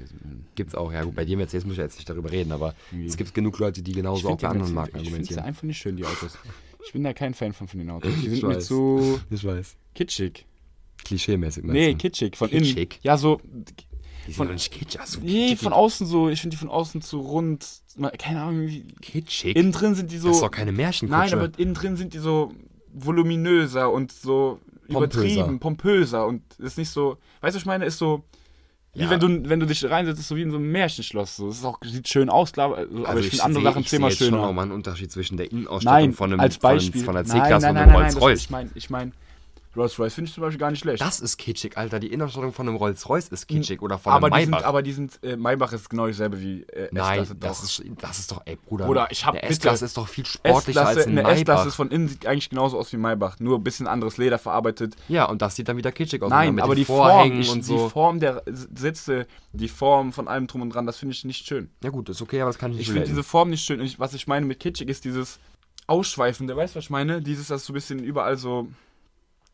Gibt's 0.56 0.74
auch, 0.76 0.92
ja 0.94 1.04
gut, 1.04 1.16
bei 1.16 1.26
dir 1.26 1.36
Mercedes 1.38 1.66
muss 1.66 1.74
ich 1.74 1.80
jetzt 1.80 1.96
nicht 1.98 2.10
darüber 2.10 2.32
reden, 2.32 2.52
aber 2.52 2.74
Irgendwie. 2.92 3.08
es 3.10 3.18
gibt 3.18 3.34
genug 3.34 3.60
Leute, 3.60 3.82
die 3.82 3.92
genauso 3.92 4.28
auch 4.30 4.32
bei 4.34 4.38
die 4.38 4.46
anderen 4.46 4.74
Mercedes- 4.74 4.76
Marken 4.76 4.98
Ich 4.98 5.04
finde 5.04 5.10
argumentieren. 5.18 5.44
einfach 5.46 5.64
nicht 5.64 5.78
schön, 5.78 5.98
die 5.98 6.06
Autos. 6.06 6.38
Ich 6.86 6.94
bin 6.94 7.04
da 7.04 7.14
kein 7.14 7.34
Fan 7.34 7.54
von, 7.54 7.68
von 7.68 7.80
den 7.80 7.90
Autos. 7.90 8.12
Die 8.22 8.28
Ich 8.34 8.40
sind 8.40 8.48
mir 8.50 8.60
zu 8.60 9.20
Ich 9.30 9.44
weiß. 9.44 9.76
kitschig. 9.96 10.46
Klischee-mäßig 11.06 11.66
Nee, 11.66 11.96
kitschig. 11.96 12.38
Von 12.38 12.50
innen. 12.50 12.64
Kitschig? 12.64 13.00
Ja, 13.04 13.18
so. 13.18 13.42
Die 14.26 14.32
sind 14.32 14.36
von- 14.36 14.48
doch 14.48 14.54
nicht 14.54 14.72
kitschig. 14.72 15.00
Ach 15.02 15.08
so, 15.08 15.20
Nee, 15.20 15.50
kitschig. 15.50 15.60
von 15.60 15.74
außen 15.74 16.08
so. 16.08 16.30
Ich 16.30 16.42
finde 16.42 16.56
die 16.56 16.60
von 16.60 16.70
außen 16.70 17.02
zu 17.02 17.20
rund. 17.20 17.66
Keine 18.18 18.42
Ahnung. 18.42 18.68
Wie, 18.68 18.84
Kitschig? 19.02 19.56
innen 19.56 19.72
drin 19.72 19.94
sind 19.96 20.12
die 20.12 20.18
so. 20.18 20.30
das 20.30 20.38
ist 20.38 20.44
doch 20.44 20.52
keine 20.52 20.72
Märchenkutsche. 20.72 21.20
Nein, 21.20 21.34
aber 21.34 21.60
innen 21.60 21.74
drin 21.74 21.96
sind 21.96 22.14
die 22.14 22.20
so 22.20 22.52
voluminöser 23.08 23.92
und 23.92 24.12
so 24.12 24.60
Pompöser. 24.88 24.98
übertrieben, 24.98 25.60
pompöser 25.60 26.26
und 26.28 26.42
ist 26.60 26.78
nicht 26.78 26.90
so, 26.90 27.18
weißt 27.42 27.54
du, 27.54 27.56
was 27.56 27.56
ich 27.58 27.66
meine, 27.66 27.86
ist 27.86 27.98
so, 27.98 28.24
wie 28.94 29.02
Ja. 29.04 29.10
wenn 29.10 29.20
du, 29.20 29.50
wenn 29.50 29.60
du 29.60 29.66
dich 29.66 29.84
reinsetzt, 29.90 30.20
ist 30.20 30.28
so 30.28 30.36
wie 30.36 30.44
in 30.44 30.52
so 30.52 30.58
einem 30.58 30.72
Märchenschloss. 30.72 31.36
So. 31.38 31.48
Das 31.48 31.58
ist 31.58 31.66
auch, 31.66 31.80
sieht 31.84 32.08
schön 32.08 32.30
aus, 32.30 32.52
klar, 32.52 32.66
aber 32.78 32.78
Also 33.08 33.20
ich 33.22 33.30
finde 33.30 33.44
andere 33.46 33.62
sehe- 33.64 33.70
Sachen 33.72 33.82
ich 33.82 33.90
sehe 33.90 33.98
zehnmal 33.98 34.10
jetzt 34.12 34.20
schon 34.20 34.28
schöner. 34.30 34.44
auch 34.48 34.54
mal 34.54 34.62
einen 34.64 34.72
Unterschied 34.72 35.12
zwischen 35.12 35.38
der 35.38 35.52
Innenausstattung 35.52 36.02
Nein, 36.10 36.14
von 36.14 36.32
einem 36.32 36.40
als 36.40 36.58
Beispiel. 36.60 37.02
von, 37.04 37.06
von 37.14 37.18
einer 37.18 37.26
C-Klasse 37.26 37.70
und 37.70 37.78
einem 37.78 37.96
Rolls-Royce. 37.96 38.42
Ich 38.44 38.50
meine, 38.52 38.70
ich 38.76 38.90
meine, 38.92 39.12
Rolls-Royce 39.76 40.14
finde 40.14 40.28
ich 40.30 40.34
zum 40.36 40.42
Beispiel 40.42 40.60
gar 40.60 40.70
nicht 40.72 40.80
schlecht. 40.82 41.02
Das 41.02 41.20
ist 41.20 41.38
kitschig, 41.38 41.78
Alter. 41.78 42.00
Die 42.00 42.08
Innenausstattung 42.08 42.54
von 42.54 42.68
einem 42.68 42.78
Rolls-Royce 42.78 43.30
ist 43.30 43.48
kitschig 43.48 43.82
oder 43.82 43.98
von 43.98 44.14
aber, 44.14 44.28
einem 44.28 44.36
die 44.36 44.42
sind, 44.44 44.52
Maybach. 44.52 44.66
aber 44.68 44.82
die 44.84 44.92
sind, 44.94 45.20
äh, 45.24 45.36
Maybach 45.36 45.74
ist 45.74 45.90
genau 45.90 46.08
dasselbe 46.08 46.40
wie 46.42 46.62
äh, 46.64 46.90
Nein, 46.92 47.20
S-Klasse. 47.22 47.36
das 47.36 47.64
ist, 47.64 47.84
das 48.00 48.20
ist 48.20 48.32
doch, 48.32 48.42
ey 48.46 48.56
Bruder. 48.56 48.86
Bruder, 48.86 49.08
ich 49.10 49.26
hab 49.26 49.34
bitte- 49.34 49.48
S-Klasse 49.48 49.86
ist 49.86 49.98
doch 49.98 50.08
viel 50.08 50.26
sportlicher 50.26 50.82
als 50.86 50.98
S-Klasse, 50.98 51.10
ein 51.10 51.18
eine 51.18 51.30
S-Klasse 51.32 51.40
Maybach. 51.62 51.66
ist 51.68 51.76
von 51.76 51.90
innen 51.92 52.08
sieht 52.08 52.26
eigentlich 52.28 52.50
genauso 52.50 52.78
aus 52.78 52.94
wie 52.94 52.98
Maybach, 52.98 53.40
nur 53.40 53.58
ein 53.58 53.64
bisschen 53.64 53.88
anderes 53.88 54.18
Leder 54.18 54.38
verarbeitet. 54.40 54.96
Ja, 55.08 55.26
und 55.26 55.42
das 55.42 55.56
sieht 55.56 55.68
dann 55.68 55.78
wieder 55.78 55.92
kitschig 55.92 56.22
aus. 56.22 56.30
Nein, 56.30 56.56
mit 56.56 56.64
aber 56.64 56.76
die 56.76 56.86
Form, 56.86 57.32
ich, 57.40 57.50
und 57.50 57.66
so. 57.66 57.86
die 57.86 57.90
Form 57.90 58.20
der 58.20 58.44
Sitze, 58.46 59.26
die 59.54 59.68
Form 59.70 60.14
von 60.14 60.28
allem 60.28 60.48
drum 60.48 60.62
und 60.62 60.70
dran, 60.74 60.86
das 60.86 60.98
finde 60.98 61.14
ich 61.16 61.26
nicht 61.26 61.46
schön. 61.48 61.70
ja 61.84 61.90
gut, 61.90 62.10
ist 62.10 62.22
okay, 62.22 62.42
aber 62.42 62.50
das 62.50 62.58
kann 62.60 62.72
ich 62.72 62.78
nicht 62.78 62.88
Ich 62.88 62.94
finde 62.94 63.08
diese 63.08 63.24
Form 63.24 63.50
nicht 63.50 63.66
schön. 63.66 63.82
Ich, 63.82 64.00
was 64.00 64.14
ich 64.14 64.28
meine 64.28 64.46
mit 64.46 64.60
kitschig 64.60 64.88
ist 64.88 65.04
dieses 65.06 65.40
Ausschweifende, 65.88 66.56
weißt 66.56 66.76
du, 66.76 66.78
was 66.78 66.86
ich 66.86 66.90
meine? 66.90 67.22
Dieses, 67.22 67.48
das 67.48 67.66
so 67.66 67.74
ein 67.74 67.76
bisschen 67.76 68.00
überall 68.00 68.38
so, 68.38 68.68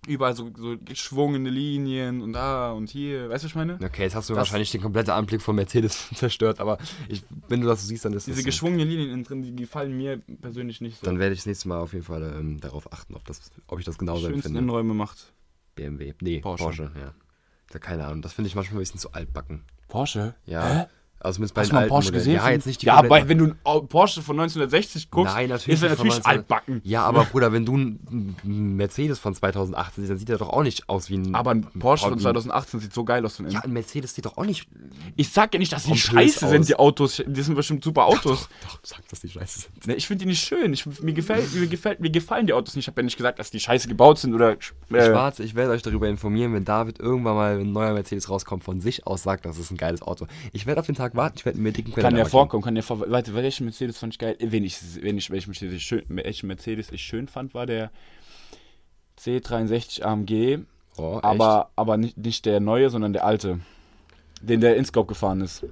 überall 0.08 0.36
so, 0.36 0.50
so 0.56 0.76
geschwungene 0.84 1.50
Linien 1.50 2.22
und 2.22 2.34
da 2.34 2.72
und 2.72 2.90
hier, 2.90 3.30
weißt 3.30 3.44
du, 3.44 3.46
was 3.46 3.52
ich 3.52 3.56
meine? 3.56 3.74
Okay, 3.84 4.04
jetzt 4.04 4.16
hast 4.16 4.30
du 4.30 4.34
Das- 4.34 4.40
wahrscheinlich 4.40 4.72
den 4.72 4.82
kompletten 4.82 5.12
Anblick 5.14 5.42
von 5.42 5.56
Mercedes 5.56 6.10
zerstört, 6.16 6.60
aber 6.60 6.78
ich, 7.10 7.24
wenn 7.48 7.62
du 7.62 7.68
das 7.68 7.82
so 7.82 7.88
siehst, 7.88 8.06
dann 8.06 8.14
ist 8.14 8.28
Diese 8.28 8.38
das 8.38 8.46
geschwungenen 8.46 8.88
Linien 8.88 9.10
innen 9.12 9.24
drin, 9.24 9.42
die 9.44 9.56
gefallen 9.56 9.96
mir 9.98 10.18
persönlich 10.42 10.82
nicht 10.82 11.00
so. 11.00 11.06
Dann 11.06 11.20
werde 11.20 11.34
ich 11.34 11.40
das 11.40 11.46
nächste 11.48 11.68
Mal 11.68 11.80
auf 11.80 11.94
jeden 11.94 12.06
Fall 12.06 12.24
ähm, 12.40 12.60
darauf 12.60 12.92
achten, 12.94 13.16
ob, 13.16 13.26
das, 13.26 13.52
ob 13.68 13.80
ich 13.80 13.86
das 13.86 13.98
genauso 13.98 14.22
Schönsten 14.22 14.36
empfinde. 14.38 14.60
Innenräume 14.60 14.94
macht. 14.94 15.34
BMW. 15.76 16.14
Nee, 16.22 16.40
Porsche. 16.40 16.64
Porsche, 16.64 16.92
ja. 17.00 17.14
Keine 17.80 18.06
Ahnung. 18.06 18.22
Das 18.22 18.34
finde 18.34 18.48
ich 18.48 18.56
manchmal 18.56 18.78
ein 18.78 18.80
bisschen 18.80 19.00
zu 19.00 19.12
altbacken. 19.14 19.64
Porsche? 19.90 20.34
Ja. 20.46 20.88
Also 21.22 21.42
bei 21.42 21.62
Hast 21.62 21.72
du 21.72 21.76
mal 21.76 21.82
einen 21.82 21.90
Porsche 21.90 22.08
Modellen. 22.08 22.26
gesehen? 22.26 22.34
Ja, 22.36 22.50
jetzt 22.50 22.66
nicht 22.66 22.82
die 22.82 22.86
Ja, 22.86 22.96
aber 22.96 23.28
wenn 23.28 23.38
du 23.38 23.54
einen 23.66 23.88
Porsche 23.90 24.22
von 24.22 24.40
1960 24.40 25.12
guckst, 25.12 25.34
Nein, 25.36 25.50
natürlich 25.50 25.74
ist 25.76 25.84
er 25.84 25.90
natürlich 25.90 26.14
19 26.14 26.32
altbacken. 26.32 26.82
Ja, 26.86 27.04
aber 27.04 27.26
Bruder, 27.26 27.52
wenn 27.52 27.66
du 27.66 27.74
einen 27.76 28.76
Mercedes 28.78 29.20
von 29.20 29.36
2018 29.36 30.04
siehst, 30.04 30.12
dann 30.12 30.18
sieht 30.18 30.30
er 30.30 30.38
doch 30.38 30.50
auch 30.50 30.64
nicht 30.64 30.88
aus 30.88 31.10
wie 31.10 31.18
ein. 31.18 31.36
Aber 31.36 31.52
ein 31.52 31.64
Porsche 31.78 32.06
von 32.08 32.18
wie- 32.18 32.22
2018 32.24 32.80
sieht 32.80 32.94
so 32.94 33.04
geil 33.04 33.26
aus 33.26 33.36
von. 33.36 33.50
Ja, 33.50 33.60
ein 33.62 33.74
Mercedes 33.74 34.16
sieht 34.16 34.26
doch 34.26 34.38
auch 34.38 34.46
nicht. 34.46 34.68
Ich 35.18 35.30
sag 35.30 35.54
ja 35.54 35.60
nicht, 35.60 35.74
dass 35.74 35.84
die 35.84 35.98
scheiße 35.98 36.46
aus. 36.46 36.52
sind, 36.52 36.70
die 36.70 36.76
Autos. 36.76 37.22
Die 37.26 37.42
sind 37.42 37.56
bestimmt 37.56 37.84
super 37.84 38.06
Autos. 38.06 38.48
Doch, 38.64 38.80
sag, 38.84 39.08
dass 39.10 39.20
die 39.20 39.30
scheiße 39.30 39.60
sind. 39.62 39.88
Ne, 39.88 39.96
ich 39.96 40.08
finde 40.08 40.24
die 40.24 40.30
nicht 40.30 40.42
schön. 40.46 40.72
Ich, 40.72 40.86
mir, 41.02 41.14
gefällt, 41.14 41.54
mir, 41.54 41.68
gefällt, 41.68 42.00
mir 42.00 42.12
gefallen 42.12 42.48
die 42.48 42.54
Autos 42.54 42.76
nicht. 42.76 42.86
Ich 42.86 42.88
habe 42.88 43.02
ja 43.02 43.06
nicht 43.06 43.18
gesagt, 43.18 43.40
dass 43.40 43.52
die 43.52 43.60
scheiße 43.60 43.88
gebaut 43.90 44.20
sind 44.20 44.34
oder. 44.34 44.52
Äh, 44.54 44.58
Schwarz, 44.90 45.40
ich 45.40 45.54
werde 45.56 45.72
euch 45.74 45.82
darüber 45.82 46.08
informieren, 46.08 46.54
wenn 46.54 46.64
David 46.64 47.00
irgendwann 47.00 47.36
mal 47.36 47.60
ein 47.60 47.72
neuer 47.74 47.94
Mercedes 47.94 48.30
rauskommt, 48.30 48.64
von 48.64 48.80
sich 48.80 49.06
aus 49.06 49.24
sagt, 49.24 49.46
das 49.46 49.58
ist 49.58 49.70
ein 49.72 49.78
geiles 49.78 50.02
Auto. 50.02 50.28
Ich 50.54 50.66
werde 50.66 50.80
auf 50.80 50.86
den 50.86 50.96
Tag 50.96 51.09
warten, 51.16 51.38
ich 51.38 51.46
werde 51.46 51.60
mir 51.60 51.72
dicken 51.72 51.94
kann 51.94 52.16
ja 52.16 52.26
vorkommen, 52.26 52.64
kann 52.64 52.76
ja 52.76 52.82
vor. 52.82 53.00
Warte, 53.10 53.34
welchen 53.36 53.66
Mercedes 53.66 53.98
fand 53.98 54.14
ich 54.14 54.20
geil? 54.20 54.36
Wen 54.40 54.64
ich, 54.64 54.78
wen 55.02 55.18
ich, 55.18 55.30
welchen 55.32 55.50
Mercedes 55.52 55.74
ich 55.76 55.84
schön, 55.84 56.04
welchen 56.08 56.48
Mercedes 56.48 56.92
ich 56.92 57.02
schön 57.02 57.28
fand, 57.28 57.54
war 57.54 57.66
der 57.66 57.92
C63 59.20 60.04
AMG. 60.04 60.60
Oh, 60.98 61.20
aber 61.22 61.72
aber 61.76 61.98
nicht, 61.98 62.18
nicht 62.18 62.46
der 62.46 62.60
neue, 62.60 62.90
sondern 62.90 63.14
der 63.14 63.26
alte. 63.26 63.60
Den 64.42 64.62
der 64.62 64.76
Inscope 64.78 65.08
gefahren 65.08 65.42
ist. 65.42 65.66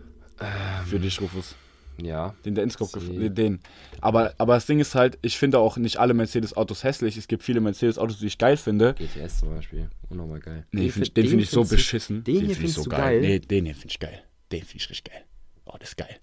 Für 0.85 0.99
dich, 0.99 1.19
Rufus. 1.21 1.55
Ja. 2.01 2.35
Den 2.45 2.53
der 2.53 2.63
Inscope 2.63 2.99
Den. 3.29 3.59
Aber, 4.01 4.33
aber 4.37 4.53
das 4.55 4.65
Ding 4.67 4.79
ist 4.79 4.93
halt, 4.93 5.17
ich 5.23 5.37
finde 5.37 5.57
auch 5.59 5.77
nicht 5.77 5.97
alle 5.97 6.13
Mercedes-Autos 6.13 6.83
hässlich. 6.83 7.17
Es 7.17 7.27
gibt 7.27 7.41
viele 7.43 7.59
Mercedes-Autos, 7.59 8.19
die 8.19 8.27
ich 8.27 8.37
geil 8.37 8.55
finde. 8.55 8.93
GTS 8.93 9.39
zum 9.39 9.49
Beispiel. 9.55 9.89
Unnormal 10.09 10.39
geil. 10.39 10.67
Nee, 10.71 10.81
Den 10.83 10.91
find, 10.91 11.05
find- 11.07 11.17
den 11.17 11.27
finde 11.27 11.43
ich 11.43 11.49
so 11.49 11.63
beschissen. 11.63 12.23
Den 12.23 12.45
hier 12.45 12.55
find 12.55 12.69
ich 12.69 12.75
so 12.75 12.83
du 12.83 12.89
geil? 12.89 13.21
Nee, 13.21 13.39
den 13.39 13.65
hier 13.65 13.73
finde 13.73 13.87
ich 13.89 13.99
geil. 13.99 14.21
Den 14.51 14.61
finde 14.61 14.77
ich 14.83 14.89
richtig 14.89 15.11
geil. 15.11 15.23
Oh, 15.65 15.75
das 15.79 15.89
ist 15.89 15.97
geil. 15.97 16.15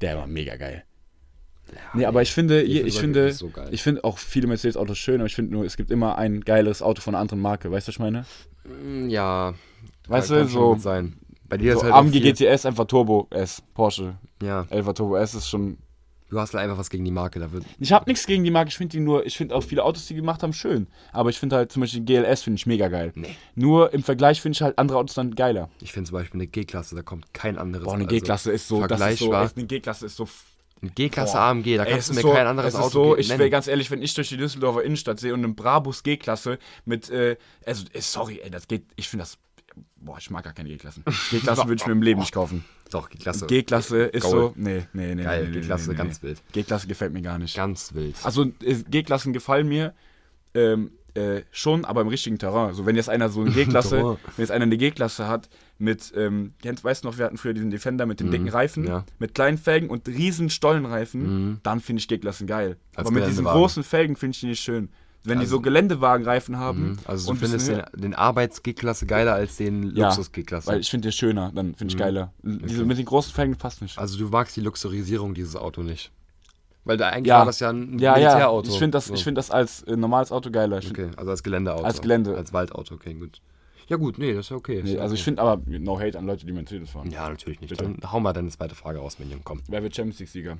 Der 0.00 0.16
war 0.16 0.26
mega 0.26 0.56
geil. 0.56 0.84
nee, 1.94 2.04
aber 2.04 2.22
ich 2.22 2.32
finde, 2.32 2.62
ich, 2.62 2.80
ich 2.84 2.98
finde, 2.98 3.32
so 3.32 3.50
ich 3.70 3.82
finde 3.82 4.02
auch 4.04 4.18
viele 4.18 4.46
Mercedes-Autos 4.48 4.98
schön, 4.98 5.16
aber 5.20 5.26
ich 5.26 5.34
finde 5.34 5.52
nur, 5.52 5.64
es 5.64 5.76
gibt 5.76 5.90
immer 5.90 6.16
ein 6.18 6.40
geileres 6.40 6.82
Auto 6.82 7.00
von 7.00 7.14
einer 7.14 7.20
anderen 7.22 7.40
Marke. 7.40 7.70
Weißt 7.70 7.86
du, 7.86 7.90
was 7.90 7.94
ich 7.96 8.00
meine? 8.00 8.24
Mm, 8.64 9.08
Ja. 9.08 9.54
Weißt 10.08 10.30
du, 10.30 10.46
so- 10.46 10.76
sein. 10.76 11.16
Bei 11.48 11.56
dir 11.58 11.72
ist 11.72 11.80
So, 11.80 11.84
halt 11.84 11.94
auch 11.94 11.98
AMG 11.98 12.20
GTS 12.20 12.64
einfach 12.66 12.84
Turbo 12.86 13.26
S, 13.30 13.60
Porsche. 13.74 14.16
Ja, 14.40 14.62
11er 14.70 14.94
Turbo 14.94 15.16
S 15.16 15.34
ist 15.34 15.48
schon. 15.48 15.78
Du 16.30 16.40
hast 16.40 16.54
halt 16.54 16.64
einfach 16.64 16.78
was 16.78 16.88
gegen 16.88 17.04
die 17.04 17.10
Marke. 17.10 17.38
Da 17.38 17.52
wird, 17.52 17.64
Ich 17.78 17.92
habe 17.92 18.08
nichts 18.08 18.26
gegen 18.26 18.44
die 18.44 18.50
Marke, 18.50 18.68
ich 18.68 18.76
finde 18.76 18.96
die 18.96 19.00
nur, 19.00 19.26
ich 19.26 19.36
finde 19.36 19.54
auch 19.54 19.62
viele 19.62 19.84
Autos, 19.84 20.06
die 20.06 20.14
die 20.14 20.20
gemacht 20.20 20.42
haben, 20.42 20.52
schön. 20.52 20.86
Aber 21.12 21.28
ich 21.30 21.38
finde 21.38 21.56
halt 21.56 21.72
zum 21.72 21.80
Beispiel 21.80 22.02
GLS 22.02 22.42
finde 22.42 22.56
ich 22.56 22.66
mega 22.66 22.88
geil. 22.88 23.12
Nee. 23.14 23.36
Nur 23.54 23.92
im 23.92 24.02
Vergleich 24.02 24.40
finde 24.40 24.56
ich 24.56 24.62
halt 24.62 24.78
andere 24.78 24.98
Autos 24.98 25.14
dann 25.14 25.34
geiler. 25.34 25.68
ich 25.82 25.92
finde 25.92 26.08
zum 26.08 26.18
Beispiel 26.18 26.40
eine 26.40 26.46
G-Klasse, 26.46 26.94
da 26.94 27.02
kommt 27.02 27.34
kein 27.34 27.58
anderes. 27.58 27.84
Boah, 27.84 27.94
eine 27.94 28.04
also 28.04 28.16
G-Klasse 28.16 28.52
ist 28.52 28.68
so, 28.68 28.86
das 28.86 29.00
ist 29.00 29.18
so, 29.18 29.34
echt, 29.34 29.56
eine 29.56 29.66
G-Klasse 29.66 30.06
ist 30.06 30.16
so 30.16 30.28
Eine 30.80 30.90
G-Klasse. 30.92 31.38
AMG, 31.38 31.76
da 31.76 31.84
kannst 31.84 32.10
du 32.10 32.14
mir 32.14 32.20
so, 32.20 32.32
kein 32.32 32.46
anderes 32.46 32.74
Auto 32.74 32.88
so, 32.88 33.16
ich 33.16 33.28
wäre 33.28 33.50
ganz 33.50 33.66
ehrlich, 33.66 33.90
wenn 33.90 34.00
ich 34.00 34.14
durch 34.14 34.28
die 34.28 34.36
Düsseldorfer 34.36 34.82
Innenstadt 34.82 35.20
sehe 35.20 35.34
und 35.34 35.44
einen 35.44 35.56
Brabus 35.56 36.02
G-Klasse 36.02 36.58
mit, 36.84 37.10
äh, 37.10 37.36
also, 37.66 37.84
äh, 37.92 38.00
sorry, 38.00 38.40
ey, 38.42 38.50
das 38.50 38.68
geht, 38.68 38.84
ich 38.96 39.08
finde 39.08 39.24
das, 39.24 39.38
boah, 40.00 40.16
ich 40.18 40.30
mag 40.30 40.44
gar 40.44 40.52
keine 40.52 40.68
G-Klassen. 40.70 41.04
G-Klassen 41.30 41.64
würde 41.68 41.74
ich 41.80 41.86
mir 41.86 41.92
im 41.92 42.02
Leben 42.02 42.20
nicht 42.20 42.32
kaufen. 42.32 42.64
Doch, 42.90 43.08
G-Klasse. 43.10 43.46
G-Klasse 43.46 44.02
ist 44.04 44.22
Gaul. 44.24 44.30
so, 44.32 44.52
nee, 44.56 44.82
nee, 44.92 45.14
nee. 45.14 45.22
Geil, 45.22 45.44
nee, 45.44 45.48
nee, 45.54 45.60
G-Klasse 45.60 45.90
nee, 45.90 45.96
ganz 45.96 46.22
wild. 46.22 46.42
G-Klasse 46.52 46.86
gefällt 46.86 47.12
mir 47.12 47.22
gar 47.22 47.38
nicht. 47.38 47.54
Ganz 47.56 47.94
wild. 47.94 48.16
Also, 48.24 48.44
äh, 48.62 48.74
G-Klassen 48.88 49.32
gefallen 49.32 49.68
mir, 49.68 49.94
ähm, 50.54 50.90
äh, 51.14 51.42
schon, 51.50 51.84
aber 51.84 52.02
im 52.02 52.08
richtigen 52.08 52.38
Terrain. 52.38 52.72
So, 52.72 52.86
wenn 52.86 52.94
jetzt 52.96 53.08
einer 53.08 53.28
so 53.30 53.40
eine 53.40 53.50
G-Klasse, 53.54 53.96
wenn 54.36 54.42
jetzt 54.42 54.50
einer 54.52 54.64
eine 54.64 54.76
G-Klasse 54.76 55.26
hat 55.28 55.48
mit, 55.78 56.12
ähm, 56.16 56.54
kennst, 56.62 56.84
weißt 56.84 57.02
du 57.04 57.08
noch, 57.08 57.18
wir 57.18 57.24
hatten 57.24 57.36
früher 57.36 57.52
diesen 57.54 57.70
Defender 57.70 58.06
mit 58.06 58.20
den 58.20 58.30
dicken 58.30 58.48
Reifen, 58.48 58.82
Mhm. 58.84 58.88
ja. 58.88 59.04
mit 59.18 59.34
kleinen 59.34 59.58
Felgen 59.58 59.90
und 59.90 60.06
riesen 60.08 60.50
Stollenreifen, 60.50 61.22
Mhm. 61.50 61.60
dann 61.62 61.80
finde 61.80 62.00
ich 62.00 62.08
G-Klassen 62.08 62.46
geil. 62.46 62.76
Als 62.94 63.06
aber 63.08 63.10
mit 63.14 63.26
diesen 63.26 63.44
großen 63.44 63.82
Felgen 63.82 64.14
finde 64.16 64.34
ich 64.34 64.40
die 64.40 64.46
nicht 64.46 64.60
schön. 64.62 64.88
Wenn 65.22 65.38
die 65.38 65.44
Also- 65.44 65.56
so 65.56 65.60
Geländewagenreifen 65.60 66.56
haben 66.56 66.90
Mhm. 66.92 66.98
Also 67.04 67.26
du 67.26 67.32
und 67.32 67.38
findest 67.38 67.68
den, 67.68 67.82
den 67.94 68.14
Arbeits-G-Klasse 68.14 69.04
geiler 69.06 69.34
als 69.34 69.56
den 69.56 69.94
Ja, 69.94 70.08
Luxus-G-Klasse. 70.08 70.66
weil 70.68 70.80
ich 70.80 70.90
finde 70.90 71.08
den 71.08 71.12
schöner, 71.12 71.52
dann 71.54 71.74
finde 71.74 71.92
ich 71.92 71.98
geiler. 71.98 72.32
Diese 72.42 72.84
mit 72.84 72.96
den 72.98 73.04
großen 73.04 73.32
Felgen 73.34 73.56
passt 73.56 73.82
nicht. 73.82 73.96
Mhm. 73.96 74.00
Also 74.02 74.18
du 74.18 74.28
magst 74.28 74.56
die 74.56 74.60
Luxurisierung 74.62 75.34
dieses 75.34 75.56
Auto 75.56 75.82
nicht. 75.82 76.10
Weil 76.84 76.96
da 76.96 77.10
eigentlich 77.10 77.26
Ja. 77.28 77.40
war 77.40 77.44
das 77.46 77.60
ja 77.60 77.68
ein 77.70 77.98
ja, 77.98 78.16
ja, 78.16 78.28
Militärauto. 78.30 78.70
ich 78.70 78.78
finde 78.78 78.92
das, 78.96 79.06
So. 79.06 79.14
ich 79.14 79.22
find 79.22 79.36
das 79.36 79.50
als 79.50 79.82
äh, 79.82 79.94
normales 79.96 80.32
Auto 80.32 80.50
geiler. 80.50 80.78
Ich 80.78 80.90
Okay, 80.90 81.10
also 81.16 81.30
als 81.30 81.42
Geländeauto. 81.42 81.84
Als 81.84 82.00
Gelände. 82.00 82.34
Als 82.34 82.54
Waldauto, 82.54 82.94
okay, 82.94 83.12
gut. 83.12 83.42
Ja 83.88 83.96
gut, 83.96 84.16
nee, 84.18 84.32
das 84.32 84.46
ist 84.46 84.50
ja 84.50 84.56
okay. 84.56 84.80
nee, 84.82 84.94
ja 84.94 85.02
also 85.02 85.14
ich 85.14 85.20
okay. 85.20 85.24
finde 85.24 85.42
aber, 85.42 85.62
no 85.66 86.00
hate 86.00 86.16
an 86.18 86.24
Leute, 86.24 86.46
die 86.46 86.52
Mercedes 86.52 86.90
fahren. 86.90 87.10
Ja, 87.10 87.28
natürlich 87.28 87.60
nicht. 87.60 87.68
Bitte. 87.70 87.82
Dann 87.84 88.10
hau 88.10 88.20
mal 88.20 88.32
deine 88.32 88.48
zweite 88.48 88.74
Frage 88.74 89.00
raus, 89.00 89.18
Minion, 89.18 89.40
komm. 89.44 89.60
Wer 89.68 89.82
wird 89.82 89.94
Champions 89.94 90.20
League-Sieger? 90.20 90.56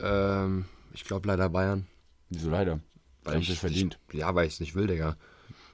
Ähm, 0.00 0.64
ich 0.92 1.04
glaube 1.04 1.28
leider 1.28 1.48
Bayern. 1.48 1.86
Wieso 2.30 2.50
leider? 2.50 2.80
Weil 3.24 3.34
haben 3.34 3.42
ich 3.42 3.48
sich 3.48 3.58
verdient. 3.58 3.98
Ich, 4.10 4.18
ja, 4.18 4.34
weil 4.34 4.46
ich 4.46 4.54
es 4.54 4.60
nicht 4.60 4.74
will, 4.74 4.86
Digga. 4.86 5.16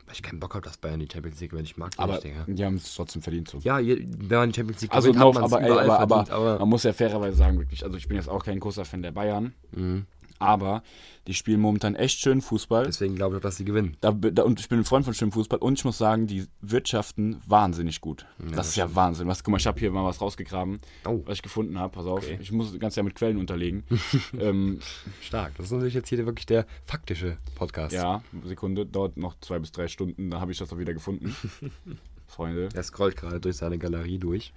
Weil 0.07 0.15
ich 0.15 0.23
keinen 0.23 0.41
Bock 0.41 0.55
habe, 0.55 0.65
dass 0.65 0.77
Bayern 0.79 1.01
die 1.01 1.09
Champions 1.13 1.39
League, 1.41 1.53
wenn 1.53 1.65
ich 1.65 1.77
mag, 1.77 1.93
Aber 1.99 2.15
nicht, 2.15 2.25
Digga. 2.25 2.45
die 2.47 2.65
haben 2.65 2.77
es 2.77 2.95
trotzdem 2.95 3.21
verdient 3.23 3.49
so. 3.49 3.59
Ja, 3.59 3.79
je- 3.79 4.07
wenn 4.19 4.39
man 4.39 4.51
die 4.51 4.57
Champions 4.57 4.81
League 4.83 4.93
Also, 4.93 5.13
gewinnt, 5.13 5.35
no, 5.35 5.41
aber, 5.41 5.63
ey, 5.63 5.71
aber, 5.71 5.99
aber, 5.99 6.15
verdient, 6.17 6.31
aber 6.31 6.59
man 6.61 6.69
muss 6.69 6.83
ja 6.83 6.93
fairerweise 6.93 7.37
sagen, 7.37 7.59
wirklich, 7.59 7.85
also 7.85 7.97
ich 7.97 8.09
bin 8.09 8.17
jetzt 8.17 8.29
auch 8.29 8.45
kein 8.45 8.59
großer 8.61 8.85
Fan 8.85 9.03
der 9.03 9.13
Bayern, 9.13 9.53
Mhm. 9.73 10.07
Aber 10.39 10.83
die 11.27 11.35
spielen 11.35 11.61
momentan 11.61 11.95
echt 11.95 12.21
schön 12.21 12.41
Fußball. 12.41 12.85
deswegen 12.87 13.15
glaube 13.17 13.35
ich 13.35 13.39
auch, 13.39 13.43
dass 13.43 13.57
sie 13.57 13.65
gewinnen. 13.65 13.97
Da, 14.01 14.13
da, 14.13 14.45
und 14.45 14.61
ich 14.61 14.69
bin 14.69 14.79
ein 14.79 14.85
Freund 14.85 15.05
von 15.05 15.13
schönem 15.15 15.33
Fußball 15.33 15.59
und 15.59 15.79
ich 15.79 15.85
muss 15.85 15.99
sagen, 15.99 16.27
die 16.27 16.47
wirtschaften 16.63 17.41
wahnsinnig 17.47 18.01
gut. 18.01 18.27
das, 18.39 18.53
das 18.53 18.69
ist 18.69 18.77
ja 18.77 18.95
Wahnsinn. 18.95 19.29
Was, 19.29 19.45
guck 19.45 19.53
mal, 19.53 19.59
ich 19.59 19.67
habe 19.67 19.79
hier 19.79 19.91
mal 19.91 20.05
was 20.05 20.21
rausgegraben, 20.21 20.81
Oh. 21.07 21.23
was 21.27 21.35
ich 21.37 21.43
gefunden 21.43 21.79
habe. 21.79 21.93
Pass 21.93 22.07
auf, 22.07 22.25
Okay. 22.25 22.39
ich 22.41 22.51
muss 22.53 22.71
das 22.71 22.81
Ganze 22.81 23.01
ja 23.01 23.03
mit 23.05 23.15
Quellen 23.15 23.37
unterlegen. 23.37 23.85
ähm, 24.39 24.81
Stark. 25.21 25.55
Das 25.57 25.67
ist 25.67 25.73
natürlich 25.73 25.95
jetzt 25.95 26.09
hier 26.09 26.25
wirklich 26.25 26.47
der 26.47 26.67
faktische 26.85 27.37
Podcast. 27.57 27.95
ja, 27.95 28.23
Sekunde, 28.45 28.87
dauert 28.87 29.17
noch 29.17 29.35
zwei 29.41 29.59
bis 29.59 29.73
drei 29.73 29.89
Stunden, 29.89 30.31
dann 30.31 30.41
habe 30.41 30.53
ich 30.53 30.59
das 30.59 30.73
auch 30.73 30.79
wieder 30.79 30.95
gefunden. 30.95 31.37
Freunde, 32.27 32.69
Er 32.75 32.83
scrollt 32.83 33.17
gerade 33.17 33.41
durch 33.41 33.57
seine 33.57 33.79
Galerie 33.79 34.19
durch. 34.19 34.53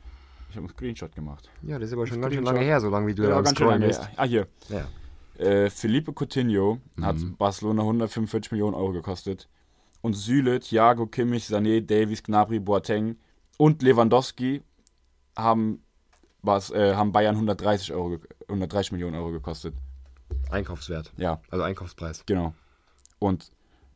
ich 0.50 0.56
habe 0.56 0.66
einen 0.68 0.74
Screenshot 0.76 1.16
gemacht. 1.16 1.50
Ja, 1.64 1.80
das 1.80 1.88
ist 1.90 1.94
aber 1.94 2.06
schon 2.08 2.22
ganz 2.22 2.34
schön 2.34 2.44
lange 2.44 2.60
her, 2.60 2.80
so 2.82 2.90
lange 2.90 3.08
wie 3.08 3.16
du 3.16 3.24
Ja, 3.24 3.30
da 3.30 3.36
ganz 3.42 3.52
Scrollen 3.52 3.82
bist. 3.82 4.02
Ah, 4.18 4.26
hier. 4.26 4.46
Ja. 4.70 4.86
Äh, 5.42 5.70
Felipe 5.70 6.14
Coutinho 6.14 6.78
hat 7.02 7.18
Mhm. 7.18 7.36
Barcelona 7.38 7.84
145 7.84 8.52
Millionen 8.52 8.76
Euro 8.76 8.92
gekostet. 8.94 9.48
Und 10.02 10.14
Süle, 10.14 10.60
Thiago, 10.60 11.06
Kimmich, 11.08 11.46
Sané, 11.46 11.82
Davies, 11.82 12.24
Gnabry, 12.24 12.60
Boateng 12.60 13.18
und 13.58 13.82
Lewandowski 13.82 14.62
haben, 15.38 15.84
was, 16.42 16.72
äh, 16.72 16.96
haben 16.96 17.12
Bayern 17.12 17.36
130, 17.36 17.94
Euro, 17.94 18.10
ge- 18.10 18.20
130 18.48 18.92
Millionen 18.94 19.16
Euro 19.16 19.32
gekostet. 19.32 19.74
Einkaufswert. 20.50 21.12
Ja, 21.18 21.39
Also 21.50 21.64
Einkaufspreis. 21.64 22.24
genau. 22.26 22.54
Und 23.20 23.52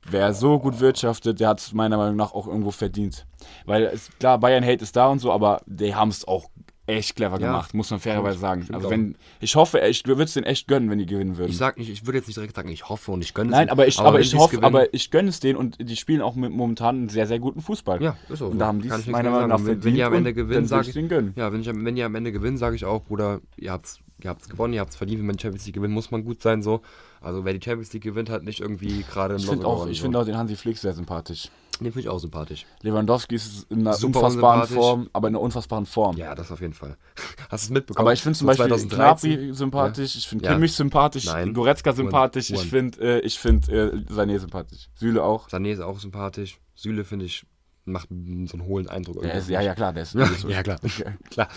wer 0.08 0.34
so 0.34 0.60
gut 0.60 0.80
wirtschaftet, 0.80 1.40
der 1.40 1.50
hat 1.50 1.60
es 1.60 1.74
meiner 1.74 1.98
Meinung 1.98 2.16
nach 2.16 2.34
auch 2.34 2.48
irgendwo 2.48 2.72
verdient. 2.72 3.26
Weil, 3.66 3.84
es, 3.86 4.10
klar, 4.20 4.38
Bayern-Hate 4.40 4.84
ist 4.84 4.96
da 4.96 5.08
und 5.08 5.20
so, 5.20 5.32
aber 5.32 5.62
die 5.66 5.96
haben 5.96 6.10
es 6.10 6.28
auch 6.28 6.50
echt 6.88 7.16
clever 7.16 7.40
Ja, 7.40 7.48
gemacht, 7.48 7.74
muss 7.74 7.90
man 7.92 8.00
fairerweise 8.00 8.38
sagen. 8.40 8.68
also 8.72 8.88
auch. 8.88 8.92
wenn, 8.92 9.16
ich 9.40 9.56
hoffe, 9.56 9.80
ich 9.80 10.06
würde 10.06 10.24
es 10.24 10.34
denen 10.34 10.46
echt 10.46 10.68
gönnen, 10.68 10.90
wenn 10.90 11.00
die 11.00 11.06
gewinnen 11.06 11.38
würden. 11.38 11.50
Ich 11.50 11.58
sag 11.58 11.78
nicht, 11.78 11.90
ich 11.90 12.06
würde 12.06 12.20
jetzt 12.20 12.28
nicht 12.28 12.38
direkt 12.38 12.56
sagen, 12.56 12.70
ich 12.70 12.88
hoffe 12.90 13.12
und 13.12 13.22
ich 13.24 13.34
gönne 13.34 13.50
es 13.50 13.56
Nein, 13.56 13.70
aber 13.70 13.88
ich, 13.88 14.00
aber 14.00 14.14
wenn 14.16 14.22
ich 14.22 14.36
hoffe, 14.36 14.58
gewinnen- 14.58 14.66
aber 14.66 14.94
ich 14.94 15.10
gönne 15.12 15.30
es 15.30 15.40
denen 15.40 15.58
und 15.58 15.78
die 15.80 15.96
spielen 15.96 16.22
auch 16.22 16.36
mit 16.36 16.52
momentan 16.52 16.96
einen 16.96 17.10
sehr, 17.10 17.26
sehr 17.28 17.40
guten 17.40 17.62
Fußball. 17.62 18.02
Ja, 18.02 18.18
ist 18.30 18.40
so. 18.40 18.48
Und 18.48 18.60
da 18.60 18.68
haben 18.68 18.82
die 18.82 18.90
es 18.90 19.08
meiner 19.08 19.32
Meinung 19.32 19.50
nach. 19.50 19.58
Wenn- 19.58 19.66
verdient. 19.66 19.86
Wenn 19.86 19.96
die 19.96 20.04
am 20.04 20.14
Ende 20.14 20.34
gewinnen, 20.34 20.68
sage 20.68 20.88
ich 20.88 20.94
denen 20.94 21.10
gönnen. 21.10 21.34
Ja, 21.36 21.52
wenn, 21.52 21.62
ich, 21.62 21.68
wenn 21.68 21.96
die 21.96 22.04
am 22.04 22.16
Ende 22.16 22.32
gewinnen, 22.32 22.58
sage 22.58 22.76
ich 22.76 22.86
auch, 22.86 23.04
Bruder, 23.04 23.42
ihr 23.58 23.72
habt's, 23.72 24.00
ihr 24.24 24.30
habt's 24.30 24.48
gewonnen, 24.50 24.74
ihr 24.74 24.80
habt's 24.82 24.96
verdient. 24.96 25.20
Wenn 25.20 25.28
man 25.28 25.38
die 25.38 25.42
Champions 25.42 25.66
League 25.66 25.76
gewinnt, 25.76 25.94
muss 25.94 26.12
man 26.12 26.24
gut 26.24 26.42
sein. 26.42 26.62
so. 26.62 26.82
Also 27.22 27.44
wer 27.44 27.54
die 27.54 27.62
Champions 27.64 27.92
League 27.94 28.04
gewinnt, 28.04 28.30
hat 28.30 28.44
nicht 28.44 28.60
irgendwie 28.60 29.04
gerade 29.12 29.36
Ich 29.38 29.48
finde 29.48 29.66
auch, 29.66 29.88
ich 29.88 29.98
so. 29.98 30.04
finde 30.04 30.20
auch 30.20 30.26
den 30.26 30.38
Hansi 30.38 30.56
Flick 30.56 30.78
sehr 30.78 30.94
sympathisch. 30.94 31.50
Den 31.80 31.92
finde 31.92 32.02
ich 32.02 32.10
auch 32.10 32.20
sympathisch. 32.20 32.66
Lewandowski 32.82 33.36
ist 33.36 33.70
in 33.70 33.82
einer 33.82 33.94
Super 33.94 34.20
unfassbaren. 34.20 34.68
Form, 34.68 35.10
aber 35.14 35.28
in 35.28 35.36
einer 35.36 35.42
unfassbaren 35.42 35.86
Form. 35.86 36.16
Ja, 36.18 36.34
das 36.36 36.52
auf 36.52 36.62
jeden 36.62 36.74
Fall. 36.74 36.98
Hast 37.50 37.66
du 37.66 37.68
es 37.68 37.70
mitbekommen? 37.72 38.06
Aber 38.06 38.14
ich 38.14 38.22
finde 38.22 38.38
zum 38.40 38.48
Beispiel 38.48 38.68
2013? 38.68 39.32
Gnabry 39.32 39.54
sympathisch, 39.54 40.16
ich 40.16 40.28
finde 40.28 40.46
Ja. 40.46 40.54
Kimmich 40.54 40.74
sympathisch, 40.74 41.26
Nein. 41.26 41.54
Goretzka 41.54 41.94
sympathisch, 41.94 42.52
One. 42.52 42.62
ich 42.62 42.70
finde 42.70 43.00
äh, 43.02 43.20
ich 43.22 43.40
find, 43.40 43.70
äh, 43.70 43.92
Sané 44.10 44.40
sympathisch. 44.40 44.90
Süle 44.96 45.24
auch. 45.24 45.50
Sané 45.50 45.74
ist 45.74 45.82
auch 45.82 46.00
sympathisch. 46.00 46.60
Süle 46.76 47.04
finde 47.04 47.26
ich, 47.26 47.46
macht 47.86 48.10
so 48.10 48.16
einen 48.58 48.66
hohlen 48.66 48.90
Eindruck. 48.90 49.24
Ist, 49.24 49.48
ja, 49.50 49.62
ja, 49.62 49.76
klar, 49.76 49.94
der 49.94 50.04
ist, 50.04 50.16
Ja, 50.16 50.24
ist 50.26 50.44
ja, 50.48 50.64
klar. 50.64 50.78
klar. 51.30 51.48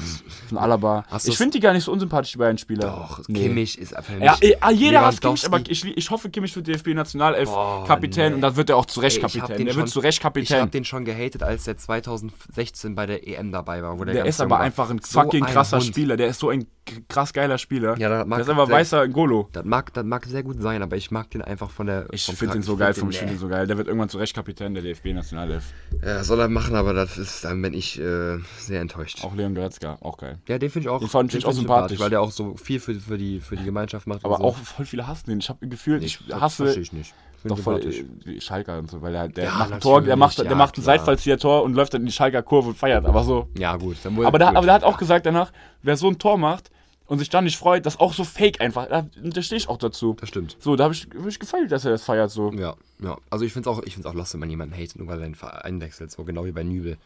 ein 0.50 0.58
Alaba. 0.58 1.04
Hast 1.08 1.26
Ich 1.28 1.36
finde 1.36 1.52
die 1.52 1.60
gar 1.60 1.72
nicht 1.72 1.84
so 1.84 1.92
unsympathisch, 1.92 2.32
die 2.32 2.38
beiden 2.38 2.58
Spieler. 2.58 2.86
Doch, 2.88 3.22
Nee. 3.28 3.44
Kimmich 3.48 3.78
ist 3.78 3.94
einfach 3.96 4.12
nicht. 4.14 4.24
Ja, 4.24 4.36
eh, 4.40 4.56
ah, 4.60 4.70
jeder 4.70 5.00
hasst 5.02 5.20
Kimmich, 5.22 5.46
aber 5.46 5.60
ich, 5.68 5.84
ich 5.84 6.10
hoffe, 6.10 6.28
Kimmich 6.30 6.54
wird 6.54 6.66
DFB-Nationalelf 6.66 7.48
Boah, 7.48 7.86
Kapitän 7.86 8.28
nee. 8.30 8.34
und 8.36 8.40
dann 8.42 8.56
wird 8.56 8.68
er 8.70 8.76
auch 8.76 8.86
zu 8.86 9.00
Recht 9.00 9.20
Kapitän. 9.20 9.48
Der 9.56 9.66
wird 9.66 9.74
schon- 9.74 9.86
zu 9.88 10.00
Recht 10.00 10.18
Ich 10.18 10.24
habe 10.24 10.40
Kapitän. 10.40 10.70
den 10.70 10.84
schon 10.84 11.04
gehatet, 11.04 11.42
als 11.42 11.64
der 11.64 11.76
2016 11.78 12.94
bei 12.94 13.06
der 13.06 13.26
EM 13.26 13.50
dabei 13.52 13.82
war. 13.82 13.96
Der 14.04 14.14
Der 14.14 14.26
ist 14.26 14.40
aber 14.40 14.60
einfach 14.60 14.90
ein 14.90 15.00
So 15.04 15.20
fucking 15.22 15.44
ein 15.44 15.52
krasser 15.52 15.78
Hund. 15.78 15.86
Spieler. 15.86 16.16
Der 16.16 16.28
ist 16.28 16.40
so 16.40 16.50
ein 16.50 16.66
krass 17.08 17.32
geiler 17.32 17.58
Spieler. 17.58 17.96
Ja, 17.98 18.08
das 18.08 18.26
mag- 18.26 18.38
der 18.38 18.44
ist 18.44 18.50
einfach 18.50 18.66
der- 18.66 18.76
weißer 18.76 19.08
Ngolo. 19.08 19.48
Das 19.52 19.64
mag, 19.64 19.92
das 19.94 20.04
mag 20.04 20.24
sehr 20.26 20.42
gut 20.42 20.60
sein, 20.60 20.82
aber 20.82 20.96
ich 20.96 21.10
mag 21.10 21.30
den 21.30 21.42
einfach 21.42 21.70
von 21.70 21.86
der. 21.86 22.06
Ich 22.12 22.24
finde 22.24 22.54
den 22.54 22.62
so 22.62 22.74
ich 22.74 22.78
geil, 22.78 22.94
vom 22.94 23.12
Spiel 23.12 23.36
so 23.36 23.48
geil. 23.48 23.66
Der 23.66 23.76
wird 23.76 23.88
irgendwann 23.88 24.08
zu 24.08 24.18
Recht 24.18 24.34
Kapitän 24.34 24.74
der 24.74 24.82
DFB-Nationalelf. 24.82 25.64
Ja, 26.04 26.22
soll 26.24 26.40
er 26.40 26.48
machen, 26.48 26.74
aber 26.74 26.92
das 26.94 27.18
ist, 27.18 27.44
dann 27.44 27.60
bin 27.62 27.74
ich 27.74 27.98
äh, 28.00 28.38
sehr 28.58 28.80
enttäuscht. 28.80 29.24
Auch 29.24 29.34
Leon 29.34 29.54
Goretzka, 29.54 29.98
auch 30.00 30.16
geil. 30.16 30.38
Ja, 30.48 30.58
den 30.58 30.70
finde 30.70 30.86
ich 30.86 30.88
auch. 30.88 31.00
Den 31.00 31.08
fand 31.08 31.34
ich 31.34 31.44
auch 31.46 31.52
sympathisch. 31.52 31.98
Weil 31.98 32.10
der 32.10 32.20
auch 32.20 32.30
so 32.30 32.56
viel 32.56 32.80
für, 32.80 32.94
für, 32.94 33.18
die, 33.18 33.40
für 33.40 33.56
die 33.56 33.64
Gemeinschaft 33.64 34.06
macht. 34.06 34.24
Aber 34.24 34.38
so. 34.38 34.44
auch 34.44 34.56
voll 34.56 34.86
viele 34.86 35.06
hassen 35.06 35.30
den. 35.30 35.38
Ich 35.40 35.48
habe 35.48 35.66
gefühlt, 35.66 36.02
ich 36.02 36.18
das 36.28 36.40
hasse 36.40 36.64
verstehe 36.64 36.82
ich 36.82 36.92
nicht. 36.92 37.14
Find 37.40 37.52
doch 37.52 37.58
voll 37.60 37.80
äh, 37.80 38.40
Schalker 38.40 38.78
und 38.78 38.90
so, 38.90 39.00
weil 39.00 39.12
der, 39.12 39.28
der 39.28 39.44
Ja, 39.44 39.54
macht 39.54 39.72
ein 39.72 39.80
Tor, 39.80 40.02
der 40.02 40.16
macht, 40.16 40.38
der 40.38 40.46
ja, 40.46 40.54
macht 40.56 40.76
ein. 40.76 40.82
Seitfallzieher-Tor 40.82 41.62
und 41.62 41.74
läuft 41.74 41.94
dann 41.94 42.00
in 42.02 42.06
die 42.06 42.12
Schalker 42.12 42.42
Kurve 42.42 42.70
und 42.70 42.76
feiert. 42.76 43.06
Aber 43.06 43.22
so. 43.22 43.48
Ja, 43.56 43.76
gut. 43.76 43.96
Aber 44.04 44.38
der, 44.38 44.48
gut. 44.48 44.56
aber 44.56 44.66
der 44.66 44.74
hat 44.74 44.82
auch 44.82 44.98
gesagt 44.98 45.24
danach, 45.24 45.52
wer 45.82 45.96
so 45.96 46.08
ein 46.08 46.18
Tor 46.18 46.36
macht 46.36 46.70
und 47.08 47.18
sich 47.18 47.30
dann 47.30 47.44
nicht 47.44 47.56
freut, 47.56 47.86
das 47.86 47.94
ist 47.94 48.00
auch 48.00 48.12
so 48.12 48.22
fake 48.22 48.60
einfach. 48.60 48.86
Da, 48.86 49.06
da 49.16 49.42
stehe 49.42 49.56
ich 49.56 49.68
auch 49.68 49.78
dazu. 49.78 50.14
Das 50.20 50.28
stimmt. 50.28 50.56
So, 50.60 50.76
da 50.76 50.84
habe 50.84 50.94
ich, 50.94 51.08
hab 51.18 51.26
ich 51.26 51.38
gefeiert, 51.38 51.72
dass 51.72 51.84
er 51.84 51.90
das 51.90 52.04
feiert 52.04 52.30
so. 52.30 52.52
Ja, 52.52 52.76
ja. 53.02 53.16
Also 53.30 53.46
ich 53.46 53.52
finde 53.52 53.68
es 53.70 53.76
auch, 53.76 53.82
ich 53.82 53.94
find's 53.94 54.06
auch 54.06 54.14
lost, 54.14 54.34
wenn 54.34 54.40
man 54.40 54.50
jemanden 54.50 54.74
hatet, 54.74 54.98
nur 54.98 55.08
weil 55.08 55.18
er 55.18 55.24
den 55.24 55.34
Verein 55.34 55.80
wechselt. 55.80 56.10
So 56.10 56.24
genau 56.24 56.44
wie 56.44 56.52
bei 56.52 56.62
Nübel. 56.62 56.98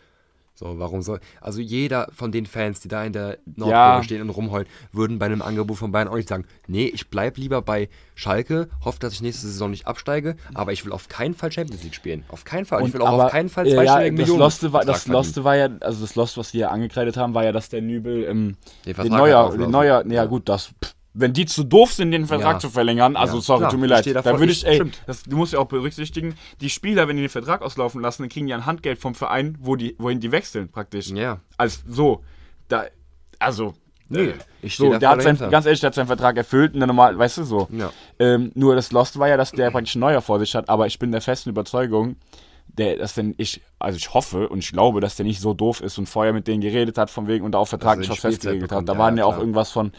So, 0.55 0.79
warum 0.79 1.01
soll. 1.03 1.19
Also 1.41 1.61
jeder 1.61 2.09
von 2.15 2.31
den 2.31 2.45
Fans, 2.47 2.81
die 2.81 2.89
da 2.89 3.03
in 3.05 3.13
der 3.13 3.39
Nordkurve 3.47 3.71
Ja. 3.71 4.03
stehen 4.03 4.21
und 4.21 4.31
rumheulen, 4.31 4.69
würden 4.93 5.19
bei 5.19 5.27
einem 5.27 5.41
Angebot 5.43 5.79
von 5.79 5.93
Bayern 5.93 6.09
auch 6.09 6.15
nicht 6.17 6.29
sagen, 6.29 6.45
nee, 6.67 6.85
ich 6.87 7.09
bleib 7.09 7.39
lieber 7.39 7.63
bei 7.63 7.89
Schalke, 8.15 8.69
hoffe, 8.85 8.99
dass 9.01 9.15
ich 9.15 9.23
nächste 9.23 9.47
Saison 9.47 9.71
nicht 9.71 9.87
absteige, 9.87 10.37
aber 10.55 10.73
ich 10.73 10.85
will 10.85 10.93
auf 10.93 11.09
keinen 11.09 11.35
Fall 11.35 11.51
Champions 11.51 11.83
League 11.83 11.95
spielen. 11.95 12.25
Auf 12.29 12.45
keinen 12.45 12.67
Fall. 12.67 12.83
Und 12.83 12.89
ich 12.89 12.95
will 12.95 13.01
auch 13.03 13.25
auf 13.25 13.31
keinen 13.31 13.49
Fall 13.49 13.67
äh, 13.67 13.71
ja, 13.71 13.77
zweistelligen 13.77 14.17
das 14.17 14.23
Millionen. 14.27 14.41
Loste, 14.41 14.73
war, 14.73 14.85
das 14.85 15.07
Loste 15.09 15.43
war 15.45 15.57
ja, 15.57 15.69
also 15.81 16.03
das 16.03 16.15
Lost, 16.17 16.37
was 16.37 16.53
wir 16.53 16.71
angekreidet 16.71 17.17
haben, 17.17 17.35
war 17.35 17.45
ja, 17.45 17.53
dass 17.53 17.71
der 17.71 17.81
Nübel 17.81 18.25
ähm, 18.25 18.57
Den 18.85 18.95
den, 18.95 19.13
Neuer, 19.13 19.57
den. 19.57 19.71
Neuer, 19.71 20.05
ja, 20.07 20.13
Ja. 20.13 20.25
gut, 20.27 20.49
das, 20.49 20.67
pff, 20.85 20.95
wenn 21.15 21.33
die 21.33 21.47
zu 21.47 21.65
doof 21.65 21.93
sind, 21.93 22.13
den 22.13 22.27
Vertrag 22.27 22.55
Ja. 22.55 22.59
zu 22.59 22.71
verlängern, 22.71 23.17
also 23.17 23.37
Ja, 23.37 23.43
sorry, 23.43 23.59
klar, 23.61 23.71
tut 23.71 23.81
mir 23.81 23.87
leid, 23.87 24.07
da 24.07 24.25
würde 24.39 24.53
ich, 24.53 24.67
ey, 24.67 24.83
das, 25.07 25.23
du 25.25 25.37
musst 25.37 25.53
ja 25.53 25.59
auch 25.59 25.67
berücksichtigen, 25.67 26.35
die 26.61 26.71
Spieler, 26.71 27.09
wenn 27.09 27.17
die 27.17 27.23
den 27.23 27.29
Vertrag 27.29 27.63
auslaufen 27.63 28.01
lassen, 28.01 28.23
dann 28.23 28.29
kriegen 28.31 28.47
die 28.47 28.55
ein 28.55 28.67
Handgeld 28.67 28.99
vom 28.99 29.15
Verein, 29.15 29.59
wo 29.61 29.77
die, 29.77 29.95
wohin 29.99 30.21
die 30.21 30.33
wechseln, 30.33 30.69
praktisch. 30.69 31.11
Ja. 31.11 31.41
Als 31.59 31.85
so, 31.87 32.23
da, 32.69 32.85
also, 33.39 33.75
Nee, 34.09 34.27
äh, 34.27 34.35
ich 34.61 34.77
so, 34.77 34.91
da 34.93 34.99
der 34.99 35.09
hat 35.09 35.23
sein, 35.23 35.39
ganz 35.51 35.65
ehrlich, 35.65 35.81
der 35.81 35.89
hat 35.89 35.95
seinen 35.95 36.07
Vertrag 36.07 36.37
erfüllt 36.37 36.75
und 36.75 36.81
dann 36.81 36.89
normal, 36.89 37.17
weißt 37.17 37.39
du 37.39 37.45
so. 37.45 37.69
Ja. 37.71 37.91
Ähm, 38.19 38.53
nur 38.55 38.75
das 38.75 38.93
Lost 38.93 39.19
war 39.19 39.29
ja, 39.29 39.39
dass 39.39 39.53
der 39.53 39.71
praktisch 39.71 39.95
ein 39.95 40.01
neuer 40.01 40.21
vor 40.21 40.39
sich 40.39 40.55
hat, 40.55 40.69
aber 40.69 40.87
ich 40.87 40.99
bin 40.99 41.13
der 41.13 41.23
festen 41.23 41.49
Überzeugung, 41.49 42.17
der, 42.67 42.97
dass 42.97 43.15
denn 43.15 43.35
ich, 43.39 43.63
also 43.79 43.97
ich 43.97 44.13
hoffe 44.13 44.49
und 44.49 44.59
ich 44.59 44.73
glaube, 44.73 45.01
dass 45.01 45.17
der 45.17 45.25
nicht 45.25 45.41
so 45.41 45.55
doof 45.55 45.81
ist 45.81 45.99
und 45.99 46.09
vorher 46.09 46.33
mit 46.33 46.47
denen 46.47 46.61
geredet 46.61 46.99
hat, 46.99 47.11
von 47.11 47.27
wegen 47.27 47.45
und 47.45 47.57
auch 47.57 47.67
vertraglich 47.67 48.09
er 48.09 48.13
was 48.13 48.21
festgeregelt 48.21 48.71
hat. 48.73 48.89
Da 48.89 48.93
ja, 48.95 48.99
waren 48.99 49.17
ja 49.17 49.25
auch 49.25 49.31
klar. 49.31 49.41
irgendwas 49.41 49.71
von 49.71 49.93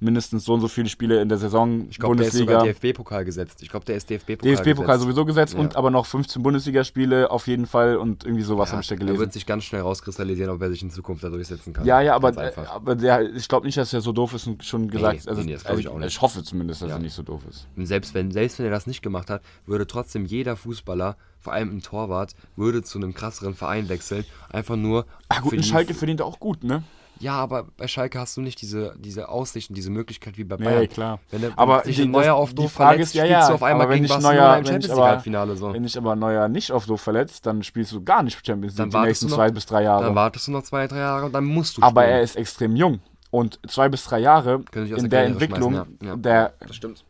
mindestens 0.00 0.44
so 0.44 0.54
und 0.54 0.60
so 0.60 0.68
viele 0.68 0.88
Spiele 0.88 1.20
in 1.20 1.28
der 1.28 1.38
Saison, 1.38 1.88
Ich 1.90 1.98
glaube, 1.98 2.16
der 2.16 2.26
ist 2.28 2.34
sogar. 2.36 2.62
DFB-Pokal 2.64 3.24
gesetzt. 3.24 3.62
Ich 3.62 3.68
glaube, 3.68 3.84
der 3.84 3.96
ist 3.96 4.08
DFB-Pokal 4.10 4.54
DFB-Pokal 4.56 4.98
sowieso 5.00 5.24
gesetzt 5.24 5.54
Ja. 5.54 5.60
und 5.60 5.76
aber 5.76 5.90
noch 5.90 6.06
15 6.06 6.42
Bundesligaspiele 6.42 7.30
auf 7.30 7.46
jeden 7.46 7.66
Fall 7.66 7.96
und 7.96 8.24
irgendwie 8.24 8.42
sowas 8.44 8.70
habe 8.72 8.82
ich 8.82 8.88
da 8.88 8.94
gelesen. 8.96 9.18
wird 9.18 9.32
sich 9.32 9.46
ganz 9.46 9.64
schnell 9.64 9.80
rauskristallisieren, 9.82 10.50
ob 10.52 10.62
er 10.62 10.70
sich 10.70 10.82
in 10.82 10.90
Zukunft 10.90 11.24
da 11.24 11.28
durchsetzen 11.30 11.72
kann. 11.72 11.84
Ja, 11.86 12.00
ja, 12.00 12.14
aber, 12.14 12.32
aber 12.72 12.94
der, 12.94 13.34
ich 13.34 13.48
glaube 13.48 13.66
nicht, 13.66 13.78
dass 13.78 13.92
er 13.92 14.00
so 14.00 14.12
doof 14.12 14.34
ist 14.34 14.46
und 14.46 14.64
schon 14.64 14.88
gesagt, 14.88 15.26
also, 15.28 15.42
nee, 15.42 15.52
das 15.52 15.64
glaub 15.64 15.78
ich 15.78 15.86
also 15.86 15.96
auch 15.96 16.00
nicht. 16.00 16.08
ich 16.08 16.20
hoffe 16.20 16.42
zumindest, 16.44 16.82
dass 16.82 16.88
Ja. 16.90 16.96
er 16.96 17.00
nicht 17.00 17.14
so 17.14 17.22
doof 17.22 17.42
ist. 17.48 17.66
Und 17.76 17.86
selbst 17.86 18.14
wenn, 18.14 18.30
selbst 18.30 18.58
wenn 18.58 18.66
er 18.66 18.72
das 18.72 18.86
nicht 18.86 19.02
gemacht 19.02 19.30
hat, 19.30 19.42
würde 19.66 19.86
trotzdem 19.86 20.24
jeder 20.26 20.56
Fußballer, 20.56 21.16
vor 21.40 21.52
allem 21.52 21.70
ein 21.76 21.82
Torwart, 21.82 22.34
würde 22.56 22.82
zu 22.82 22.98
einem 22.98 23.14
krasseren 23.14 23.54
Verein 23.54 23.88
wechseln. 23.88 24.24
Einfach 24.50 24.76
nur. 24.76 25.06
Ah 25.28 25.40
gut, 25.40 25.52
ein 25.54 25.62
Schalke 25.62 25.94
verdient 25.94 26.20
auch 26.22 26.40
gut, 26.40 26.64
ne? 26.64 26.82
Ja, 27.20 27.32
aber 27.34 27.66
bei 27.76 27.88
Schalke 27.88 28.18
hast 28.20 28.36
du 28.36 28.40
nicht 28.40 28.60
diese, 28.62 28.94
diese 28.98 29.28
Aussicht 29.28 29.70
und 29.70 29.76
diese 29.76 29.90
Möglichkeit 29.90 30.38
wie 30.38 30.44
bei 30.44 30.56
Nee, 30.56 30.64
Bayern. 30.64 30.88
klar. 30.88 31.18
Wenn, 31.30 31.40
der, 31.40 31.52
Aber 31.56 31.82
sich 31.84 31.96
die- 31.96 32.06
Neuer 32.06 32.34
auf 32.34 32.54
doof 32.54 32.72
verletzt, 32.72 33.00
ist, 33.08 33.14
ja, 33.14 33.24
spielst 33.24 33.48
du 33.50 33.54
auf 33.54 33.62
einmal 33.62 33.88
gegen 33.88 34.06
Barcelona 34.06 34.34
Neuer- 34.34 34.58
im 34.58 34.64
Champions 34.66 34.86
League 34.94 34.98
Halbfinale 35.04 35.56
so. 35.56 35.72
Wenn 35.74 35.82
dich 35.82 35.96
aber 35.98 36.14
Neuer 36.16 36.48
nicht 36.48 36.70
auf 36.70 36.86
doof 36.86 37.00
verletzt, 37.00 37.44
dann 37.46 37.62
spielst 37.62 37.92
du 37.92 38.02
gar 38.04 38.22
nicht 38.22 38.44
Champions 38.46 38.76
League 38.78 38.90
die 38.90 38.98
nächsten 38.98 39.26
noch- 39.28 39.36
zwei 39.36 39.50
bis 39.50 39.66
drei 39.66 39.82
Jahre. 39.82 40.04
Dann 40.04 40.14
wartest 40.14 40.46
du 40.46 40.52
noch 40.52 40.62
zwei, 40.62 40.86
drei 40.86 40.98
Jahre 40.98 41.26
und 41.26 41.32
dann 41.32 41.44
musst 41.44 41.76
du 41.78 41.82
aber 41.82 42.02
spielen. 42.02 42.14
er 42.16 42.22
ist 42.22 42.36
extrem 42.36 42.76
jung. 42.76 43.00
Und 43.30 43.58
zwei 43.68 43.88
bis 43.88 44.04
drei 44.04 44.20
Jahre 44.20 44.62
in 44.72 44.86
der 44.86 45.08
der 45.08 45.24
Entwicklung, 45.26 45.74
ja. 45.74 45.86
Ja. 46.02 46.16
der, 46.16 46.52
Das 46.60 46.76
stimmt. 46.76 47.04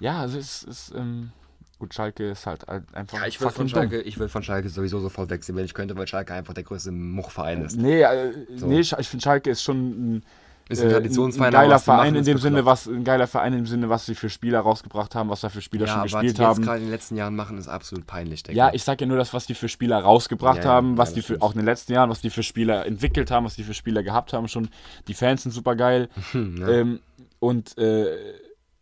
ja, 0.00 0.20
also 0.20 0.38
es 0.38 0.62
ist, 0.62 0.94
ähm, 0.96 1.30
gut, 1.78 1.94
Schalke 1.94 2.30
ist 2.30 2.46
halt 2.46 2.68
ein- 2.68 2.86
einfach 2.92 3.18
Ja, 3.20 3.26
ich 3.26 3.40
will, 3.40 3.48
von 3.50 3.66
dumm. 3.66 3.68
Schalke, 3.68 4.00
ich 4.02 4.18
will 4.18 4.28
von 4.28 4.42
Schalke 4.42 4.68
sowieso 4.68 5.00
sofort 5.00 5.30
wechseln, 5.30 5.56
wenn 5.56 5.64
ich 5.64 5.74
könnte, 5.74 5.96
weil 5.96 6.06
Schalke 6.06 6.34
einfach 6.34 6.54
der 6.54 6.64
größte 6.64 6.90
Muchverein 6.92 7.62
ist. 7.64 7.76
Nee, 7.76 8.02
äh, 8.02 8.32
nee, 8.62 8.80
ich 8.80 8.92
ich 8.92 9.08
finde 9.08 9.22
Schalke 9.22 9.50
ist 9.50 9.62
schon 9.62 10.16
ein, 10.16 10.22
Ist 10.68 10.80
ein 10.82 10.88
äh, 10.88 10.92
Traditionsverein, 10.94 11.48
ein 11.48 11.52
geiler 11.52 11.66
die 11.66 11.72
machen, 11.72 11.82
Verein 11.84 12.14
in 12.16 12.24
dem 12.24 12.38
Sinne, 12.38 12.64
was 12.64 12.86
ein 12.86 13.04
geiler 13.04 13.26
Verein 13.26 13.52
im 13.52 13.66
Sinne, 13.66 13.88
was 13.88 14.06
sie 14.06 14.14
für 14.14 14.28
Spieler 14.30 14.60
rausgebracht 14.60 15.14
haben, 15.14 15.28
was 15.28 15.42
da 15.42 15.48
für 15.48 15.60
Spieler 15.62 15.86
Ja, 15.86 15.92
schon 15.92 16.00
aber 16.00 16.10
was 16.12 16.20
die 16.20 16.26
gespielt 16.26 16.38
haben. 16.46 16.62
gerade 16.62 16.78
in 16.78 16.84
den 16.86 16.90
letzten 16.90 17.16
Jahren 17.16 17.36
machen, 17.36 17.58
ist 17.58 17.68
absolut 17.68 18.06
peinlich, 18.06 18.42
denke 18.42 18.58
Ja, 18.58 18.70
ich 18.72 18.82
sag 18.82 19.00
ja 19.00 19.06
nur 19.06 19.16
das, 19.18 19.32
was 19.34 19.46
die 19.46 19.54
für 19.54 19.68
Spieler 19.68 19.98
rausgebracht 19.98 20.64
Ja, 20.64 20.70
haben, 20.70 20.96
was 20.98 21.12
die 21.12 21.22
für, 21.22 21.40
auch 21.42 21.52
in 21.52 21.58
den 21.58 21.66
letzten 21.66 21.92
Jahren, 21.92 22.10
was 22.10 22.20
die 22.20 22.30
für 22.30 22.42
Spieler 22.42 22.86
entwickelt 22.86 23.30
haben, 23.30 23.44
was 23.46 23.54
die 23.54 23.64
für 23.64 23.74
Spieler 23.74 24.02
gehabt 24.02 24.32
haben 24.32 24.48
schon. 24.48 24.68
Die 25.08 25.14
Fans 25.14 25.42
sind 25.44 25.52
super 25.52 25.76
geil. 25.76 26.08
ähm, 26.34 27.00
und 27.38 27.76
äh, 27.78 28.16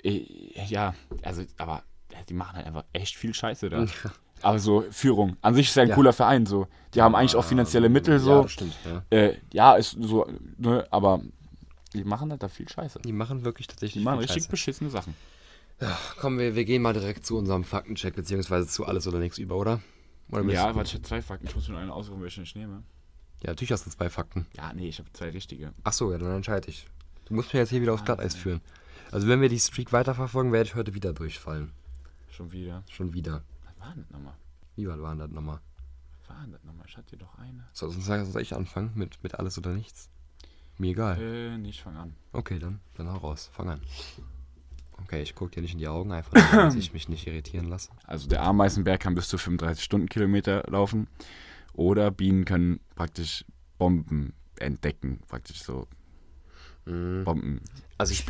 äh, 0.02 0.26
ja, 0.66 0.94
also, 1.22 1.42
aber 1.58 1.82
die 2.24 2.34
machen 2.34 2.56
halt 2.56 2.66
einfach 2.66 2.84
echt 2.92 3.16
viel 3.16 3.34
Scheiße 3.34 3.68
da. 3.70 3.86
Aber 4.42 4.58
so 4.58 4.84
Führung. 4.90 5.36
An 5.40 5.54
sich 5.54 5.68
ist 5.68 5.74
ja 5.76 5.82
ein 5.84 5.88
Ja. 5.90 5.94
cooler 5.94 6.12
Verein 6.12 6.44
so. 6.46 6.66
Die 6.94 7.00
haben 7.02 7.14
eigentlich 7.14 7.34
auch 7.36 7.44
finanzielle 7.44 7.88
Mittel 7.88 8.18
so. 8.18 8.42
Ja, 8.42 8.48
stimmt. 8.48 8.76
Ja. 8.84 9.02
Äh, 9.10 9.36
ja, 9.52 9.74
ist 9.74 9.96
so, 10.00 10.26
ne, 10.58 10.86
aber 10.90 11.22
die 11.94 12.04
machen 12.04 12.30
halt 12.30 12.42
da 12.42 12.48
viel 12.48 12.68
Scheiße. 12.68 13.00
Die 13.04 13.12
machen 13.12 13.44
wirklich 13.44 13.66
Die 13.68 13.72
tatsächlich 13.74 14.04
machen 14.04 14.18
viel 14.18 14.22
richtig 14.24 14.42
Scheiße. 14.42 14.50
beschissene 14.50 14.90
Sachen. 14.90 15.14
Komm, 16.20 16.38
wir, 16.38 16.54
wir 16.54 16.64
gehen 16.64 16.82
mal 16.82 16.92
direkt 16.92 17.26
zu 17.26 17.36
unserem 17.36 17.64
Faktencheck, 17.64 18.14
beziehungsweise 18.14 18.66
zu 18.66 18.84
alles 18.86 19.06
oder 19.06 19.18
nichts 19.18 19.38
über, 19.38 19.56
oder? 19.56 19.80
oder 20.30 20.42
Ja, 20.44 20.74
warte, 20.74 20.88
ich 20.88 20.94
habe 20.94 21.02
zwei 21.04 21.20
Fakten. 21.22 21.46
Ich 21.46 21.54
muss 21.54 21.66
mir 21.68 21.72
nur 21.74 21.80
einen 21.82 21.90
aussuchen, 21.90 22.22
welchen 22.22 22.44
ich 22.44 22.54
nehme. 22.54 22.82
ja, 23.42 23.50
natürlich 23.50 23.72
hast 23.72 23.86
du 23.86 23.90
zwei 23.90 24.08
Fakten. 24.08 24.46
Ja, 24.56 24.72
nee, 24.72 24.88
ich 24.88 24.98
habe 24.98 25.12
zwei 25.12 25.30
richtige. 25.30 25.72
Ach 25.84 25.92
so, 25.92 26.12
ja, 26.12 26.18
dann 26.18 26.36
entscheide 26.36 26.68
ich. 26.68 26.86
Du 27.26 27.34
musst 27.34 27.52
mir 27.52 27.60
jetzt 27.60 27.70
hier 27.70 27.80
wieder 27.82 27.92
aufs 27.94 28.04
Glatteis 28.04 28.34
führen. 28.34 28.60
Also 29.10 29.26
wenn 29.28 29.40
wir 29.40 29.48
die 29.48 29.58
Streak 29.60 29.92
weiterverfolgen, 29.92 30.52
werde 30.52 30.68
ich 30.68 30.74
heute 30.74 30.94
wieder 30.94 31.12
durchfallen. 31.12 31.72
Schon 32.34 32.50
wieder. 32.50 32.82
Schon 32.90 33.12
wieder. 33.12 33.44
Was 33.64 33.78
war 33.78 33.94
denn 33.94 34.02
das 34.02 34.10
nochmal? 34.10 34.34
Wie 34.74 34.88
weit 34.88 35.00
waren 35.00 35.18
das 35.20 35.30
nochmal? 35.30 35.60
Was 36.18 36.28
war 36.30 36.42
denn 36.42 36.50
das 36.50 36.64
nochmal? 36.64 36.84
Ich 36.88 36.96
hatte 36.96 37.16
doch 37.16 37.38
eine. 37.38 37.64
Soll, 37.72 37.92
soll 37.92 38.24
soll 38.24 38.42
ich 38.42 38.56
anfangen 38.56 38.90
mit, 38.96 39.22
mit 39.22 39.36
alles 39.36 39.56
oder 39.56 39.72
nichts? 39.72 40.10
Mir 40.76 40.90
egal. 40.90 41.20
Äh, 41.22 41.56
nee, 41.58 41.68
ich 41.68 41.80
fang 41.80 41.96
an. 41.96 42.16
Okay, 42.32 42.58
dann, 42.58 42.80
dann 42.96 43.08
hau 43.08 43.18
raus. 43.18 43.50
Fang 43.52 43.68
an. 43.70 43.80
Okay, 45.02 45.22
ich 45.22 45.36
gucke 45.36 45.52
dir 45.52 45.62
nicht 45.62 45.74
in 45.74 45.78
die 45.78 45.86
Augen, 45.86 46.10
einfach 46.10 46.32
dass 46.32 46.74
ich 46.74 46.92
mich 46.92 47.08
nicht 47.08 47.24
irritieren 47.28 47.66
lasse. 47.68 47.90
Also 48.04 48.28
der 48.28 48.42
Ameisenberg 48.42 49.00
kann 49.00 49.14
bis 49.14 49.28
zu 49.28 49.38
35 49.38 49.84
Stundenkilometer 49.84 50.64
laufen. 50.66 51.06
Oder 51.72 52.10
Bienen 52.10 52.44
können 52.44 52.80
praktisch 52.96 53.44
Bomben 53.78 54.34
entdecken. 54.58 55.20
Praktisch 55.28 55.62
so 55.62 55.86
Bomben. 56.84 57.60
Also 57.96 58.12
ich, 58.12 58.28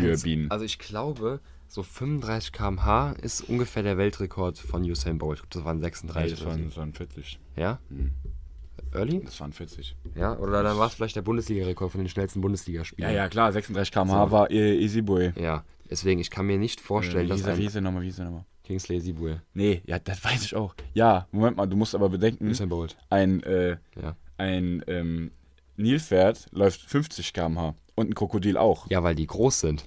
also 0.51 0.65
ich 0.65 0.79
glaube, 0.79 1.41
so 1.75 1.83
35 1.83 2.53
km/h 2.53 3.13
ist 3.21 3.41
ungefähr 3.49 3.83
der 3.83 3.99
Weltrekord 3.99 4.59
von 4.59 4.85
Usain 4.89 5.19
Bolt. 5.19 5.41
Ich 5.41 5.43
glaube, 5.43 5.55
das 5.55 5.65
waren 5.65 5.79
Nee, 5.79 5.83
36 5.83 6.31
das 6.31 6.41
oder 6.43 6.51
waren, 6.53 6.65
das 6.67 6.77
waren 6.77 6.93
40. 6.93 7.41
Ja? 7.57 7.81
Hm. 7.89 8.13
Early? 8.93 9.25
Das 9.25 9.41
waren 9.41 9.53
40. 9.53 9.97
Ja, 10.15 10.39
oder 10.39 10.63
dann 10.63 10.79
war 10.79 10.87
es 10.87 10.95
vielleicht 10.95 11.17
der 11.17 11.23
Bundesliga-Rekord 11.23 11.91
von 11.91 12.01
den 12.01 12.09
schnellsten 12.09 12.39
Ja, 12.39 12.43
Bundesligaspielern. 12.43 13.13
ja, 13.13 13.29
klar, 13.29 13.51
36 13.53 13.91
km/h 13.93 14.27
So. 14.27 14.31
war 14.31 14.51
äh, 14.53 14.79
Easy 14.79 15.03
Boy. 15.03 15.33
Ja, 15.37 15.65
deswegen, 15.91 16.21
ich 16.21 16.31
kann 16.31 16.47
mir 16.47 16.59
nicht 16.59 16.81
vorstellen, 16.81 17.27
äh, 17.27 17.31
dass 17.31 17.41
wie, 17.41 17.47
wie 17.47 17.51
ein 17.51 17.57
hieß 17.57 17.75
er 17.75 17.81
nochmal, 17.81 18.03
wie 18.03 18.13
er 18.17 18.25
nochmal? 18.25 18.45
Kingsley 18.63 19.01
Sibul, 19.01 19.43
Nee, 19.53 19.83
ja, 19.85 19.99
das 19.99 20.25
weiß 20.25 20.45
ich 20.45 20.55
auch. 20.55 20.77
Ja, 20.95 21.27
Moment 21.33 21.57
mal, 21.57 21.67
du 21.67 21.77
musst 21.77 21.97
aber 21.97 22.09
bedenken, 22.09 22.49
Usain 22.49 22.69
Bolt, 22.69 22.97
ein, 23.11 23.43
äh, 23.43 23.79
ja. 24.01 24.15
ein 24.39 24.85
ähm, 24.87 25.33
Nilpferd 25.77 26.47
läuft 26.53 26.83
50 26.83 27.33
km/h 27.33 27.75
und 27.97 28.11
ein 28.11 28.15
Krokodil 28.15 28.57
auch. 28.59 28.89
Ja, 28.91 29.03
weil 29.03 29.17
die 29.17 29.27
groß 29.27 29.59
sind. 29.59 29.85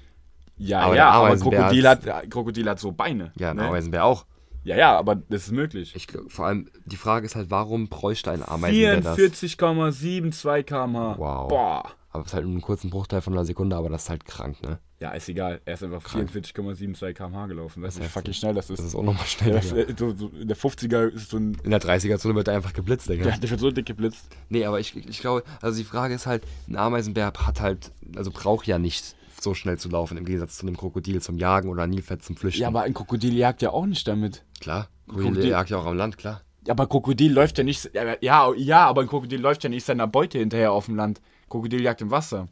Ja, 0.57 0.81
Aber 0.81 0.95
ja, 0.95 1.11
der 1.11 1.13
aber 1.13 1.37
Krokodil 1.37 1.87
hat, 1.87 2.05
ja, 2.05 2.21
Krokodil 2.21 2.69
hat 2.69 2.79
so 2.79 2.91
Beine. 2.91 3.31
Ja, 3.35 3.51
ein 3.51 3.57
ne? 3.57 3.67
Ameisenbär 3.67 4.05
auch. 4.05 4.25
Ja, 4.63 4.75
ja, 4.75 4.97
aber 4.97 5.15
das 5.15 5.43
ist 5.43 5.51
möglich. 5.51 5.93
Ich, 5.95 6.07
vor 6.27 6.45
allem, 6.45 6.69
die 6.85 6.97
Frage 6.97 7.25
ist 7.25 7.35
halt, 7.35 7.49
warum 7.49 7.87
bräuchte 7.87 8.31
ein 8.31 8.43
Ameisenbär 8.43 8.99
das? 9.01 9.17
44,72 9.17 10.63
km/h. 10.63 11.15
Wow. 11.17 11.47
Boah. 11.47 11.91
Aber 12.09 12.23
es 12.23 12.31
ist 12.31 12.33
halt 12.33 12.45
nur 12.45 12.53
einen 12.53 12.61
kurzen 12.61 12.89
Bruchteil 12.89 13.21
von 13.21 13.33
einer 13.33 13.45
Sekunde, 13.45 13.75
aber 13.75 13.89
das 13.89 14.03
ist 14.03 14.09
halt 14.09 14.25
krank, 14.25 14.61
ne? 14.63 14.79
Ja, 14.99 15.11
ist 15.11 15.29
egal. 15.29 15.61
Er 15.63 15.75
ist 15.75 15.83
einfach 15.83 16.03
44,72 16.03 17.13
km/h 17.13 17.45
gelaufen. 17.45 17.83
Weißt 17.83 17.99
du, 17.99 18.03
wie 18.03 18.07
fucking 18.07 18.33
schnell 18.33 18.55
das 18.55 18.69
ist? 18.69 18.79
Das 18.79 18.87
ist 18.87 18.95
auch 18.95 19.03
nochmal 19.03 19.25
schnell. 19.27 19.51
der, 19.51 19.61
so, 19.95 20.15
so, 20.15 20.29
der 20.29 20.57
50er 20.57 21.09
ist 21.09 21.29
so 21.29 21.37
ein. 21.37 21.55
In 21.63 21.69
der 21.69 21.79
30er-Zone 21.79 22.33
wird 22.33 22.47
er 22.47 22.55
einfach 22.55 22.73
geblitzt, 22.73 23.07
Digga. 23.07 23.23
Der, 23.23 23.37
der 23.37 23.49
wird 23.49 23.59
so 23.59 23.69
dick 23.69 23.85
geblitzt. 23.85 24.27
Nee, 24.49 24.65
aber 24.65 24.79
ich, 24.79 24.95
ich 24.95 25.19
glaube, 25.19 25.43
also 25.61 25.77
die 25.77 25.85
Frage 25.85 26.15
ist 26.15 26.25
halt, 26.25 26.43
ein 26.67 26.75
Ameisenbär 26.75 27.27
hat 27.27 27.61
halt, 27.61 27.91
also 28.15 28.31
braucht 28.31 28.65
ja 28.65 28.79
nicht 28.79 29.15
so 29.41 29.53
schnell 29.53 29.77
zu 29.77 29.89
laufen, 29.89 30.17
im 30.17 30.25
Gegensatz 30.25 30.57
zu 30.57 30.65
einem 30.65 30.77
Krokodil 30.77 31.21
zum 31.21 31.37
Jagen 31.37 31.69
oder 31.69 31.83
ein 31.83 31.89
Nilpferd 31.89 32.23
zum 32.23 32.35
Flüchten. 32.35 32.61
Ja, 32.61 32.67
aber 32.69 32.81
ein 32.83 32.93
Krokodil 32.93 33.33
jagt 33.35 33.61
ja 33.61 33.71
auch 33.71 33.85
nicht 33.85 34.07
damit. 34.07 34.43
Klar, 34.59 34.87
Krokodil- 35.07 35.23
Krokodil 35.23 35.49
jagt 35.49 35.69
ja 35.69 35.77
auch 35.77 35.85
am 35.85 35.95
Land, 35.97 36.17
klar. 36.17 36.41
Ja, 36.65 36.73
aber 36.73 36.87
Krokodil 36.87 37.31
läuft 37.31 37.57
ja 37.57 37.63
nicht. 37.63 37.89
Ja, 38.21 38.53
ja, 38.55 38.85
aber 38.87 39.01
ein 39.01 39.07
Krokodil 39.07 39.39
läuft 39.39 39.63
ja 39.63 39.69
nicht 39.69 39.85
seiner 39.85 40.07
Beute 40.07 40.37
hinterher 40.39 40.71
auf 40.73 40.85
dem 40.85 40.95
Land. 40.95 41.21
Krokodil 41.49 41.81
jagt 41.81 42.01
im 42.01 42.11
Wasser. 42.11 42.47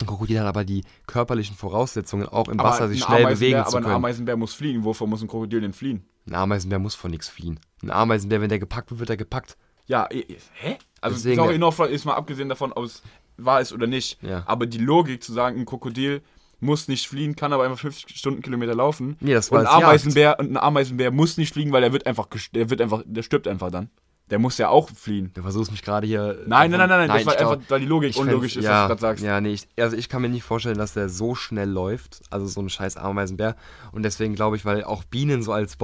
Ein 0.00 0.06
Krokodil 0.06 0.38
hat 0.38 0.46
aber 0.46 0.64
die 0.64 0.84
körperlichen 1.08 1.56
Voraussetzungen, 1.56 2.28
auch 2.28 2.46
im 2.48 2.60
Aber 2.60 2.68
Wasser 2.68 2.88
sich 2.88 3.02
ein 3.02 3.06
schnell 3.16 3.26
bewegen 3.34 3.58
aber 3.58 3.68
zu 3.70 3.76
ein 3.78 3.82
können. 3.82 3.96
Ameisenbär 3.96 4.36
muss 4.36 4.54
fliegen. 4.54 4.84
Wovor 4.84 5.08
muss 5.08 5.22
ein 5.22 5.26
Krokodil 5.28 5.60
denn 5.60 5.72
fliehen? 5.72 6.04
Ein 6.28 6.34
Ameisenbär 6.36 6.78
muss 6.78 6.94
vor 6.94 7.10
nichts 7.10 7.28
fliehen. 7.28 7.58
Ein 7.82 7.90
Ameisenbär, 7.90 8.40
wenn 8.40 8.48
der 8.48 8.60
gepackt 8.60 8.90
wird, 8.92 9.00
wird 9.00 9.10
er 9.10 9.16
gepackt. 9.16 9.56
Ja, 9.86 10.06
hä? 10.12 10.76
Also 11.00 11.16
Deswegen- 11.16 11.36
Sorry, 11.36 11.58
noch 11.58 11.76
ist 11.80 12.04
mal 12.04 12.14
abgesehen 12.14 12.48
davon, 12.48 12.72
ob 12.72 12.84
es 12.84 13.02
wahr 13.38 13.60
ist 13.60 13.72
oder 13.72 13.86
nicht. 13.86 14.22
Ja. 14.22 14.42
Aber 14.46 14.66
die 14.66 14.78
Logik 14.78 15.22
zu 15.22 15.32
sagen, 15.32 15.58
ein 15.58 15.66
Krokodil 15.66 16.22
muss 16.60 16.88
nicht 16.88 17.06
fliehen, 17.08 17.36
kann 17.36 17.52
aber 17.52 17.64
einfach 17.64 17.78
50 17.78 18.16
Stundenkilometer 18.16 18.74
laufen. 18.74 19.16
Nee, 19.20 19.34
das 19.34 19.48
und 19.48 19.58
war 19.58 19.60
ein 19.62 19.66
als 19.66 19.74
Jagd. 19.74 19.84
Ameisenbär 19.84 20.38
und 20.40 20.50
ein 20.52 20.56
Ameisenbär 20.56 21.10
muss 21.12 21.36
nicht 21.36 21.52
fliegen, 21.52 21.72
weil 21.72 21.82
er 21.84 21.92
wird 21.92 22.06
einfach, 22.06 22.26
der 22.52 22.68
wird 22.70 22.80
einfach, 22.80 23.02
der 23.06 23.22
stirbt 23.22 23.46
einfach 23.46 23.70
dann. 23.70 23.90
Der 24.30 24.38
muss 24.38 24.58
ja 24.58 24.68
auch 24.68 24.90
fliehen. 24.90 25.30
Du 25.32 25.40
versuchst 25.40 25.70
mich 25.70 25.82
gerade 25.82 26.06
hier. 26.06 26.42
Nein, 26.46 26.70
nein, 26.70 26.80
nein, 26.80 26.88
nein, 26.90 27.08
das 27.08 27.20
ich 27.20 27.26
war 27.26 27.36
glaub- 27.36 27.52
einfach, 27.52 27.70
weil 27.70 27.80
die 27.80 27.86
Logik 27.86 28.14
unlogisch 28.16 28.56
ist, 28.56 28.64
ja, 28.64 28.70
was 28.72 28.82
du 28.82 28.88
gerade 28.88 29.00
sagst. 29.00 29.24
Ja, 29.24 29.40
nee, 29.40 29.52
ich, 29.52 29.66
also 29.78 29.96
ich 29.96 30.10
kann 30.10 30.20
mir 30.20 30.28
nicht 30.28 30.42
vorstellen, 30.42 30.76
dass 30.76 30.92
der 30.92 31.08
so 31.08 31.34
schnell 31.34 31.70
läuft. 31.70 32.20
Also 32.28 32.46
so 32.46 32.60
ein 32.60 32.68
scheiß 32.68 32.98
Ameisenbär. 32.98 33.56
Und 33.90 34.02
deswegen 34.02 34.34
glaube 34.34 34.56
ich, 34.56 34.66
weil 34.66 34.84
auch 34.84 35.04
Bienen 35.04 35.42
so 35.42 35.52
als 35.52 35.76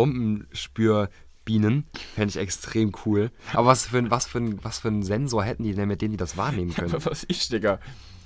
Bombenspürbienen 1.44 1.84
fände 2.14 2.30
ich 2.30 2.36
extrem 2.36 2.92
cool. 3.04 3.30
Aber 3.52 3.66
was 3.66 3.86
für, 3.86 3.98
ein, 3.98 4.10
was, 4.10 4.26
für 4.26 4.38
ein, 4.38 4.64
was 4.64 4.80
für 4.80 4.88
einen 4.88 5.02
Sensor 5.02 5.44
hätten 5.44 5.62
die 5.62 5.74
denn, 5.74 5.88
mit 5.88 6.02
denen 6.02 6.12
die 6.12 6.16
das 6.16 6.36
wahrnehmen 6.36 6.74
können? 6.74 6.94
Was 7.04 7.24
ich, 7.28 7.48
Digga. 7.48 7.78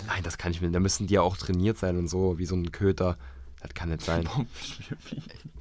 Nein, 0.06 0.22
das 0.22 0.38
kann 0.38 0.52
ich 0.52 0.60
mir. 0.60 0.70
Da 0.70 0.80
müssen 0.80 1.06
die 1.06 1.14
ja 1.14 1.22
auch 1.22 1.36
trainiert 1.36 1.78
sein 1.78 1.96
und 1.96 2.08
so, 2.08 2.38
wie 2.38 2.46
so 2.46 2.54
ein 2.54 2.70
Köter. 2.72 3.18
Das 3.60 3.74
kann 3.74 3.88
nicht 3.88 4.02
sein. 4.02 4.28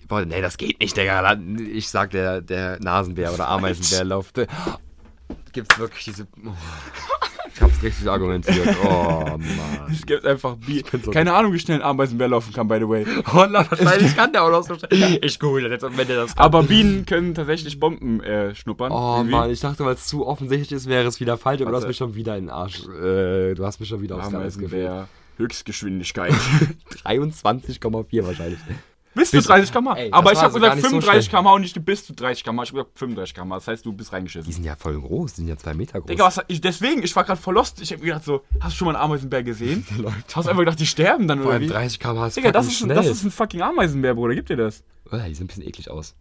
Boah, 0.07 0.23
nee, 0.23 0.41
das 0.41 0.57
geht 0.57 0.79
nicht, 0.79 0.95
Digga. 0.95 1.37
Ich 1.71 1.89
sag, 1.89 2.11
der, 2.11 2.41
der 2.41 2.79
Nasenbär 2.79 3.33
oder 3.33 3.47
Ameisenbär 3.47 4.05
läuft. 4.05 4.39
Gibt's 5.53 5.77
wirklich 5.79 6.05
diese. 6.05 6.27
Oh. 6.45 6.49
Ich 7.55 7.63
hab's 7.63 7.81
richtig 7.81 8.07
argumentiert. 8.07 8.67
Oh, 8.85 9.23
Mann. 9.25 9.39
Es 9.91 10.05
gibt 10.05 10.23
einfach 10.27 10.57
Bier. 10.57 10.83
so- 11.03 11.09
Keine 11.09 11.33
Ahnung, 11.33 11.53
wie 11.53 11.57
schnell 11.59 11.77
ein 11.77 11.81
Ameisenbär 11.81 12.27
laufen 12.27 12.53
kann, 12.53 12.67
by 12.67 12.75
the 12.77 12.87
way. 12.87 13.03
Oh, 13.33 13.47
na, 13.49 13.65
wahrscheinlich 13.71 14.15
kann 14.15 14.31
der 14.31 14.43
auch 14.43 14.51
noch 14.51 14.61
so 14.61 14.75
schnell. 14.75 15.17
Ich 15.23 15.39
google 15.39 15.71
jetzt, 15.71 15.81
wenn 15.81 16.07
der 16.07 16.17
das 16.17 16.35
kann. 16.35 16.45
Aber 16.45 16.61
Bienen 16.61 17.07
können 17.07 17.33
tatsächlich 17.33 17.79
Bomben 17.79 18.21
äh, 18.21 18.53
schnuppern. 18.53 18.91
Oh 18.91 19.15
Irgendwie. 19.17 19.31
Mann, 19.31 19.49
ich 19.49 19.59
dachte, 19.59 19.83
weil 19.85 19.95
es 19.95 20.05
zu 20.05 20.27
offensichtlich 20.27 20.71
ist, 20.71 20.85
wäre 20.87 21.07
es 21.07 21.19
wieder 21.19 21.35
falsch, 21.37 21.61
aber 21.61 21.71
du 21.71 21.77
hast 21.77 21.87
mich 21.87 21.97
schon 21.97 22.13
wieder 22.13 22.37
in 22.37 22.43
den 22.45 22.49
Arsch. 22.51 22.81
Äh, 22.85 23.55
du 23.55 23.65
hast 23.65 23.79
mich 23.79 23.89
schon 23.89 24.01
wieder 24.01 24.17
aufs 24.17 24.25
geführt. 24.25 24.41
Ameisenbär. 24.43 25.07
Höchstgeschwindigkeit. 25.37 26.33
23,4 27.05 28.23
wahrscheinlich. 28.25 28.59
Bis 29.17 29.31
zu 29.31 29.37
Bitte. 29.37 29.49
30 29.49 29.71
km 29.73 29.87
Ey, 29.95 30.09
Aber 30.11 30.31
ich 30.31 30.37
habe 30.37 30.45
also 30.47 30.59
gesagt 30.59 30.75
nicht 30.75 30.83
so 30.83 30.89
35 30.89 31.29
schnell. 31.29 31.41
km 31.41 31.47
und 31.47 31.61
nicht 31.61 31.85
bis 31.85 32.05
zu 32.05 32.13
30 32.13 32.43
km. 32.45 32.53
Ich 32.63 32.69
habe 32.69 32.83
gesagt 32.83 32.97
35 32.99 33.35
km. 33.35 33.49
Das 33.49 33.67
heißt, 33.67 33.85
du 33.85 33.91
bist 33.91 34.11
Die 34.11 34.15
reingeschissen. 34.15 34.51
sind 34.53 34.63
ja 34.63 34.75
voll 34.75 34.99
groß, 34.99 35.33
die 35.33 35.41
sind 35.41 35.49
ja 35.49 35.57
zwei 35.57 35.73
Meter 35.73 35.99
groß. 35.99 36.07
Digga, 36.07 36.25
was, 36.25 36.39
ich, 36.47 36.61
deswegen, 36.61 37.03
ich 37.03 37.15
war 37.15 37.25
gerade 37.25 37.41
voll 37.41 37.55
lost. 37.55 37.81
Ich 37.81 37.91
habe 37.91 37.99
mir 38.01 38.07
gedacht 38.07 38.23
so, 38.23 38.43
hast 38.61 38.73
du 38.73 38.77
schon 38.77 38.85
mal 38.87 38.95
einen 38.95 39.03
Ameisenbär 39.03 39.43
gesehen? 39.43 39.85
Der 39.91 39.97
läuft. 40.03 40.35
Hast 40.35 40.45
du 40.45 40.49
einfach 40.51 40.61
gedacht, 40.61 40.79
die 40.79 40.85
sterben 40.85 41.27
dann 41.27 41.39
Vor 41.39 41.47
oder 41.47 41.55
allem 41.55 41.63
wie? 41.63 41.67
30 41.67 41.99
km 41.99 42.23
ist 42.23 42.37
Digga, 42.37 42.51
das 42.51 42.67
ist, 42.67 42.77
schnell. 42.77 42.95
das 42.95 43.07
ist 43.07 43.23
ein 43.23 43.31
fucking 43.31 43.61
Ameisenbär, 43.61 44.13
Bruder. 44.15 44.35
Gib 44.35 44.45
dir 44.45 44.57
das. 44.57 44.83
Oh, 45.11 45.17
die 45.17 45.33
sehen 45.33 45.43
ein 45.45 45.47
bisschen 45.47 45.63
eklig 45.67 45.89
aus. 45.89 46.15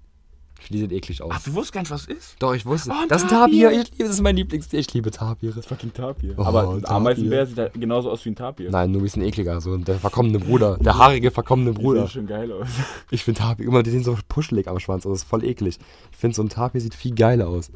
Die 0.71 0.79
sehen 0.79 0.91
eklig 0.91 1.23
aus. 1.23 1.31
Ach, 1.33 1.43
du 1.43 1.55
wusstest 1.55 1.73
gar 1.73 1.81
nicht, 1.83 1.91
was 1.91 2.03
es 2.03 2.09
ist? 2.09 2.37
Doch, 2.41 2.55
ich 2.55 2.67
wusste. 2.67 2.91
Oh, 2.91 3.07
das 3.09 3.23
ist 3.23 3.33
ein 3.33 3.39
Tapir. 3.39 3.71
Ich 3.71 3.91
liebe, 3.91 4.05
das 4.05 4.11
ist 4.11 4.21
mein 4.21 4.37
Lieblingstier. 4.37 4.81
Ich 4.81 4.93
liebe 4.95 5.11
Tapire. 5.11 5.63
Fucking 5.63 5.93
Tapir. 5.93 6.35
Oh, 6.37 6.43
Aber 6.43 6.71
ein. 6.71 6.85
Ameisenbär 6.87 7.47
sieht 7.47 7.59
halt 7.59 7.75
genauso 7.75 8.11
aus 8.11 8.25
wie 8.25 8.31
ein 8.31 8.37
Tapir. 8.37 8.71
Nein, 8.71 8.91
nur 8.91 9.01
ein 9.01 9.05
bisschen 9.05 9.23
ekliger. 9.23 9.61
So 9.61 9.77
der 9.77 9.99
verkommene 10.01 10.39
Bruder. 10.41 10.77
Der 10.79 10.99
haarige, 10.99 11.31
verkommene 11.31 11.73
Die 11.73 11.79
Bruder. 11.81 12.01
sehen 12.03 12.11
schon 12.11 12.27
geil 12.27 12.51
aus. 12.53 12.67
Ich 13.11 13.23
finde 13.23 13.41
Tapir, 13.41 13.67
immer, 13.67 13.83
die 13.83 13.91
sind 13.91 14.05
so 14.05 14.17
puschelig 14.29 14.67
am 14.69 14.81
Schwanz. 14.81 15.05
Also 15.07 15.11
das 15.15 15.23
ist 15.23 15.29
voll 15.29 15.45
eklig. 15.45 15.79
Ich 16.11 16.17
finde, 16.19 16.35
so 16.35 16.43
ein 16.43 16.49
Tapir 16.49 16.81
sieht 16.81 16.95
viel 16.95 17.15
geiler 17.15 17.47
aus. 17.49 17.71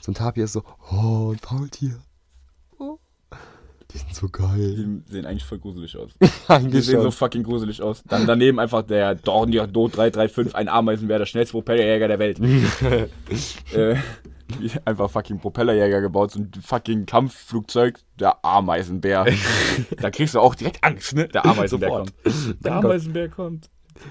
So 0.00 0.10
ein 0.10 0.14
Tapir 0.14 0.44
ist 0.44 0.52
so, 0.54 0.62
oh, 0.90 1.32
ein 1.32 1.38
Faultier. 1.38 1.96
Die 3.92 3.98
sind 3.98 4.14
so 4.14 4.28
geil. 4.28 4.74
Die 4.74 5.12
sehen 5.12 5.26
eigentlich 5.26 5.44
voll 5.44 5.58
gruselig 5.58 5.96
aus. 5.96 6.12
Die 6.60 6.80
sehen 6.80 7.02
so 7.02 7.10
fucking 7.10 7.44
gruselig 7.44 7.80
aus. 7.80 8.02
Dann 8.04 8.26
daneben 8.26 8.58
einfach 8.58 8.82
der 8.82 9.14
Dornier 9.14 9.66
Do 9.66 9.88
335, 9.88 10.54
ein 10.54 10.68
Ameisenbär, 10.68 11.18
der 11.18 11.26
schnellste 11.26 11.52
Propellerjäger 11.52 12.08
der 12.08 12.18
Welt. 12.18 12.40
äh, 13.74 13.96
einfach 14.84 15.10
fucking 15.10 15.38
Propellerjäger 15.38 16.00
gebaut, 16.00 16.32
so 16.32 16.40
ein 16.40 16.50
fucking 16.60 17.06
Kampfflugzeug, 17.06 17.98
der 18.18 18.44
Ameisenbär. 18.44 19.26
da 20.00 20.10
kriegst 20.10 20.34
du 20.34 20.40
auch 20.40 20.54
direkt 20.54 20.82
Angst, 20.82 21.14
ne? 21.14 21.28
Der 21.28 21.44
Ameisenbär 21.44 21.88
Sofort. 21.88 22.12
kommt. 22.24 22.64
Der. 22.64 22.72
Ameisenbär 22.74 23.28
kommt. 23.28 23.70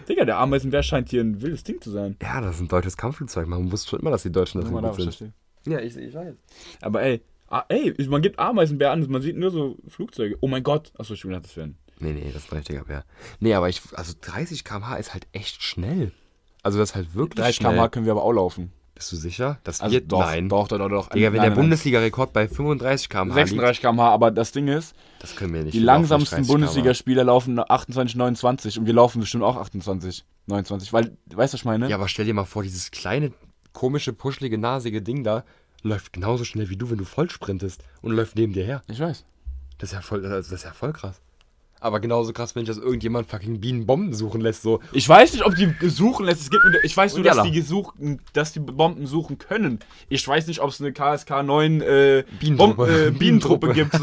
Digga, 0.10 0.26
der 0.26 0.38
Ameisenbär 0.38 0.84
scheint 0.84 1.10
hier 1.10 1.22
ein 1.22 1.42
wildes 1.42 1.64
Ding 1.64 1.80
zu 1.80 1.92
sein. 1.92 2.18
Ja, 2.22 2.42
das 2.42 2.56
ist 2.56 2.62
ein 2.62 2.68
deutsches 2.68 2.98
Kampfflugzeug. 2.98 3.48
Man 3.48 3.72
wusste 3.72 3.90
schon 3.90 4.00
immer, 4.00 4.12
dass 4.12 4.24
die 4.24 4.32
Deutschen 4.32 4.62
das 4.62 4.72
da, 4.72 4.80
gut 4.80 5.16
sind. 5.16 5.34
Ja, 5.68 5.80
ich, 5.80 5.96
ich 5.96 6.14
weiß. 6.14 6.36
Aber 6.82 7.02
ey, 7.02 7.22
ah, 7.56 7.66
ey, 7.70 7.94
man 8.10 8.22
gibt 8.22 8.40
Ameisenbär 8.40 8.92
an, 8.92 9.06
man 9.10 9.22
sieht 9.22 9.38
nur 9.38 9.52
so 9.52 9.78
Flugzeuge. 9.88 10.38
Oh 10.42 10.48
mein 10.48 10.64
Gott. 10.64 10.92
Achso, 10.98 11.14
ich 11.14 11.22
dachte, 11.22 11.42
das 11.42 11.58
wären. 11.58 11.78
Nee, 12.00 12.12
nee, 12.12 12.30
das 12.34 12.44
ist 12.44 12.52
ein 12.52 12.58
richtiger 12.58 12.84
Bär. 12.84 13.06
Nee, 13.40 13.54
aber 13.54 13.70
ich, 13.70 13.82
also 13.94 14.14
30 14.20 14.64
km/h 14.66 14.98
ist 14.98 15.14
halt 15.14 15.28
echt 15.32 15.64
schnell. 15.64 16.12
Also 16.62 16.78
das 16.78 16.90
ist 16.90 16.96
halt 16.96 17.16
wirklich 17.16 17.40
30 17.42 17.56
schnell. 17.58 17.78
km 17.78 17.92
können 17.92 18.06
wir 18.06 18.12
aber 18.12 18.24
auch 18.24 18.34
laufen. 18.34 18.72
Bist 18.96 19.12
du 19.12 19.18
sicher? 19.18 19.60
Das 19.64 19.82
Also 19.82 19.94
wird, 19.94 20.12
doch, 20.12 20.20
nein. 20.20 20.48
doch, 20.50 20.68
doch, 20.70 20.78
doch, 20.78 20.90
doch. 20.90 21.10
Digga, 21.10 21.32
wenn 21.34 21.42
Nein, 21.42 21.50
der 21.50 21.56
Bundesliga-Rekord 21.56 22.32
bei 22.32 22.48
35 22.48 23.10
km/h 23.10 23.36
liegt, 23.36 23.50
36 23.50 23.82
km/h, 23.82 24.10
aber 24.10 24.32
das 24.32 24.52
Ding 24.54 24.68
ist, 24.70 24.96
das 25.20 25.36
können 25.36 25.54
wir 25.54 25.64
nicht. 25.64 25.74
die 25.74 25.80
langsamsten 25.80 26.38
30 26.38 26.48
km/h. 26.48 26.54
Bundesligaspieler 26.54 27.24
laufen 27.26 27.60
28, 27.60 28.16
29 28.16 28.80
und 28.80 28.86
wir 28.86 28.94
laufen 28.94 29.20
bestimmt 29.20 29.44
auch 29.44 29.58
28, 29.58 30.26
29, 30.48 30.94
weil, 30.94 31.04
weißt 31.06 31.14
du, 31.28 31.38
was 31.38 31.54
ich 31.54 31.66
meine? 31.66 31.90
Ja, 31.90 31.96
aber 31.98 32.08
stell 32.08 32.26
dir 32.26 32.34
mal 32.34 32.46
vor, 32.46 32.64
dieses 32.64 32.90
kleine, 32.92 33.32
komische, 33.74 34.14
puschelige, 34.14 34.58
nasige 34.58 35.02
Ding 35.02 35.24
da 35.26 35.44
läuft 35.86 36.14
genauso 36.14 36.44
schnell 36.44 36.70
wie 36.70 36.78
du, 36.78 36.90
wenn 36.90 36.98
du 36.98 37.06
voll 37.06 37.30
sprintest 37.30 37.84
und 38.02 38.14
läuft 38.14 38.36
neben 38.36 38.54
dir 38.54 38.66
her. 38.66 38.82
Ich 38.88 39.00
weiß. 39.00 39.24
Das 39.78 39.90
ist 39.90 39.94
ja 39.94 40.02
voll, 40.02 40.26
also 40.26 40.52
das 40.52 40.60
ist 40.62 40.66
ja 40.66 40.74
voll 40.74 40.94
krass. 40.94 41.22
Aber 41.82 42.00
genauso 42.00 42.34
krass, 42.34 42.56
wenn 42.56 42.66
sich 42.66 42.76
das 42.76 42.84
irgendjemand 42.84 43.30
fucking 43.30 43.60
Bienenbomben 43.60 44.14
suchen 44.14 44.42
lässt, 44.42 44.64
so. 44.64 44.80
Ich 44.92 45.08
weiß 45.08 45.34
nicht, 45.34 45.46
ob 45.46 45.54
die 45.56 45.72
suchen 45.88 46.26
lässt. 46.26 46.42
Es 46.42 46.50
gibt, 46.50 46.64
ich 46.84 46.98
weiß 46.98 47.14
nur, 47.16 47.24
dass 47.24 47.44
die, 47.44 47.52
gesuchen, 47.52 48.22
dass 48.34 48.54
die 48.54 48.60
Bomben 48.60 49.06
suchen 49.06 49.38
können. 49.38 49.80
Ich 50.10 50.28
weiß 50.28 50.48
nicht, 50.48 50.62
ob 50.62 50.70
es 50.70 50.82
eine 50.82 50.94
KSK 50.94 51.44
9 51.44 51.82
äh, 51.82 52.24
Bienentruppe. 52.40 52.76
Bomb, 52.76 52.90
äh, 52.90 53.12
Bienentruppe 53.20 53.74
Bienentruppe. 53.74 53.74
gibt. 53.74 53.96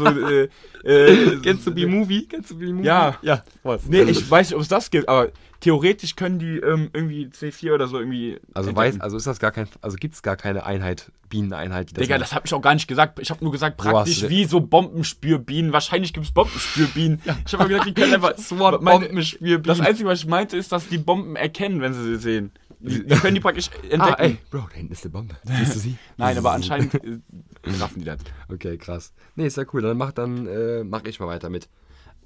So, 0.83 0.87
äh, 0.87 1.09
äh, 1.33 1.39
Kennst 1.41 1.67
du 1.67 1.73
B-Movie? 1.73 2.27
Kennst 2.27 2.51
du 2.51 2.57
B-Movie? 2.57 2.85
Ja. 2.87 3.17
Ja, 3.21 3.43
was? 3.63 3.85
Nee, 3.87 4.03
ich 4.03 4.29
weiß 4.29 4.49
nicht, 4.51 4.55
ob 4.55 4.61
es 4.61 4.69
das 4.69 4.89
gibt, 4.89 5.09
aber 5.09 5.31
theoretisch 5.63 6.15
können 6.17 6.39
die 6.39 6.57
ähm, 6.57 6.89
irgendwie 6.93 7.27
C4 7.27 7.73
oder 7.73 7.87
so 7.87 7.97
irgendwie. 7.97 8.37
Also 8.53 8.69
entdecken. 8.69 8.95
weiß, 8.95 9.01
also 9.01 9.15
ist 9.17 9.27
das 9.27 9.39
gar 9.39 9.51
kein, 9.51 9.67
also 9.81 9.95
gibt 9.95 10.13
es 10.13 10.21
gar 10.21 10.35
keine 10.35 10.65
Einheit, 10.65 11.11
Bieneneinheit, 11.29 11.89
die 11.89 11.93
das 11.93 12.03
Digga, 12.03 12.15
macht. 12.15 12.23
das 12.23 12.35
hab 12.35 12.45
ich 12.45 12.53
auch 12.53 12.61
gar 12.61 12.73
nicht 12.73 12.87
gesagt. 12.87 13.19
Ich 13.19 13.29
habe 13.29 13.41
nur 13.43 13.53
gesagt, 13.53 13.77
praktisch 13.77 14.27
wie 14.27 14.43
so 14.45 14.59
Bombenspürbienen. 14.59 15.71
Wahrscheinlich 15.71 16.11
gibt 16.13 16.25
es 16.25 16.33
Bombenspürbienen. 16.33 17.21
Ich 17.47 17.53
habe 17.53 17.67
gesagt, 17.67 17.87
die 17.87 17.93
können 17.93 18.13
einfach. 18.13 18.33
Meine- 18.81 19.05
Bombenspürbienen. 19.07 19.63
Das 19.63 19.79
Einzige, 19.79 20.09
was 20.09 20.19
ich 20.19 20.27
meinte, 20.27 20.57
ist, 20.57 20.71
dass 20.71 20.89
die 20.89 20.97
Bomben 20.97 21.37
erkennen, 21.37 21.79
wenn 21.81 21.93
sie 21.93 22.03
sie 22.03 22.17
sehen. 22.17 22.51
Die, 22.79 23.07
die 23.07 23.15
können 23.15 23.35
die 23.35 23.39
praktisch 23.39 23.69
entdecken. 23.83 24.01
Ah, 24.01 24.15
ey, 24.21 24.37
Bro, 24.51 24.67
da 24.69 24.75
hinten 24.75 24.91
ist 24.91 25.05
eine 25.05 25.11
Bombe. 25.11 25.35
Siehst 25.43 25.75
du 25.75 25.79
sie? 25.79 25.95
Nein, 26.17 26.37
aber 26.37 26.51
anscheinend 26.51 26.93
äh, 26.95 27.19
raffen 27.79 27.99
die 27.99 28.05
das. 28.05 28.19
Okay, 28.51 28.77
krass. 28.77 29.13
Nee, 29.37 29.45
ist 29.47 29.55
ja 29.55 29.63
cool. 29.71 29.81
Dann 29.81 29.95
mach 29.95 30.11
dann 30.11 30.45
äh, 30.47 30.83
mach 30.83 31.05
ich 31.05 31.17
mal 31.21 31.27
weiter 31.27 31.49
mit 31.49 31.69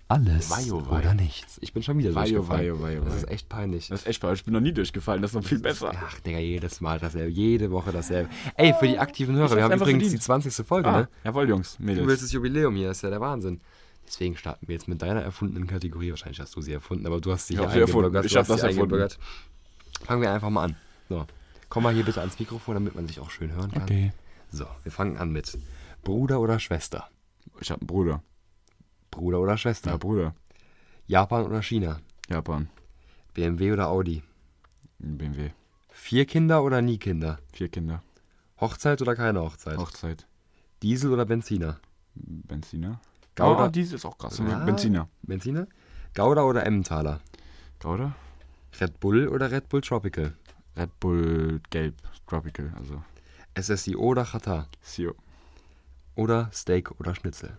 alles 0.10 0.49
Weio, 0.49 0.89
wei. 0.89 0.99
oder 0.99 1.14
nichts. 1.14 1.58
Ich 1.62 1.74
bin 1.74 1.84
schon 1.84 1.97
wieder 1.97 2.16
Weio, 2.16 2.41
durchgefallen. 2.43 3.03
Das 3.05 3.16
ist 3.16 3.28
echt 3.30 3.49
peinlich. 3.49 3.89
Das 3.89 4.01
ist 4.01 4.08
echt, 4.08 4.24
weil 4.24 4.34
ich 4.36 4.43
bin 4.45 4.53
noch 4.53 4.62
nie 4.62 4.72
durchgefallen. 4.72 5.22
Das 5.22 5.32
ist 5.32 5.36
noch 5.36 5.43
viel 5.43 5.60
besser. 5.60 5.91
Ach, 5.95 6.20
Digga, 6.22 6.39
jedes 6.39 6.80
Mal 6.82 6.99
dasselbe, 6.99 7.30
jede 7.32 7.72
Woche 7.72 7.91
dasselbe. 7.91 8.30
Ey, 8.55 8.74
für 8.80 8.88
die 8.88 8.97
aktiven 8.99 9.36
Hörer, 9.36 9.55
wir 9.55 9.64
haben 9.64 9.74
übrigens 9.74 10.03
verdient. 10.03 10.14
die 10.14 10.20
20. 10.20 10.66
Folge, 10.66 10.88
Ah, 10.89 10.99
ne? 11.01 11.10
jawohl, 11.26 11.49
Jungs, 11.49 11.78
Du 11.78 11.84
Mädels. 11.84 12.08
willst 12.08 12.24
das 12.24 12.32
Jubiläum 12.32 12.76
hier, 12.76 12.91
ist 12.91 13.01
ja 13.03 13.10
der 13.10 13.20
Wahnsinn. 13.22 13.60
Deswegen 14.08 14.38
starten 14.38 14.68
wir 14.70 14.76
jetzt 14.76 14.88
mit 14.88 15.01
deiner 15.01 15.22
erfundenen 15.22 15.68
Kategorie. 15.68 16.12
Wahrscheinlich 16.12 16.39
hast 16.39 16.55
du 16.55 16.62
sie 16.62 16.72
erfunden, 16.72 17.05
aber 17.05 17.20
du 17.20 17.32
hast 17.34 17.47
sie 17.47 17.55
Ich 17.55 17.60
hier 17.60 17.70
eingebürgert. 17.70 18.26
Ich 18.26 18.32
du 18.32 18.38
hab 18.39 18.47
hast 18.47 18.64
das 18.64 18.76
erfunden. 18.76 19.10
Fangen 20.05 20.22
wir 20.22 20.32
einfach 20.32 20.49
mal 20.49 20.64
an. 20.64 20.76
So, 21.10 21.26
komm 21.68 21.84
mal 21.84 21.93
hier 21.93 22.05
bitte 22.05 22.22
ans 22.22 22.39
Mikrofon, 22.39 22.76
damit 22.76 22.95
man 22.95 23.08
sich 23.08 23.20
auch 23.20 23.30
schön 23.30 23.51
hören 23.51 23.72
kann. 23.72 23.84
Okay. 23.84 24.14
So, 24.51 24.66
wir 24.84 24.91
fangen 24.93 25.18
an 25.18 25.32
mit 25.34 25.58
Bruder 26.03 26.39
oder 26.39 26.58
Schwester. 26.60 27.10
Ich 27.60 27.70
hab 27.70 27.82
einen 27.82 27.88
Bruder. 27.88 28.24
Bruder 29.18 29.39
oder 29.39 29.57
Schwester. 29.57 29.91
Ja, 29.91 29.97
Bruder. 29.97 30.36
Japan 31.07 31.45
oder 31.45 31.61
China. 31.61 31.99
Japan. 32.30 32.70
BMW 33.34 33.74
oder 33.74 33.88
Audi. 33.89 34.22
BMW. 34.99 35.49
Vier 35.89 36.26
Kinder 36.26 36.63
oder 36.63 36.82
nie 36.82 36.99
Kinder. 36.99 37.39
Vier 37.51 37.70
Kinder. 37.70 38.03
Hochzeit 38.61 39.01
oder 39.01 39.15
keine 39.15 39.41
Hochzeit. 39.41 39.78
Hochzeit. 39.78 40.28
Diesel 40.84 41.11
oder 41.11 41.26
Benziner. 41.26 41.80
Benziner. 42.13 42.99
Gouda. 43.36 43.65
Oh, 43.65 43.70
diese 43.70 43.95
ist 43.95 44.05
auch 44.05 44.18
krass. 44.18 44.38
Ja. 44.38 44.63
Benziner. 44.65 45.09
Benziner. 45.24 45.68
Gouda 46.15 46.43
oder 46.43 46.65
Emmentaler. 46.65 47.20
Gouda? 47.80 48.15
Red 48.80 48.99
Bull 48.99 49.28
oder 49.28 49.51
Red 49.51 49.70
Bull 49.70 49.82
Tropical. 49.82 50.34
Red 50.76 50.99
Bull 50.99 51.59
Gelb. 51.72 51.95
Tropical. 52.28 52.72
Also. 52.78 53.01
SSIO 53.59 53.99
oder 53.99 54.26
Chata. 54.26 54.68
Sio. 54.82 55.15
Oder 56.15 56.49
Steak 56.53 56.99
oder 56.99 57.15
Schnitzel. 57.15 57.57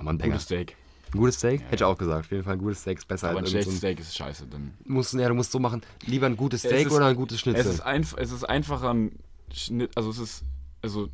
Nochmal 0.00 0.14
ein 0.14 0.18
Banger. 0.18 0.32
Gutes 0.32 0.44
Steak. 0.44 0.76
Ein 1.12 1.18
gutes 1.18 1.34
Steak? 1.36 1.60
Hätte 1.62 1.74
ich 1.76 1.84
auch 1.84 1.98
gesagt. 1.98 2.20
Auf 2.26 2.30
jeden 2.30 2.44
Fall 2.44 2.54
ein 2.54 2.58
gutes 2.58 2.80
Steak 2.80 2.98
ist 2.98 3.06
besser 3.08 3.28
Aber 3.30 3.38
ein 3.40 3.44
als 3.44 3.52
irgend 3.52 3.64
schlechtes 3.64 3.80
so 3.80 3.86
ein, 3.86 3.94
Steak 3.94 4.00
ist 4.00 4.16
scheiße. 4.16 4.46
Dann. 4.46 4.72
musst, 4.86 5.12
ja, 5.14 5.28
Du 5.28 5.34
musst 5.34 5.52
so 5.52 5.58
machen, 5.58 5.82
lieber 6.06 6.26
ein 6.26 6.36
gutes 6.36 6.64
Es 6.64 6.70
Steak 6.70 6.86
ist- 6.86 6.92
oder 6.92 7.06
ein 7.06 7.16
gutes 7.16 7.36
Es 7.36 7.40
Schnitzel. 7.42 7.66
ist, 7.66 7.80
einf 7.80 8.14
es 8.16 8.32
ist 8.32 8.44
einfacher, 8.44 8.94
ein 8.94 9.12
Schnitt. 9.52 9.90
Also, 9.96 10.10
es 10.10 10.18
ist. 10.18 10.44
Also. 10.82 11.08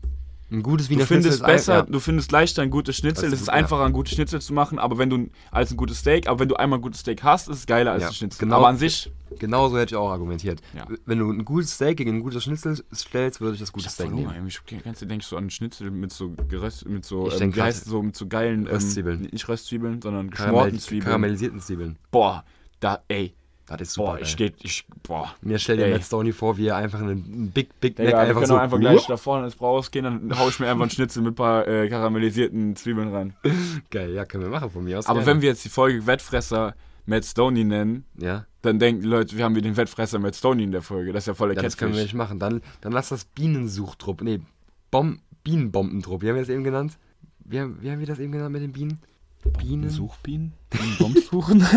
Ein 0.48 0.62
gutes 0.62 0.86
Du 0.86 0.90
Wiener 0.94 1.06
findest 1.06 1.38
Schnitzel 1.38 1.52
besser, 1.54 1.84
ein- 1.86 1.90
du 1.92 1.98
findest 1.98 2.30
leichter 2.30 2.62
ein 2.62 2.70
gutes 2.70 2.96
Schnitzel. 2.96 3.26
Es 3.26 3.32
ist 3.32 3.38
gut, 3.40 3.48
ja. 3.48 3.54
einfacher, 3.54 3.84
ein 3.84 3.92
gutes 3.92 4.14
Schnitzel 4.14 4.40
zu 4.40 4.54
machen, 4.54 4.78
aber 4.78 4.96
wenn 4.96 5.10
du 5.10 5.28
als 5.50 5.72
ein 5.72 5.76
gutes 5.76 5.98
Steak, 5.98 6.28
aber 6.28 6.38
wenn 6.38 6.48
du 6.48 6.54
einmal 6.54 6.78
ein 6.78 6.82
gutes 6.82 7.00
Steak 7.00 7.24
hast, 7.24 7.48
ist 7.48 7.58
es 7.58 7.66
geiler 7.66 7.90
als 7.92 8.02
Ja, 8.02 8.08
ein 8.08 8.14
Schnitzel. 8.14 8.38
genau. 8.38 8.56
Aber 8.58 8.68
an 8.68 8.76
sich, 8.76 9.10
Ja, 9.30 9.36
genau 9.40 9.68
so 9.68 9.76
hätte 9.76 9.94
ich 9.94 9.96
auch 9.96 10.08
argumentiert. 10.08 10.60
Ja. 10.76 10.86
Wenn 11.04 11.18
du 11.18 11.30
ein 11.32 11.44
gutes 11.44 11.72
Steak 11.74 11.96
gegen 11.96 12.14
ein 12.16 12.20
gutes 12.22 12.44
Schnitzel 12.44 12.80
stellst, 12.94 13.40
würde 13.40 13.54
ich 13.54 13.60
das 13.60 13.72
gute 13.72 13.86
ich 13.86 13.92
Steak 13.92 14.12
nehmen. 14.12 14.30
irgendwie. 14.32 14.54
Kennst 14.82 15.02
du, 15.02 15.06
denkst 15.06 15.28
du 15.30 15.36
an 15.36 15.50
Schnitzel 15.50 15.90
mit 15.90 16.12
so 16.12 16.30
geröst, 16.48 16.88
mit 16.88 17.04
so, 17.04 17.26
Ich 17.28 17.40
ähm, 17.40 17.54
wie 17.56 17.62
heißt 17.62 17.84
so, 17.86 18.00
mit 18.02 18.14
so 18.14 18.28
geilen 18.28 18.66
ähm, 18.66 18.72
Röstzwiebeln. 18.72 19.22
Nicht 19.32 19.48
Röstzwiebeln, 19.48 20.00
sondern 20.00 20.30
Karamell, 20.30 20.52
geschmorten 20.54 20.78
Zwiebeln. 20.78 21.04
karamellisierten 21.06 21.60
Zwiebeln. 21.60 21.98
Boah, 22.12 22.44
da, 22.78 23.00
ey, 23.08 23.34
Das 23.68 23.80
ist 23.80 23.92
super. 23.94 24.12
boah, 24.12 24.20
ich 24.20 24.36
geht, 24.36 24.54
ich, 24.62 24.86
boah. 25.02 25.34
Mir 25.40 25.58
stell 25.58 25.76
dir 25.76 25.86
Ey. 25.86 25.92
Matt 25.92 26.04
Stoney 26.04 26.32
vor, 26.32 26.56
wie 26.56 26.68
er 26.68 26.76
einfach 26.76 27.00
einen 27.00 27.50
Big, 27.50 27.80
Big 27.80 27.98
Mac 27.98 28.06
Digga, 28.06 28.18
wir 28.18 28.18
einfach 28.18 28.34
können 28.34 28.46
so. 28.46 28.56
auch 28.56 28.60
einfach 28.60 28.78
gleich 28.78 29.06
da 29.06 29.16
vorne 29.16 29.46
ins 29.46 29.56
Brauhaus 29.56 29.90
gehen, 29.90 30.04
dann 30.04 30.38
hau 30.38 30.48
ich 30.48 30.60
mir 30.60 30.68
einfach 30.68 30.82
einen 30.82 30.90
Schnitzel 30.90 31.22
mit 31.22 31.32
ein 31.32 31.34
paar 31.34 31.66
äh, 31.66 31.88
karamellisierten 31.88 32.76
Zwiebeln 32.76 33.12
rein. 33.12 33.34
Geil, 33.90 34.12
ja, 34.12 34.24
können 34.24 34.44
wir 34.44 34.50
machen 34.50 34.70
von 34.70 34.84
mir 34.84 34.98
aus. 34.98 35.06
Aber 35.06 35.18
gerne. 35.18 35.32
wenn 35.32 35.42
wir 35.42 35.48
jetzt 35.48 35.64
die 35.64 35.68
Folge 35.68 36.06
Wettfresser 36.06 36.74
Matt 37.06 37.24
Stoney 37.24 37.64
nennen, 37.64 38.04
Ja, 38.16 38.46
dann 38.62 38.78
denken 38.78 39.02
die 39.02 39.08
Leute, 39.08 39.36
wir 39.36 39.44
haben 39.44 39.56
wieder 39.56 39.68
den 39.68 39.76
Wettfresser 39.76 40.20
Matt 40.20 40.36
Stoney 40.36 40.62
in 40.62 40.72
der 40.72 40.82
Folge. 40.82 41.12
Das 41.12 41.24
ist 41.24 41.28
ja 41.28 41.34
voll 41.34 41.48
der 41.48 41.56
ja 41.56 41.62
das 41.62 41.76
können 41.76 41.94
wir 41.94 42.02
nicht 42.02 42.14
machen. 42.14 42.38
Dann, 42.38 42.62
dann 42.80 42.92
lass 42.92 43.08
das 43.08 43.24
Bienensuchtrupp. 43.24 44.22
Nee, 44.22 44.40
Bom 44.92 45.20
Bienenbombentrupp. 45.42 46.22
Wie 46.22 46.28
haben 46.28 46.36
wir 46.36 46.42
das 46.42 46.48
eben 46.48 46.64
genannt? 46.64 46.98
Wie 47.40 47.60
haben, 47.60 47.78
wie 47.80 47.90
haben 47.90 48.00
wir 48.00 48.06
das 48.06 48.18
eben 48.18 48.32
genannt 48.32 48.52
mit 48.52 48.62
den 48.62 48.72
Bienen? 48.72 49.00
Bienen. 49.58 49.90
Suchbienen? 49.90 50.52
Bienenbombs 50.70 51.28
suchen? 51.28 51.64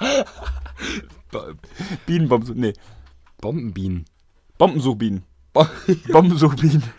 Bo- 1.32 1.52
Bienenbombs, 2.06 2.50
nee. 2.54 2.72
Bombenbienen. 3.40 4.04
Bombensuchbienen. 4.58 5.24
Bo 5.52 5.66
Bombensuchbienen. 6.12 6.82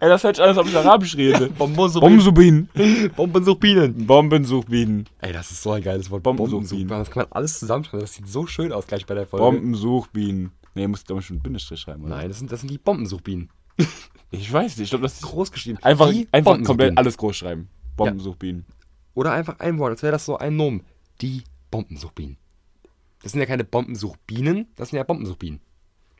Ey, 0.00 0.08
das 0.08 0.22
hört 0.24 0.36
sich 0.36 0.42
an, 0.42 0.50
als 0.50 0.58
ob 0.58 0.66
ich 0.66 0.76
Arabisch 0.76 1.16
rede. 1.16 1.48
Bombensuchbienen. 1.50 2.68
Bombensuchbienen. 2.70 3.12
Bombensuchbienen. 3.16 4.06
Bombensuchbienen. 4.06 5.08
Ey, 5.20 5.32
das 5.32 5.50
ist 5.50 5.62
so 5.62 5.72
ein 5.72 5.82
geiles 5.82 6.10
Wort. 6.10 6.22
Bombensuchbienen. 6.22 6.88
Das 6.88 7.10
kann 7.10 7.22
man 7.24 7.32
alles 7.32 7.58
zusammenschreiben. 7.60 8.00
Das 8.00 8.14
sieht 8.14 8.28
so 8.28 8.46
schön 8.46 8.72
aus 8.72 8.86
gleich 8.86 9.06
bei 9.06 9.14
der 9.14 9.26
Folge. 9.26 9.44
Bombensuchbienen. 9.44 10.52
Nee, 10.74 10.86
muss 10.88 11.04
doch 11.04 11.20
schon 11.22 11.36
einen 11.36 11.42
Bindestrich 11.42 11.80
schreiben, 11.80 12.04
oder? 12.04 12.16
Nein, 12.16 12.28
das 12.28 12.38
sind, 12.38 12.50
das 12.52 12.60
sind 12.60 12.70
die 12.70 12.78
Bombensuchbienen. 12.78 13.48
Ich 14.30 14.52
weiß 14.52 14.76
nicht. 14.76 14.84
Ich 14.86 14.90
glaube, 14.90 15.04
das 15.04 15.14
ist 15.14 15.22
Groß 15.22 15.52
geschrieben. 15.52 15.78
einfach, 15.82 16.10
Die 16.10 16.28
einfach 16.32 16.60
komplett 16.62 16.98
alles 16.98 17.16
groß 17.16 17.36
schreiben. 17.36 17.68
Bombensuchbienen. 17.96 18.66
Oder 19.14 19.32
einfach 19.32 19.60
ein 19.60 19.78
Wort, 19.78 19.92
als 19.92 20.02
wäre 20.02 20.12
das 20.12 20.24
so 20.26 20.36
ein 20.36 20.56
Nomen. 20.56 20.82
Die 21.20 21.42
Bombensuchbienen. 21.74 22.36
Das 23.20 23.32
sind 23.32 23.40
ja 23.40 23.46
keine 23.46 23.64
Bombensuchbienen, 23.64 24.68
das 24.76 24.90
sind 24.90 24.98
ja 24.98 25.02
Bombensuchbienen. 25.02 25.58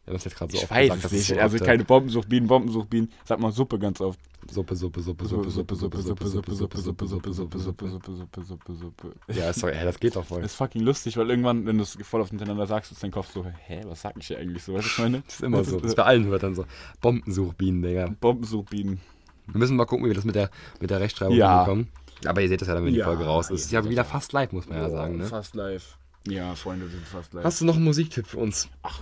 Haben 0.04 0.14
das 0.14 0.24
jetzt 0.24 0.36
gerade 0.36 0.50
so 0.50 0.58
ich 0.58 0.64
oft 0.64 0.70
weiß 0.72 0.88
gesagt, 0.88 1.04
es 1.04 1.12
nicht. 1.12 1.26
so 1.26 1.36
also 1.36 1.54
oft, 1.54 1.62
äh, 1.62 1.66
keine 1.66 1.84
Bombensuchbienen, 1.84 2.48
Bombensuchbienen. 2.48 3.12
Sag 3.24 3.38
mal 3.38 3.52
Suppe 3.52 3.78
ganz 3.78 4.00
oft. 4.00 4.18
Suppe, 4.50 4.74
Suppe, 4.74 5.00
Suppe, 5.00 5.24
Suppe, 5.24 5.50
Suppe, 5.50 5.74
Suppe, 5.76 6.02
Suppe, 6.02 6.18
Suppe, 6.18 6.54
Suppe, 6.54 6.76
Suppe, 6.76 7.06
Suppe, 7.06 7.32
Suppe, 7.32 7.88
Suppe. 7.88 7.88
Suppe, 7.88 8.42
Suppe, 8.42 8.74
Suppe. 8.74 9.14
Ja, 9.28 9.52
sorry, 9.52 9.74
das 9.82 9.98
geht 10.00 10.16
doch 10.16 10.24
voll. 10.24 10.42
Das 10.42 10.50
ist 10.50 10.56
fucking 10.56 10.82
lustig, 10.82 11.16
weil 11.16 11.30
irgendwann, 11.30 11.64
wenn 11.66 11.78
du 11.78 11.84
es 11.84 11.96
voll 12.02 12.20
auf 12.20 12.32
miteinander 12.32 12.66
sagst, 12.66 12.90
ist 12.90 13.02
dein 13.02 13.12
Kopf 13.12 13.30
so, 13.32 13.46
hä, 13.46 13.82
was 13.86 14.02
sag 14.02 14.16
ich 14.18 14.26
hier 14.26 14.38
eigentlich 14.38 14.64
so? 14.64 14.74
Weißt 14.74 14.84
du, 14.84 14.88
was 14.88 14.92
ich 14.92 14.98
meine? 14.98 15.22
Das 15.22 15.34
ist 15.36 15.42
immer 15.42 15.64
so. 15.64 15.76
Das 15.78 15.90
ist 15.90 15.94
bei 15.96 16.02
allen 16.02 16.28
Wörtern 16.30 16.54
so. 16.54 16.66
Bombensuchbienen, 17.00 17.80
Digga. 17.80 18.14
Bombensuchbienen. 18.20 19.00
Wir 19.46 19.58
müssen 19.58 19.76
mal 19.76 19.84
gucken, 19.86 20.04
wie 20.04 20.10
wir 20.10 20.14
das 20.14 20.24
mit 20.24 20.34
der, 20.34 20.50
mit 20.80 20.90
der 20.90 21.00
Rechtschreibung 21.00 21.36
Ja. 21.36 21.60
hinbekommen. 21.64 21.88
Aber 22.26 22.40
ihr 22.42 22.48
seht 22.48 22.60
das 22.60 22.68
ja 22.68 22.74
dann, 22.74 22.84
wenn 22.84 22.92
die 22.94 23.00
Ja, 23.00 23.06
Folge 23.06 23.24
raus 23.24 23.50
ist. 23.50 23.62
Ist 23.66 23.72
ja 23.72 23.84
wieder 23.84 23.96
ja. 23.96 24.04
fast 24.04 24.32
live, 24.32 24.52
muss 24.52 24.66
man 24.68 24.78
ja 24.78 24.90
sagen. 24.90 25.16
Ne? 25.18 25.26
Fast 25.26 25.54
live. 25.54 25.98
Ja, 26.26 26.54
Freunde, 26.54 26.88
sind 26.88 27.06
fast 27.06 27.32
live. 27.34 27.44
Hast 27.44 27.60
du 27.60 27.64
noch 27.66 27.74
einen 27.76 27.84
Musiktipp 27.84 28.26
für 28.26 28.38
uns? 28.38 28.68
Ach, 28.82 29.00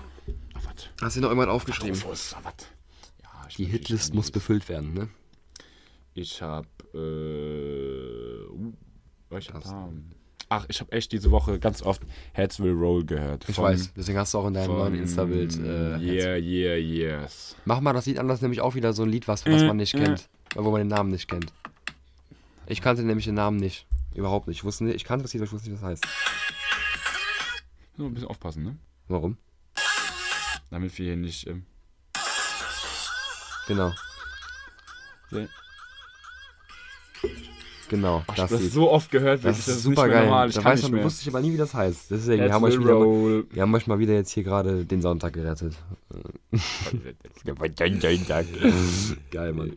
was? 0.55 0.89
Hast 1.01 1.17
du 1.17 1.21
noch 1.21 1.29
irgendwann 1.29 1.51
aufgeschrieben? 1.51 1.95
Rufus, 1.95 2.35
was? 2.43 2.55
Ja, 3.23 3.29
Die 3.57 3.65
Hitlist 3.67 4.13
muss 4.15 4.31
befüllt 4.31 4.69
werden, 4.69 4.93
ne? 4.95 5.09
Ich 6.15 6.43
hab, 6.43 6.67
äh, 6.95 6.99
uh, 6.99 8.73
ich 9.39 9.51
hab, 9.51 9.63
ach, 10.51 10.67
ich 10.69 10.81
hab 10.81 10.93
echt 10.93 11.13
diese 11.13 11.31
Woche 11.31 11.59
ganz 11.59 11.81
oft 11.83 12.03
Heads 12.35 12.61
Will 12.61 12.73
Roll 12.73 13.05
gehört. 13.05 13.49
Ich 13.49 13.55
Von- 13.55 13.65
weiß, 13.65 13.95
deswegen 13.97 14.19
hast 14.19 14.35
du 14.35 14.39
auch 14.39 14.47
in 14.49 14.55
deinem 14.55 14.67
von, 14.67 14.77
neuen 14.79 14.95
Insta-Bild. 14.97 15.57
Äh, 15.59 15.97
yeah, 15.99 16.37
yeah, 16.37 16.75
yes. 16.77 17.57
Mach 17.65 17.81
mal 17.81 17.93
das 17.95 18.05
Lied 18.07 18.19
an, 18.19 18.29
das 18.29 18.39
ist 18.39 18.43
nämlich 18.43 18.61
auch 18.61 18.75
wieder 18.75 18.93
so 18.93 19.05
ein 19.05 19.09
Lied, 19.09 19.27
was, 19.29 19.47
was 19.47 19.63
Äh, 19.63 19.67
man 19.67 19.77
nicht 19.79 19.95
äh. 19.95 19.99
kennt. 20.05 20.29
Wo 20.55 20.71
man 20.71 20.81
den 20.81 20.89
Namen 20.89 21.11
nicht 21.11 21.29
kennt. 21.29 21.51
Ich 22.73 22.81
kannte 22.81 23.03
nämlich 23.03 23.27
den 23.27 23.35
Namen 23.35 23.59
nicht. 23.59 23.87
Überhaupt 24.15 24.49
nicht. 24.49 24.57
Ich 24.59 24.65
wusste 24.65 24.85
nicht, 24.85 24.97
ich 24.97 25.05
kannte 25.05 25.23
das 25.25 25.33
Lied, 25.33 25.41
aber 25.43 25.47
ich 25.47 25.53
wusste 25.53 25.69
nicht, 25.71 25.83
was 25.83 25.99
das 25.99 26.05
heißt. 26.05 26.17
Nur 27.99 28.09
ein 28.09 28.15
bisschen 28.15 28.29
aufpassen, 28.31 28.63
ne? 28.65 28.77
Warum? 29.09 29.37
Damit 30.71 30.97
wir 30.99 31.05
hier 31.07 31.17
nicht, 31.17 31.47
ähm, 31.47 31.67
Genau. 33.69 33.93
sehen. 35.31 35.49
Genau, 37.91 38.25
Ach, 38.27 38.35
das 38.35 38.51
das 38.51 38.61
Lied. 38.63 38.73
so 38.73 38.91
oft 38.91 39.11
gehört, 39.11 39.45
Das 39.45 39.59
ist 39.59 39.67
nicht 39.69 39.81
super 39.81 40.09
geil. 40.09 40.25
normal. 40.25 40.49
Ich 40.49 40.55
da 40.55 40.65
weiß 40.65 40.89
man, 40.89 41.03
wusste 41.05 41.21
ich 41.23 41.29
aber 41.29 41.43
nie, 41.43 41.53
wie 41.53 41.59
das 41.59 41.75
heißt. 41.75 42.11
Deswegen, 42.11 42.39
wir 42.39 42.45
Heads 42.45 42.55
haben, 42.55 42.65
euch 42.65 42.73
will 42.79 42.81
wieder, 42.85 42.99
mal- 42.99 43.45
wir 43.51 43.63
haben 43.63 43.75
euch 43.75 43.87
mal 43.87 43.99
wieder 43.99 44.15
jetzt 44.15 44.31
hier 44.31 44.45
gerade 44.45 44.87
den 44.87 45.03
Sonntag 45.03 45.35
gerettet. 45.35 45.75
Geil, 49.31 49.53
Mann. 49.53 49.73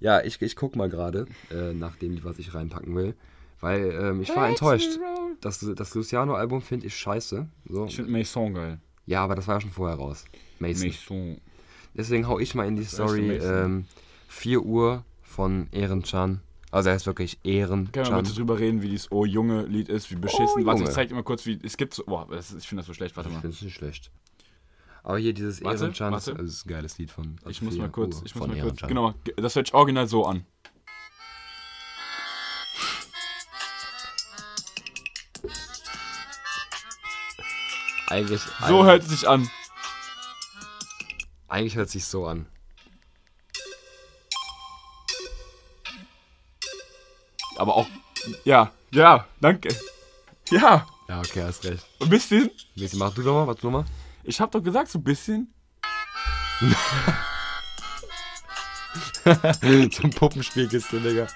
Ja, 0.00 0.22
ich, 0.22 0.40
ich 0.42 0.56
guck 0.56 0.76
mal 0.76 0.88
gerade 0.88 1.26
äh, 1.50 1.72
nach 1.72 1.96
dem 1.96 2.12
Lied, 2.12 2.24
was 2.24 2.38
ich 2.38 2.54
reinpacken 2.54 2.94
will. 2.94 3.14
Weil 3.60 3.90
ähm, 3.90 4.22
ich 4.22 4.34
war 4.36 4.48
enttäuscht. 4.48 4.98
Das, 5.40 5.58
das 5.74 5.94
Luciano-Album 5.94 6.62
finde 6.62 6.86
ich 6.86 6.96
scheiße. 6.96 7.48
So. 7.68 7.86
Ich 7.86 7.96
finde 7.96 8.10
Mason 8.12 8.54
geil. 8.54 8.78
Ja, 9.06 9.24
aber 9.24 9.34
das 9.34 9.48
war 9.48 9.56
ja 9.56 9.60
schon 9.60 9.70
vorher 9.70 9.96
raus. 9.96 10.24
Mason. 10.60 10.88
Mason. 10.88 11.40
Deswegen 11.94 12.28
hau 12.28 12.38
ich 12.38 12.54
mal 12.54 12.66
in 12.68 12.76
die 12.76 12.82
heißt 12.82 12.94
Story 12.94 13.36
ähm, 13.38 13.86
4 14.28 14.62
Uhr 14.62 15.04
von 15.22 15.66
Ehrenchan. 15.72 16.40
Also 16.70 16.90
er 16.90 16.96
ist 16.96 17.06
wirklich 17.06 17.42
Können 17.42 17.54
wir 17.54 17.60
Ehrenchan. 17.62 18.22
bitte 18.22 18.34
drüber 18.36 18.58
reden, 18.58 18.82
wie 18.82 18.90
dieses 18.90 19.10
Oh 19.10 19.24
Junge 19.24 19.62
Lied 19.62 19.88
ist, 19.88 20.10
wie 20.10 20.16
beschissen. 20.16 20.62
Oh, 20.62 20.66
Warte, 20.66 20.84
ich 20.84 20.90
zeig 20.90 21.08
dir 21.08 21.14
mal 21.14 21.22
kurz, 21.24 21.46
wie. 21.46 21.58
Es 21.62 21.76
gibt 21.76 21.94
so. 21.94 22.04
Boah, 22.04 22.28
das 22.30 22.50
ist, 22.52 22.62
ich 22.62 22.68
finde 22.68 22.80
das 22.82 22.86
so 22.86 22.94
schlecht. 22.94 23.16
Warte 23.16 23.30
Ich 23.30 23.34
mal. 23.34 23.40
finde 23.40 23.56
es 23.56 23.62
nicht 23.62 23.74
schlecht. 23.74 24.10
Aber 25.08 25.16
hier 25.16 25.32
dieses 25.32 25.62
Warte, 25.64 25.84
Ehrenchan, 25.84 26.12
das 26.12 26.26
warte. 26.26 26.42
ist 26.42 26.66
ein 26.66 26.68
geiles 26.68 26.98
Lied 26.98 27.10
von. 27.10 27.36
also 27.38 27.48
Ich 27.48 27.62
muss 27.62 27.72
4 27.72 27.82
mal 27.82 27.88
kurz. 27.88 28.20
Ich 28.26 28.34
muss 28.34 28.46
mal 28.46 28.60
kurz. 28.60 28.82
Genau, 28.82 29.14
das 29.38 29.56
hört 29.56 29.66
sich 29.68 29.74
original 29.74 30.06
so 30.06 30.26
an. 30.26 30.44
Eigentlich, 38.08 38.40
So 38.66 38.84
hört 38.84 39.02
es 39.02 39.08
sich 39.08 39.28
an. 39.28 39.50
eigentlich 41.48 41.76
hört 41.76 41.86
es 41.86 41.92
sich 41.92 42.04
so 42.06 42.26
an. 42.26 42.46
Aber 47.56 47.76
auch. 47.76 47.86
Ja, 48.44 48.72
ja, 48.92 49.26
danke. 49.40 49.68
Ja, 50.50 50.86
Ja, 51.08 51.20
okay, 51.20 51.42
hast 51.42 51.64
recht. 51.64 51.84
ein 52.00 52.08
bisschen. 52.08 52.50
Mäßig, 52.76 52.98
mach 52.98 53.12
du 53.14 53.22
doch 53.22 53.34
mal, 53.34 53.46
was 53.46 53.56
du 53.56 53.70
mal. 53.70 53.84
Ich 54.24 54.40
hab 54.40 54.50
doch 54.50 54.62
gesagt, 54.62 54.88
so 54.88 54.98
ein 54.98 55.04
bisschen. 55.04 55.52
so 59.24 60.02
ein 60.02 60.10
Puppenspielkiste, 60.10 61.00
Digga. 61.00 61.26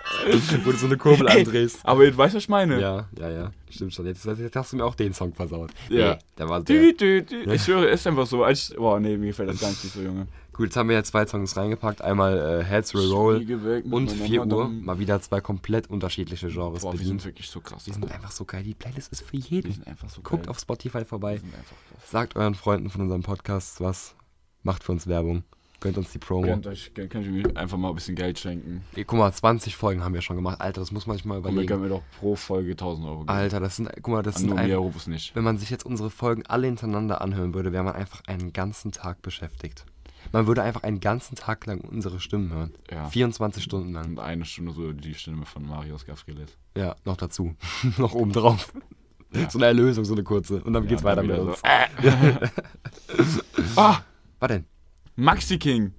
Wo 0.65 0.73
du 0.73 0.77
so 0.77 0.87
eine 0.87 0.97
Kurbel 0.97 1.29
andrehst. 1.29 1.81
Aber 1.85 2.05
du 2.05 2.17
weißt, 2.17 2.35
was 2.35 2.45
ich 2.45 2.49
meine. 2.49 2.81
Ja, 2.81 3.09
ja, 3.19 3.31
ja. 3.31 3.51
Stimmt 3.71 3.95
schon. 3.95 4.07
Jetzt, 4.07 4.25
jetzt 4.25 4.57
hast 4.57 4.73
du 4.73 4.77
mir 4.77 4.85
auch 4.85 4.95
den 4.95 5.13
Song 5.13 5.35
versaut. 5.35 5.71
Ja. 5.89 6.15
Nee, 6.15 6.19
der 6.39 6.49
war 6.49 6.63
dü. 6.63 6.93
Ich 7.53 7.63
schwöre, 7.63 7.87
ist 7.87 8.07
einfach 8.07 8.27
so. 8.27 8.45
Als, 8.45 8.75
boah, 8.77 8.99
nee, 9.01 9.17
mir 9.17 9.29
gefällt 9.29 9.51
das 9.51 9.61
gar 9.61 9.69
nicht 9.69 9.81
so, 9.81 10.01
Junge. 10.01 10.27
Gut, 10.53 10.67
jetzt 10.67 10.77
haben 10.77 10.89
wir 10.91 10.97
ja 10.97 11.03
zwei 11.05 11.27
Songs 11.27 11.57
reingepackt. 11.57 12.03
Einmal 12.03 12.61
äh, 12.61 12.65
Heads 12.65 12.93
Will 12.93 13.11
Roll 13.11 13.37
und 13.91 14.07
meiner 14.07 14.25
4 14.25 14.47
Uhr. 14.47 14.69
Mal 14.69 14.99
wieder 14.99 15.21
zwei 15.23 15.41
komplett 15.41 15.89
unterschiedliche 15.89 16.49
Genres 16.49 16.83
Boah, 16.83 16.93
wir 16.93 17.07
sind 17.07 17.25
wirklich 17.25 17.49
so 17.49 17.61
krass. 17.61 17.85
Die 17.85 17.93
sind 17.93 18.11
einfach 18.13 18.31
so 18.33 18.45
geil. 18.45 18.63
Die 18.63 18.75
Playlist 18.75 19.11
ist 19.13 19.23
für 19.23 19.33
Wir 19.33 19.41
jeden. 19.41 19.73
sind 19.73 19.87
einfach 19.87 20.11
so 20.11 20.21
Guckt 20.21 20.45
geil. 20.45 20.51
auf 20.51 20.59
Spotify 20.59 21.05
vorbei. 21.07 21.35
Wir 21.35 21.41
sind 21.41 21.55
einfach 21.55 21.77
krass. 21.89 22.11
Sagt 22.11 22.37
euren 22.37 22.55
Freunden 22.55 22.91
von 22.91 23.01
unserem 23.01 23.23
Podcast 23.23 23.81
was. 23.81 24.15
Macht 24.63 24.85
für 24.85 24.93
uns 24.93 25.07
Werbung. 25.07 25.43
Gönnt 25.81 25.97
uns 25.99 26.13
die 26.13 26.19
Promo. 26.19 26.47
Könnt 26.47 26.67
euch, 26.69 26.93
könnt, 26.95 27.15
ihr 27.15 27.33
mir 27.33 27.57
einfach 27.57 27.77
mal 27.77 27.89
ein 27.89 27.95
bisschen 27.97 28.15
Geld 28.15 28.39
schenken. 28.39 28.85
Ey, 28.95 29.05
guck 29.05 29.19
mal, 29.19 29.33
20 29.33 29.75
Folgen 29.75 30.05
haben 30.05 30.15
wir 30.15 30.21
schon 30.21 30.37
gemacht. 30.37 30.61
Alter, 30.61 30.81
das 30.81 30.93
muss 30.93 31.09
man 31.09 31.17
sich 31.17 31.25
mal 31.25 31.39
Und 31.39 31.45
wir 31.45 31.51
überlegen. 31.51 31.69
können 31.69 31.83
mir 31.83 31.89
doch 31.89 32.03
pro 32.21 32.37
Folge 32.37 32.73
1000 32.73 33.07
Euro 33.09 33.19
geben. 33.21 33.29
Alter, 33.31 33.59
das 33.59 33.77
sind, 33.77 33.91
guck 33.97 34.09
mal, 34.09 34.23
das 34.23 34.37
An 34.37 34.41
sind 34.43 34.51
nur 34.51 34.59
ein, 34.59 34.73
Rufus 34.75 35.09
nicht. 35.09 35.35
wenn 35.35 35.43
man 35.43 35.59
sich 35.59 35.71
jetzt 35.71 35.85
unsere 35.85 36.11
Folgen 36.11 36.45
alle 36.47 36.69
hintereinander 36.69 37.21
anhören 37.21 37.53
würde, 37.53 37.73
wäre 37.73 37.83
man 37.83 37.95
einfach 37.97 38.23
einen 38.29 38.53
ganzen 38.53 38.93
Tag 38.93 39.23
beschäftigt. 39.23 39.85
Man 40.31 40.47
würde 40.47 40.63
einfach 40.63 40.83
einen 40.83 41.01
ganzen 41.01 41.35
Tag 41.35 41.67
lang 41.67 41.81
unsere 41.81 42.21
Stimmen 42.21 42.53
hören. 42.53 42.75
Ja. 42.91 43.07
24 43.07 43.63
Stunden 43.63 43.93
lang. 43.93 44.11
Und 44.11 44.19
eine 44.21 44.45
Stunde 44.45 44.73
so 44.73 44.93
die 44.93 45.15
Stimme 45.15 45.45
von 45.45 45.67
Marius 45.67 46.07
Gavrilis. 46.07 46.57
Ja, 46.77 46.97
noch 47.05 47.17
dazu. 47.17 47.55
noch 47.99 48.15
oben 48.15 48.33
drauf. 48.33 48.73
Ja. 49.35 49.51
So 49.51 49.59
eine 49.59 49.67
Erlösung, 49.67 50.05
so 50.05 50.15
eine 50.15 50.23
kurze. 50.23 50.63
Und 50.63 50.73
dann 50.73 50.87
geht's 50.87 51.03
Ja, 51.03 51.09
weiter 51.09 51.23
dann 51.23 51.27
mit 51.27 51.39
uns. 51.39 51.61
So. 53.75 53.81
ah, 53.81 54.01
Was 54.39 54.49
denn? 54.49 54.67
Maxi 55.17 55.59
King. 55.59 55.93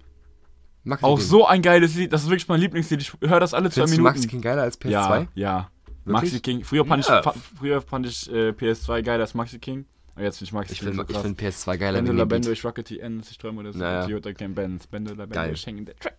Maxi 0.83 1.05
Auch 1.05 1.17
King. 1.17 1.27
so 1.27 1.45
ein 1.47 1.61
geiles 1.61 1.95
Lied. 1.95 2.13
Das 2.13 2.23
ist 2.23 2.29
wirklich 2.29 2.47
mein 2.47 2.59
Lieblingslied. 2.59 3.01
Ich 3.01 3.13
höre 3.21 3.39
das 3.39 3.53
alle 3.53 3.69
zwei 3.69 3.81
Findest 3.81 3.93
du 3.93 4.01
Minuten. 4.01 4.15
Maxi 4.15 4.27
King 4.27 4.41
geiler 4.41 4.61
als 4.63 4.79
PS2? 4.79 4.91
Ja, 4.93 5.27
ja. 5.35 5.69
Maxi 6.05 6.39
King. 6.41 6.63
Früher 6.63 6.85
fand 6.85 7.07
ich, 7.07 7.31
früher 7.57 7.81
fand 7.81 8.05
ich 8.05 8.31
äh, 8.31 8.49
PS2 8.49 9.01
geiler 9.01 9.21
als 9.21 9.33
Maxi 9.33 9.59
King. 9.59 9.85
Aber 10.15 10.25
jetzt 10.25 10.37
finde 10.37 10.63
ich 10.65 10.71
Ich 10.71 10.77
King 10.79 10.87
finde 10.89 10.95
so 10.97 11.01
ich 11.03 11.07
krass. 11.09 11.21
find 11.23 11.41
PS2 11.41 11.77
geiler 11.77 11.97
Bende 11.97 12.09
wegen 12.11 12.17
la 12.19 12.25
dem 12.25 12.29
Bendo, 12.29 12.47
Beat. 12.49 12.89
ich 12.91 13.29
ich 13.31 13.37
träume 13.37 13.63
das 13.63 13.75
Naja. 13.75 14.05
Toyota 14.05 14.33
kein 14.33 14.53
Benz. 14.53 14.87
Bende 14.87 15.11
la 15.13 15.25
Bendo, 15.25 15.35
Geil. 15.35 15.53
ich 15.53 15.65
hänge 15.65 15.79
in 15.79 15.85
der 15.85 15.97
Track. 15.97 16.17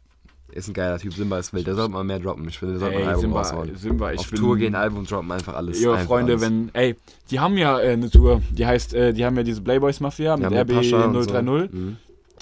Ist 0.53 0.69
ein 0.69 0.75
geiler 0.75 0.99
Typ. 0.99 1.13
Simba 1.15 1.39
ist 1.39 1.53
wild. 1.53 1.67
Der 1.67 1.75
sollte 1.75 1.93
mal 1.93 2.05
mehr 2.05 2.19
droppen. 2.21 2.47
Ich 2.49 2.59
finde, 2.59 2.75
der 2.75 2.81
sollte 2.81 2.95
mal 2.97 3.03
ein 3.03 3.09
Album 3.09 3.21
Simba, 3.23 3.39
raushauen. 3.41 3.77
Simba, 3.77 4.13
ich 4.13 4.21
Auf 4.21 4.31
bin, 4.31 4.39
Tour 4.41 4.57
gehen, 4.57 4.75
Album 4.75 5.05
droppen, 5.07 5.33
einfach 5.33 5.55
alles. 5.55 5.81
Ja, 5.81 5.93
einfach 5.93 6.07
Freunde, 6.07 6.33
alles. 6.35 6.43
wenn, 6.45 6.71
ey, 6.75 6.97
die 7.31 7.41
haben 7.41 7.57
ja 7.57 7.81
äh, 7.81 7.93
eine 7.93 8.11
Tour, 8.11 8.41
die 8.51 8.65
heißt, 8.67 8.95
äh, 8.95 9.13
die 9.13 9.25
haben 9.25 9.37
ja 9.37 9.43
diese 9.43 9.63
Playboys 9.63 9.99
Mafia 10.01 10.37
mit 10.37 10.53
Ja, 10.53 10.61
RB 10.63 10.75
Pascha 10.75 11.05
und 11.07 11.15
so. 11.25 11.31
030 11.33 11.73
Mhm. 11.73 11.97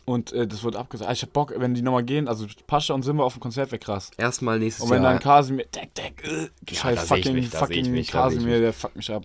und 0.04 0.32
äh, 0.32 0.46
das 0.46 0.62
wird 0.64 0.76
abgesagt. 0.76 1.08
Ah, 1.08 1.12
Ich 1.12 1.22
hab 1.22 1.32
Bock, 1.32 1.54
wenn 1.56 1.72
die 1.74 1.80
nochmal 1.80 2.02
gehen, 2.02 2.28
also 2.28 2.44
Pascha 2.66 2.92
und 2.92 3.02
Simba 3.02 3.22
auf 3.24 3.34
dem 3.34 3.40
Konzert 3.40 3.70
wäre 3.72 3.78
krass. 3.78 4.10
Erstmal 4.18 4.58
nächstes 4.58 4.84
Und 4.84 4.90
wenn 4.90 5.02
Jahr. 5.02 5.12
dann 5.12 5.22
Kasimir, 5.22 5.64
deck, 5.74 5.94
deck, 5.94 6.22
äh, 6.26 6.48
Ja, 6.68 6.74
scheiß 6.80 6.96
da 6.96 7.02
ich 7.02 7.08
fucking, 7.24 7.34
mich, 7.34 7.48
da 7.50 7.58
ich 7.58 7.60
fucking 7.60 7.90
mich, 7.92 8.10
da 8.10 8.28
ich 8.28 8.34
Kasimir, 8.34 8.60
der 8.60 8.72
fuckt 8.74 8.96
mich 8.96 9.10
ab. 9.10 9.24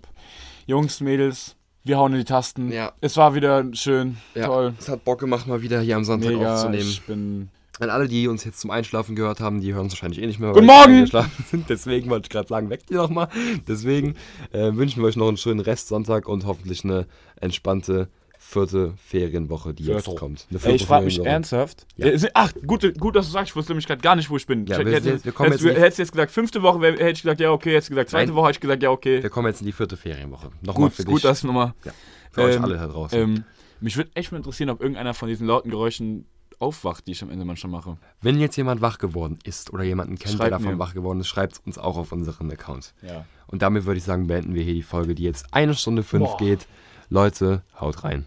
Jungs, 0.66 1.02
Mädels, 1.02 1.57
wir 1.88 1.98
hauen 1.98 2.14
in 2.14 2.20
die 2.20 2.26
Tasten. 2.26 2.72
Ja. 2.72 2.92
Es 3.02 3.18
war 3.18 3.36
wieder 3.36 3.64
schön, 3.74 4.18
ja, 4.36 4.46
toll, 4.46 4.74
Es 4.80 4.90
hat 4.90 5.04
Bock 5.06 5.20
gemacht, 5.20 5.48
mal 5.48 5.62
wieder 5.62 5.82
hier 5.82 5.96
am 5.96 6.04
Sonntag 6.04 6.34
mega. 6.34 6.54
aufzunehmen. 6.54 6.88
Ich 6.90 7.02
bin 7.04 7.50
An 7.80 7.90
alle, 7.90 8.08
die 8.08 8.28
uns 8.28 8.44
jetzt 8.44 8.60
zum 8.60 8.72
Einschlafen 8.72 9.16
gehört 9.16 9.40
haben, 9.40 9.62
die 9.62 9.74
hören 9.74 9.84
uns 9.84 9.94
wahrscheinlich 9.94 10.22
eh 10.22 10.26
nicht 10.26 10.40
mehr. 10.40 10.52
Guten 10.52 10.66
Morgen! 10.66 11.06
Sind. 11.06 11.70
Deswegen 11.70 12.10
wollte 12.10 12.26
ich 12.26 12.30
gerade 12.30 12.48
sagen, 12.48 12.70
weckt 12.70 12.90
ihr 12.90 12.98
nochmal. 12.98 13.30
Deswegen 13.68 14.16
äh, 14.52 14.74
wünschen 14.74 15.02
wir 15.02 15.08
euch 15.08 15.16
noch 15.16 15.28
einen 15.28 15.38
schönen 15.38 15.60
Restsonntag 15.60 16.28
und 16.28 16.46
hoffentlich 16.46 16.84
eine 16.84 17.06
entspannte 17.40 18.08
vierte 18.40 18.94
Ferienwoche, 19.06 19.74
die 19.74 19.84
jetzt 19.86 20.06
Vierte. 20.06 20.20
kommt. 20.20 20.48
Eine 20.50 20.60
Ey, 20.64 20.76
ich 20.76 20.86
frage 20.86 21.06
mich 21.06 21.20
ernsthaft. 21.24 21.86
Ja. 21.98 22.08
Äh, 22.08 22.20
Ach, 22.34 22.54
gut, 22.66 22.98
gut, 23.00 23.16
dass 23.16 23.26
du 23.28 23.32
sagst, 23.32 23.50
ich 23.52 23.56
wusste 23.56 23.72
nämlich 23.74 23.88
gerade 23.88 24.02
gar 24.02 24.16
nicht, 24.16 24.30
wo 24.30 24.38
ich 24.38 24.46
bin. 24.46 24.66
Ja, 24.68 24.80
ich, 24.80 24.86
wir- 24.86 24.94
hätte, 24.94 25.24
wir 25.26 25.32
kommen 25.32 25.50
hättest, 25.52 25.66
jetzt 25.66 25.80
hättest 25.80 26.00
jetzt 26.00 26.12
gesagt, 26.12 26.32
fünfte 26.32 26.62
Woche, 26.62 26.80
hätte 26.86 27.10
ich 27.10 27.22
gesagt, 27.24 27.40
ja, 27.40 27.52
okay. 27.52 27.72
Hättest 27.74 27.90
du 27.90 27.94
gesagt, 27.96 28.10
zweite 28.12 28.28
Nein. 28.28 28.36
Woche, 28.36 28.48
hätte 28.48 28.58
ich 28.58 28.62
gesagt, 28.62 28.84
ja, 28.84 28.90
okay. 28.92 29.22
Wir 29.24 29.30
kommen 29.30 29.48
jetzt 29.48 29.62
in 29.62 29.66
die 29.68 29.74
vierte 29.74 29.98
Ferienwoche. 29.98 30.50
Nochmal 30.62 30.90
Gut, 30.90 30.94
für 30.98 31.04
gut, 31.04 31.16
dich, 31.16 31.22
dass 31.24 31.44
nochmal. 31.44 31.74
Ja. 31.84 31.92
für 32.32 32.42
euch 32.44 32.56
ähm, 32.56 32.64
alle 32.64 32.76
da 32.78 32.88
draußen. 32.88 33.20
Ähm, 33.20 33.44
mich 33.82 33.98
würde 33.98 34.10
echt 34.14 34.32
mal 34.32 34.38
interessieren, 34.38 34.70
ob 34.70 34.82
irgendeiner 34.82 35.14
von 35.14 35.28
diesen 35.30 35.46
lauten 35.48 35.70
Geräuschen 35.70 36.26
aufwacht, 36.60 37.06
die 37.06 37.12
ich 37.12 37.22
am 37.22 37.30
Ende 37.30 37.46
manchmal 37.46 37.72
mache. 37.72 37.98
Wenn 38.22 38.40
jetzt 38.40 38.56
jemand 38.56 38.82
wach 38.82 38.98
geworden 38.98 39.38
ist 39.44 39.72
oder 39.74 39.84
jemanden 39.84 40.18
kennt, 40.18 40.32
Schreibt 40.38 40.52
der 40.52 40.58
davon 40.58 40.74
mir. 40.74 40.80
wach 40.80 40.96
geworden 40.96 41.20
ist, 41.20 41.28
schreibt 41.28 41.62
uns 41.66 41.78
auch 41.78 41.98
auf 41.98 42.12
unseren 42.12 42.50
Account. 42.52 42.94
Ja. 43.04 43.26
Und 43.46 43.62
damit 43.62 43.86
würde 43.86 44.00
ich 44.00 44.04
sagen, 44.04 44.26
beenden 44.26 44.56
wir 44.56 44.64
hier 44.64 44.74
die 44.74 44.82
Folge, 44.82 45.14
die 45.14 45.24
jetzt 45.24 45.54
eine 45.54 45.76
Stunde 45.76 46.02
fünf 46.02 46.26
Boah. 46.26 46.38
geht. 46.38 46.66
Leute, 47.10 47.62
haut 47.80 48.04
rein. 48.04 48.26